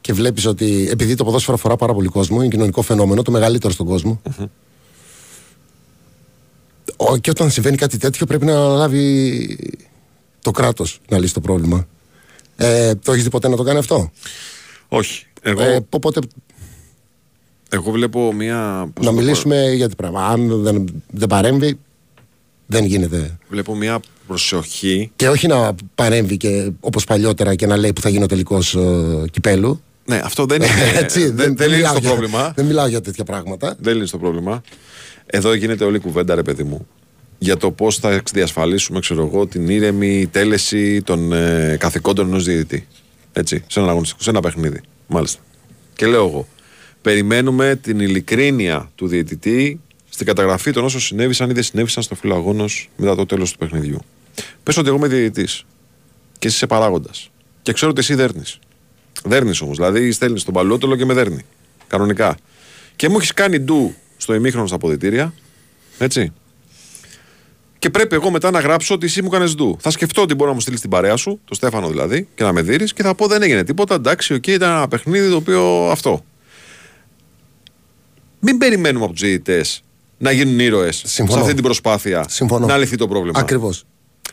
και 0.00 0.12
βλέπεις 0.12 0.46
ότι 0.46 0.88
επειδή 0.90 1.14
το 1.14 1.24
ποδόσφαιρο 1.24 1.54
αφορά 1.56 1.76
πάρα 1.76 1.94
πολύ 1.94 2.08
κόσμο, 2.08 2.40
είναι 2.40 2.48
κοινωνικό 2.48 2.82
φαινόμενο, 2.82 3.22
το 3.22 3.30
μεγαλύτερο 3.30 3.72
στον 3.72 3.86
κοσμο 3.86 4.22
Ο, 6.96 7.16
και 7.16 7.30
όταν 7.30 7.50
συμβαίνει 7.50 7.76
κάτι 7.76 7.98
τέτοιο 7.98 8.26
πρέπει 8.26 8.44
να 8.44 8.54
λάβει 8.68 9.58
το 10.40 10.50
κράτος 10.50 11.00
να 11.08 11.18
λύσει 11.18 11.34
το 11.34 11.40
πρόβλημα. 11.40 11.86
Ε, 12.56 12.94
το 12.94 13.12
έχεις 13.12 13.24
δει 13.24 13.30
ποτέ 13.30 13.48
να 13.48 13.56
το 13.56 13.62
κάνει 13.62 13.78
αυτό; 13.78 14.10
Όχι. 14.88 15.26
Εγώ, 15.42 15.62
Ε, 15.62 15.80
οπότε 15.90 16.20
εγώ 17.70 17.90
βλέπω 17.90 18.32
μια. 18.32 18.88
πώς 18.94 19.04
να 19.04 19.10
το 19.10 19.16
πω, 19.16 19.22
μιλήσουμε 19.22 19.72
για 19.72 19.88
τι 19.88 19.94
πράγμα. 19.94 20.26
Αν 20.26 20.62
δεν, 20.62 21.02
δεν 21.10 21.28
παρέμβει, 21.28 21.78
δεν 22.66 22.84
γίνεται. 22.84 23.38
Βλέπω 23.48 23.74
μια 23.74 24.00
προσοχή. 24.26 25.10
Και 25.16 25.28
όχι 25.28 25.46
να 25.46 25.74
παρέμβει 25.94 26.36
και 26.36 26.70
όπως 26.80 27.04
παλιότερα 27.04 27.54
και 27.54 27.66
να 27.66 27.76
λέει 27.76 27.92
που 27.92 28.00
θα 28.00 28.08
γίνει 28.08 28.22
ο 28.24 28.26
τελικός 28.26 28.74
ε, 28.74 29.24
κυπέλου. 29.30 29.80
Ναι, 30.04 30.20
αυτό 30.24 30.44
δεν 30.46 30.62
είναι. 30.62 30.70
Έτσι, 31.02 31.20
δεν, 31.24 31.34
δεν, 31.36 31.56
δεν 31.56 31.66
είναι 31.68 31.76
μιλάω 31.76 31.90
στο 31.92 32.00
για- 32.00 32.10
πρόβλημα. 32.10 32.52
Δεν 32.56 32.66
μιλάω 32.66 32.86
για 32.86 33.00
τέτοια 33.00 33.24
πράγματα. 33.24 33.76
Δεν 33.80 33.96
είναι 33.96 34.06
στο 34.06 34.18
πρόβλημα. 34.18 34.62
Εδώ 35.26 35.54
γίνεται 35.54 35.84
όλη 35.84 35.96
η 35.96 36.00
κουβέντα, 36.00 36.34
ρε 36.34 36.42
παιδί 36.42 36.62
μου, 36.62 36.86
για 37.38 37.56
το 37.56 37.70
πώς 37.70 37.96
θα 37.98 38.22
διασφαλίσουμε, 38.32 39.00
ξέρω 39.00 39.26
εγώ, 39.26 39.46
την 39.46 39.68
ήρεμη 39.68 40.26
τέλεση 40.26 41.02
των 41.02 41.32
ε, 41.32 41.76
καθηκόντων 41.80 42.26
ενός 42.26 42.44
διαιτητή. 42.44 42.86
Έτσι, 43.32 43.64
σε 43.66 43.80
ένα 43.80 43.88
αγωνιστικό, 43.90 44.22
σε 44.22 44.30
ένα 44.30 44.40
παιχνίδι. 44.40 44.80
Μάλιστα. 45.06 45.40
Και 45.94 46.06
λέω 46.06 46.26
εγώ, 46.26 46.48
περιμένουμε 47.02 47.76
την 47.82 48.00
ειλικρίνεια 48.00 48.90
του 48.94 49.06
διαιτητή 49.06 49.80
στην 50.08 50.26
καταγραφή 50.26 50.70
των 50.70 50.84
όσων 50.84 51.00
συνέβησαν 51.00 51.50
ή 51.50 51.52
δεν 51.52 51.62
συνέβησαν 51.62 52.02
στο 52.02 52.14
φύλλο 52.14 52.34
αγώνος 52.34 52.90
μετά 52.96 53.14
το 53.14 53.26
τέλος 53.26 53.52
του 53.52 53.58
παιχνιδιού. 53.58 54.00
Πες 54.62 54.76
ότι 54.76 54.88
εγώ 54.88 54.96
είμαι 54.96 55.08
διαιτητής 55.08 55.64
και 56.38 56.46
εσύ 56.46 56.56
είσαι 56.56 56.66
παράγοντας. 56.66 57.30
Και 57.62 57.72
ξέρω 57.72 57.90
ότι 57.90 58.00
εσύ 58.00 58.14
δέρνεις. 58.14 58.58
Δέρνεις 59.24 59.60
όμως. 59.60 59.76
Δηλαδή 59.76 60.12
στέλνεις 60.12 60.44
τον 60.44 60.54
παλότολο 60.54 60.96
και 60.96 61.04
με 61.04 61.14
δέρνει. 61.14 61.44
Κανονικά. 61.86 62.36
Και 62.96 63.08
μου 63.08 63.16
έχεις 63.16 63.32
κάνει 63.32 63.58
ντου 63.58 63.94
στο 64.16 64.34
ημίχρονο 64.34 64.66
στα 64.66 64.76
αποδυτήρια. 64.76 65.34
Έτσι. 65.98 66.32
Και 67.86 67.92
πρέπει 67.92 68.14
εγώ 68.14 68.30
μετά 68.30 68.50
να 68.50 68.60
γράψω 68.60 68.94
ότι 68.94 69.06
εσύ 69.06 69.22
μου 69.22 69.28
έκανες 69.32 69.54
ντου. 69.54 69.76
Θα 69.80 69.90
σκεφτώ 69.90 70.22
ότι 70.22 70.34
μπορεί 70.34 70.48
να 70.48 70.54
μου 70.54 70.60
στείλεις 70.60 70.80
την 70.80 70.90
παρέα 70.90 71.16
σου, 71.16 71.40
το 71.44 71.54
Στέφανο 71.54 71.88
δηλαδή, 71.88 72.28
και 72.34 72.42
να 72.44 72.52
με 72.52 72.62
δείρει 72.62 72.84
και 72.92 73.02
θα 73.02 73.14
πω 73.14 73.26
δεν 73.26 73.42
έγινε 73.42 73.64
τίποτα. 73.64 73.94
Εντάξει, 73.94 74.34
οκ, 74.34 74.46
ήταν 74.46 74.70
ένα 74.70 74.88
παιχνίδι 74.88 75.30
το 75.30 75.36
οποίο 75.36 75.88
αυτό. 75.90 76.24
Μην 78.40 78.58
περιμένουμε 78.58 79.04
από 79.04 79.12
τους 79.12 79.22
διαιτητές 79.22 79.82
να 80.18 80.30
γίνουν 80.30 80.58
ήρωες 80.58 80.96
σε 80.96 81.08
Συμφωνώ. 81.08 81.40
αυτή 81.40 81.54
την 81.54 81.62
προσπάθεια 81.62 82.24
Συμφωνώ. 82.28 82.66
να 82.66 82.76
λυθεί 82.76 82.96
το 82.96 83.08
πρόβλημα. 83.08 83.38
Ακριβώς. 83.40 83.84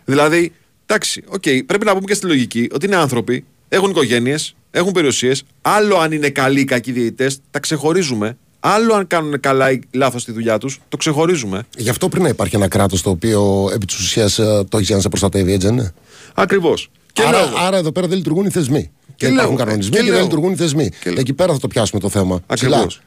Δηλαδή, 0.05 0.53
εντάξει, 0.85 1.23
οκ, 1.27 1.43
πρέπει 1.65 1.85
να 1.85 1.91
πούμε 1.93 2.05
και 2.05 2.13
στη 2.13 2.25
λογική 2.25 2.69
ότι 2.73 2.85
είναι 2.85 2.95
άνθρωποι, 2.95 3.45
έχουν 3.69 3.89
οικογένειες, 3.89 4.55
έχουν 4.71 4.91
περιουσίες. 4.91 5.43
Άλλο 5.61 5.97
αν 5.97 6.11
είναι 6.11 6.29
καλοί 6.29 6.59
ή 6.59 6.65
κακοί 6.65 6.91
διαιτητές, 6.91 7.39
τα 7.51 7.59
ξεχωρίζουμε. 7.59 8.37
Άλλο 8.65 8.93
αν 8.93 9.07
κάνουν 9.07 9.39
καλά 9.39 9.71
ή 9.71 9.79
λάθος 9.91 10.25
τη 10.25 10.31
δουλειά 10.31 10.57
τους, 10.57 10.79
το 10.89 10.97
ξεχωρίζουμε. 10.97 11.63
Γι' 11.77 11.89
αυτό 11.89 12.09
πρέπει 12.09 12.23
να 12.23 12.29
υπάρχει 12.29 12.55
ένα 12.55 12.67
κράτος 12.67 13.01
το 13.01 13.09
οποίο 13.09 13.69
επί 13.73 13.85
της 13.85 13.99
ουσίας 13.99 14.35
το 14.69 14.77
έχει 14.77 14.83
για 14.83 14.95
να 14.95 15.01
σε 15.01 15.09
προστατεύει, 15.09 15.53
έτσι 15.53 15.67
δεν 15.67 15.77
είναι. 15.77 15.93
Ακριβώς. 16.33 16.89
Και 17.13 17.21
άρα, 17.21 17.31
λέω 17.31 17.47
εγώ. 17.47 17.57
άρα 17.57 17.77
εδώ 17.77 17.91
πέρα 17.91 18.07
δεν 18.07 18.17
λειτουργούν 18.17 18.45
οι 18.45 18.49
θεσμοί. 18.49 18.91
Και, 19.15 19.25
λέω, 19.25 19.35
υπάρχουν 19.35 19.55
ε, 19.55 19.63
κανονισμοί 19.63 19.91
και 19.91 19.97
και, 19.97 20.03
δεν 20.03 20.13
λέω. 20.13 20.23
λειτουργούν 20.23 20.51
οι 20.51 20.55
θεσμοί. 20.55 20.89
Και 20.89 21.09
λέω. 21.09 21.19
Εκεί 21.19 21.33
πέρα 21.33 21.53
θα 21.53 21.59
το 21.59 21.67
πιάσουμε 21.67 22.01
το 22.01 22.09
θέμα. 22.09 22.41
Ακριβώς. 22.47 23.01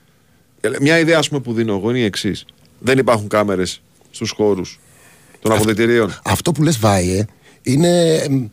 Ψηλά. 0.60 0.76
Μια 0.80 0.98
ιδέα 0.98 1.18
ας 1.18 1.28
πούμε, 1.28 1.40
που 1.40 1.52
δίνω 1.52 1.74
εγώ 1.74 1.90
είναι 1.90 1.98
η 1.98 2.04
εξής. 2.04 2.44
Δεν 2.78 2.98
υπάρχουν 2.98 3.28
κάμερες 3.28 3.82
στους 4.10 4.30
χώρους 4.30 4.80
των 5.40 5.52
αποδητηρίων. 5.52 6.18
Αυτό 6.24 6.52
που 6.52 6.62
λες 6.62 6.78
Βάιε 6.78 7.24
είναι 7.62 8.14
εμ, 8.14 8.48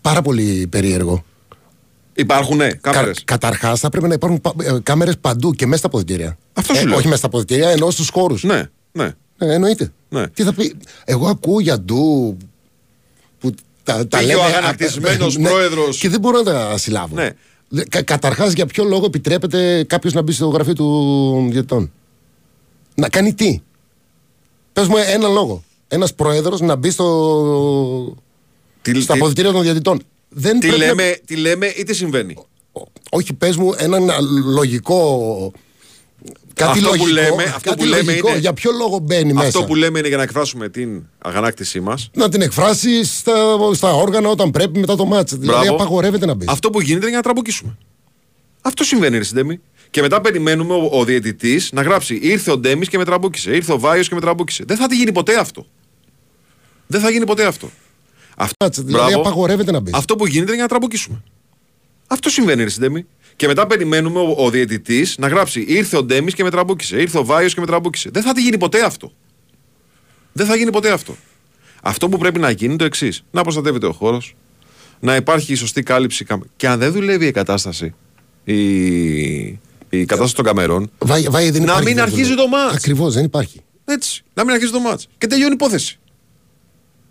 πάρα 0.00 0.22
πολύ 0.22 0.66
περίεργο. 0.70 1.24
Υπάρχουνε 2.20 2.78
κάμερες; 2.80 3.16
Κα, 3.16 3.22
Καταρχάς, 3.24 3.80
θα 3.80 3.88
πρέπει 3.88 4.08
να 4.08 4.14
υπάρχουν 4.14 4.40
κάμερες 4.82 5.18
παντού 5.18 5.52
και 5.52 5.66
μέσα 5.66 5.78
στα 5.78 5.86
αποδητήρια. 5.86 6.38
Αυτό 6.52 6.74
σου 6.74 6.86
λέω. 6.86 6.96
Όχι 6.96 7.04
μέσα 7.06 7.18
στα 7.18 7.26
αποδητήρια, 7.26 7.68
ενώ 7.68 7.90
στους 7.90 8.08
χώρους. 8.08 8.42
Ναι, 8.42 8.62
ναι. 8.92 9.14
Ναι, 9.38 9.54
εννοείται. 9.54 9.92
Ναι. 10.08 10.28
Τι 10.28 10.42
θα 10.42 10.52
πει. 10.52 10.76
Εγώ 11.04 11.26
ακούω 11.28 11.60
για 11.60 11.80
ντου 11.80 12.36
που 13.40 13.54
τα, 13.82 14.06
τα 14.06 14.18
Πήγε 14.18 14.30
λένε. 14.34 14.40
ο 14.40 14.44
αγανακτισμένος 14.44 15.36
Ναι, 15.38 15.48
πρόεδρος. 15.48 15.98
Και 15.98 16.08
δεν 16.08 16.20
μπορώ 16.20 16.42
να 16.42 16.44
τα 16.52 16.78
συλλάβω. 16.78 17.14
Ναι. 17.14 17.30
Κα, 17.88 18.02
Καταρχάς, 18.02 18.52
για 18.52 18.66
ποιο 18.66 18.84
λόγο 18.84 19.04
επιτρέπεται 19.04 19.84
κάποιος 19.84 20.12
να 20.12 20.22
μπει 20.22 20.32
στο 20.32 20.48
γραφείο 20.48 20.72
του 20.72 21.48
διαιτητών; 21.50 21.92
Να 22.94 23.08
κάνει 23.08 23.34
τι; 23.34 23.60
Πες 24.72 24.86
μου 24.88 24.96
ένα 24.96 25.28
λόγο. 25.28 25.62
Ένας 25.88 26.14
πρόεδρος 26.14 26.60
να 26.60 26.76
μπει 26.76 26.90
στο, 26.90 28.16
Τι, 28.82 29.00
στα 29.00 29.12
τι- 29.12 29.18
αποδητήρια 29.18 29.52
των 29.52 29.62
διαιτητών. 29.62 30.02
Δεν 30.32 30.60
τι 30.60 30.66
πρέπει 30.68 30.80
να- 30.80 30.86
λέμε, 30.86 31.18
τι 31.26 31.36
λέμε 31.36 31.66
ή 31.66 31.82
τι 31.82 31.94
συμβαίνει; 31.94 32.36
όχι, 33.10 33.32
πες 33.34 33.56
μου 33.56 33.74
έναν 33.76 34.10
α, 34.10 34.16
λογικό. 34.44 35.52
Κάτι 36.54 36.78
Αυτό 36.78 36.90
που 36.90 36.96
λογικό, 37.06 37.20
λέμε- 37.30 37.46
αυτό 37.48 37.70
κάτι 37.70 37.82
που 37.82 37.88
λέμε 37.88 38.02
λογικό, 38.02 38.28
είναι- 38.28 38.38
Για 38.38 38.52
ποιο 38.52 38.70
λόγο 38.72 38.98
μπαίνει 38.98 39.32
μέσα. 39.32 39.46
Αυτό 39.46 39.64
που 39.64 39.74
λέμε 39.74 39.98
είναι 39.98 40.08
για 40.08 40.16
να 40.16 40.22
εκφράσουμε 40.22 40.68
την 40.68 41.02
αγανάκτησή 41.18 41.80
μας. 41.80 42.10
Να 42.14 42.28
την 42.28 42.42
εκφράσεις 42.42 43.18
στα, 43.18 43.32
στα 43.74 43.94
όργανα 43.94 44.28
όταν 44.28 44.50
πρέπει 44.50 44.78
μετά 44.78 44.96
το 44.96 45.04
μάτς. 45.04 45.34
Δηλαδή 45.34 45.66
απαγορεύεται 45.66 46.26
να 46.26 46.34
μπεις. 46.34 46.48
Αυτό 46.48 46.70
που 46.70 46.80
γίνεται 46.80 46.96
είναι 46.98 47.06
για 47.08 47.16
να 47.16 47.22
τραμπουκίσουμε. 47.22 47.76
Αυτό 48.62 48.84
συμβαίνει, 48.84 49.16
ρε 49.18 49.24
Συντέμι. 49.24 49.60
Και 49.90 50.00
μετά 50.00 50.20
περιμένουμε 50.20 50.74
ο, 50.74 50.88
ο 50.92 51.04
διαιτητής 51.04 51.72
να 51.72 51.82
γράψει 51.82 52.18
Ήρθε 52.22 52.50
ο 52.50 52.58
Ντέμις 52.58 52.88
και 52.88 52.98
με 52.98 53.04
τραμπούκησε. 53.04 53.54
Ήρθε 53.54 53.72
ο 53.72 53.78
Βάιος 53.78 54.08
και 54.08 54.14
με 54.14 54.20
τραμπούκησε. 54.20 54.64
Δεν 54.66 54.76
θα 54.76 54.86
τη 54.86 54.96
γίνει 54.96 55.12
ποτέ 55.12 55.38
αυτό. 55.38 55.66
Δεν 56.86 57.00
θα 57.00 57.10
γίνει 57.10 57.24
ποτέ 57.26 57.44
αυτό. 57.44 57.70
Αυτό, 58.42 58.68
Δηλαδή 58.68 58.92
Μπράβο. 58.92 59.20
απαγορεύεται 59.20 59.70
να 59.70 59.80
μπεις. 59.80 59.92
αυτό 59.94 60.16
που 60.16 60.26
γίνεται 60.26 60.42
είναι 60.44 60.52
για 60.54 60.62
να 60.62 60.68
τραμπουκίσουμε. 60.68 61.22
Αυτό 62.06 62.30
συμβαίνει, 62.30 62.62
ρε 62.62 62.68
Συντέμι. 62.68 63.06
Και 63.36 63.46
μετά 63.46 63.66
περιμένουμε 63.66 64.18
ο, 64.20 64.34
ο 64.38 64.50
διαιτητής 64.50 65.14
να 65.18 65.28
γράψει 65.28 65.64
ήρθε 65.68 65.96
ο 65.96 66.02
Ντέμις 66.02 66.34
και 66.34 66.42
με 66.42 66.50
τραμπούκησε. 66.50 67.00
Ήρθε 67.00 67.18
ο 67.18 67.24
Βάιος 67.24 67.54
και 67.54 67.60
με 67.60 67.66
τραμπούκησε. 67.66 68.10
Δεν 68.12 68.22
θα 68.22 68.32
τη 68.32 68.42
γίνει 68.42 68.58
ποτέ 68.58 68.84
αυτό. 68.84 69.12
Δεν 70.32 70.46
θα 70.46 70.56
γίνει 70.56 70.70
ποτέ 70.70 70.90
αυτό. 70.92 71.16
Αυτό 71.82 72.08
που 72.08 72.18
πρέπει 72.18 72.38
να 72.38 72.50
γίνει 72.50 72.68
είναι 72.68 72.76
το 72.76 72.84
εξής: 72.84 73.24
Να 73.30 73.42
προστατεύεται 73.42 73.86
ο 73.86 73.92
χώρος, 73.92 74.36
να 75.00 75.16
υπάρχει 75.16 75.52
η 75.52 75.54
σωστή 75.54 75.82
κάλυψη. 75.82 76.26
Και 76.56 76.68
αν 76.68 76.78
δεν 76.78 76.92
δουλεύει 76.92 77.26
η 77.26 77.30
κατάσταση, 77.30 77.94
η, 78.44 78.54
η 79.88 80.04
κατάσταση 80.06 80.34
των 80.34 80.44
καμερών, 80.44 80.90
Βάει, 80.98 81.22
βάει, 81.22 81.50
δεν 81.50 81.60
να 81.62 81.66
υπάρχει, 81.66 81.84
μην 81.84 81.94
δεν 81.94 82.02
αρχίζει 82.04 82.22
δουλεύει. 82.22 82.40
το 82.42 82.48
μάτς. 82.48 82.74
Ακριβώς, 82.74 83.14
δεν 83.14 83.24
υπάρχει. 83.24 83.60
Έτσι. 83.84 84.22
Να 84.34 84.44
μην 84.44 84.54
αρχίζει 84.54 84.70
το 84.72 84.80
μάτς. 84.80 85.08
Και 85.18 85.26
τελειώνει 85.26 85.50
η 85.50 85.54
υπόθεση. 85.54 85.98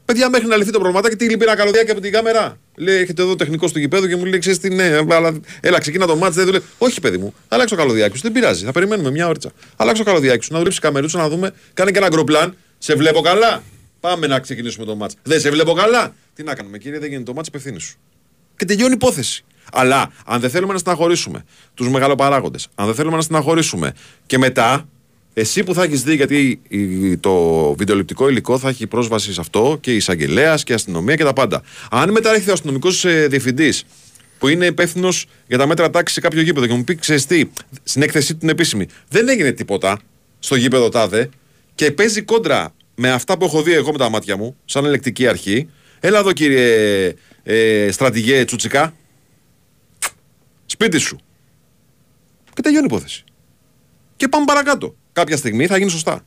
Παιδιά, 0.10 0.30
μέχρι 0.30 0.47
να 0.47 0.55
λυθεί 0.55 0.72
το 0.72 0.80
προβληματάκι, 0.80 1.16
τι 1.16 1.30
λείπει 1.30 1.43
ένα 1.43 1.55
καλωδιάκι 1.55 1.91
από 1.91 2.01
την 2.01 2.12
κάμερα; 2.12 2.57
Λέει, 2.76 2.97
έχετε 3.01 3.22
εδώ 3.22 3.36
τεχνικό 3.36 3.70
του 3.70 3.80
γηπέδου 3.80 4.07
και 4.07 4.16
μου 4.16 4.26
λέει, 4.26 4.39
ξέρεις 4.39 4.60
τι, 4.60 4.70
ναι, 4.70 4.97
αλλά 5.10 5.39
έλα, 5.60 5.80
ξεκινά 5.80 6.05
το 6.05 6.16
μάτς, 6.16 6.36
δεν 6.36 6.45
δουλεύει. 6.45 6.66
Όχι, 6.78 7.01
παιδί 7.01 7.18
μου, 7.18 7.34
αλλάξω 7.47 7.76
το 7.76 7.82
καλωδιάκι 7.82 8.16
σου, 8.16 8.22
δεν 8.22 8.32
πειράζει, 8.32 8.66
θα 8.66 8.72
περιμένουμε 8.72 9.12
μια 9.12 9.28
ώριτσα. 9.28 9.51
Αλλάξω 9.76 10.03
το 10.03 10.10
καλωδιάκι 10.10 10.43
σου, 10.43 10.51
να 10.51 10.57
δουλέψει 10.57 10.80
καμερούτσο, 10.80 11.18
να 11.18 11.30
δούμε, 11.30 11.53
κάνε 11.74 11.91
και 11.91 11.97
ένα 11.97 12.07
γκροπλάν. 12.07 12.55
Σε 12.78 12.95
βλέπω 12.95 13.22
καλά. 13.22 13.64
Πάμε 13.99 14.28
να 14.28 14.39
ξεκινήσουμε 14.39 14.86
το 14.86 14.95
μάτς. 14.95 15.16
Δεν 15.24 15.39
σε 15.39 15.49
βλέπω 15.49 15.74
καλά. 15.74 16.16
Τι 16.36 16.43
να 16.43 16.55
κάνουμε, 16.55 16.78
κύριε, 16.78 16.99
δεν 16.99 17.07
γίνεται 17.07 17.26
το 17.26 17.34
μάτς, 17.34 17.47
υπευθύνη 17.47 17.80
σου. 17.80 17.97
Και 18.55 18.66
τελειώνει 18.66 18.91
η 18.91 18.95
υπόθεση. 18.95 19.45
Αλλά 19.72 20.12
αν 20.26 20.39
δεν 20.39 20.49
θέλουμε 20.49 20.74
να 20.74 20.80
στεναχωρήσουμε 20.80 21.45
τους 21.74 21.89
μεγαλοπαράγοντες, 21.89 22.68
αν 22.76 22.86
δεν 22.86 22.95
θέλουμε 22.95 23.16
να 23.16 23.22
στεναχωρήσουμε 23.22 23.93
και 24.26 24.38
μετά, 24.38 24.88
εσύ 25.34 25.64
που 25.64 25.74
θα 25.74 25.84
έχεις 25.84 26.04
δει, 26.04 26.16
γιατί 26.16 26.62
η- 26.68 27.18
το 27.18 27.34
βιντεοληπτικό 27.74 28.30
υλικό 28.30 28.60
θα 28.60 28.70
έχει 28.70 28.88
πρόσβαση 28.88 29.34
σε 29.34 29.42
αυτό 29.42 29.78
και 29.82 29.92
η 29.94 29.96
εισαγγελέας 29.96 30.64
και 30.64 30.72
η 30.72 30.76
αστυνομία 30.76 31.16
και 31.16 31.24
τα 31.24 31.34
πάντα. 31.34 31.62
Αν 31.92 32.12
μετά 32.12 32.30
έρχεται 32.30 32.50
ο 32.50 32.54
αστυνομικός 32.54 33.06
διευθυντής 33.28 33.84
που 34.40 34.48
είναι 34.48 34.66
υπεύθυνος 34.66 35.26
για 35.48 35.58
τα 35.58 35.68
μέτρα 35.68 35.90
τάξης 35.90 36.16
σε 36.16 36.22
κάποιο 36.22 36.42
γήπεδο 36.42 36.66
και 36.68 36.74
μου 36.74 36.84
πει, 36.84 36.96
ξέρεις 36.96 37.26
τι, 37.26 37.44
στην 37.84 38.02
έκθεσή 38.02 38.34
του 38.34 38.38
την 38.40 38.50
επίσημη, 38.50 38.86
δεν 39.10 39.30
έγινε 39.30 39.52
τίποτα 39.52 40.00
στο 40.40 40.56
γήπεδο 40.56 40.90
τάδε 40.90 41.30
και 41.76 41.92
παίζει 41.92 42.22
κόντρα 42.22 42.74
με 42.96 43.12
αυτά 43.12 43.38
που 43.38 43.46
έχω 43.46 43.62
δει 43.62 43.74
εγώ 43.74 43.92
με 43.92 43.98
τα 43.98 44.10
μάτια 44.10 44.38
μου, 44.38 44.56
σαν 44.66 44.86
ελεκτική 44.86 45.28
αρχή. 45.28 45.70
Έλα 46.00 46.20
εδώ 46.20 46.32
κύριε 46.32 47.14
ε, 47.44 47.92
στρατηγέ 47.92 48.46
Τσουτσικά, 48.46 48.94
σπίτι 50.66 50.98
σου. 50.98 51.18
Και 52.54 52.62
τελειώνει 52.62 52.84
η 52.90 52.94
υπόθεση. 52.94 53.24
Και 54.16 54.28
πάμε 54.28 54.46
παρακάτω. 54.46 54.96
Κάποια 55.20 55.38
στιγμή 55.38 55.68
θα 55.68 55.78
γίνει 55.78 55.90
σωστά. 55.90 56.22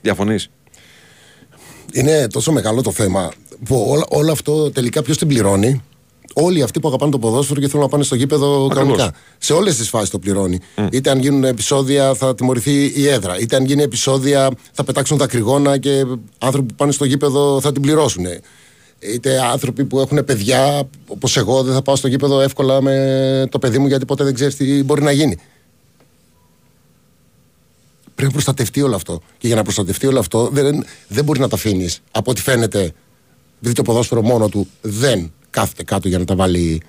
Διαφωνείς; 0.00 0.50
Είναι 1.92 2.26
τόσο 2.26 2.52
μεγάλο 2.52 2.82
το 2.82 2.92
θέμα 2.92 3.32
που 3.64 3.84
όλο, 3.88 4.06
όλο 4.08 4.32
αυτό 4.32 4.70
τελικά 4.70 5.02
ποιος 5.02 5.18
την 5.18 5.28
πληρώνει; 5.28 5.82
Όλοι 6.34 6.62
αυτοί 6.62 6.80
που 6.80 6.88
αγαπάνε 6.88 7.10
το 7.10 7.18
ποδόσφαιρο 7.18 7.60
και 7.60 7.66
θέλουν 7.66 7.82
να 7.82 7.88
πάνε 7.88 8.02
στο 8.04 8.14
γήπεδο 8.14 8.68
κανονικά. 8.74 9.12
Σε 9.38 9.52
όλες 9.52 9.76
τις 9.76 9.88
φάσεις 9.88 10.10
το 10.10 10.18
πληρώνει. 10.18 10.58
Είτε 10.90 11.10
αν 11.10 11.18
γίνουν 11.18 11.44
επεισόδια 11.44 12.14
θα 12.14 12.34
τιμωρηθεί 12.34 12.92
η 12.94 13.08
έδρα. 13.08 13.38
Είτε 13.38 13.56
αν 13.56 13.64
γίνει 13.64 13.82
επεισόδια 13.82 14.50
θα 14.72 14.84
πετάξουν 14.84 15.16
δακρυγόνα 15.18 15.78
και 15.78 16.04
άνθρωποι 16.38 16.68
που 16.68 16.74
πάνε 16.74 16.92
στο 16.92 17.04
γήπεδο 17.04 17.60
θα 17.60 17.72
την 17.72 17.82
πληρώσουν. 17.82 18.24
Είτε 18.98 19.40
άνθρωποι 19.40 19.84
που 19.84 20.00
έχουν 20.00 20.24
παιδιά, 20.24 20.88
όπως 21.06 21.36
εγώ, 21.36 21.62
δεν 21.62 21.74
θα 21.74 21.82
πάω 21.82 21.96
στο 21.96 22.08
γήπεδο 22.08 22.40
εύκολα 22.40 22.82
με 22.82 23.46
το 23.50 23.58
παιδί 23.58 23.78
μου 23.78 23.86
γιατί 23.86 24.04
ποτέ 24.04 24.24
δεν 24.24 24.34
ξέρεις 24.34 24.56
τι 24.56 24.82
μπορεί 24.84 25.02
να 25.02 25.10
γίνει. 25.12 25.38
Πρέπει 28.18 28.32
να 28.32 28.38
προστατευτεί 28.42 28.82
όλο 28.82 28.94
αυτό. 28.94 29.20
Και 29.38 29.46
για 29.46 29.56
να 29.56 29.62
προστατευτεί 29.62 30.06
όλο 30.06 30.18
αυτό 30.18 30.48
δεν, 30.52 30.84
δεν 31.08 31.24
μπορεί 31.24 31.40
να 31.40 31.48
τα 31.48 31.56
αφήνεις. 31.56 32.00
Από 32.10 32.30
ό,τι 32.30 32.40
φαίνεται, 32.40 32.92
επειδή 33.58 33.74
το 33.74 33.82
ποδόσφαιρο 33.82 34.22
μόνο 34.22 34.48
του 34.48 34.68
δεν 34.80 35.32
κάθεται 35.50 35.84
κάτω 35.84 36.08
για 36.08 36.18
να 36.18 36.24
τα 36.24 36.34
βάλει 36.34 36.82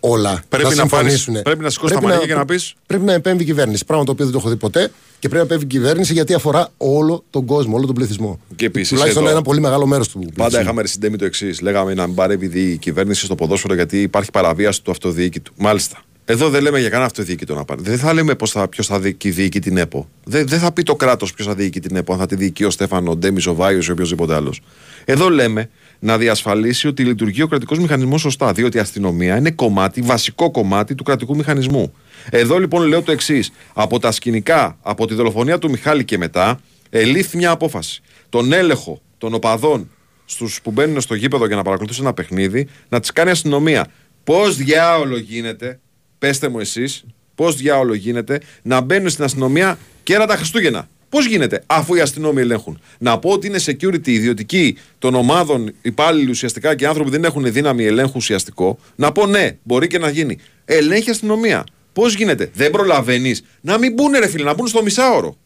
όλα. 0.00 0.42
Πρέπει 0.48 0.64
να 0.68 0.70
συμφωνήσουνε. 0.74 1.24
πάρεις- 1.26 1.42
πρέπει 1.42 1.62
να 1.62 1.70
σηκώσεις 1.70 1.96
τα 1.96 2.02
μανίκια 2.02 2.26
και 2.26 2.34
να 2.34 2.44
πεις- 2.44 2.74
Πρέπει 2.86 3.04
να 3.04 3.12
επέμβει 3.12 3.42
η 3.42 3.46
κυβέρνηση. 3.46 3.84
Πράγμα 3.84 4.04
το 4.04 4.10
οποίο 4.12 4.24
δεν 4.24 4.32
το 4.34 4.38
έχω 4.40 4.48
δει 4.48 4.56
ποτέ. 4.56 4.80
Και 5.18 5.28
πρέπει 5.28 5.34
να 5.34 5.54
επέμβει 5.54 5.64
η 5.64 5.66
κυβέρνηση 5.66 6.12
γιατί 6.12 6.34
αφορά 6.34 6.68
όλο 6.76 7.24
τον 7.30 7.44
κόσμο, 7.46 7.76
όλο 7.76 7.86
τον 7.86 7.94
πληθυσμό. 7.94 8.40
Και 8.56 8.66
επίσης 8.66 8.88
Τουλάχιστον 8.88 9.22
εδώ- 9.22 9.32
ένα 9.32 9.42
πολύ 9.42 9.60
μεγάλο 9.60 9.86
μέρος 9.86 10.08
του 10.08 10.18
πληθυσμού. 10.18 10.44
Πάντα 10.44 10.60
είχαμε 10.60 10.86
συντέμει 10.86 11.16
το 11.16 11.24
εξής. 11.24 11.60
Λέγαμε 11.60 11.94
να 11.94 12.06
μην 12.06 12.14
παρεύει 12.16 12.60
η 12.60 12.76
κυβέρνηση 12.76 13.24
στο 13.24 13.34
ποδόσφαιρο 13.34 13.74
γιατί 13.74 14.02
υπάρχει 14.02 14.30
παραβίαση 14.30 14.82
του 14.82 14.90
αυτοδιοίκητου. 14.90 15.52
Μάλιστα. 15.56 16.02
Εδώ 16.24 16.48
δεν 16.50 16.62
λέμε 16.62 16.78
για 16.80 16.88
κανένα 16.88 17.06
αυτοδιοίκητο 17.06 17.54
να 17.54 17.64
πάρει. 17.64 17.82
Δεν 17.82 17.98
θα 17.98 18.12
λέμε 18.12 18.34
ποιο 18.34 18.46
θα, 18.46 18.68
ποιος 18.68 18.86
θα 18.86 19.00
διοικεί, 19.00 19.30
διοικεί 19.30 19.60
την 19.60 19.76
ΕΠΟ. 19.76 20.08
Δεν, 20.24 20.48
δεν 20.48 20.58
θα 20.58 20.72
πει 20.72 20.82
το 20.82 20.96
κράτος 20.96 21.34
ποιος 21.34 21.46
θα 21.46 21.54
διοικεί 21.54 21.80
την 21.80 21.96
ΕΠΟ, 21.96 22.12
αν 22.12 22.18
θα 22.18 22.26
τη 22.26 22.36
διοικεί 22.36 22.64
ο 22.64 22.70
Στέφανο, 22.70 23.10
ο 23.10 23.16
Ντέμι, 23.16 23.42
ο 23.46 23.54
Βάιος 23.54 23.86
ή 23.86 23.90
οποιοδήποτε 23.90 24.34
άλλος. 24.34 24.60
Εδώ 25.04 25.30
λέμε 25.30 25.70
να 25.98 26.18
διασφαλίσει 26.18 26.86
ότι 26.86 27.04
λειτουργεί 27.04 27.42
ο 27.42 27.46
κρατικός 27.46 27.78
μηχανισμός 27.78 28.20
σωστά. 28.20 28.52
Διότι 28.52 28.76
η 28.76 28.80
αστυνομία 28.80 29.36
είναι 29.36 29.50
κομμάτι, 29.50 30.00
βασικό 30.00 30.50
κομμάτι 30.50 30.94
του 30.94 31.02
κρατικού 31.02 31.36
μηχανισμού. 31.36 31.94
Εδώ 32.30 32.58
λοιπόν 32.58 32.86
λέω 32.86 33.02
το 33.02 33.12
εξής. 33.12 33.52
Από 33.72 33.98
τα 33.98 34.12
σκηνικά, 34.12 34.78
από 34.82 35.06
τη 35.06 35.14
δολοφονία 35.14 35.58
του 35.58 35.70
Μιχάλη 35.70 36.04
και 36.04 36.18
μετά, 36.18 36.60
ελήφθη 36.90 37.36
μια 37.36 37.50
απόφαση. 37.50 38.02
Τον 38.28 38.52
έλεγχο 38.52 39.00
των 39.18 39.34
οπαδών 39.34 39.90
στους 40.24 40.60
που 40.62 40.70
μπαίνουν 40.70 41.00
στο 41.00 41.14
γήπεδο 41.14 41.46
για 41.46 41.56
να 41.56 41.62
παρακολουθήσουν 41.62 42.04
ένα 42.04 42.14
παιχνίδι, 42.14 42.68
να 42.88 43.00
τις 43.00 43.12
κάνει 43.12 43.28
η 43.28 43.32
αστυνομία. 43.32 43.86
Πώς 44.24 44.56
διάολο 44.56 45.18
γίνεται, 45.18 45.80
πέστε 46.22 46.48
μου 46.48 46.58
εσείς, 46.58 47.04
πώς 47.34 47.56
διάολο 47.56 47.94
γίνεται 47.94 48.40
να 48.62 48.80
μπαίνουν 48.80 49.08
στην 49.08 49.24
αστυνομία 49.24 49.78
και 50.02 50.14
ένα 50.14 50.26
τα 50.26 50.36
Χριστούγεννα. 50.36 50.88
Πώς 51.08 51.26
γίνεται, 51.26 51.62
αφού 51.66 51.94
οι 51.94 52.00
αστυνόμοι 52.00 52.40
ελέγχουν. 52.40 52.80
Να 52.98 53.18
πω 53.18 53.30
ότι 53.30 53.46
είναι 53.46 53.58
security 53.64 54.06
ιδιωτική 54.06 54.78
των 54.98 55.14
ομάδων 55.14 55.74
υπάλληλοι 55.82 56.30
ουσιαστικά 56.30 56.74
και 56.74 56.86
άνθρωποι 56.86 57.10
που 57.10 57.16
δεν 57.16 57.24
έχουν 57.24 57.52
δύναμη 57.52 57.84
ελέγχου 57.84 58.12
ουσιαστικό. 58.16 58.78
Να 58.96 59.12
πω 59.12 59.26
ναι, 59.26 59.56
μπορεί 59.62 59.86
και 59.86 59.98
να 59.98 60.08
γίνει. 60.08 60.38
Ελέγχει 60.64 61.08
η 61.08 61.10
αστυνομία. 61.10 61.64
Πώς 61.92 62.14
γίνεται, 62.14 62.50
δεν 62.54 62.70
προλαβαίνεις 62.70 63.44
να 63.60 63.78
μην 63.78 63.92
μπουν, 63.92 64.12
ρε 64.12 64.28
φίλε, 64.28 64.44
να 64.44 64.54
μπουν 64.54 64.66
στο 64.66 64.82
μισάωρο. 64.82 65.36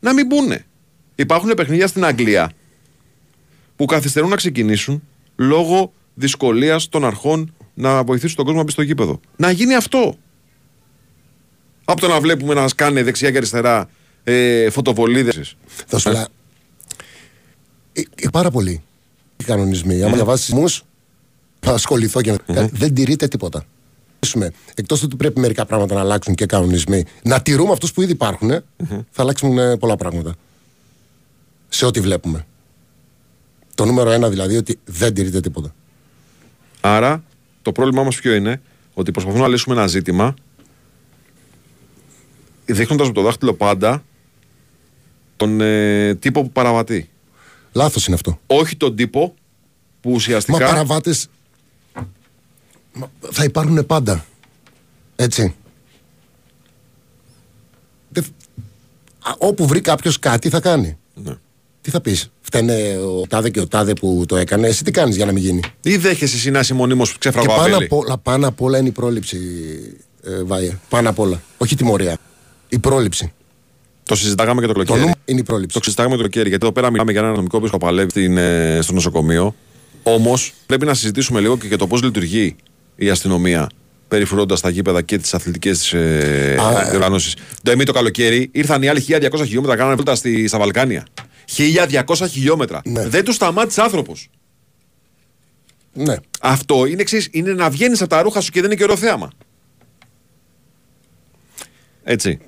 Να 0.00 0.12
μην 0.12 0.26
μπουν. 0.26 0.52
Υπάρχουν 1.14 1.54
παιχνίδια 1.54 1.86
στην 1.86 2.04
Αγγλία 2.04 2.50
που 3.76 3.84
καθυστερούν 3.84 4.30
να 4.30 4.36
ξεκινήσουν 4.36 5.02
λόγω 5.36 5.92
δυσκολίας 6.14 6.88
των 6.88 7.04
αρχών 7.04 7.52
να 7.78 8.04
βοηθήσουν 8.04 8.36
τον 8.36 8.44
κόσμο 8.44 8.60
να 8.60 8.64
μπει 8.64 8.72
στο 8.72 8.82
γήπεδο. 8.82 9.20
Να 9.36 9.50
γίνει 9.50 9.74
αυτό. 9.74 10.16
Από 11.84 12.00
το 12.00 12.08
να 12.08 12.20
βλέπουμε 12.20 12.54
να 12.54 12.68
σκάνε 12.68 13.02
δεξιά 13.02 13.30
και 13.30 13.36
αριστερά 13.36 13.88
ε, 14.24 14.70
φωτοβολίδες. 14.70 15.56
Θα 15.86 15.98
σου 15.98 16.10
λέω. 16.10 16.26
Ε, 17.92 18.00
ε, 18.14 18.28
πάρα 18.32 18.50
πολλοί 18.50 18.82
οι 19.36 19.44
κανονισμοί. 19.44 20.02
Άμα 20.02 20.14
διαβάσεις 20.14 20.52
μου, 20.52 20.64
θα 21.60 21.72
ασχοληθώ 21.72 22.20
και 22.20 22.30
να. 22.30 22.68
Δεν 22.72 22.94
τηρείται 22.94 23.28
τίποτα. 23.28 23.64
Εκτός 24.74 25.02
ότι 25.02 25.16
πρέπει 25.16 25.40
μερικά 25.40 25.66
πράγματα 25.66 25.94
να 25.94 26.00
αλλάξουν 26.00 26.34
και 26.34 26.46
κανονισμοί, 26.46 27.04
να 27.22 27.42
τηρούμε 27.42 27.72
αυτούς 27.72 27.92
που 27.92 28.02
ήδη 28.02 28.12
υπάρχουν, 28.12 28.48
θα 29.10 29.22
αλλάξουν 29.22 29.58
ε, 29.58 29.76
πολλά 29.76 29.96
πράγματα. 29.96 30.34
Σε 31.68 31.86
ό,τι 31.86 32.00
βλέπουμε. 32.00 32.46
Το 33.74 33.84
νούμερο 33.84 34.10
ένα 34.10 34.28
δηλαδή 34.28 34.56
ότι 34.56 34.78
δεν 34.84 35.14
τηρείται 35.14 35.40
τίποτα. 35.40 35.74
Άρα 36.80 37.22
το 37.68 37.74
πρόβλημά 37.74 38.02
μας 38.04 38.16
ποιο 38.16 38.34
είναι, 38.34 38.60
ότι 38.94 39.10
προσπαθούμε 39.10 39.42
να 39.42 39.48
λύσουμε 39.48 39.74
ένα 39.74 39.86
ζήτημα 39.86 40.34
δείχνοντας 42.64 43.06
με 43.06 43.12
το 43.12 43.22
δάχτυλο 43.22 43.54
πάντα 43.54 44.04
τον 45.36 45.60
ε, 45.60 46.14
τύπο 46.14 46.42
που 46.42 46.50
παραβατεί. 46.50 47.08
Λάθος 47.72 48.06
είναι 48.06 48.14
αυτό. 48.14 48.40
Όχι 48.46 48.76
τον 48.76 48.96
τύπο 48.96 49.34
που 50.00 50.08
Μα 50.10 50.14
ουσιαστικά. 50.14 50.58
παραβάτε. 50.66 51.14
Θα 53.30 53.44
υπάρχουν 53.44 53.86
πάντα. 53.86 54.24
Έτσι. 55.16 55.54
Δεν- 58.08 58.24
Α, 59.22 59.32
Όπου 59.38 59.66
βρει 59.66 59.80
κάποιος 59.80 60.18
κάτι 60.18 60.48
θα 60.48 60.60
κάνει. 60.60 60.98
Ναι. 61.14 61.34
Τι 61.88 61.94
θα 61.94 62.00
πεις, 62.00 62.30
Φταίνε 62.40 62.96
ο 62.96 63.26
τάδε 63.28 63.50
και 63.50 63.60
ο 63.60 63.66
τάδε 63.68 63.92
που 63.92 64.24
το 64.28 64.36
έκανε. 64.36 64.66
Εσύ 64.66 64.84
τι 64.84 64.90
κάνεις 64.90 65.16
για 65.16 65.26
να 65.26 65.32
μην 65.32 65.42
γίνει; 65.42 65.60
Ή 65.82 65.96
δέχεσαι 65.96 66.36
εσύ 66.36 66.50
να 66.50 66.58
είσαι 66.58 66.74
μονίμως 66.74 67.10
Και 67.12 67.16
ξέφραγο 67.18 67.46
πάνω 67.46 67.60
απέλη. 67.62 67.84
απ' 67.84 67.92
όλα, 67.92 68.18
πάνω 68.18 68.48
απ' 68.48 68.62
όλα 68.62 68.78
είναι 68.78 68.88
η 68.88 68.90
πρόληψη, 68.90 69.38
ε, 70.22 70.42
Βάιε. 70.42 70.78
Πάνω 70.88 71.08
απ' 71.08 71.18
όλα. 71.18 71.42
Όχι 71.58 71.72
η 71.74 71.76
τιμωρία. 71.76 72.18
Η 72.68 72.78
πρόληψη. 72.78 73.32
Το 74.04 74.14
συζητάγαμε 74.14 74.60
και 74.60 74.66
το 74.66 74.72
Το 74.72 74.78
καλοκαίρι. 74.84 75.06
νου 75.08 75.14
είναι 75.24 75.40
η 75.40 75.42
πρόληψη. 75.42 75.76
Το 75.78 75.84
συζητάγαμε 75.84 76.14
το 76.14 76.20
καλοκαίρι, 76.20 76.48
γιατί 76.48 76.64
εδώ 76.64 76.74
πέρα 76.74 76.90
μιλάμε 76.90 77.12
για 77.12 77.20
έναν 77.20 77.32
νομικό 77.34 77.60
που 77.60 77.78
παλεύει 77.78 78.10
στην, 78.10 78.36
ε, 78.36 78.78
στο 78.82 78.92
νοσοκομείο. 78.92 79.54
Όμως 80.02 80.52
πρέπει 80.66 80.84
να 80.86 80.94
συζητήσουμε 80.94 81.40
λίγο 81.40 81.58
και 81.58 81.66
για 81.66 81.78
το 81.78 81.86
πώς 81.86 82.02
λειτουργεί 82.02 82.56
η 82.96 83.10
αστυνομία 83.10 83.68
περιφρουρώντα 84.08 84.58
τα 84.60 84.68
γήπεδα 84.70 85.02
και 85.02 85.18
τις 85.18 85.34
αθλητικές 85.34 85.92
ε, 85.92 86.56
Α, 86.60 86.86
ε. 86.86 86.90
διοργανώσεις. 86.90 87.34
Το 87.62 87.70
εμεί 87.70 87.84
το 87.84 87.92
καλοκαίρι 87.92 88.48
ήρθαν 88.52 88.82
οι 88.82 88.88
άλλοι 88.88 89.04
1200 89.08 89.30
χιλιόμετρα 89.44 89.76
κάνανε 89.76 89.94
βόλτα 89.94 90.14
στη, 90.14 90.48
στα 90.48 90.58
Βαλκάνια. 90.58 91.06
1200 91.56 92.26
χιλιόμετρα. 92.30 92.80
Ναι. 92.84 93.08
Δεν 93.08 93.24
του 93.24 93.32
σταμάτησε 93.32 93.80
άνθρωπος. 93.82 94.30
Ναι. 95.92 96.14
Αυτό 96.40 96.86
είναι 96.86 97.00
εξή: 97.00 97.28
είναι 97.30 97.52
να 97.52 97.70
βγαίνεις 97.70 98.00
από 98.00 98.10
τα 98.10 98.22
ρούχα 98.22 98.40
σου 98.40 98.50
και 98.50 98.60
δεν 98.60 98.70
είναι 98.70 98.78
και 98.78 98.84
ωραίο 98.84 98.96
θέαμα. 98.96 99.30
Έτσι. 102.04 102.38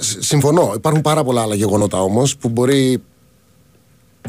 Σ- 0.00 0.22
Συμφωνώ. 0.22 0.72
Υπάρχουν 0.76 1.00
πάρα 1.02 1.24
πολλά 1.24 1.42
άλλα 1.42 1.54
γεγονότα 1.54 2.02
όμως 2.02 2.36
που 2.36 2.48
μπορεί 2.48 3.02
ε, 4.22 4.28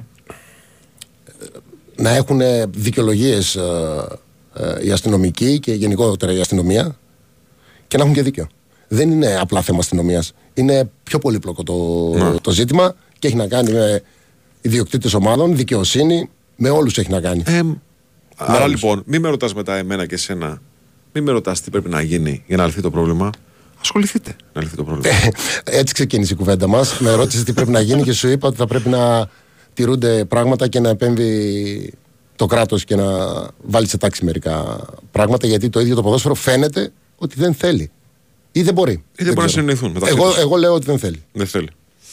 να 2.02 2.10
έχουν 2.10 2.42
δικαιολογίες 2.72 3.58
οι 4.84 4.92
αστυνομικοί 4.92 5.60
και 5.60 5.74
γενικότερα 5.74 6.34
η 6.34 6.40
αστυνομία 6.40 6.98
Και 7.88 7.98
να 7.98 8.04
έχουν 8.04 8.16
και 8.16 8.22
δίκιο. 8.22 8.48
Δεν 8.88 9.12
είναι 9.12 9.38
απλά 9.40 9.62
θέμα 9.62 9.78
αστυνομίας. 9.80 10.34
Είναι 10.54 10.90
πιο 11.04 11.20
πολύπλοκο 11.20 11.64
το, 11.64 11.74
Ναι. 12.18 12.40
το 12.40 12.52
ζήτημα 12.52 12.96
και 13.20 13.28
έχει 13.28 13.36
να 13.36 13.48
κάνει 13.48 13.72
με 13.72 14.02
ιδιοκτήτες 14.62 15.14
ομάδων, 15.14 15.56
δικαιοσύνη, 15.56 16.30
με 16.56 16.70
όλους 16.70 16.98
έχει 16.98 17.12
να 17.12 17.22
κάνει. 17.22 17.44
Ε, 17.46 17.62
άρα 18.36 18.64
όλους. 18.64 18.82
λοιπόν, 18.82 19.04
μην 19.06 19.22
με 19.22 19.30
ρωτάς 19.30 19.54
μετά 19.54 19.76
εμένα 19.76 20.06
και 20.06 20.14
εσένα, 20.16 20.62
μην 21.14 21.24
με 21.24 21.32
ρωτάς 21.32 21.62
τι 21.62 21.70
πρέπει 21.70 21.90
να 21.90 22.02
γίνει 22.02 22.44
για 22.48 22.58
να 22.58 22.66
λυθεί 22.66 22.82
το 22.82 22.92
πρόβλημα. 22.92 23.30
Ασχοληθείτε 23.82 24.36
να 24.54 24.62
λυθεί 24.62 24.76
το 24.76 24.84
πρόβλημα. 24.84 25.16
Έτσι 25.64 25.94
ξεκίνησε 25.94 26.34
η 26.34 26.36
κουβέντα 26.36 26.68
μας. 26.68 27.00
Με 27.00 27.12
ρώτησες 27.12 27.44
τι 27.44 27.54
πρέπει 27.54 27.72
να 27.72 27.80
γίνει 27.80 28.04
και 28.04 28.12
σου 28.14 28.28
είπα 28.28 28.48
ότι 28.48 28.58
θα 28.58 28.68
πρέπει 28.68 28.90
να 28.90 29.30
τηρούνται 29.74 30.26
πράγματα 30.26 30.68
και 30.68 30.80
να 30.80 30.90
επέμβει 30.90 31.94
το 32.36 32.46
κράτος 32.46 32.84
και 32.86 32.96
να 32.96 33.06
βάλει 33.64 33.88
σε 33.88 33.98
τάξη 33.98 34.26
μερικά 34.26 34.86
πράγματα. 35.12 35.48
Γιατί 35.48 35.70
το 35.70 35.80
ίδιο 35.80 35.96
το 35.96 36.02
ποδόσφαιρο 36.02 36.34
φαίνεται 36.34 36.92
ότι 37.16 37.36
δεν 37.38 37.54
θέλει. 37.54 37.92
Ή 38.52 38.62
δεν 38.62 38.74
μπορεί. 38.74 38.92
Ή 38.94 39.24
δεν 39.24 39.26
μπορεί 39.26 39.36
να 39.36 39.46
ξέρω. 39.46 39.50
συνεννοηθούν 39.50 39.92
μεταξύ 39.92 40.16
Εγώ, 40.18 40.28
τους. 40.30 40.38
εγώ 40.38 40.56
λέω 40.56 40.74
ότι 40.74 40.86
δεν 40.86 41.00
θέλει. 41.00 41.24
Δεν 41.32 41.48
θέλει. 41.48 41.70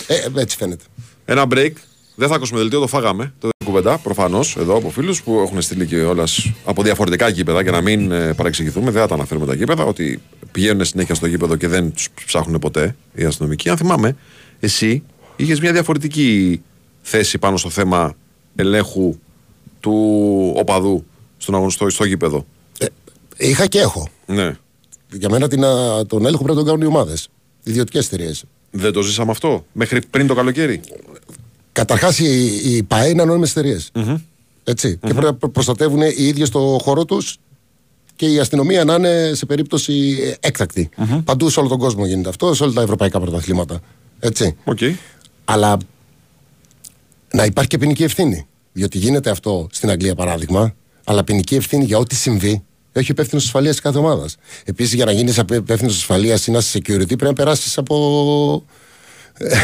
Ε, 0.07 0.41
έτσι 0.41 0.57
φαίνεται. 0.57 0.85
Ένα 1.25 1.45
break. 1.51 1.73
Δεν 2.15 2.29
θα 2.29 2.35
ακούσουμε 2.35 2.59
δελτίο, 2.59 2.81
το 2.81 2.87
φάγαμε. 2.87 3.35
Το 3.39 3.49
κουβέντα 3.65 3.99
προφανώς 3.99 4.57
εδώ 4.57 4.77
από 4.77 4.91
φίλους 4.91 5.23
που 5.23 5.39
έχουν 5.39 5.63
στείλει 5.63 5.87
και 5.87 6.03
όλας 6.03 6.53
από 6.65 6.83
διαφορετικά 6.83 7.29
γήπεδα 7.29 7.63
για 7.63 7.71
να 7.71 7.81
μην 7.81 8.13
ε, 8.13 8.35
παρεξηγηθούμε. 8.35 8.91
Δεν 8.91 9.01
θα 9.01 9.09
τα 9.09 9.15
αναφέρουμε 9.15 9.47
τα 9.47 9.55
γήπεδα. 9.55 9.85
Ότι 9.85 10.23
πηγαίνουν 10.53 10.85
συνέχεια 10.85 11.15
στο 11.15 11.27
γήπεδο 11.27 11.57
και 11.57 11.69
δεν 11.69 11.93
τους 11.93 12.09
ψάχνουν 12.27 12.59
ποτέ 12.59 12.97
οι 13.15 13.25
αστυνομικοί. 13.25 13.69
Αν 13.69 13.77
θυμάμαι, 13.77 14.17
εσύ 14.61 15.03
είχες 15.37 15.61
μια 15.61 15.73
διαφορετική 15.73 16.63
θέση 17.03 17.39
πάνω 17.39 17.57
στο 17.57 17.71
θέμα 17.71 18.15
ελέγχου 18.57 19.19
του 19.81 19.93
οπαδού 20.57 21.05
στον 21.37 21.55
αγωνιστό 21.55 21.91
στο 21.91 22.05
γήπεδο. 22.05 22.47
Ε, 22.79 22.87
είχα 23.37 23.67
και 23.67 23.79
έχω. 23.79 24.09
Ναι. 24.27 24.57
Για 25.13 25.31
μένα 25.31 25.49
την, 25.49 25.65
α, 25.65 26.07
τον 26.07 26.25
έλεγχο 26.25 26.45
πρέπει 26.45 26.59
να 26.59 26.65
τον 26.65 26.65
κάνουν 26.65 26.81
οι 26.83 26.97
ομάδες. 26.97 27.29
Ιδιωτικές 27.63 28.07
εταιρείες. 28.07 28.45
Δεν 28.75 28.93
το 28.93 29.03
ζήσαμε 29.03 29.31
αυτό 29.31 29.65
μέχρι 29.73 30.01
πριν 30.11 30.27
το 30.27 30.35
καλοκαίρι. 30.35 30.81
Καταρχάς, 31.73 32.19
οι, 32.19 32.61
οι 32.65 32.83
ΠαΕ 32.83 33.09
είναι 33.09 33.23
ανώνυμες 33.23 33.57
ετσι 34.65 34.91
Και 34.91 34.99
πρέπει 35.09 35.21
να 35.25 35.35
προ- 35.35 35.53
προστατεύουν 35.53 36.01
οι 36.03 36.15
ίδιοι 36.17 36.45
στο 36.45 36.79
χώρο 36.83 37.05
τους 37.05 37.37
και 38.17 38.27
η 38.27 38.39
αστυνομία 38.39 38.85
να 38.85 38.95
είναι 38.95 39.31
σε 39.35 39.47
περίπτωση 39.47 40.19
ε, 40.23 40.47
έκτακτη. 40.49 40.89
Παντού 41.25 41.51
σε 41.51 41.61
όλο 41.61 41.69
τον 41.69 41.79
κόσμο 41.79 42.07
γίνεται 42.07 42.29
αυτό, 42.29 42.55
σε 42.55 42.63
όλα 42.63 42.73
τα 42.73 42.83
ευρωπαϊκά 42.83 43.21
πρωταθλήματα. 43.21 43.81
Έτσι. 44.21 44.57
Οκ. 44.65 44.79
Αλλά 45.45 45.77
να 47.33 47.45
υπάρχει 47.45 47.69
και 47.69 47.79
ποινική 47.79 48.03
ευθύνη. 48.05 48.47
Διότι 48.73 48.99
γίνεται 48.99 49.31
αυτό 49.31 49.69
στην 49.73 49.91
Αγγλία 49.91 50.15
παράδειγμα, 50.15 50.75
αλλά 51.05 51.25
ποινική 51.25 51.55
ευθύνη 51.55 51.85
για 51.85 51.99
ό,τι 51.99 52.15
συμβεί 52.15 52.63
έχει 52.93 53.11
υπεύθυνος 53.11 53.45
ασφαλείας 53.45 53.81
κάθε 53.81 53.99
ομάδας. 53.99 54.37
Επίσης, 54.65 54.95
για 54.95 55.05
να 55.05 55.13
γίνεις 55.13 55.37
υπεύθυνος 55.37 55.97
ασφαλείας 55.97 56.47
ή 56.47 56.51
να 56.51 56.59
είσαι 56.59 56.79
security, 56.79 57.07
πρέπει 57.07 57.25
να 57.25 57.33
περάσεις 57.33 57.79
από 57.79 58.65
ε, 59.39 59.57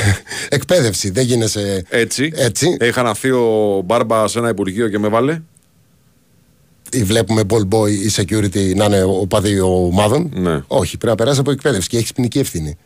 εκπαίδευση. 0.49 1.11
Δεν 1.11 1.24
γίνεσαι 1.24 1.85
Έτσι. 1.89 2.33
έτσι. 2.35 2.76
Είχα 2.81 3.01
ένα 3.01 3.30
θείο 3.30 3.82
μπάρμπα 3.84 4.28
σε 4.29 4.39
ένα 4.39 4.49
υπουργείο 4.49 4.89
και 4.89 4.99
με 4.99 5.09
βάλε. 5.09 5.41
Ή 6.93 7.03
βλέπουμε 7.05 7.43
ball 7.49 7.68
boy 7.68 7.91
ή 7.91 8.11
security 8.16 8.74
να 8.76 8.85
είναι 8.85 9.03
οπαδοί 9.03 9.61
ομάδων. 9.61 10.31
Ναι. 10.35 10.62
Όχι, 10.66 10.91
πρέπει 10.97 11.07
να 11.07 11.14
περάσεις 11.14 11.41
από 11.41 11.51
εκπαίδευση 11.51 11.89
και 11.89 11.97
έχεις 11.97 12.12
ποινική 12.12 12.39
ευθύνη. 12.39 12.76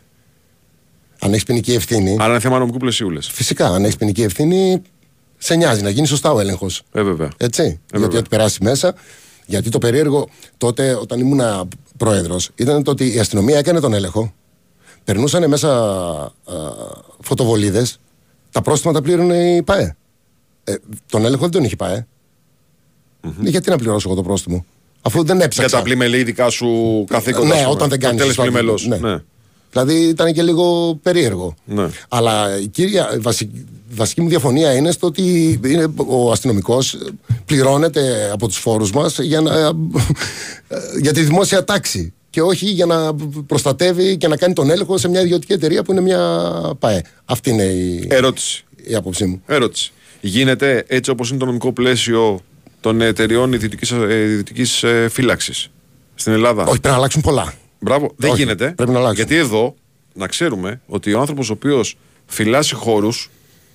Αν 1.19 1.31
έχεις 1.31 1.43
ποινική 1.43 1.73
ευθύνη, 1.73 2.15
Άρα 2.19 2.29
είναι 2.31 2.39
θέμα 2.39 2.59
νομικού 2.59 2.77
πλαισίου, 2.77 3.09
λες. 3.09 3.27
φυσικά, 3.31 3.67
αν 3.67 3.83
έχεις 3.83 3.95
ποινική 3.95 4.23
ευθύνη, 4.23 4.81
σε 5.37 5.55
νοιάζει 5.55 5.81
να 5.81 5.89
γίνεις 5.89 6.09
σωστά 6.09 6.31
ο 6.31 6.39
έλεγχος. 6.39 6.83
Ε, 6.91 7.01
βέβαια. 7.01 7.29
Έτσι. 7.37 7.63
γιατί 7.63 7.79
βέβαια. 8.05 8.19
ό,τι 8.19 8.29
περάσει 8.29 8.63
μέσα. 8.63 8.95
Γιατί 9.45 9.69
το 9.69 9.77
περίεργο 9.77 10.27
τότε, 10.57 10.93
όταν 10.93 11.19
ήμουν 11.19 11.69
πρόεδρος, 11.97 12.49
ήταν 12.55 12.83
το 12.83 12.91
ότι 12.91 13.15
η 13.15 13.19
αστυνομία 13.19 13.57
έκανε 13.57 13.79
τον 13.79 13.93
έλεγχο. 13.93 14.33
Περνούσαν 15.03 15.49
μέσα 15.49 16.33
φωτοβολίδες. 17.19 17.99
Τα 18.51 18.61
πρόστιμα 18.61 18.93
τα 18.93 19.01
πλήρωνε 19.01 19.55
η 19.55 19.63
ΠαΕ. 19.63 19.95
Ε, 20.63 20.75
τον 21.09 21.25
έλεγχο 21.25 21.41
δεν 21.41 21.51
τον 21.51 21.63
είχε 21.63 21.73
η 21.73 21.77
ΠαΕ. 21.77 22.07
Ε, 23.21 23.29
Γιατί 23.41 23.69
να 23.69 23.75
πληρώσω 23.77 24.07
εγώ 24.09 24.17
το 24.17 24.23
πρόστιμο, 24.23 24.65
αφού 25.01 25.23
δεν 25.23 25.35
Για 25.35 25.45
έψαξα. 25.45 25.77
τα 25.77 25.83
πλημελή 25.83 26.23
δικά 26.23 26.49
σου 26.49 26.67
καθήκοντα. 27.09 27.47
Ναι, 27.47 27.53
ας 27.53 27.59
πούμε. 27.59 27.73
όταν 27.73 27.89
δεν 27.89 27.99
κάνεις. 27.99 28.21
Τέλος 28.21 28.35
πλημελός. 28.35 28.87
Ναι. 28.87 28.97
Ναι. 28.97 29.17
Δηλαδή 29.73 29.93
ήταν 30.07 30.33
και 30.33 30.41
λίγο 30.41 30.95
περίεργο. 31.03 31.55
Ναι. 31.65 31.87
Αλλά 32.09 32.59
η 32.59 32.67
κύρια, 32.67 33.13
η 33.15 33.17
βασική, 33.17 33.65
βασική 33.89 34.21
μου 34.21 34.29
διαφωνία 34.29 34.73
είναι 34.73 34.91
στο 34.91 35.07
ότι 35.07 35.59
είναι, 35.65 35.93
ο 36.07 36.31
αστυνομικός 36.31 36.97
πληρώνεται 37.45 38.29
από 38.33 38.47
τους 38.47 38.57
φόρους 38.57 38.91
μας 38.91 39.19
για, 39.19 39.41
να- 39.41 39.71
για 41.01 41.13
τη 41.13 41.21
δημόσια 41.21 41.63
τάξη. 41.63 42.13
Και 42.29 42.41
όχι 42.41 42.65
για 42.65 42.85
να 42.85 43.15
προστατεύει 43.47 44.17
και 44.17 44.27
να 44.27 44.37
κάνει 44.37 44.53
τον 44.53 44.69
έλεγχο 44.69 44.97
σε 44.97 45.07
μια 45.09 45.21
ιδιωτική 45.21 45.53
εταιρεία 45.53 45.83
που 45.83 45.91
είναι 45.91 46.01
μια 46.01 46.51
ΠαΕ. 46.79 47.01
Αυτή 47.25 47.49
είναι 47.49 47.63
η, 47.63 48.07
Ερώτηση. 48.09 48.63
η 48.83 48.95
άποψή 48.95 49.25
μου. 49.25 49.41
Ερώτηση. 49.45 49.91
Γίνεται 50.21 50.83
έτσι 50.87 51.09
όπως 51.11 51.29
είναι 51.29 51.39
το 51.39 51.45
νομικό 51.45 51.71
πλαίσιο 51.73 52.39
των 52.81 53.01
εταιριών 53.01 53.53
ιδιωτικής, 53.53 53.91
ε, 53.91 54.21
ιδιωτικής 54.23 54.83
ε, 54.83 55.07
φύλαξης 55.11 55.67
στην 56.15 56.33
Ελλάδα; 56.33 56.61
Όχι, 56.61 56.69
πρέπει 56.71 56.87
να 56.87 56.93
αλλάξουν 56.93 57.21
πολλά. 57.21 57.53
Μπράβο. 57.83 58.11
Δεν 58.15 58.29
Όχι, 58.29 58.41
γίνεται. 58.41 58.71
πρέπει 58.75 58.91
να 58.91 58.97
αλλάξουν. 58.97 59.15
Γιατί 59.17 59.35
εδώ 59.35 59.75
να 60.13 60.27
ξέρουμε 60.27 60.81
ότι 60.85 61.13
ο 61.13 61.19
άνθρωπος 61.19 61.49
ο 61.49 61.53
οποίος 61.53 61.97
φυλάσσει 62.25 62.75
χώρους 62.75 63.29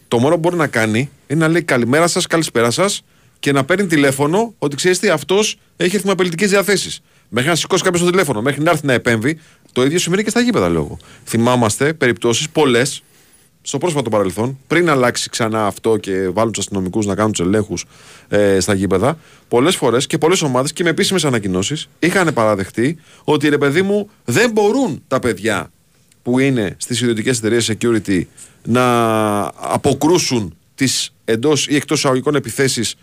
το 0.08 0.18
μόνο 0.18 0.34
που 0.34 0.40
μπορεί 0.40 0.56
να 0.56 0.66
κάνει 0.66 1.10
είναι 1.26 1.40
να 1.40 1.48
λέει 1.48 1.62
καλημέρα 1.62 2.06
σας, 2.06 2.26
καλησπέρα 2.26 2.70
σας 2.70 3.02
και 3.38 3.52
να 3.52 3.64
παίρνει 3.64 3.86
τηλέφωνο 3.86 4.54
ότι 4.58 4.76
ξέρεις 4.76 4.98
τι 4.98 5.08
αυτός 5.08 5.58
έχει 5.76 5.94
έρθει 5.94 6.06
με 6.06 6.12
απελητικές 6.12 6.50
διαθέσεις. 6.50 7.00
Μέχρι 7.28 7.48
να 7.48 7.54
σηκώσει 7.54 7.82
κάποιος 7.82 8.02
το 8.02 8.10
τηλέφωνο, 8.10 8.42
μέχρι 8.42 8.62
να 8.62 8.70
έρθει 8.70 8.86
να 8.86 8.92
επέμβει. 8.92 9.38
Το 9.72 9.84
ίδιο 9.84 9.98
συμβαίνει 9.98 10.22
και 10.22 10.30
στα 10.30 10.40
γήπεδα 10.40 10.68
λόγω. 10.68 10.98
Θυμάμαστε 11.24 11.92
περιπτώσεις 11.92 12.48
πολλές 12.50 13.02
στο 13.68 13.78
πρόσφατο 13.78 14.10
παρελθόν, 14.10 14.58
πριν 14.66 14.90
αλλάξει 14.90 15.30
ξανά 15.30 15.66
αυτό 15.66 15.96
και 15.96 16.28
βάλουν 16.28 16.52
τους 16.52 16.62
αστυνομικούς 16.64 17.06
να 17.06 17.14
κάνουν 17.14 17.32
τους 17.32 17.46
ελέγχους 17.46 17.84
ε, 18.28 18.60
στα 18.60 18.74
γήπεδα, 18.74 19.18
πολλές 19.48 19.76
φορές 19.76 20.06
και 20.06 20.18
πολλές 20.18 20.42
ομάδες 20.42 20.72
και 20.72 20.82
με 20.82 20.90
επίσημες 20.90 21.24
ανακοινώσεις 21.24 21.88
είχαν 21.98 22.32
παραδεχτεί 22.34 22.98
ότι 23.24 23.48
ρε 23.48 23.58
παιδί 23.58 23.82
μου 23.82 24.08
δεν 24.24 24.50
μπορούν 24.50 25.02
τα 25.08 25.18
παιδιά 25.18 25.70
που 26.22 26.38
είναι 26.38 26.74
στις 26.78 27.00
ιδιωτικές 27.00 27.38
εταιρείες 27.38 27.70
security 27.72 28.22
να 28.64 28.84
αποκρούσουν 29.46 30.54
τις 30.74 31.12
εντός 31.24 31.66
ή 31.68 31.74
εκτός 31.76 31.98
εισαγωγικών 31.98 32.34
επιθέσεις 32.34 32.94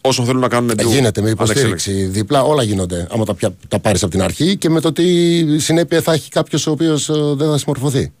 όσων 0.00 0.24
θέλουν 0.26 0.40
να 0.40 0.48
κάνουν 0.48 0.68
Ε, 0.68 0.72
εντού. 0.72 0.90
γίνεται 0.90 1.20
με 1.20 1.26
ανεξέλεγκτα. 1.28 1.66
υποστήριξη 1.68 2.04
δίπλα, 2.18 2.42
όλα 2.42 2.62
γίνονται. 2.62 3.06
Άμα 3.10 3.24
τα, 3.24 3.34
πια- 3.34 3.56
τα 3.68 3.78
πάρεις 3.78 4.02
από 4.02 4.10
την 4.12 4.22
αρχή 4.22 4.56
και 4.56 4.68
με 4.70 4.80
το 4.80 4.92
τι 4.92 5.58
συνέπεια 5.58 6.00
θα 6.02 6.12
έχει 6.12 6.30
κάποιος 6.30 6.66
ο 6.66 6.70
οποίος 6.70 7.06
δεν 7.36 7.48
θα 7.50 7.58
συμμορφωθεί. 7.58 8.12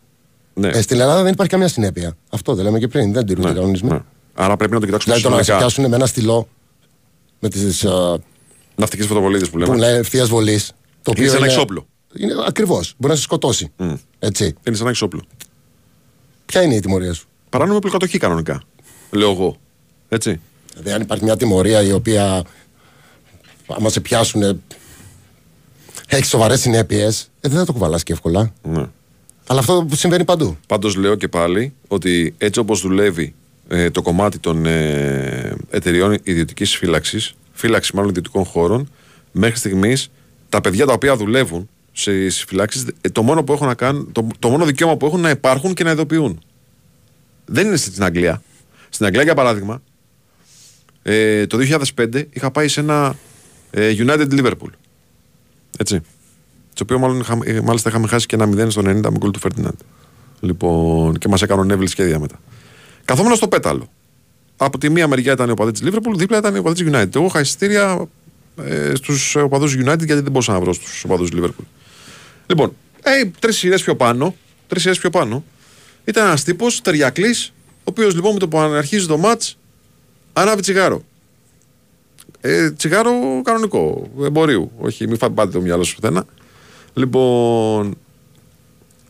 Ναι. 0.58 0.68
Ε, 0.68 0.80
στην 0.82 1.00
Ελλάδα 1.00 1.22
δεν 1.22 1.32
υπάρχει 1.32 1.52
καμία 1.52 1.68
συνέπεια. 1.68 2.16
Αυτό 2.30 2.54
δεν 2.54 2.64
λέμε 2.64 2.78
και 2.78 2.88
πριν. 2.88 3.12
Δεν 3.12 3.26
τηρούνται 3.26 3.48
οι 3.48 3.50
ναι, 3.52 3.56
κανονισμοί. 3.58 3.88
ναι. 3.90 3.98
Άρα 4.34 4.56
πρέπει 4.56 4.72
να 4.72 4.80
το 4.80 4.86
κοιτάξουμε 4.86 5.14
Δηλαδή 5.14 5.30
το 5.30 5.36
να 5.36 5.42
σε 5.42 5.44
συνολικά. 5.44 5.66
πιάσουν 5.66 5.90
με 5.90 5.96
ένα 5.96 6.06
στυλό 6.06 6.48
με 7.40 7.48
τις 7.48 7.86
Ναυτικές 8.76 9.06
φωτοβολίδες 9.06 9.48
που 9.50 9.58
που 9.58 9.58
λέμε. 9.58 9.76
λένε 9.76 9.98
ευθείας 9.98 10.28
βολής. 10.28 10.72
Το 11.02 11.12
Είναι 11.16 11.26
σαν 11.28 11.36
ένα 11.36 11.46
εξόπλο. 11.46 11.86
Είναι 12.18 12.34
ακριβώς. 12.46 12.94
Μπορεί 12.96 13.12
να 13.12 13.18
σε 13.18 13.24
σκοτώσει. 13.24 13.72
Έτσι. 14.18 14.44
Είναι 14.44 14.56
σαν 14.76 14.80
ένα 14.80 14.88
εξόπλο. 14.90 15.22
Ποια 16.46 16.62
είναι 16.62 16.74
η 16.74 16.80
τιμωρία 16.80 17.12
σου; 17.12 17.26
Παράνομη 17.50 17.78
πλοκατοχή 17.80 18.18
κανονικά. 18.18 18.62
Λέω 19.10 19.30
εγώ. 19.30 19.56
Έτσι. 20.08 20.40
Δηλαδή, 20.72 20.92
αν 20.92 21.00
υπάρχει 21.00 21.24
μια 21.24 21.36
τιμωρία 21.36 21.82
η 21.82 21.92
οποία 21.92 22.42
άμα 23.66 23.88
σε 23.88 24.00
πιάσουν 24.00 24.60
έχει 26.08 26.24
σοβαρές 26.24 26.60
συνέπειες, 26.60 27.30
ε, 27.40 27.48
δεν 27.48 27.58
θα 27.58 27.64
το 27.64 27.72
κουβαλάς 27.72 28.02
και 28.02 28.12
εύκολα. 28.12 28.52
Ναι. 28.62 28.84
Αλλά 29.46 29.60
αυτό 29.60 29.86
που 29.88 29.96
συμβαίνει 29.96 30.24
παντού. 30.24 30.56
Πάντως 30.66 30.96
λέω 30.96 31.14
και 31.14 31.28
πάλι 31.28 31.72
ότι 31.88 32.34
έτσι 32.38 32.60
όπως 32.60 32.80
δουλεύει 32.80 33.34
ε, 33.68 33.90
το 33.90 34.02
κομμάτι 34.02 34.38
των 34.38 34.66
ε, 34.66 35.56
εταιριών 35.70 36.18
ιδιωτικής 36.22 36.76
φύλαξης, 36.76 37.34
φύλαξη 37.52 37.94
μάλλον 37.94 38.10
ιδιωτικών 38.10 38.44
χώρων, 38.44 38.90
μέχρι 39.32 39.58
στιγμής 39.58 40.10
τα 40.48 40.60
παιδιά 40.60 40.86
τα 40.86 40.92
οποία 40.92 41.16
δουλεύουν 41.16 41.68
σε 41.92 42.30
φυλάξεις, 42.30 42.84
το, 43.12 43.22
μόνο 43.22 43.44
που 43.44 43.52
έχουν 43.52 43.66
να 43.66 43.74
κάνουν, 43.74 44.12
το, 44.12 44.26
το 44.38 44.48
μόνο 44.48 44.64
δικαίωμα 44.64 44.96
που 44.96 45.06
έχουν 45.06 45.20
να 45.20 45.30
υπάρχουν 45.30 45.74
και 45.74 45.84
να 45.84 45.90
ειδοποιούν. 45.90 46.40
Δεν 47.44 47.66
είναι 47.66 47.76
στην 47.76 48.04
Αγγλία. 48.04 48.42
Στην 48.88 49.06
Αγγλία, 49.06 49.22
για 49.22 49.34
παράδειγμα, 49.34 49.82
ε, 51.02 51.46
το 51.46 51.58
2005 51.96 52.24
είχα 52.30 52.50
πάει 52.50 52.68
σε 52.68 52.80
ένα 52.80 53.16
ε, 53.70 53.94
United 53.98 54.28
Liverpool. 54.30 54.70
Έτσι. 55.78 56.00
Το 56.76 56.82
οποίο 56.82 56.98
μάλλον, 56.98 57.20
είχα- 57.20 57.38
ε, 57.44 57.60
μάλιστα 57.60 57.88
είχαμε 57.88 58.06
χάσει 58.06 58.26
και 58.26 58.34
ένα 58.34 58.46
0 58.46 58.70
στο 58.70 58.82
90 58.84 59.10
με 59.10 59.18
γκολ 59.18 59.30
του 59.30 59.38
Φερτινάντ. 59.38 59.74
Λοιπόν, 60.40 61.18
και 61.18 61.28
μας 61.28 61.42
έκαναν 61.42 61.70
έβριλ 61.70 61.88
σχέδια 61.88 62.18
μετά. 62.18 62.40
Καθόμουν 63.04 63.34
στο 63.36 63.48
πέταλο. 63.48 63.88
Από 64.56 64.78
τη 64.78 64.88
μία 64.90 65.08
μεριά 65.08 65.32
ήταν 65.32 65.48
ο 65.48 65.52
οπαδί 65.52 65.70
της 65.72 65.82
Liverpool, 65.84 66.14
δίπλα 66.16 66.38
ήταν 66.38 66.54
ο 66.54 66.58
οπαδί 66.58 66.84
της 66.84 66.92
United. 66.94 67.14
Εγώ 67.16 67.24
είχα 67.24 67.40
εισιτήρια 67.40 68.06
ε, 68.64 68.94
στους 68.94 69.36
οπαδούς 69.36 69.72
United 69.74 69.82
γιατί 69.84 70.14
δεν 70.14 70.30
μπορούσα 70.30 70.52
να 70.52 70.60
βρω 70.60 70.72
στους 70.72 71.04
οπαδούς 71.04 71.28
Liverpool. 71.32 71.64
Λοιπόν, 72.46 72.72
ε, 73.02 73.24
τρεις 73.38 73.56
σειρές 73.56 73.82
πιο 73.82 73.96
πάνω, 73.96 74.34
τρεις 74.66 74.82
σειρές 74.82 74.98
πιο 74.98 75.10
πάνω, 75.10 75.44
ήταν 76.04 76.26
ένας 76.26 76.44
τύπος 76.44 76.80
τεριακλή, 76.80 77.34
ο 77.78 77.82
οποίος 77.84 78.14
λοιπόν 78.14 78.32
με 78.32 78.38
το 78.38 78.48
που 78.48 78.58
αρχίζει 78.58 79.06
το 79.06 79.16
ματ 79.18 79.42
ανάβει 80.32 80.60
τσιγάρο. 80.62 81.02
Ε, 82.40 82.70
τσιγάρο 82.70 83.12
κανονικό, 83.44 84.10
εμπορίου. 84.24 84.70
Όχι, 84.78 85.06
μην 85.06 85.18
φάτε 85.18 85.34
πάτε 85.34 85.50
το 85.50 85.60
μυαλό 85.60 85.82
σου 85.84 85.94
πουθενά. 85.94 86.24
Λοιπόν, 86.96 87.94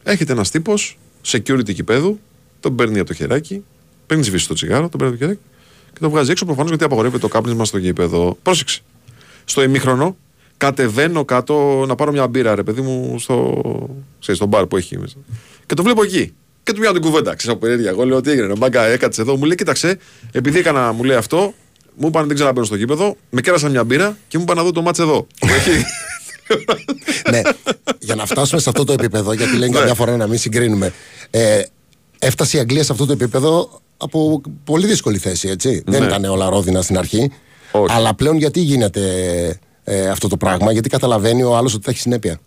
έχετε 0.02 0.32
ένας 0.32 0.50
τύπος 0.50 0.98
security 1.26 1.74
κηπέδου, 1.74 2.18
τον 2.60 2.74
παίρνει 2.74 2.98
από 2.98 3.08
το 3.08 3.14
χεράκι, 3.14 3.64
παίρνει 4.06 4.22
σβήσει 4.24 4.48
το 4.48 4.54
τσιγάρο, 4.54 4.88
τον 4.88 4.98
παίρνει 5.00 5.14
από 5.14 5.22
το 5.22 5.26
χεράκι 5.26 5.44
και 5.92 5.98
τον 6.00 6.10
βγάζει 6.10 6.30
έξω 6.30 6.44
προφανώς 6.44 6.68
γιατί 6.68 6.84
απαγορεύεται 6.84 7.20
το 7.20 7.28
κάπνισμα 7.28 7.64
στο 7.64 7.78
γήπεδο. 7.78 8.38
Πρόσεξε. 8.42 8.80
Στο 9.44 9.62
ημίχρονο 9.62 10.16
κατεβαίνω 10.56 11.24
κάτω 11.24 11.84
να 11.86 11.94
πάρω 11.94 12.12
μια 12.12 12.28
μπύρα, 12.28 12.54
ρε 12.54 12.62
παιδί 12.62 12.80
μου, 12.80 13.18
στο, 13.18 13.62
ξέρεις, 14.20 14.40
στο 14.40 14.46
μπαρ 14.46 14.66
που 14.66 14.76
έχει 14.76 14.98
μέσα. 14.98 15.16
Και 15.66 15.74
το 15.74 15.82
βλέπω 15.82 16.02
εκεί. 16.02 16.34
Και 16.62 16.72
του 16.72 16.80
πιάνω 16.80 16.98
την 16.98 17.10
κουβέντα. 17.10 17.34
Ξέρω 17.34 17.52
από 17.52 17.60
περιέργεια. 17.60 17.90
Εγώ 17.90 18.04
λέω 18.04 18.20
τι 18.20 18.30
έγινε. 18.30 18.52
Μπάγκα 18.56 18.84
έκατσε 18.84 19.20
εδώ. 19.20 19.36
Μου 19.36 19.44
λέει, 19.44 19.54
κοίταξε, 19.54 19.98
επειδή 20.32 20.58
έκανα, 20.58 20.92
μου 20.92 21.04
λέει 21.04 21.16
αυτό, 21.16 21.54
μου 21.96 22.06
είπαν 22.06 22.26
δεν 22.26 22.34
ξαναμπαίνω 22.34 22.66
στο 22.66 22.76
γήπεδο, 22.76 23.16
με 23.30 23.40
κέρασαν 23.40 23.70
μια 23.70 23.84
μπύρα 23.84 24.16
και 24.28 24.38
μου 24.38 24.44
είπαν 24.44 24.56
να 24.56 24.62
δω 24.62 24.72
το 24.72 24.82
μάτσε 24.82 25.02
εδώ. 25.02 25.26
Εκεί. 26.46 26.84
ναι, 27.30 27.40
για 27.98 28.14
να 28.14 28.26
φτάσουμε 28.26 28.60
σε 28.60 28.68
αυτό 28.68 28.84
το 28.84 28.92
επίπεδο, 28.92 29.32
γιατί 29.32 29.56
λένε 29.56 29.78
καμιά 29.78 29.94
φορά 29.94 30.16
να 30.16 30.26
μην 30.26 30.38
συγκρίνουμε. 30.38 30.92
Ε, 31.30 31.62
έφτασε 32.18 32.56
η 32.56 32.60
Αγγλία 32.60 32.84
σε 32.84 32.92
αυτό 32.92 33.06
το 33.06 33.12
επίπεδο 33.12 33.80
από 33.96 34.40
πολύ 34.64 34.86
δύσκολη 34.86 35.18
θέση, 35.18 35.48
έτσι. 35.48 35.82
Δεν 35.86 36.02
ήταν 36.02 36.24
όλα 36.24 36.48
ρόδινα 36.48 36.82
στην 36.82 36.98
αρχή. 36.98 37.30
Όχι. 37.70 37.94
Αλλά 37.94 38.14
πλέον 38.14 38.36
γιατί 38.36 38.60
γίνεται 38.60 39.02
ε, 39.84 40.08
αυτό 40.08 40.28
το 40.28 40.36
πράγμα, 40.36 40.72
γιατί 40.72 40.88
καταλαβαίνει 40.88 41.42
ο 41.42 41.56
άλλος 41.56 41.74
ότι 41.74 41.84
θα 41.84 41.90
έχει 41.90 42.00
συνέπεια. 42.00 42.38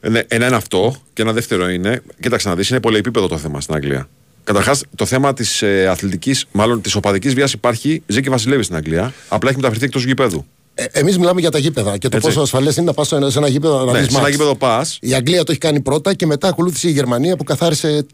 Ε, 0.00 0.08
ναι, 0.08 0.22
ένα 0.28 0.46
είναι 0.46 0.56
αυτό 0.56 0.94
και 1.12 1.22
ένα 1.22 1.32
δεύτερο 1.32 1.68
είναι, 1.70 2.02
κοίταξε 2.20 2.48
να 2.48 2.54
δεις, 2.54 2.68
είναι 2.68 2.80
πολύ 2.80 2.96
επίπεδο 2.96 3.26
το 3.26 3.38
θέμα 3.38 3.60
στην 3.60 3.74
Αγγλία. 3.74 4.08
Καταρχάς, 4.44 4.82
το 4.94 5.06
θέμα 5.06 5.32
της 5.34 5.62
ε, 5.62 5.86
αθλητικής, 5.86 6.46
μάλλον 6.52 6.80
της 6.80 6.94
οπαδικής 6.94 7.34
βίας 7.34 7.52
υπάρχει, 7.52 8.02
ζει 8.06 8.20
και 8.20 8.30
βασιλεύει 8.30 8.62
στην 8.62 8.76
Αγγλία. 8.76 9.12
Απλά 9.28 9.48
έχει 9.48 9.58
μεταφερθεί 9.58 9.84
εκτός 9.84 10.04
γηπέδου. 10.04 10.46
Ε, 10.74 10.84
Εμείς 10.92 11.18
μιλάμε 11.18 11.40
για 11.40 11.50
τα 11.50 11.58
γήπεδα 11.58 11.98
και 11.98 12.08
το 12.08 12.16
Έτσι. 12.16 12.28
πόσο 12.28 12.40
ασφαλές 12.40 12.76
είναι 12.76 12.86
να 12.86 12.92
πας 12.92 13.08
σε 13.08 13.16
ένα- 13.16 13.30
σε 13.30 13.38
ένα 13.38 13.48
γήπεδο 13.48 13.84
να 13.84 13.92
Ναι, 13.92 13.98
δεις 13.98 14.06
σε 14.06 14.10
ένα 14.12 14.20
μάτς. 14.20 14.30
γήπεδο 14.32 14.54
πας. 14.56 14.98
Η 15.00 15.14
Αγγλία 15.14 15.44
το 15.44 15.50
έχει 15.50 15.60
κάνει 15.60 15.80
πρώτα 15.80 16.14
και 16.14 16.26
μετά 16.26 16.48
ακολούθησε 16.48 16.88
η 16.88 16.90
Γερμανία 16.92 17.36
που 17.36 17.44
καθάρισε 17.44 18.06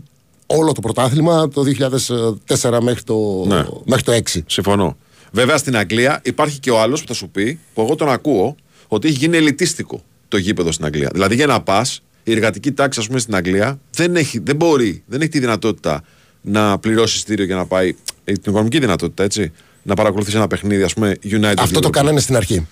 όλο 0.46 0.72
το 0.72 0.80
πρωτάθλημα 0.80 1.48
το 1.48 1.62
2004 1.62 2.80
μέχρι 2.80 3.02
το, 3.02 3.44
Ναι. 3.46 3.64
μέχρι 3.84 4.02
το 4.04 4.12
6. 4.12 4.42
Συμφωνώ. 4.46 4.96
Βέβαια 5.32 5.56
στην 5.56 5.76
Αγγλία 5.76 6.20
υπάρχει 6.24 6.58
και 6.58 6.70
ο 6.70 6.80
άλλος 6.80 7.00
που 7.00 7.06
θα 7.06 7.14
σου 7.14 7.28
πει, 7.28 7.58
που 7.74 7.80
εγώ 7.82 7.94
τον 7.94 8.08
ακούω, 8.08 8.56
ότι 8.88 9.08
έχει 9.08 9.16
γίνει 9.16 9.36
ελιτίστικο 9.36 10.02
το 10.28 10.36
γήπεδο 10.36 10.72
στην 10.72 10.84
Αγγλία. 10.84 11.10
Δηλαδή 11.12 11.34
για 11.34 11.46
να 11.46 11.60
πας, 11.62 12.02
η 12.24 12.32
εργατική 12.32 12.72
τάξη, 12.72 13.00
ας 13.00 13.06
πούμε, 13.06 13.18
στην 13.18 13.34
Αγγλία 13.34 13.78
δεν, 13.94 14.16
έχει, 14.16 14.38
δεν 14.38 14.56
μπορεί, 14.56 15.02
δεν 15.06 15.20
έχει 15.20 15.30
τη 15.30 15.38
δυνατότητα 15.38 16.02
να 16.40 16.78
πληρώσει 16.78 17.16
εισιτήριο 17.16 17.44
για 17.44 17.56
να 17.56 17.66
πάει. 17.66 17.86
Έχει 18.24 18.38
την 18.38 18.50
οικονομική 18.50 18.78
δυνατότητα, 18.78 19.22
έτσι. 19.24 19.52
Να 19.90 19.96
παρακολουθήσει 19.96 20.36
ένα 20.36 20.46
παιχνίδι, 20.46 20.82
ας 20.82 20.94
πούμε, 20.94 21.16
United. 21.30 21.54
Αυτό 21.58 21.80
το 21.80 21.88
Liverpool. 21.88 21.92
κάνανε 21.92 22.20
στην 22.20 22.36
αρχή. 22.36 22.66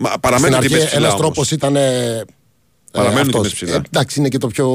Μα, 0.00 0.08
Στην 0.08 0.20
παραμένουν 0.20 0.54
αρχή 0.56 0.68
τιμές 0.68 0.84
ψηλά 0.84 0.98
ένας 1.06 1.12
όμως. 1.20 1.20
τρόπο 1.34 1.48
ήταν. 1.54 1.76
Ε, 1.76 2.24
Παραμένουν 2.92 3.20
αυτός. 3.26 3.34
τιμές 3.40 3.52
ψηλά. 3.54 3.74
Ε, 3.74 3.80
εντάξει, 3.86 4.18
είναι 4.20 4.28
και 4.28 4.38
το 4.38 4.46
πιο 4.46 4.68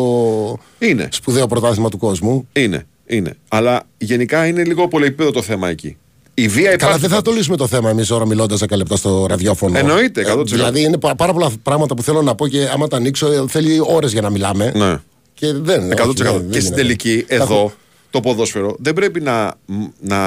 Είναι. 0.79 1.07
σπουδαίο 1.11 1.47
πρωτάθλημα 1.47 1.89
του 1.89 1.97
κόσμου. 1.97 2.47
Είναι, 2.53 2.85
είναι. 3.07 3.33
Αλλά 3.47 3.83
γενικά 3.97 4.45
είναι 4.45 4.63
λίγο 4.63 4.87
πολυεπίπεδο 4.87 5.31
το 5.31 5.41
θέμα 5.41 5.69
εκεί. 5.69 5.97
Η 6.33 6.47
βία 6.47 6.61
υπάρχει. 6.61 6.77
Καλά, 6.85 6.97
δεν 6.97 7.09
θα 7.09 7.21
το 7.21 7.31
λύσουμε 7.31 7.57
το 7.57 7.67
θέμα 7.67 7.89
εμείς 7.89 8.11
ώρα 8.11 8.25
μιλώντας 8.25 8.59
10 8.63 8.75
λεπτά 8.77 8.95
στο 8.95 9.25
ραδιόφωνο. 9.29 9.77
Εννοείται, 9.77 10.21
100%. 10.33 10.43
δηλαδή 10.45 10.81
είναι 10.81 10.97
πα- 10.97 11.15
πάρα 11.15 11.33
πολλά 11.33 11.51
πράγματα 11.63 11.95
που 11.95 12.01
θέλω 12.03 12.21
να 12.21 12.35
πω 12.35 12.47
και 12.47 12.67
άμα 12.73 12.87
τα 12.87 12.97
ανοίξω 12.97 13.31
ε, 13.31 13.43
θέλει 13.47 13.77
ώρες 13.87 14.11
για 14.11 14.21
να 14.21 14.29
μιλάμε. 14.29 14.71
Ναι. 14.75 14.97
Και 15.33 15.53
δεν. 15.53 15.91
100%. 15.91 15.99
όχι, 16.09 16.13
δεν- 16.13 16.33
δεν 16.33 16.49
και 16.49 16.59
στην 16.59 16.61
γίνεται. 16.61 16.75
τελική, 16.81 17.25
Τα 17.27 17.35
εδώ, 17.35 17.43
έχω- 17.43 17.73
το 18.09 18.19
ποδόσφαιρο 18.19 18.75
δεν 18.79 18.93
πρέπει 18.93 19.21
να, 19.21 19.53
να, 19.99 20.19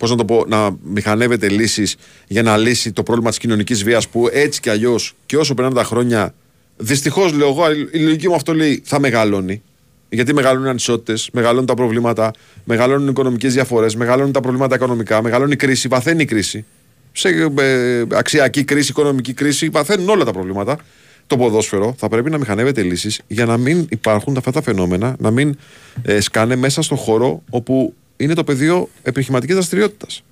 πώς 0.00 0.10
να, 0.10 0.16
το 0.16 0.24
πω, 0.24 0.44
να 0.48 0.70
μηχανεύεται 0.82 1.48
λύσεις 1.48 1.96
για 2.26 2.42
να 2.42 2.56
λύσει 2.56 2.92
το 2.92 3.02
πρόβλημα 3.02 3.28
της 3.28 3.38
κοινωνικής 3.38 3.84
βίας 3.84 4.08
που 4.08 4.28
έτσι 4.32 4.60
κι 4.60 4.70
αλλιώς 4.70 5.14
και 5.26 5.36
όσο 5.36 5.54
περνάνε 5.54 5.74
τα 5.74 5.84
χρόνια, 5.84 6.34
δυστυχώς 6.76 7.32
λέω 7.32 7.48
εγώ, 7.48 7.70
η 7.92 7.98
λογική 7.98 8.28
μου 8.28 8.34
αυτό 8.34 8.54
λέει, 8.54 8.82
θα 8.84 9.00
μεγαλώνει. 9.00 9.62
Γιατί 10.08 10.34
μεγαλώνουν 10.34 10.66
οι 10.66 10.68
ανισότητες, 10.68 11.28
μεγαλώνουν 11.32 11.66
τα 11.66 11.74
προβλήματα, 11.74 12.30
μεγαλώνουν 12.64 13.06
οι 13.06 13.10
οικονομικές 13.10 13.54
διαφορές, 13.54 13.94
μεγαλώνουν 13.94 14.32
τα 14.32 14.40
προβλήματα 14.40 14.74
οικονομικά, 14.74 15.22
μεγαλώνει 15.22 15.52
η 15.52 15.56
κρίση, 15.56 15.88
βαθαίνει 15.88 16.22
η 16.22 16.26
κρίση. 16.26 16.64
Σε 17.12 17.28
ε, 17.58 18.04
αξιακή 18.12 18.64
κρίση, 18.64 18.90
οικονομική 18.90 19.32
κρίση, 19.32 19.68
βαθαίνουν 19.68 20.08
όλα 20.08 20.24
τα 20.24 20.32
προβλήματα. 20.32 20.78
Το 21.26 21.36
ποδόσφαιρο 21.36 21.94
θα 21.98 22.08
πρέπει 22.08 22.30
να 22.30 22.38
μηχανεύεται 22.38 22.82
λύσεις 22.82 23.20
για 23.26 23.44
να 23.44 23.56
μην 23.56 23.86
υπάρχουν 23.90 24.36
αυτά 24.36 24.50
τα 24.50 24.62
φαινόμενα, 24.62 25.16
να 25.18 25.30
μην 25.30 25.56
ε, 26.02 26.20
σκάνε 26.20 26.56
μέσα 26.56 26.82
στον 26.82 26.98
χώρο 26.98 27.42
όπου 27.50 27.94
είναι 28.20 28.34
το 28.34 28.44
πεδίο 28.44 28.88
επιχειρηματικής 29.02 29.54
δραστηριότητας. 29.54 30.22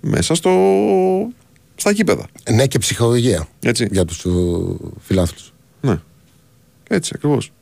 Μέσα 0.00 0.34
στο, 0.34 0.50
στα 1.76 1.90
γήπεδα. 1.90 2.26
Ναι, 2.50 2.66
και 2.66 2.78
ψυχολογία 2.78 3.48
Έτσι. 3.60 3.88
για 3.90 4.04
τους 4.04 4.26
φιλάθλους. 5.00 5.52
Ναι. 5.80 6.00
Έτσι 6.88 7.12
ακριβώς. 7.14 7.52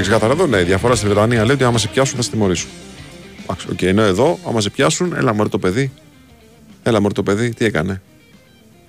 Λέει 0.00 0.08
ξεκάθαρα 0.08 0.32
εδώ. 0.32 0.46
Ναι, 0.46 0.60
η 0.60 0.64
διαφορά 0.64 0.94
στη 0.94 1.06
Βρετανία 1.06 1.44
λέει 1.44 1.54
ότι 1.54 1.64
άμα 1.64 1.78
σε 1.78 1.88
πιάσουν 1.88 2.16
θα 2.16 2.22
σε 2.22 2.30
τιμωρήσουν. 2.30 2.68
Εντάξει, 3.42 3.66
οκ, 3.70 3.82
ενώ 3.82 4.02
εδώ, 4.02 4.38
άμα 4.48 4.60
σε 4.60 4.70
πιάσουν, 4.70 5.12
έλα 5.16 5.34
μωρέ 5.34 5.48
το 5.48 5.58
παιδί. 5.58 5.92
Έλα 6.82 7.00
μωρέ 7.00 7.14
το 7.14 7.22
παιδί, 7.22 7.54
τι 7.54 7.64
έκανε. 7.64 8.02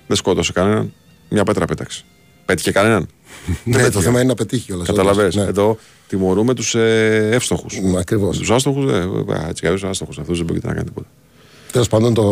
Δεν 0.06 0.16
σκότωσε 0.16 0.52
κανέναν. 0.52 0.92
Μια 1.28 1.44
πέτρα 1.44 1.64
πέταξε. 1.64 2.04
Πέτυχε 2.44 2.72
κανέναν. 2.72 3.06
Ναι, 3.64 3.90
το 3.90 4.00
θέμα 4.00 4.18
είναι 4.18 4.28
να 4.28 4.34
πετύχει 4.34 4.64
κιόλας. 4.64 4.86
Κατάλαβες. 4.86 5.34
Ναι. 5.34 5.42
Εδώ 5.42 5.78
τιμωρούμε 6.08 6.54
τους 6.54 6.74
ε, 6.74 7.28
εύστοχους. 7.32 7.80
Ακριβώς. 7.98 8.38
Τους 8.38 8.50
άστοχους, 8.50 8.92
ε, 8.92 8.96
ε, 8.96 9.48
έτσι 9.48 9.60
κι 9.60 9.66
αλλιώς 9.66 9.84
άστοχους. 9.84 10.18
Αυτούς 10.18 10.36
δεν 10.36 10.46
πρόκειται 10.46 10.66
να 10.66 10.72
κάνει 10.74 10.86
τίποτα. 10.86 11.06
Τέλος 11.72 11.88
πάντων, 11.88 12.14
το, 12.14 12.22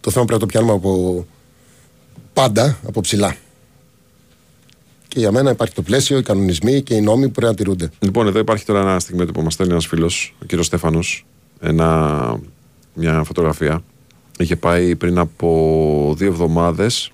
το 0.00 0.10
θέμα 0.10 0.24
πρέπει 0.24 0.32
να 0.32 0.38
το 0.38 0.46
πιάνουμε 0.46 0.72
από 0.72 1.26
πάντα 2.32 2.78
από 2.86 3.00
ψηλά. 3.00 3.36
Και 5.08 5.18
για 5.18 5.32
μένα 5.32 5.50
υπάρχει 5.50 5.74
το 5.74 5.82
πλαίσιο, 5.82 6.18
οι 6.18 6.22
κανονισμοί 6.22 6.82
και 6.82 6.94
οι 6.94 7.00
νόμοι 7.00 7.24
που 7.24 7.30
πρέπει 7.30 7.50
να 7.50 7.54
τηρούνται. 7.54 7.90
Λοιπόν, 7.98 8.26
εδώ 8.26 8.38
υπάρχει 8.38 8.64
τώρα 8.64 8.80
ένα 8.80 8.98
στιγμή 8.98 9.32
που 9.32 9.42
μας 9.42 9.52
στέλνει 9.52 9.72
ένας 9.72 9.86
φίλος, 9.86 10.34
ο 10.42 10.44
κύριος 10.44 10.66
Στέφανος, 10.66 11.26
μια 12.94 13.22
φωτογραφία. 13.24 13.82
Είχε 14.38 14.56
πάει 14.56 14.96
πριν 14.96 15.18
από 15.18 16.14
δύο 16.16 16.26
εβδομάδες 16.28 17.10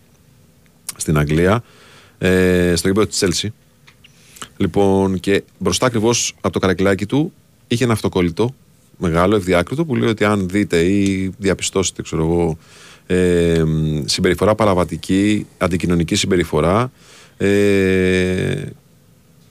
στην 0.96 1.18
Αγγλία, 1.18 1.62
ε, 2.18 2.72
στο 2.76 2.88
γήπεδο 2.88 3.06
της 3.06 3.16
Τσέλσι. 3.16 3.52
Λοιπόν, 4.56 5.20
και 5.20 5.42
μπροστά 5.58 5.86
ακριβώς 5.86 6.34
από 6.40 6.52
το 6.52 6.58
καρακλάκι 6.58 7.06
του 7.06 7.32
είχε 7.68 7.84
ένα 7.84 7.92
αυτοκόλλητο 7.92 8.54
μεγάλο, 9.00 9.36
ευδιάκριτο, 9.36 9.84
που 9.84 9.96
λέει 9.96 10.08
ότι 10.08 10.24
αν 10.24 10.48
δείτε 10.48 10.84
ή 10.84 11.32
διαπιστώσετε, 11.38 12.02
ξέρω 12.02 12.22
εγώ, 12.22 12.58
ε, 13.06 13.62
συμπεριφορά 14.04 14.54
παραβατική, 14.54 15.46
αντικοινωνική 15.58 16.14
συμπεριφορά, 16.14 16.92
ε, 17.46 18.62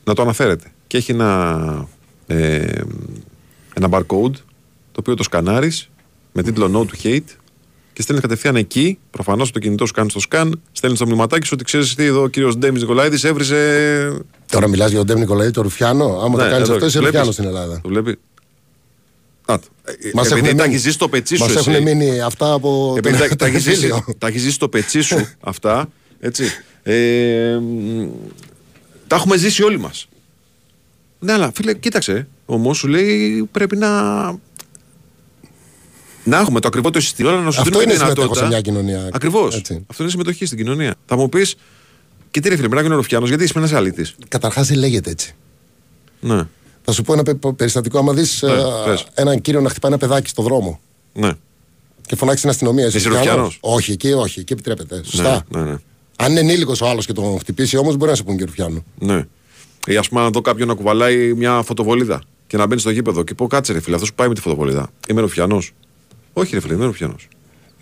να 0.04 0.14
το 0.14 0.22
αναφέρετε. 0.22 0.72
Και 0.88 0.98
έχει 0.98 1.12
ένα, 1.12 1.88
ε, 2.28 2.82
ένα 3.74 3.88
barcode 3.92 4.34
το 4.92 5.00
οποίο 5.00 5.14
το 5.16 5.24
σκανάρεις 5.24 5.90
με 6.32 6.44
τίτλο 6.44 6.72
No 6.74 6.80
to 6.94 7.06
Hate 7.08 7.36
και 7.94 8.02
στέλνεις 8.02 8.24
κατευθείαν 8.26 8.56
εκεί. 8.56 9.00
Προφανώς 9.12 9.52
το 9.52 9.60
κινητό 9.60 9.86
σου 9.86 9.94
κάνει 9.94 10.10
το 10.12 10.20
σκαν, 10.20 10.62
στέλνεις 10.72 11.00
το 11.00 11.06
μηνυματάκι 11.06 11.46
σου 11.46 11.52
ότι 11.54 11.64
ξέρεις 11.64 11.96
τι 11.96 12.04
εδώ 12.04 12.22
ο 12.22 12.28
κύριος 12.28 12.58
Ντέμις 12.58 12.82
Νικολάηδη 12.82 13.28
έβρισε. 13.28 14.24
Τώρα 14.52 14.68
μιλάς 14.68 14.90
για 14.90 14.98
τον 14.98 15.08
Ντέμ 15.08 15.20
Νικολαίδη, 15.20 15.52
το 15.52 15.62
Ρουφιάνο. 15.62 16.06
Άμα 16.06 16.38
Ναι, 16.38 16.44
το 16.44 16.50
κάνεις 16.50 16.62
εδώ, 16.68 16.74
αυτό, 16.74 16.86
είσαι 16.86 17.00
βλέπεις. 17.00 17.04
Ρουφιάνος 17.20 17.34
στην 17.34 17.46
Ελλάδα. 17.46 17.80
Το 17.82 17.90
βλέπει. 17.90 18.10
Α, 19.46 19.60
το. 19.60 19.68
Μας 20.14 20.26
επειδή 20.32 20.40
έχουν 20.40 20.42
τα 20.42 20.42
μείνει- 20.42 20.60
έχεις 20.60 20.82
ζήσει 20.82 20.94
στο 20.94 21.10
πετσί 21.10 21.36
σου. 21.36 21.44
Μας 21.44 21.56
εσύ. 21.56 21.72
έχουν 21.72 21.84
μείνει 21.84 22.22
αυτά 22.22 22.52
από 22.54 22.94
Επειδή 22.98 23.18
το 23.18 23.28
τα, 23.28 23.36
τα, 23.36 23.46
έχεις 23.46 23.62
ζήσει, 23.62 23.86
εμφύλιο. 23.86 24.16
τα 24.18 24.28
έχεις 24.28 24.42
ζήσει 24.42 24.54
στο 24.54 24.70
πετσί 24.70 25.02
σου 25.02 25.28
αυτά, 25.40 25.90
έτσι. 26.20 26.44
Ε, 26.84 27.58
μ, 27.62 28.08
τα 29.08 29.16
έχουμε 29.16 29.38
ζήσει 29.38 29.64
όλοι 29.64 29.80
μας. 29.80 30.08
Ναι, 31.20 31.32
αλλά 31.34 31.52
φίλε, 31.56 31.74
κοίταξε. 31.74 32.28
Όμως 32.46 32.78
σου 32.78 32.88
λέει 32.88 33.44
πρέπει 33.52 33.76
να, 33.78 33.90
Να 36.24 36.38
έχουμε 36.40 36.60
το 36.60 36.68
ακριβό 36.68 36.90
το 36.90 37.00
εισιτήριο, 37.00 37.32
αλλά 37.32 37.42
να 37.42 37.52
σου 37.52 37.62
Αυτό 37.62 37.64
δίνουμε 37.80 37.84
είναι 37.84 37.94
τη 37.94 38.00
συμμετέχω 38.00 38.34
σε 38.36 38.42
δυνατότητα. 38.46 38.72
μια 38.74 38.84
κοινωνία. 38.92 39.10
Ακριβώς. 39.16 39.56
Έτσι. 39.56 39.84
Αυτό 39.88 40.04
είναι 40.04 40.12
συμμετοχή 40.12 40.46
στην 40.46 40.58
κοινωνία. 40.58 40.96
Θα 41.06 41.16
μου 41.18 41.30
πεις, 41.30 41.56
και 42.32 42.40
τι 42.40 42.50
ρε 42.50 42.56
φίλε, 42.56 42.68
πρέπει 42.68 42.76
να 42.76 42.82
γίνει 42.82 42.94
ο 42.94 42.98
Ρουφιάνος, 42.98 43.30
γιατί 43.30 43.44
είσαι 43.44 43.54
ένας 43.56 43.74
αλήτης. 43.74 44.16
Καταρχάς 44.28 44.68
δεν 44.68 44.78
λέγεται 44.78 45.10
έτσι. 45.10 45.36
Ναι, 46.20 46.44
Θα 46.84 46.92
σου 46.92 47.02
πω 47.02 47.14
ένα 47.14 47.24
πε- 47.24 47.48
περιστατικό. 47.56 47.98
Άμα 48.00 48.14
δεις 48.14 48.44
πες. 48.86 49.06
έναν 49.14 49.42
κύριο 49.42 49.62
να 49.62 49.70
χτυπάει 49.70 49.92
ένα 49.92 50.00
παιδάκι 50.00 50.30
στο 50.30 50.44
δρόμο 50.44 50.80
ναι. 51.14 51.32
και 52.08 52.16
φωνάξεις 52.16 52.42
την 52.42 52.50
αστυνομία. 52.50 52.86
Είσαι 52.86 52.98
Είσαι 52.98 53.08
Ρουφιάνος; 53.08 53.30
Ρουφιάνος; 53.32 53.58
Όχι, 53.62 53.92
εκεί 53.92 54.12
όχι, 54.14 54.40
εκεί 54.40 54.54
επιτρέπεται. 54.54 55.02
Σωστά. 55.04 55.46
Ναι, 55.50 55.60
ναι, 55.62 55.70
ναι. 55.72 55.78
Αν 56.22 56.32
είναι 56.32 56.40
ενήλικος 56.40 56.82
ο 56.82 56.88
άλλος 56.88 57.06
και 57.06 57.14
τον 57.14 57.40
χτυπήσει 57.40 57.78
όμως, 57.78 57.96
μπορεί 57.96 58.10
να 58.12 58.18
σε 58.18 58.24
πούνε 58.24 58.38
και 58.38 58.44
Ρουφιάνο. 58.46 58.84
ναι. 59.00 59.26
Ή 59.88 59.98
ας 59.98 60.10
πούμε, 60.10 60.22
να 60.22 60.30
δω 60.30 60.42
κάποιον 60.42 60.68
να 60.68 60.74
κουβαλάει 60.74 61.34
μια 61.34 61.62
φωτοβολίδα 61.62 62.22
και 62.48 62.58
να 62.58 62.66
μπαίνει 62.68 62.82
στο 62.82 62.90
γήπεδο 62.90 63.24
και 63.24 63.34
πω 63.34 63.48
κάτσε 63.48 63.74
ρε 63.74 63.80
φίλε, 63.80 63.96
αυτός 63.96 64.10
που 64.10 64.16
πάει 64.16 64.28
με 64.28 64.34
τη 64.34 64.42
φωτοβολίδα. 64.42 64.90
Είμαι 65.10 65.22
Ρουφιάνος. 65.22 65.72
Όχι 66.34 66.54
ρε 66.54 66.60
φίλε, 66.62 66.74
είμαι 66.74 66.86
Ρουφιάνος. 66.86 67.28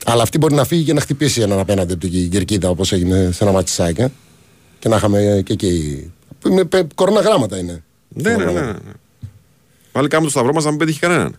Αλλά 0.05 0.21
αυτή 0.21 0.37
μπορεί 0.37 0.53
να 0.53 0.63
φύγει 0.63 0.83
και 0.83 0.93
να 0.93 1.01
χτυπήσει 1.01 1.41
έναν 1.41 1.59
απέναντι 1.59 1.93
από 1.93 2.01
την 2.07 2.29
κερκίδα 2.29 2.69
όπως 2.69 2.91
έγινε 2.91 3.31
σε 3.31 3.43
ένα 3.43 3.53
ματσάκι. 3.53 4.01
ε. 4.01 4.11
Και 4.79 4.89
να 4.89 4.95
είχαμε 4.95 5.41
και 5.45 5.53
εκεί. 5.53 6.11
Με 6.49 6.63
πε- 6.63 6.93
κοροναγράμματα 6.95 7.57
είναι. 7.57 7.83
Ναι, 8.07 8.35
ναι, 8.35 8.45
ναι, 8.45 8.61
ναι. 8.61 8.73
Πάλι 9.91 10.07
κάνουμε 10.07 10.29
το 10.31 10.37
σταυρό 10.37 10.53
μας 10.53 10.63
να 10.63 10.69
μην 10.69 10.79
πετύχει 10.79 10.99
κανέναν. 10.99 11.35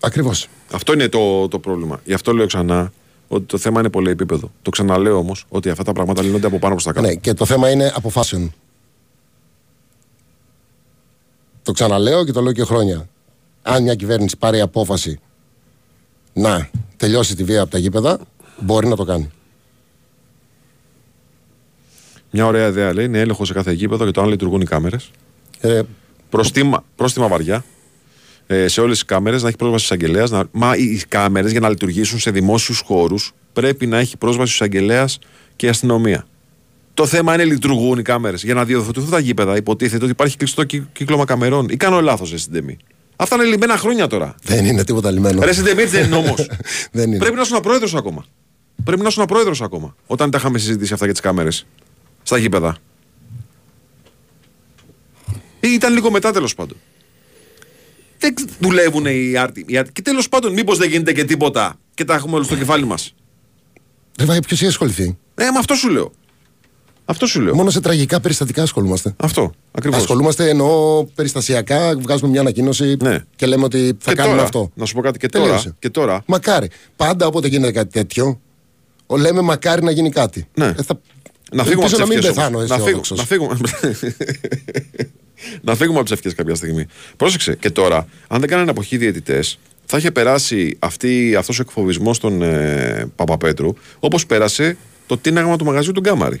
Ακριβώς. 0.00 0.48
Αυτό 0.72 0.92
είναι 0.92 1.08
το, 1.08 1.48
το 1.48 1.58
πρόβλημα. 1.58 2.00
Γι' 2.04 2.12
αυτό 2.14 2.32
λέω 2.32 2.46
ξανά 2.46 2.92
ότι 3.32 3.44
το 3.44 3.58
θέμα 3.58 3.80
είναι 3.80 3.90
πολύ 3.90 4.10
επίπεδο. 4.10 4.50
Το 4.62 4.70
ξαναλέω 4.70 5.16
όμως 5.16 5.44
ότι 5.48 5.70
αυτά 5.70 5.82
τα 5.82 5.92
πράγματα 5.92 6.22
λύνονται 6.22 6.46
από 6.46 6.58
πάνω 6.58 6.72
προς 6.72 6.84
τα 6.84 6.92
κάτω. 6.92 7.06
Ναι, 7.06 7.14
και 7.14 7.34
το 7.34 7.44
θέμα 7.44 7.70
είναι 7.70 7.92
αποφάσεων. 7.94 8.52
Το 11.62 11.72
ξαναλέω 11.72 12.24
και 12.24 12.32
το 12.32 12.40
λέω 12.40 12.52
και 12.52 12.64
χρόνια. 12.64 13.08
Αν 13.62 13.82
μια 13.82 13.94
κυβέρνηση 13.94 14.36
πάρει 14.36 14.60
απόφαση 14.60 15.20
να 16.32 16.70
τελειώσει 16.96 17.36
τη 17.36 17.44
βία 17.44 17.62
από 17.62 17.70
τα 17.70 17.78
γήπεδα, 17.78 18.20
μπορεί 18.58 18.88
να 18.88 18.96
το 18.96 19.04
κάνει. 19.04 19.30
Μια 22.30 22.46
ωραία 22.46 22.66
ιδέα 22.66 22.94
λέει 22.94 23.04
είναι 23.04 23.18
έλεγχο 23.18 23.44
σε 23.44 23.52
κάθε 23.52 23.72
γήπεδο 23.72 24.04
για 24.04 24.12
το 24.12 24.20
αν 24.20 24.28
λειτουργούν 24.28 24.60
οι 24.60 24.64
κάμερες. 24.64 25.10
Ε, 25.60 25.82
Προστίμα, 26.30 26.84
πρόστιμα 26.96 27.28
βαριά 27.28 27.54
ε, 27.54 27.60
σε 28.66 28.80
όλες 28.80 28.98
τις 28.98 29.04
κάμερες 29.04 29.42
να 29.42 29.48
έχει 29.48 29.56
πρόσβαση 29.56 29.84
στου 29.84 29.94
εισαγγελέας. 29.94 30.30
Να... 30.30 30.44
Μα 30.50 30.76
οι 30.76 31.00
κάμερες 31.08 31.50
για 31.50 31.60
να 31.60 31.68
λειτουργήσουν 31.68 32.18
σε 32.18 32.30
δημόσιους 32.30 32.80
χώρους 32.86 33.32
πρέπει 33.52 33.86
να 33.86 33.98
έχει 33.98 34.16
πρόσβαση 34.16 34.52
στου 34.54 34.64
εισαγγελέας 34.64 35.18
και 35.56 35.66
η 35.66 35.68
αστυνομία. 35.68 36.26
Το 36.94 37.06
θέμα 37.06 37.34
είναι 37.34 37.44
λειτουργούν 37.44 37.98
οι 37.98 38.02
κάμερες. 38.02 38.42
Για 38.44 38.54
να 38.54 38.64
διοδοτηθούν 38.64 39.10
τα 39.10 39.18
γήπεδα, 39.18 39.56
υποτίθεται 39.56 40.02
ότι 40.02 40.12
υπάρχει 40.12 40.36
κλειστό 40.36 40.64
κυ- 40.64 40.84
κύκλωμα 40.92 41.24
καμερών. 41.24 41.68
Ή 41.68 41.76
κάνω 41.76 42.00
λάθος, 42.00 42.30
ρε 42.30 42.36
Συντεμή. 42.38 42.76
Αυτά 43.16 43.34
είναι 43.34 43.44
λυμμένα 43.44 43.76
χρόνια 43.76 44.06
τώρα. 44.06 44.34
δεν 44.42 44.64
είναι 44.64 44.84
τίποτα 44.84 45.10
λιμένο. 45.10 45.42
Ρε 45.44 45.52
Συντεμή, 45.52 45.82
έτσι 45.82 45.96
δεν 45.96 46.06
είναι 46.06 46.16
όμως. 46.16 46.46
δεν 46.92 47.08
είναι. 47.08 47.18
Πρέπει 47.18 47.34
να 47.34 47.40
ήσουν 47.40 47.60
πρόεδρος 47.60 47.94
ακόμα. 47.94 48.24
Πρέπει 48.84 49.02
να 49.02 49.08
ήσουν 49.08 49.24
πρόεδρος 49.24 49.62
ακόμα. 49.62 49.94
Όταν 50.06 50.30
τα 50.30 50.38
είχαμε 50.38 50.58
συζητήσει 50.58 50.92
αυτά 50.92 51.04
για 51.04 51.14
τις 51.14 51.22
κάμερες. 51.22 51.66
Στα 52.22 52.38
γήπεδα. 52.38 52.76
Ή 55.60 55.68
ήταν 55.68 55.92
λίγο 55.92 56.10
μετά 56.10 56.32
τέλος 56.32 56.54
πάντων. 56.54 56.76
Δεν 58.20 58.34
ξ- 58.34 58.48
δουλεύουν 58.60 59.06
οι 59.06 59.36
άρτοι. 59.36 59.64
οι 59.68 59.76
άρτοι. 59.76 59.92
Και 59.92 60.02
τέλος 60.02 60.28
πάντων, 60.28 60.52
μήπως 60.52 60.78
δεν 60.78 60.88
γίνεται 60.90 61.12
και 61.12 61.24
τίποτα 61.24 61.78
και 61.94 62.04
τα 62.04 62.14
έχουμε 62.14 62.34
όλο 62.34 62.44
στο 62.44 62.56
κεφάλι 62.56 62.84
μας. 62.84 63.14
Δεν 64.16 64.26
πάει 64.26 64.38
ποιος 64.42 64.58
έχει 64.60 64.68
ασχοληθεί. 64.70 65.16
Ε, 65.34 65.42
με 65.50 65.58
αυτό 65.58 65.74
σου 65.74 65.88
λέω. 65.90 66.12
Αυτό 67.04 67.26
σου 67.26 67.40
λέω. 67.40 67.54
Μόνο 67.54 67.70
σε 67.70 67.80
τραγικά 67.80 68.20
περιστατικά 68.20 68.62
ασχολούμαστε. 68.62 69.14
Αυτό. 69.16 69.52
Ακριβώς. 69.72 69.98
Ασχολούμαστε 70.00 70.48
εννοώ 70.48 71.04
περιστασιακά, 71.14 71.96
βγάζουμε 71.98 72.30
μια 72.30 72.40
ανακοίνωση 72.40 72.96
Ναι. 73.02 73.18
και 73.36 73.46
λέμε 73.46 73.64
ότι 73.64 73.96
θα 74.00 74.10
Και 74.10 74.16
κάνουμε 74.16 74.34
τώρα, 74.34 74.42
αυτό. 74.46 74.70
Να 74.74 74.84
σου 74.86 74.94
πω 74.94 75.00
κάτι 75.00 75.18
και 75.18 75.28
τώρα. 75.28 75.44
Τελείωσε. 75.44 75.74
Και 75.78 75.90
τώρα 75.90 76.22
Μακάρι. 76.26 76.68
Πάντα 76.96 77.26
όποτε 77.26 77.48
γίνεται 77.48 77.72
κάτι 77.72 77.90
τέτοιο, 77.92 78.40
ο- 79.06 79.16
λέμε 79.16 79.40
μακάρι 79.40 79.82
να 79.82 79.90
γίνει 79.90 80.10
κάτι. 80.10 80.46
Ναι. 80.54 80.66
Ε, 80.66 80.82
θα... 80.82 81.00
Να 81.52 81.64
φύγουμε 81.64 81.84
από 81.86 81.94
Ελπίζω 81.94 81.96
τις 81.96 81.98
να 81.98 82.06
μην 82.06 82.18
ευχές. 82.18 82.34
πεθάνω 82.34 82.58
Να, 82.58 82.64
φύγουμε, 82.64 82.82
αισιόδοξος. 82.84 83.18
να, 83.18 83.24
φύγουμε, 83.24 83.58
να 85.60 85.74
φύγουμε 85.74 85.98
από 85.98 86.08
τις 86.08 86.16
ευχές 86.16 86.34
κάποια 86.34 86.54
στιγμή. 86.54 86.86
Πρόσεξε. 87.16 87.54
Και 87.54 87.70
τώρα, 87.70 88.06
αν 88.28 88.40
δεν 88.40 88.48
κάνανε 88.48 88.70
αποχή 88.70 88.96
διαιτητές, 88.96 89.58
θα 89.84 89.98
είχε 89.98 90.10
περάσει 90.10 90.76
αυτός 91.34 91.58
ο 91.58 91.62
εκφοβισμός 91.62 92.18
των 92.18 92.42
ε, 92.42 93.10
Παπαπέτρου 93.16 93.74
όπως 94.00 94.26
πέρασε 94.26 94.76
το 95.06 95.18
τίναγμα 95.18 95.56
του 95.56 95.64
μαγαζιού 95.64 95.92
του 95.92 96.00
Γκάμαρη. 96.00 96.40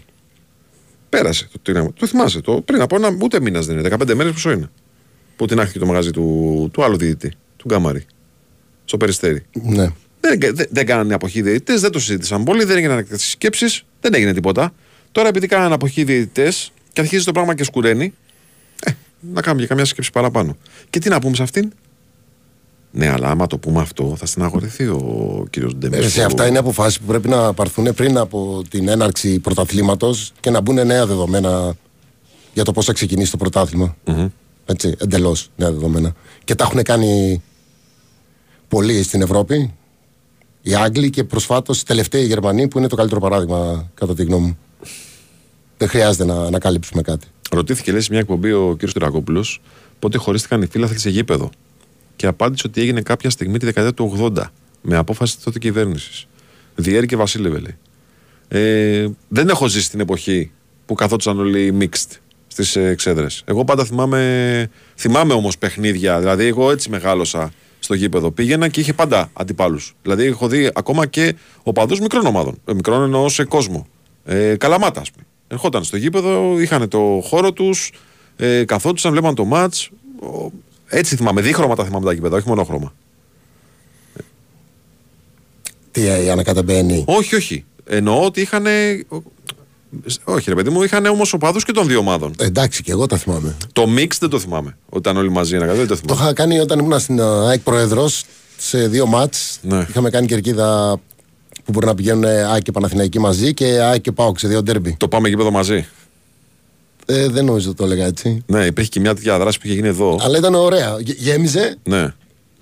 Πέρασε 1.08 1.48
το 1.52 1.58
τίναγμα. 1.62 1.92
Το 1.92 2.06
θυμάσαι. 2.06 2.40
Το, 2.40 2.60
πριν 2.60 2.80
από 2.80 2.96
ένα 2.96 3.16
ούτε 3.22 3.40
μήνας 3.40 3.66
δεν 3.66 3.78
είναι. 3.78 3.88
15 4.00 4.14
μέρες 4.14 4.32
πόσο 4.32 4.50
είναι. 4.50 4.70
Που 5.36 5.46
τίναχθηκε 5.46 5.78
το 5.78 5.86
μαγαζί 5.86 6.10
του, 6.10 6.68
του 6.72 6.84
άλλου 6.84 6.96
διαιτητή, 6.96 7.32
του 7.56 7.68
Γκάμαρη. 7.68 8.06
Στο 8.84 8.96
περιστέρι. 8.96 9.42
Ναι. 9.62 9.88
Δεν, 10.20 10.38
δεν, 10.54 10.66
δεν 10.70 10.86
κάνανε 10.86 11.14
αποχή 11.14 11.42
διαιτητές, 11.42 11.80
δεν 11.80 11.90
το 11.90 11.98
συζήτησαν 11.98 12.44
πολύ, 12.44 12.64
δεν 12.64 12.76
έγιναν 12.76 13.06
σκέψεις, 13.12 13.84
δεν 14.00 14.14
έγινε 14.14 14.32
τίποτα. 14.32 14.72
Τώρα 15.12 15.28
επειδή 15.28 15.46
κάνανε 15.46 15.74
αποχή 15.74 16.04
διαιτητές 16.04 16.72
και 16.92 17.00
αρχίζει 17.00 17.24
το 17.24 17.32
πράγμα 17.32 17.54
και 17.54 17.64
σκουραίνει, 17.64 18.04
ε, 18.04 18.10
να 19.20 19.40
κάνουμε 19.40 19.62
και 19.62 19.68
καμιά 19.68 19.84
σκέψη 19.84 20.10
παραπάνω. 20.10 20.56
Και 20.90 20.98
τι 20.98 21.08
να 21.08 21.20
πούμε 21.20 21.36
σε 21.36 21.42
αυτήν; 21.42 21.72
Ναι, 22.90 23.08
αλλά 23.08 23.30
άμα 23.30 23.46
το 23.46 23.58
πούμε 23.58 23.80
αυτό, 23.80 24.14
θα 24.18 24.26
στεναχωρηθεί 24.26 24.84
ο 24.86 25.46
κύριος 25.50 25.74
Ντέμι. 25.76 25.96
Ε, 25.96 26.08
σε 26.08 26.24
αυτά 26.24 26.46
είναι 26.46 26.58
αποφάσεις 26.58 27.00
που 27.00 27.06
πρέπει 27.06 27.28
να 27.28 27.52
πάρθουν 27.52 27.94
πριν 27.94 28.18
από 28.18 28.62
την 28.68 28.88
έναρξη 28.88 29.38
πρωταθλήματος 29.38 30.32
και 30.40 30.50
να 30.50 30.60
μπουν 30.60 30.86
νέα 30.86 31.06
δεδομένα 31.06 31.74
για 32.54 32.64
το 32.64 32.72
πώς 32.72 32.84
θα 32.84 32.92
ξεκινήσει 32.92 33.30
το 33.30 33.36
πρωταθλημα 33.36 33.96
Έτσι, 34.66 34.94
εντελώς 34.98 35.50
νέα 35.56 35.70
δεδομένα. 35.70 36.14
Και 36.44 36.54
τα 36.54 36.64
έχουν 36.64 36.82
κάνει 36.82 37.42
πολλοί 38.68 39.02
στην 39.02 39.22
Ευρώπη. 39.22 39.74
Οι 40.62 40.74
Άγγλοι 40.74 41.10
και 41.10 41.24
προσφάτως 41.24 41.80
οι 41.80 41.84
τελευταίοι 41.84 42.24
Γερμανοί 42.24 42.68
που 42.68 42.78
είναι 42.78 42.88
το 42.88 42.96
καλύτερο 42.96 43.20
παράδειγμα 43.20 43.90
κατά 43.94 44.14
τη 44.14 44.24
γνώμη 44.24 44.46
μου. 44.46 44.58
Δεν 45.76 45.88
χρειάζεται 45.88 46.24
να 46.24 46.34
ανακαλύψουμε 46.34 47.02
κάτι. 47.02 47.26
Ρωτήθηκε, 47.50 47.90
λέει, 47.90 48.00
σε 48.00 48.08
μια 48.10 48.20
εκπομπή 48.20 48.52
ο 48.52 48.76
κ. 48.78 48.90
Τυρακόπουλο 48.90 49.44
πότε 49.98 50.18
χωρίστηκαν 50.18 50.62
οι 50.62 50.66
φίλαθλοι 50.66 50.98
σε 50.98 51.10
γήπεδο. 51.10 51.50
Και 52.16 52.26
απάντησε 52.26 52.66
ότι 52.66 52.80
έγινε 52.80 53.00
κάποια 53.00 53.30
στιγμή 53.30 53.58
τη 53.58 53.64
δεκαετία 53.64 53.94
του 53.94 54.32
80 54.36 54.42
με 54.82 54.96
απόφαση 54.96 55.36
τη 55.36 55.42
τότε 55.42 55.58
κυβέρνησης. 55.58 56.26
Διέρη 56.74 57.06
και 57.06 57.16
Βασίλευε, 57.16 57.58
λέει. 57.58 57.76
Ε, 58.48 59.08
δεν 59.28 59.48
έχω 59.48 59.66
ζήσει 59.66 59.90
την 59.90 60.00
εποχή 60.00 60.50
που 60.86 60.94
καθόντουσαν 60.94 61.38
όλοι 61.38 61.76
mixed 61.80 62.16
στις 62.46 62.76
εξέδρες. 62.76 63.42
Εγώ 63.44 63.64
πάντα 63.64 63.84
θυμάμαι, 63.84 64.70
θυμάμαι 64.96 65.32
όμως 65.32 65.58
παιχνίδια. 65.58 66.18
Δηλαδή, 66.18 66.44
εγώ 66.44 66.70
έτσι 66.70 66.90
μεγάλωσα 66.90 67.52
στο 67.78 67.94
γήπεδο. 67.94 68.30
Πήγαινα 68.30 68.68
και 68.68 68.80
είχε 68.80 68.92
πάντα 68.92 69.30
αντιπάλους. 69.32 69.94
Δηλαδή, 70.02 70.24
έχω 70.24 70.48
δει 70.48 70.70
ακόμα 70.74 71.06
και 71.06 71.34
οπαδούς 71.62 72.00
μικρών 72.00 72.26
ομάδων. 72.26 72.60
Ε, 72.64 72.74
μικρών 72.74 73.02
εννοώ 73.02 73.28
σε 73.28 73.44
κόσμο. 73.44 73.86
Ε, 74.24 74.56
καλαμάτα, 74.56 75.00
ας 75.00 75.10
πούμε. 75.10 75.24
Ερχόταν 75.52 75.84
στο 75.84 75.96
γήπεδο, 75.96 76.60
είχαν 76.60 76.88
το 76.88 77.20
χώρο 77.24 77.52
τους, 77.52 77.92
ε, 78.36 78.64
καθόντουσαν, 78.64 79.12
βλέπαν 79.12 79.34
το 79.34 79.44
ματ. 79.44 79.74
Έτσι 80.86 81.16
θυμάμαι. 81.16 81.40
Δίχρωμα 81.40 81.74
τα 81.74 81.84
θυμάμαι 81.84 82.04
τα 82.04 82.12
γήπεδα, 82.12 82.36
όχι 82.36 82.48
μονόχρωμα. 82.48 82.92
Τι 85.90 86.06
ε, 86.06 86.30
ανακατεμπαίνει; 86.30 87.04
Όχι, 87.06 87.34
όχι. 87.34 87.64
Εννοώ 87.84 88.24
ότι 88.24 88.40
είχαν. 88.40 88.64
Όχι, 90.24 90.48
ρε 90.48 90.54
παιδί 90.54 90.70
μου, 90.70 90.82
είχαν 90.82 91.06
όμω 91.06 91.22
οπαδού 91.32 91.58
και 91.58 91.72
των 91.72 91.86
δύο 91.86 91.98
ομάδων. 91.98 92.34
Ε, 92.38 92.44
εντάξει, 92.44 92.82
και 92.82 92.90
εγώ 92.92 93.06
τα 93.06 93.16
θυμάμαι. 93.16 93.56
Το 93.72 93.82
mix 93.96 94.08
δεν 94.20 94.28
το 94.28 94.38
θυμάμαι. 94.38 94.76
Όταν 94.88 95.00
ήταν 95.12 95.16
όλοι 95.16 95.30
μαζί, 95.30 95.54
ένα 95.54 95.66
δεν 95.66 95.86
το 95.86 95.86
Το 95.86 95.96
θυμάμαι. 95.96 96.22
είχα 96.22 96.32
κάνει 96.32 96.58
όταν 96.58 96.78
ήμουν 96.78 96.98
στην 96.98 97.18
ε, 97.18 97.22
ΑΕΚ 97.22 97.60
Πρόεδρος 97.60 98.24
σε 98.56 98.88
δύο 98.88 99.06
μάτς. 99.06 99.58
Ναι. 99.62 99.86
Είχαμε 99.88 100.10
κάνει 100.10 100.26
κερκίδα 100.26 101.00
που 101.64 101.72
μπορεί 101.72 101.86
να 101.86 101.94
πηγαίνουν 101.94 102.24
ΑΕΚ 102.24 102.62
και 102.62 102.72
Παναθηναϊκοί 102.72 103.18
μαζί 103.18 103.54
και 103.54 103.64
ΑΕΚ 103.64 104.00
και 104.00 104.12
ΠΑΟΚ 104.12 104.38
σε 104.38 104.48
δύο 104.48 104.62
ντέρμπι. 104.62 104.94
Το 104.98 105.08
πάμε 105.08 105.28
γήπεδο 105.28 105.50
μαζί. 105.50 105.86
Ε, 107.06 107.28
δεν 107.28 107.44
νομίζω 107.44 107.68
ότι 107.68 107.78
το 107.78 107.84
έλεγα 107.84 108.06
έτσι. 108.06 108.42
Ναι, 108.46 108.64
υπήρχε 108.64 108.90
και 108.90 109.00
μια 109.00 109.14
τέτοια 109.14 109.38
δράση 109.38 109.58
που 109.58 109.66
είχε 109.66 109.74
γίνει 109.74 109.88
εδώ. 109.88 110.18
Αλλά 110.20 110.38
ήταν 110.38 110.54
ωραία. 110.54 110.96
Γε- 111.00 111.18
Γέμιζε 111.20 111.76
Ναι. 111.82 112.14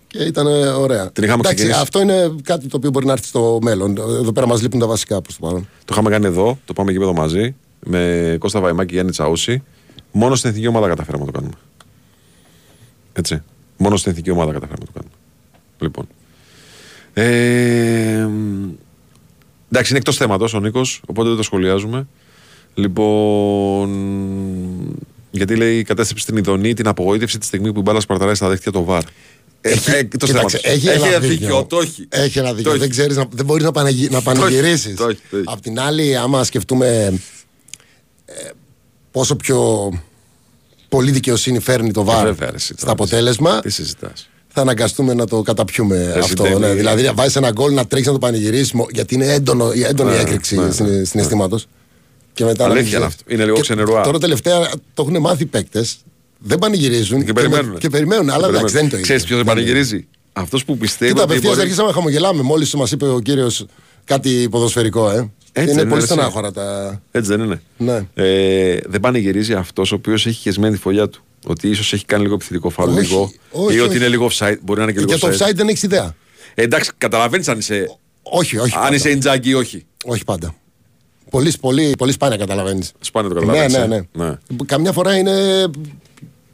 και 0.06 0.18
ήταν 0.18 0.46
ε, 0.46 0.66
ωραία. 0.68 1.10
Την 1.12 1.22
είχαμε 1.24 1.38
Εντάξει, 1.38 1.54
ξεκινήσει. 1.54 1.80
αυτό 1.80 2.00
είναι 2.00 2.34
κάτι 2.42 2.66
το 2.68 2.76
οποίο 2.76 2.90
μπορεί 2.90 3.06
να 3.06 3.12
έρθει 3.12 3.26
στο 3.26 3.58
μέλλον. 3.62 3.96
Εδώ 3.98 4.32
πέρα 4.32 4.46
μας 4.46 4.62
λείπουν 4.62 4.80
τα 4.80 4.86
βασικά 4.86 5.20
προς 5.22 5.36
το 5.38 5.46
παρόν. 5.46 5.60
Το 5.78 5.86
είχαμε 5.92 6.10
κάνει 6.10 6.26
εδώ, 6.26 6.58
το 6.64 6.72
πάμε 6.72 6.92
γήπεδο 6.92 7.12
μαζί. 7.12 7.54
Με 7.80 8.36
Κώστα 8.40 8.60
Βαϊμάκη 8.60 8.86
και 8.88 8.94
Γιάννη 8.94 9.10
Τσαούση. 9.12 9.62
Μόνο 10.12 10.34
στην 10.34 10.50
εθνική 10.50 10.68
ομάδα 10.68 10.88
καταφέραμε 10.88 11.24
να 11.24 11.30
το 11.32 11.38
κάνουμε. 11.38 11.58
Έτσι. 13.12 13.42
Μόνο 13.76 13.96
στην 13.96 14.10
εθνική 14.10 14.30
ομάδα 14.30 14.52
καταφέραμε 14.52 14.84
να 14.86 14.92
το 14.92 14.98
κάνουμε. 14.98 15.14
Λοιπόν. 15.78 16.06
Ε, 17.20 18.26
μ, 18.26 18.68
εντάξει, 19.70 19.90
είναι 19.90 19.98
εκτός 19.98 20.16
θέματος 20.16 20.54
ο 20.54 20.60
Νίκος, 20.60 21.00
οπότε 21.06 21.28
δεν 21.28 21.36
το 21.36 21.42
σχολιάζουμε. 21.42 22.06
Λοιπόν. 22.74 23.90
Γιατί 25.30 25.56
λέει 25.56 25.82
κατέστρεψε 25.82 26.26
την 26.26 26.36
ειδονή 26.36 26.74
την 26.74 26.88
απογοήτευση 26.88 27.38
τη 27.38 27.46
στιγμή 27.46 27.72
που 27.72 27.78
η 27.78 27.82
μπάλα 27.82 28.00
σπαρταράει 28.00 28.34
στα 28.34 28.50
δίχτυα 28.50 28.72
το 28.72 28.84
βαρ. 28.84 29.02
Ε, 29.60 29.70
Έχει- 29.70 29.90
ε, 29.90 29.96
εκτός 29.96 30.28
κοίταξε, 30.30 30.58
θέματος. 30.58 30.86
έχει 30.86 30.88
ένα 30.88 31.18
δίκιο. 31.18 31.28
δίκιο. 31.28 31.64
Το 31.68 31.78
έχει. 31.78 32.06
Έχει 32.08 32.38
ένα 32.38 32.48
Το 32.48 32.54
δίκιο. 32.54 32.70
έχει. 32.70 32.80
Δεν, 32.80 32.90
ξέρεις, 32.90 33.16
να, 33.16 33.28
δεν 33.30 33.44
μπορείς 33.44 33.64
να, 33.64 33.72
πανηγυ, 33.72 34.08
να 34.08 34.20
πανηγυρίσεις. 34.22 34.96
το 34.96 35.08
έχει, 35.08 35.20
το 35.30 35.36
έχει. 35.36 35.44
Απ' 35.48 35.60
την 35.60 35.80
άλλη, 35.80 36.16
άμα 36.16 36.44
σκεφτούμε 36.44 37.18
ε, 38.24 38.48
πόσο 39.10 39.36
πιο 39.36 39.90
πολύ 40.88 41.10
δικαιοσύνη 41.10 41.58
φέρνει 41.60 41.90
το 41.92 42.00
Ε, 42.00 42.04
ΒΑΡ 42.04 42.24
βέβαια, 42.26 42.50
ρε, 42.50 42.56
εσύ, 42.56 42.66
στα 42.66 42.76
τώρα, 42.80 42.92
αποτέλεσμα, 42.92 43.60
Τι 43.60 43.70
συζητάς. 43.70 44.28
Θα 44.58 44.64
αναγκαστούμε 44.66 45.14
να 45.14 45.26
το 45.26 45.42
καταπιούμε 45.42 46.14
αυτό. 46.18 46.42
Ντέμι. 46.42 46.58
Ναι. 46.58 46.72
Δηλαδή, 46.72 47.02
να 47.02 47.12
βάζεις 47.14 47.36
ένα 47.36 47.50
γκολ 47.50 47.74
να 47.74 47.86
τρέξεις 47.86 48.06
να 48.12 48.12
το 48.18 48.26
πανηγυρίσεις, 48.26 48.72
μο- 48.72 48.86
γιατί 48.92 49.14
είναι 49.14 49.26
έντονο, 49.32 49.72
η 49.72 49.82
έντονη 49.84 50.10
Ναι, 50.10 50.16
έκρηξη 50.16 50.56
ναι, 50.56 50.70
στην- 50.70 51.06
συναισθήματος. 51.06 51.66
Και 52.32 52.44
μετά 52.44 52.66
να 52.66 52.72
Αλήθεια 52.72 52.98
μην 52.98 52.98
είναι 52.98 53.06
ξέρεις. 53.08 53.14
αυτό. 53.20 53.34
Είναι 53.34 53.44
λίγο 53.44 53.54
Και 53.56 53.62
ξενερουά. 53.62 54.02
Τώρα 54.02 54.18
τελευταία 54.18 54.70
το 54.94 55.06
έχουν 55.08 55.20
μάθει 55.20 55.42
οι 55.42 55.46
παίκτες. 55.46 55.96
Δεν 56.38 56.58
πανηγυρίζουν 56.58 57.24
Και 57.24 57.32
περιμένουν. 57.32 57.70
με- 57.72 57.78
και 57.78 57.88
περιμένουν. 57.88 58.30
Αλλά 58.30 58.48
εντάξει, 58.48 58.72
δεν 58.74 58.80
είναι 58.82 58.90
το 58.90 58.96
ίδιο. 58.98 59.08
Ξέρει 59.14 59.22
ποιος 59.24 59.36
δεν 59.36 59.46
Δεν 59.46 59.56
είναι. 59.56 59.64
πανηγυρίζει; 59.66 60.06
Αυτός 60.32 60.64
που 60.64 60.76
πιστεύει. 60.76 61.10
Κοίτα, 61.10 61.22
ότι 61.22 61.30
απευθείας 61.32 61.52
μπορεί- 61.54 61.64
αρχίσαμε 61.64 61.88
να 61.88 61.94
χαμογελάμε 61.94 62.42
μόλις 62.42 62.74
μας 62.74 62.90
είπε 62.92 63.08
ο 63.08 63.18
κύριος 63.20 63.66
κάτι 64.04 64.48
ποδοσφαιρικό, 64.50 65.10
ε. 65.10 65.30
Έτσι 65.52 65.70
είναι 65.72 65.80
δεν 65.80 65.88
πολύ 65.88 66.02
είναι, 66.02 66.10
στενάχωρα 66.12 66.52
τα. 66.52 67.00
Έτσι 67.10 67.30
δεν 67.36 67.40
είναι. 67.44 67.60
Ναι. 67.76 68.06
Ε, 68.14 68.78
δεν 68.88 69.00
πανηγυρίζει 69.00 69.52
αυτός 69.54 69.92
ο 69.92 69.94
οποίος 69.94 70.26
έχει 70.26 70.40
χεσμένη 70.40 70.74
τη 70.74 70.80
φωλιά 70.80 71.08
του. 71.08 71.22
Ότι 71.46 71.68
ίσως 71.68 71.92
έχει 71.92 72.04
κάνει 72.04 72.22
λίγο 72.22 72.34
επιθετικό 72.34 72.70
φάουλ. 72.70 72.90
Όχι, 72.90 73.00
Λίγο. 73.00 73.30
όχι, 73.50 73.76
ή 73.76 73.80
ότι 73.80 73.88
όχι. 73.88 73.96
είναι 73.96 74.08
λίγο 74.08 74.28
offside. 74.32 74.56
Μπορεί 74.62 74.78
να 74.78 74.84
είναι 74.84 74.92
και 74.92 74.98
λίγο 75.00 75.14
Για 75.16 75.18
το 75.18 75.26
offside. 75.36 75.48
offside 75.48 75.54
δεν 75.54 75.68
έχεις 75.68 75.82
ιδέα. 75.82 76.14
Ε, 76.54 76.62
εντάξει, 76.62 76.90
καταλαβαίνεις 76.98 77.48
αν 77.48 77.58
είσαι, 77.58 77.98
Όχι, 78.22 78.58
όχι. 78.58 78.74
αν 78.74 78.82
πάντα. 78.82 78.94
είσαι 78.94 79.10
Ιντζάγκη 79.10 79.48
ή 79.50 79.54
όχι. 79.54 79.86
Όχι 80.04 80.24
πάντα. 80.24 80.54
Πολύ, 81.30 81.52
πολύ, 81.60 81.94
πολύ 81.98 82.12
σπάνια 82.12 82.36
καταλαβαίνεις. 82.36 82.92
Σπάνια 83.00 83.30
το 83.34 83.44
Ναι, 83.44 83.46
καταλαβαίνει. 83.58 84.06
ναι, 84.12 84.24
ναι, 84.26 84.34
Καμιά 84.66 84.92
φορά 84.92 85.16
είναι 85.16 85.64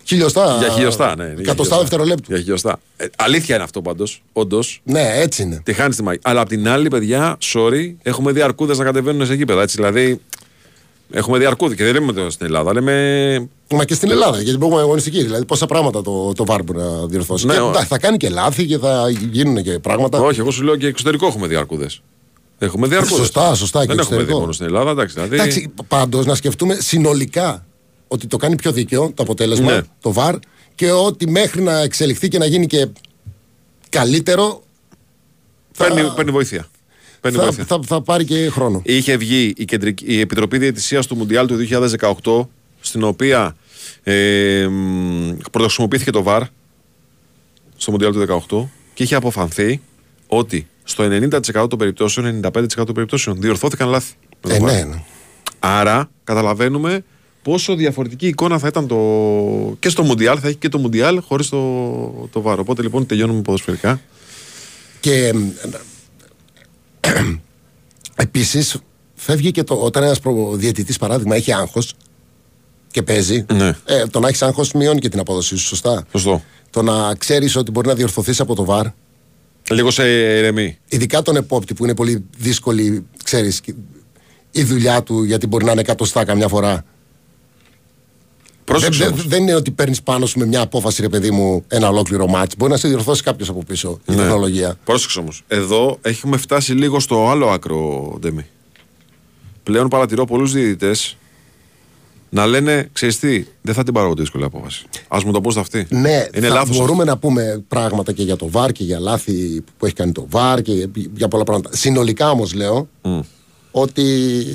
χιλιοστά. 0.04 0.56
Για 0.58 0.68
χιλιοστά, 0.68 1.06
ναι. 1.16 1.22
είναι 1.24 1.32
για 1.32 1.42
Εκατοστά 1.42 1.54
χιλιοστά. 1.74 1.78
δευτερολέπτου. 1.78 2.24
Για 2.32 2.38
χιλιοστά. 2.38 2.80
Ε, 2.96 3.06
αλήθεια 3.16 3.54
είναι 3.54 3.64
αυτό 3.64 3.82
πάντως. 3.82 4.22
Όντως. 4.32 4.80
Ναι, 4.84 5.10
έτσι 5.14 5.42
είναι. 5.42 5.60
Τη 5.64 5.72
χάνεις 5.72 5.96
τη 5.96 6.02
μαγεία. 6.02 6.20
Αλλά 6.24 6.40
απ' 6.40 6.48
την 6.48 6.68
άλλη, 6.68 6.88
παιδιά, 6.88 7.38
sorry, 7.52 7.94
έχουμε 8.02 8.32
δει 8.32 8.40
αρκούδες 8.40 8.78
να 8.78 8.84
κατεβαίνουν 8.84 9.26
σε 9.26 9.34
γήπεδα. 9.34 9.62
Έτσι, 9.62 9.76
δηλαδή, 9.76 10.20
έχουμε 11.16 11.38
δει 11.38 11.44
αρκούδε 11.44 11.74
και 11.74 11.84
δεν 11.84 11.92
λέμε 11.94 12.12
το 12.12 12.30
στην 12.30 12.46
Ελλάδα. 12.46 12.72
Λέμε. 12.72 13.48
Μα 13.70 13.84
και 13.84 13.94
στην 13.94 14.10
Ελλάδα, 14.10 14.40
γιατί 14.40 14.58
μπορούμε 14.58 14.80
αγωνιστική. 14.80 15.22
Δηλαδή, 15.22 15.44
πόσα 15.44 15.66
πράγματα 15.66 16.02
το, 16.02 16.32
το 16.32 16.44
VAR 16.48 16.60
μπορεί 16.64 16.78
να 16.78 17.06
διορθώσει. 17.06 17.46
Ναι, 17.46 17.52
και, 17.54 17.60
ο- 17.60 17.68
εντάξει, 17.68 17.86
θα 17.88 17.98
κάνει 17.98 18.16
και 18.16 18.28
λάθη 18.28 18.66
και 18.66 18.78
θα 18.78 19.10
γίνουν 19.30 19.62
και 19.62 19.78
πράγματα. 19.78 20.20
Όχι, 20.20 20.40
εγώ 20.40 20.50
σου 20.50 20.62
λέω 20.62 20.76
και 20.76 20.86
εξωτερικό 20.86 21.26
έχουμε 21.26 21.46
δει 21.46 21.54
αρκούδε. 21.56 21.86
Έχουμε 22.58 22.86
δει 22.86 22.94
αρκούδε. 22.94 23.14
Σωστά, 23.16 23.54
σωστά, 23.54 23.80
και 23.80 23.86
Δεν 23.86 23.98
έχουμε 23.98 24.16
δει 24.16 24.22
εξωτερικό. 24.22 24.40
μόνο 24.40 24.52
στην 24.52 24.66
Ελλάδα. 24.66 24.90
Εντάξει, 24.90 25.14
δηλαδή, 25.14 25.34
Εντάξει, 25.34 25.72
πάντως 25.88 26.26
να 26.26 26.34
σκεφτούμε 26.34 26.74
συνολικά 26.80 27.66
ότι 28.08 28.26
το 28.26 28.36
κάνει 28.36 28.56
πιο 28.56 28.72
δίκαιο 28.72 29.12
το 29.14 29.22
αποτέλεσμα, 29.22 29.72
Ναι. 29.72 29.80
το 30.00 30.12
VAR, 30.16 30.34
και 30.74 30.90
ότι 30.90 31.30
μέχρι 31.30 31.62
να 31.62 31.78
εξελιχθεί 31.80 32.28
και 32.28 32.38
να 32.38 32.46
γίνει 32.46 32.66
και 32.66 32.88
καλύτερο. 33.88 34.62
παίρνει, 35.78 36.00
θα- 36.00 36.12
παίρνει 36.12 36.12
βοήθεια. 36.12 36.14
Παίρνει 36.14 36.30
Θα, 36.30 36.32
βοήθεια. 36.32 36.66
Θα, 37.66 37.80
θα 37.86 38.02
πάρει 38.02 38.24
και 38.24 38.48
χρόνο. 38.50 38.82
Είχε 38.84 39.16
βγει 39.16 39.52
η, 39.56 39.64
κεντρική, 39.64 40.04
η 40.06 40.20
Επιτροπή 40.20 40.58
Διαιτησίας 40.58 41.06
του 41.06 41.16
Μουντιάλ 41.16 41.46
του 41.46 41.56
2018, 42.22 42.46
στην 42.80 43.02
οποία 43.02 43.56
ε, 44.02 44.66
μ, 44.70 45.30
πρωτοχρησιμοποιήθηκε 45.50 46.10
το 46.10 46.22
ΒΑΡ 46.22 46.42
στο 47.76 47.90
Μουντιάλ 47.90 48.12
του 48.12 48.44
2018 48.48 48.68
και 48.94 49.02
είχε 49.02 49.14
αποφανθεί 49.14 49.80
ότι 50.26 50.66
στο 50.84 51.04
90% 51.04 51.68
των 51.68 51.78
περιπτώσεων, 51.78 52.40
95% 52.44 52.50
των 52.74 52.94
περιπτώσεων 52.94 53.40
διορθώθηκαν 53.40 53.88
λάθη. 53.88 54.12
με 54.42 54.48
το 54.48 54.54
Ε, 54.54 54.58
VAR. 54.58 54.62
ναι, 54.62 54.84
ναι. 54.84 55.02
Άρα 55.58 56.10
καταλαβαίνουμε 56.24 57.04
πόσο 57.42 57.74
διαφορετική 57.74 58.26
εικόνα 58.26 58.58
θα 58.58 58.66
ήταν 58.66 58.86
το... 58.86 58.96
και 59.78 59.88
στο 59.88 60.02
Μουντιάλ, 60.02 60.38
θα 60.40 60.48
έχει 60.48 60.56
και 60.56 60.68
το 60.68 60.78
Μουντιάλ 60.78 61.20
χωρίς 61.20 61.48
το, 61.48 62.28
το 62.32 62.40
ΒΑΡ. 62.40 62.58
Οπότε 62.58 62.82
λοιπόν 62.82 63.06
τελειώνουμε 63.06 63.42
ποδοσφαιρικά. 63.42 64.00
Και 65.00 65.32
επίσης 68.16 68.76
φεύγει 69.14 69.50
και 69.50 69.62
το, 69.62 69.74
όταν 69.74 70.02
ένας 70.02 70.20
διαιτητής 70.54 70.98
παράδειγμα 70.98 71.34
έχει 71.34 71.52
άγχος 71.52 71.94
και 72.90 73.02
παίζει. 73.02 73.46
Ναι. 73.52 73.76
Ε, 73.84 74.06
το 74.06 74.20
να 74.20 74.28
έχεις 74.28 74.42
άγχος 74.42 74.72
μειώνει 74.72 75.00
και 75.00 75.08
την 75.08 75.20
απόδοσή 75.20 75.56
σου, 75.56 75.66
σωστά; 75.66 76.06
Σωστό. 76.10 76.42
Το 76.70 76.82
να 76.82 77.14
ξέρεις 77.14 77.56
ότι 77.56 77.70
μπορεί 77.70 77.86
να 77.86 77.94
διορθωθείς 77.94 78.40
από 78.40 78.54
το 78.54 78.64
βαρ. 78.64 78.86
Λίγο 79.70 79.90
σε 79.90 80.08
ηρεμή. 80.38 80.78
Ειδικά 80.88 81.22
τον 81.22 81.36
επόπτη 81.36 81.74
που 81.74 81.84
είναι 81.84 81.94
πολύ 81.94 82.24
δύσκολη, 82.38 83.06
ξέρεις, 83.24 83.60
η 84.50 84.62
δουλειά 84.62 85.02
του 85.02 85.22
γιατί 85.22 85.46
μπορεί 85.46 85.64
να 85.64 85.72
είναι 85.72 85.80
εκατοστά 85.80 86.24
καμιά 86.24 86.48
φορά. 86.48 86.84
Δεν, 88.66 88.76
Πρόσεξε 88.76 89.04
δεν, 89.04 89.12
όμως. 89.12 89.26
δεν 89.26 89.42
είναι 89.42 89.54
ότι 89.54 89.70
παίρνεις 89.70 90.02
πάνω 90.02 90.26
σου 90.26 90.38
με 90.38 90.46
μια 90.46 90.60
απόφαση, 90.60 91.02
ρε 91.02 91.08
παιδί 91.08 91.30
μου, 91.30 91.64
ένα 91.68 91.88
ολόκληρο 91.88 92.26
μάτς. 92.26 92.54
Μπορεί 92.58 92.72
να 92.72 92.78
σε 92.78 92.88
διορθώσει 92.88 93.22
κάποιος 93.22 93.48
από 93.48 93.62
πίσω 93.66 94.00
η 94.08 94.12
Ναι. 94.12 94.16
τεχνολογία. 94.16 94.76
Πρόσεξε 94.84 95.18
όμως. 95.18 95.42
Εδώ 95.48 95.98
έχουμε 96.02 96.36
φτάσει 96.36 96.72
λίγο 96.72 97.00
στο 97.00 97.28
άλλο 97.28 97.48
άκρο, 97.48 98.12
Ντέμι. 98.20 98.46
Πλέον 99.62 99.88
παρατηρώ 99.88 100.24
πολλούς 100.24 100.52
διαιτητές 100.52 101.16
να 102.30 102.46
λένε, 102.46 102.88
ξέρεις 102.92 103.18
τι, 103.18 103.44
δεν 103.62 103.74
θα 103.74 103.82
την 103.82 103.92
πάρω 103.92 104.06
εγώ 104.06 104.14
τη 104.14 104.20
δύσκολη 104.20 104.44
απόφαση. 104.44 104.84
Α 105.08 105.18
μου 105.24 105.32
το 105.32 105.40
πω 105.40 105.60
αυτή. 105.60 105.86
Ναι, 105.90 106.26
είναι 106.34 106.46
θα 106.48 106.54
λάθος. 106.54 106.76
μπορούμε 106.78 107.04
να 107.04 107.16
πούμε 107.18 107.64
πράγματα 107.68 108.12
και 108.12 108.22
για 108.22 108.36
το 108.36 108.48
ΒΑΡ 108.50 108.72
και 108.72 108.84
για 108.84 108.98
λάθη 109.00 109.64
που 109.78 109.86
έχει 109.86 109.94
κάνει 109.94 110.12
το 110.12 110.26
ΒΑΡ 110.30 110.62
και 110.62 110.88
για 111.16 111.28
πολλά 111.28 111.44
πράγματα. 111.44 111.76
Συνολικά 111.76 112.30
όμως 112.30 112.54
λέω 112.54 112.88
ότι 113.70 114.02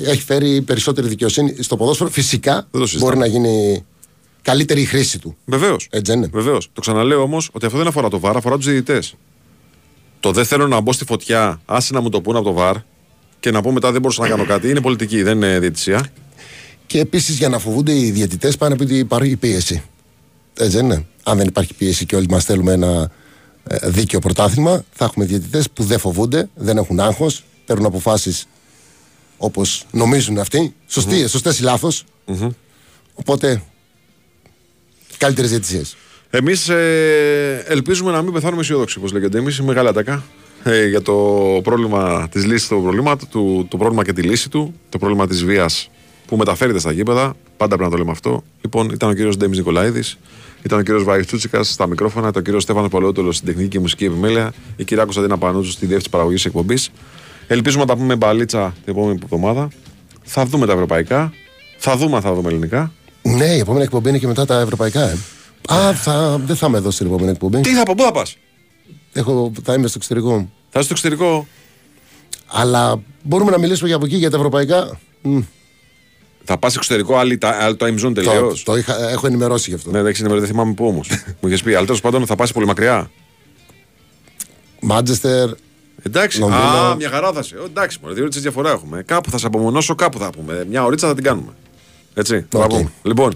έχει 0.04 0.22
φέρει 0.22 0.62
περισσότερη 0.62 1.08
δικαιοσύνη 1.08 1.56
στο 1.62 1.76
ποδόσφαιρο. 1.76 2.10
Φυσικά 2.10 2.66
το 2.70 2.86
συζητάμε. 2.86 3.04
μπορεί 3.04 3.18
να 3.18 3.26
γίνει 3.26 3.84
καλύτερη 4.42 4.80
η 4.80 4.84
χρήση 4.84 5.18
του. 5.18 5.36
Βεβαίως. 5.44 5.88
Έτσι 5.90 6.12
δεν 6.12 6.20
είναι. 6.20 6.30
Βεβαίως. 6.32 6.70
Το 6.72 6.80
ξαναλέω 6.80 7.22
όμως 7.22 7.48
ότι 7.52 7.66
αυτό 7.66 7.78
δεν 7.78 7.86
αφορά 7.86 8.08
το 8.08 8.18
βαρ, 8.18 8.36
αφορά 8.36 8.56
τους 8.56 8.66
διαιτητές. 8.66 9.14
Το 10.20 10.32
δεν 10.32 10.44
θέλω 10.44 10.66
να 10.66 10.80
μπω 10.80 10.92
στη 10.92 11.04
φωτιά, 11.04 11.60
άσε 11.66 11.92
να 11.92 12.00
μου 12.00 12.08
το 12.08 12.20
πούνε 12.20 12.38
από 12.38 12.46
το 12.46 12.52
βαρ 12.52 12.76
και 13.40 13.50
να 13.50 13.62
πω 13.62 13.72
μετά 13.72 13.92
δεν 13.92 14.00
μπορούσα 14.00 14.22
να 14.22 14.28
κάνω 14.28 14.44
κάτι. 14.44 14.68
Είναι 14.68 14.80
πολιτική, 14.80 15.22
δεν 15.22 15.36
είναι 15.36 15.58
διαιτησία. 15.58 16.08
Και 16.86 17.00
επίσης 17.00 17.36
για 17.36 17.48
να 17.48 17.58
φοβούνται 17.58 17.98
οι 17.98 18.10
διαιτητές 18.10 18.56
πάνε 18.56 18.74
επειδή 18.74 18.98
υπάρχει 18.98 19.36
πίεση. 19.36 19.82
Έτσι 20.54 20.76
δεν 20.76 20.84
είναι. 20.84 21.06
Αν 21.22 21.36
δεν 21.36 21.46
υπάρχει 21.46 21.74
πίεση 21.74 22.06
και 22.06 22.16
όλοι 22.16 22.26
μας 22.28 22.44
θέλουμε 22.44 22.72
ένα 22.72 23.10
ε, 23.64 23.88
δίκαιο 23.88 24.18
πρωτάθλημα, 24.18 24.84
θα 24.92 25.04
έχουμε 25.04 25.24
διαιτητές 25.24 25.70
που 25.70 25.82
δεν 25.84 25.98
φοβούνται, 25.98 26.48
δεν 26.54 26.76
έχουν 26.76 27.00
άγχος, 27.00 27.44
παίρνουν 27.66 27.86
αποφάσεις 27.86 28.46
όπως 29.38 29.86
νομίζουν 29.90 30.38
αυτοί. 30.38 30.74
Σωστή, 30.86 31.28
Σωστές 31.28 31.58
ή 31.58 31.62
λάθος. 31.62 32.04
Οπότε 33.14 33.62
καλύτερες 35.20 35.50
διαιτησίες. 35.50 35.96
Εμείς 36.30 36.68
ε, 36.68 37.64
ελπίζουμε 37.66 38.10
να 38.10 38.22
μην 38.22 38.32
πεθάνουμε 38.32 38.60
αισιόδοξοι, 38.60 38.98
όπως 38.98 39.12
λέγεται. 39.12 39.38
Εμείς 39.38 39.58
η 39.58 39.62
μεγάλη 39.62 39.88
ατάκα 39.88 40.22
ε, 40.62 40.86
για 40.86 41.02
το 41.02 41.14
πρόβλημα 41.62 42.28
της 42.30 42.44
λύσης 42.44 42.68
του 42.68 42.80
προβλήματος, 42.82 43.28
του, 43.28 43.66
το 43.70 43.76
πρόβλημα 43.76 44.04
και 44.04 44.12
τη 44.12 44.22
λύση 44.22 44.50
του, 44.50 44.74
το 44.88 44.98
πρόβλημα 44.98 45.26
της 45.26 45.44
βίας 45.44 45.90
που 46.26 46.36
μεταφέρεται 46.36 46.78
στα 46.78 46.92
γήπεδα. 46.92 47.34
Πάντα 47.56 47.76
πρέπει 47.76 47.82
να 47.82 47.90
το 47.90 47.96
λέμε 47.96 48.10
αυτό. 48.10 48.44
Λοιπόν, 48.60 48.88
ήταν 48.88 49.10
ο 49.10 49.12
κύριος 49.12 49.36
Ντέμις 49.36 49.58
Νικολαίδης, 49.58 50.18
ήταν 50.62 50.78
ο 50.78 50.82
κύριος 50.82 51.04
Βάη 51.04 51.24
Τσούτσικας 51.24 51.68
στα 51.68 51.86
μικρόφωνα, 51.86 52.28
ήταν 52.28 52.40
ο 52.40 52.44
κύριος 52.44 52.62
Στέφανο 52.62 52.88
Πολεότολο 52.88 53.32
στην 53.32 53.46
τεχνική 53.46 53.68
και 53.68 53.78
μουσική 53.78 54.04
επιμέλεια, 54.04 54.52
η 54.76 54.84
κυρία 54.84 55.02
Κωνσταντίνα 55.04 55.38
Πανούτσου 55.38 55.70
στη 55.70 55.80
διεύθυνση 55.80 56.10
παραγωγής 56.10 56.44
εκπομπής. 56.44 56.90
Ελπίζουμε 57.46 57.82
να 57.82 57.88
τα 57.88 57.96
πούμε 57.96 58.16
μπαλίτσα 58.16 58.74
την 58.84 58.92
επόμενη 58.92 59.18
εβδομάδα. 59.22 59.68
Θα 60.22 60.44
δούμε 60.44 60.66
τα 60.66 60.72
ευρωπαϊκά. 60.72 61.32
Θα 61.78 61.96
δούμε 61.96 62.16
αν 62.16 62.22
θα 62.22 62.34
δούμε 62.34 62.48
ελληνικά. 62.48 62.92
Ναι, 63.22 63.44
η 63.44 63.58
επόμενη 63.58 63.84
εκπομπή 63.84 64.08
είναι 64.08 64.18
και 64.18 64.26
μετά 64.26 64.44
τα 64.46 64.60
ευρωπαϊκά. 64.60 65.02
Ε. 65.08 65.16
Α, 65.68 65.94
θα, 65.94 66.38
δεν 66.44 66.56
θα 66.56 66.66
είμαι 66.66 66.78
εδώ 66.78 66.90
στην 66.90 67.06
επόμενη 67.06 67.30
εκπομπή. 67.30 67.60
Τι 67.60 67.74
θα 67.74 67.82
πω, 67.82 67.94
πού 67.96 68.02
θα 68.02 68.12
πας; 68.12 68.36
Έχω, 69.12 69.52
θα 69.64 69.74
είμαι 69.74 69.86
στο 69.86 69.98
εξωτερικό. 69.98 70.30
Θα 70.70 70.80
είσαι 70.80 70.82
στο 70.82 70.92
εξωτερικό. 70.92 71.46
Αλλά 72.46 73.02
μπορούμε 73.22 73.50
να 73.50 73.58
μιλήσουμε 73.58 73.88
για 73.88 73.96
από 73.96 74.06
εκεί 74.06 74.16
για 74.16 74.30
τα 74.30 74.36
ευρωπαϊκά. 74.36 74.98
Μμ, 75.22 75.40
Θα 76.44 76.58
πας 76.58 76.76
εξωτερικό, 76.76 77.16
άλλη, 77.16 77.38
τα- 77.38 77.56
άλλο 77.60 77.76
time 77.80 78.04
zone 78.06 78.14
τελείω. 78.14 78.32
το, 78.48 78.62
το 78.64 78.76
είχα, 78.76 79.10
έχω 79.10 79.26
ενημερώσει 79.26 79.70
γι' 79.70 79.76
αυτό. 79.76 79.90
Ναι, 79.90 79.98
εντάξει, 79.98 80.22
δεν 80.26 80.46
θυμάμαι 80.46 80.72
πού 80.72 80.86
όμως. 80.86 81.08
Μου 81.40 81.48
είχες 81.48 81.62
πει, 81.62 81.74
αλλά 81.74 81.84
τέλος 81.86 82.00
πάντων 82.00 82.26
θα 82.26 82.34
πας 82.34 82.52
πολύ 82.52 82.66
μακριά. 82.66 83.10
Μάντζεστερ, 84.80 85.48
Εντάξει, 86.02 86.38
Λονδίνο. 86.38 86.60
α, 86.62 86.94
μια 86.96 87.08
χαρά 87.10 87.32
θα 87.32 87.42
σε. 87.42 87.54
Ε, 87.56 87.64
Εντάξει, 87.64 87.98
μόνο 88.02 88.14
δύο 88.14 88.22
ώρες 88.24 88.40
διαφορά 88.40 88.70
έχουμε. 88.70 89.02
Κάπου 89.02 89.30
θα 89.30 89.38
σε 89.38 89.46
απομονώσω, 89.46 89.94
κάπου 89.94 90.18
θα 90.18 90.30
πούμε. 90.30 90.64
Μια 90.68 90.84
ωρίτσα 90.84 91.08
θα 91.08 91.14
την 91.14 91.24
κάνουμε. 91.24 91.52
Έτσι, 92.14 92.46
θα 92.48 92.58
Οκ. 92.58 92.68
πούμε. 92.68 92.90
Λοιπόν, 93.02 93.32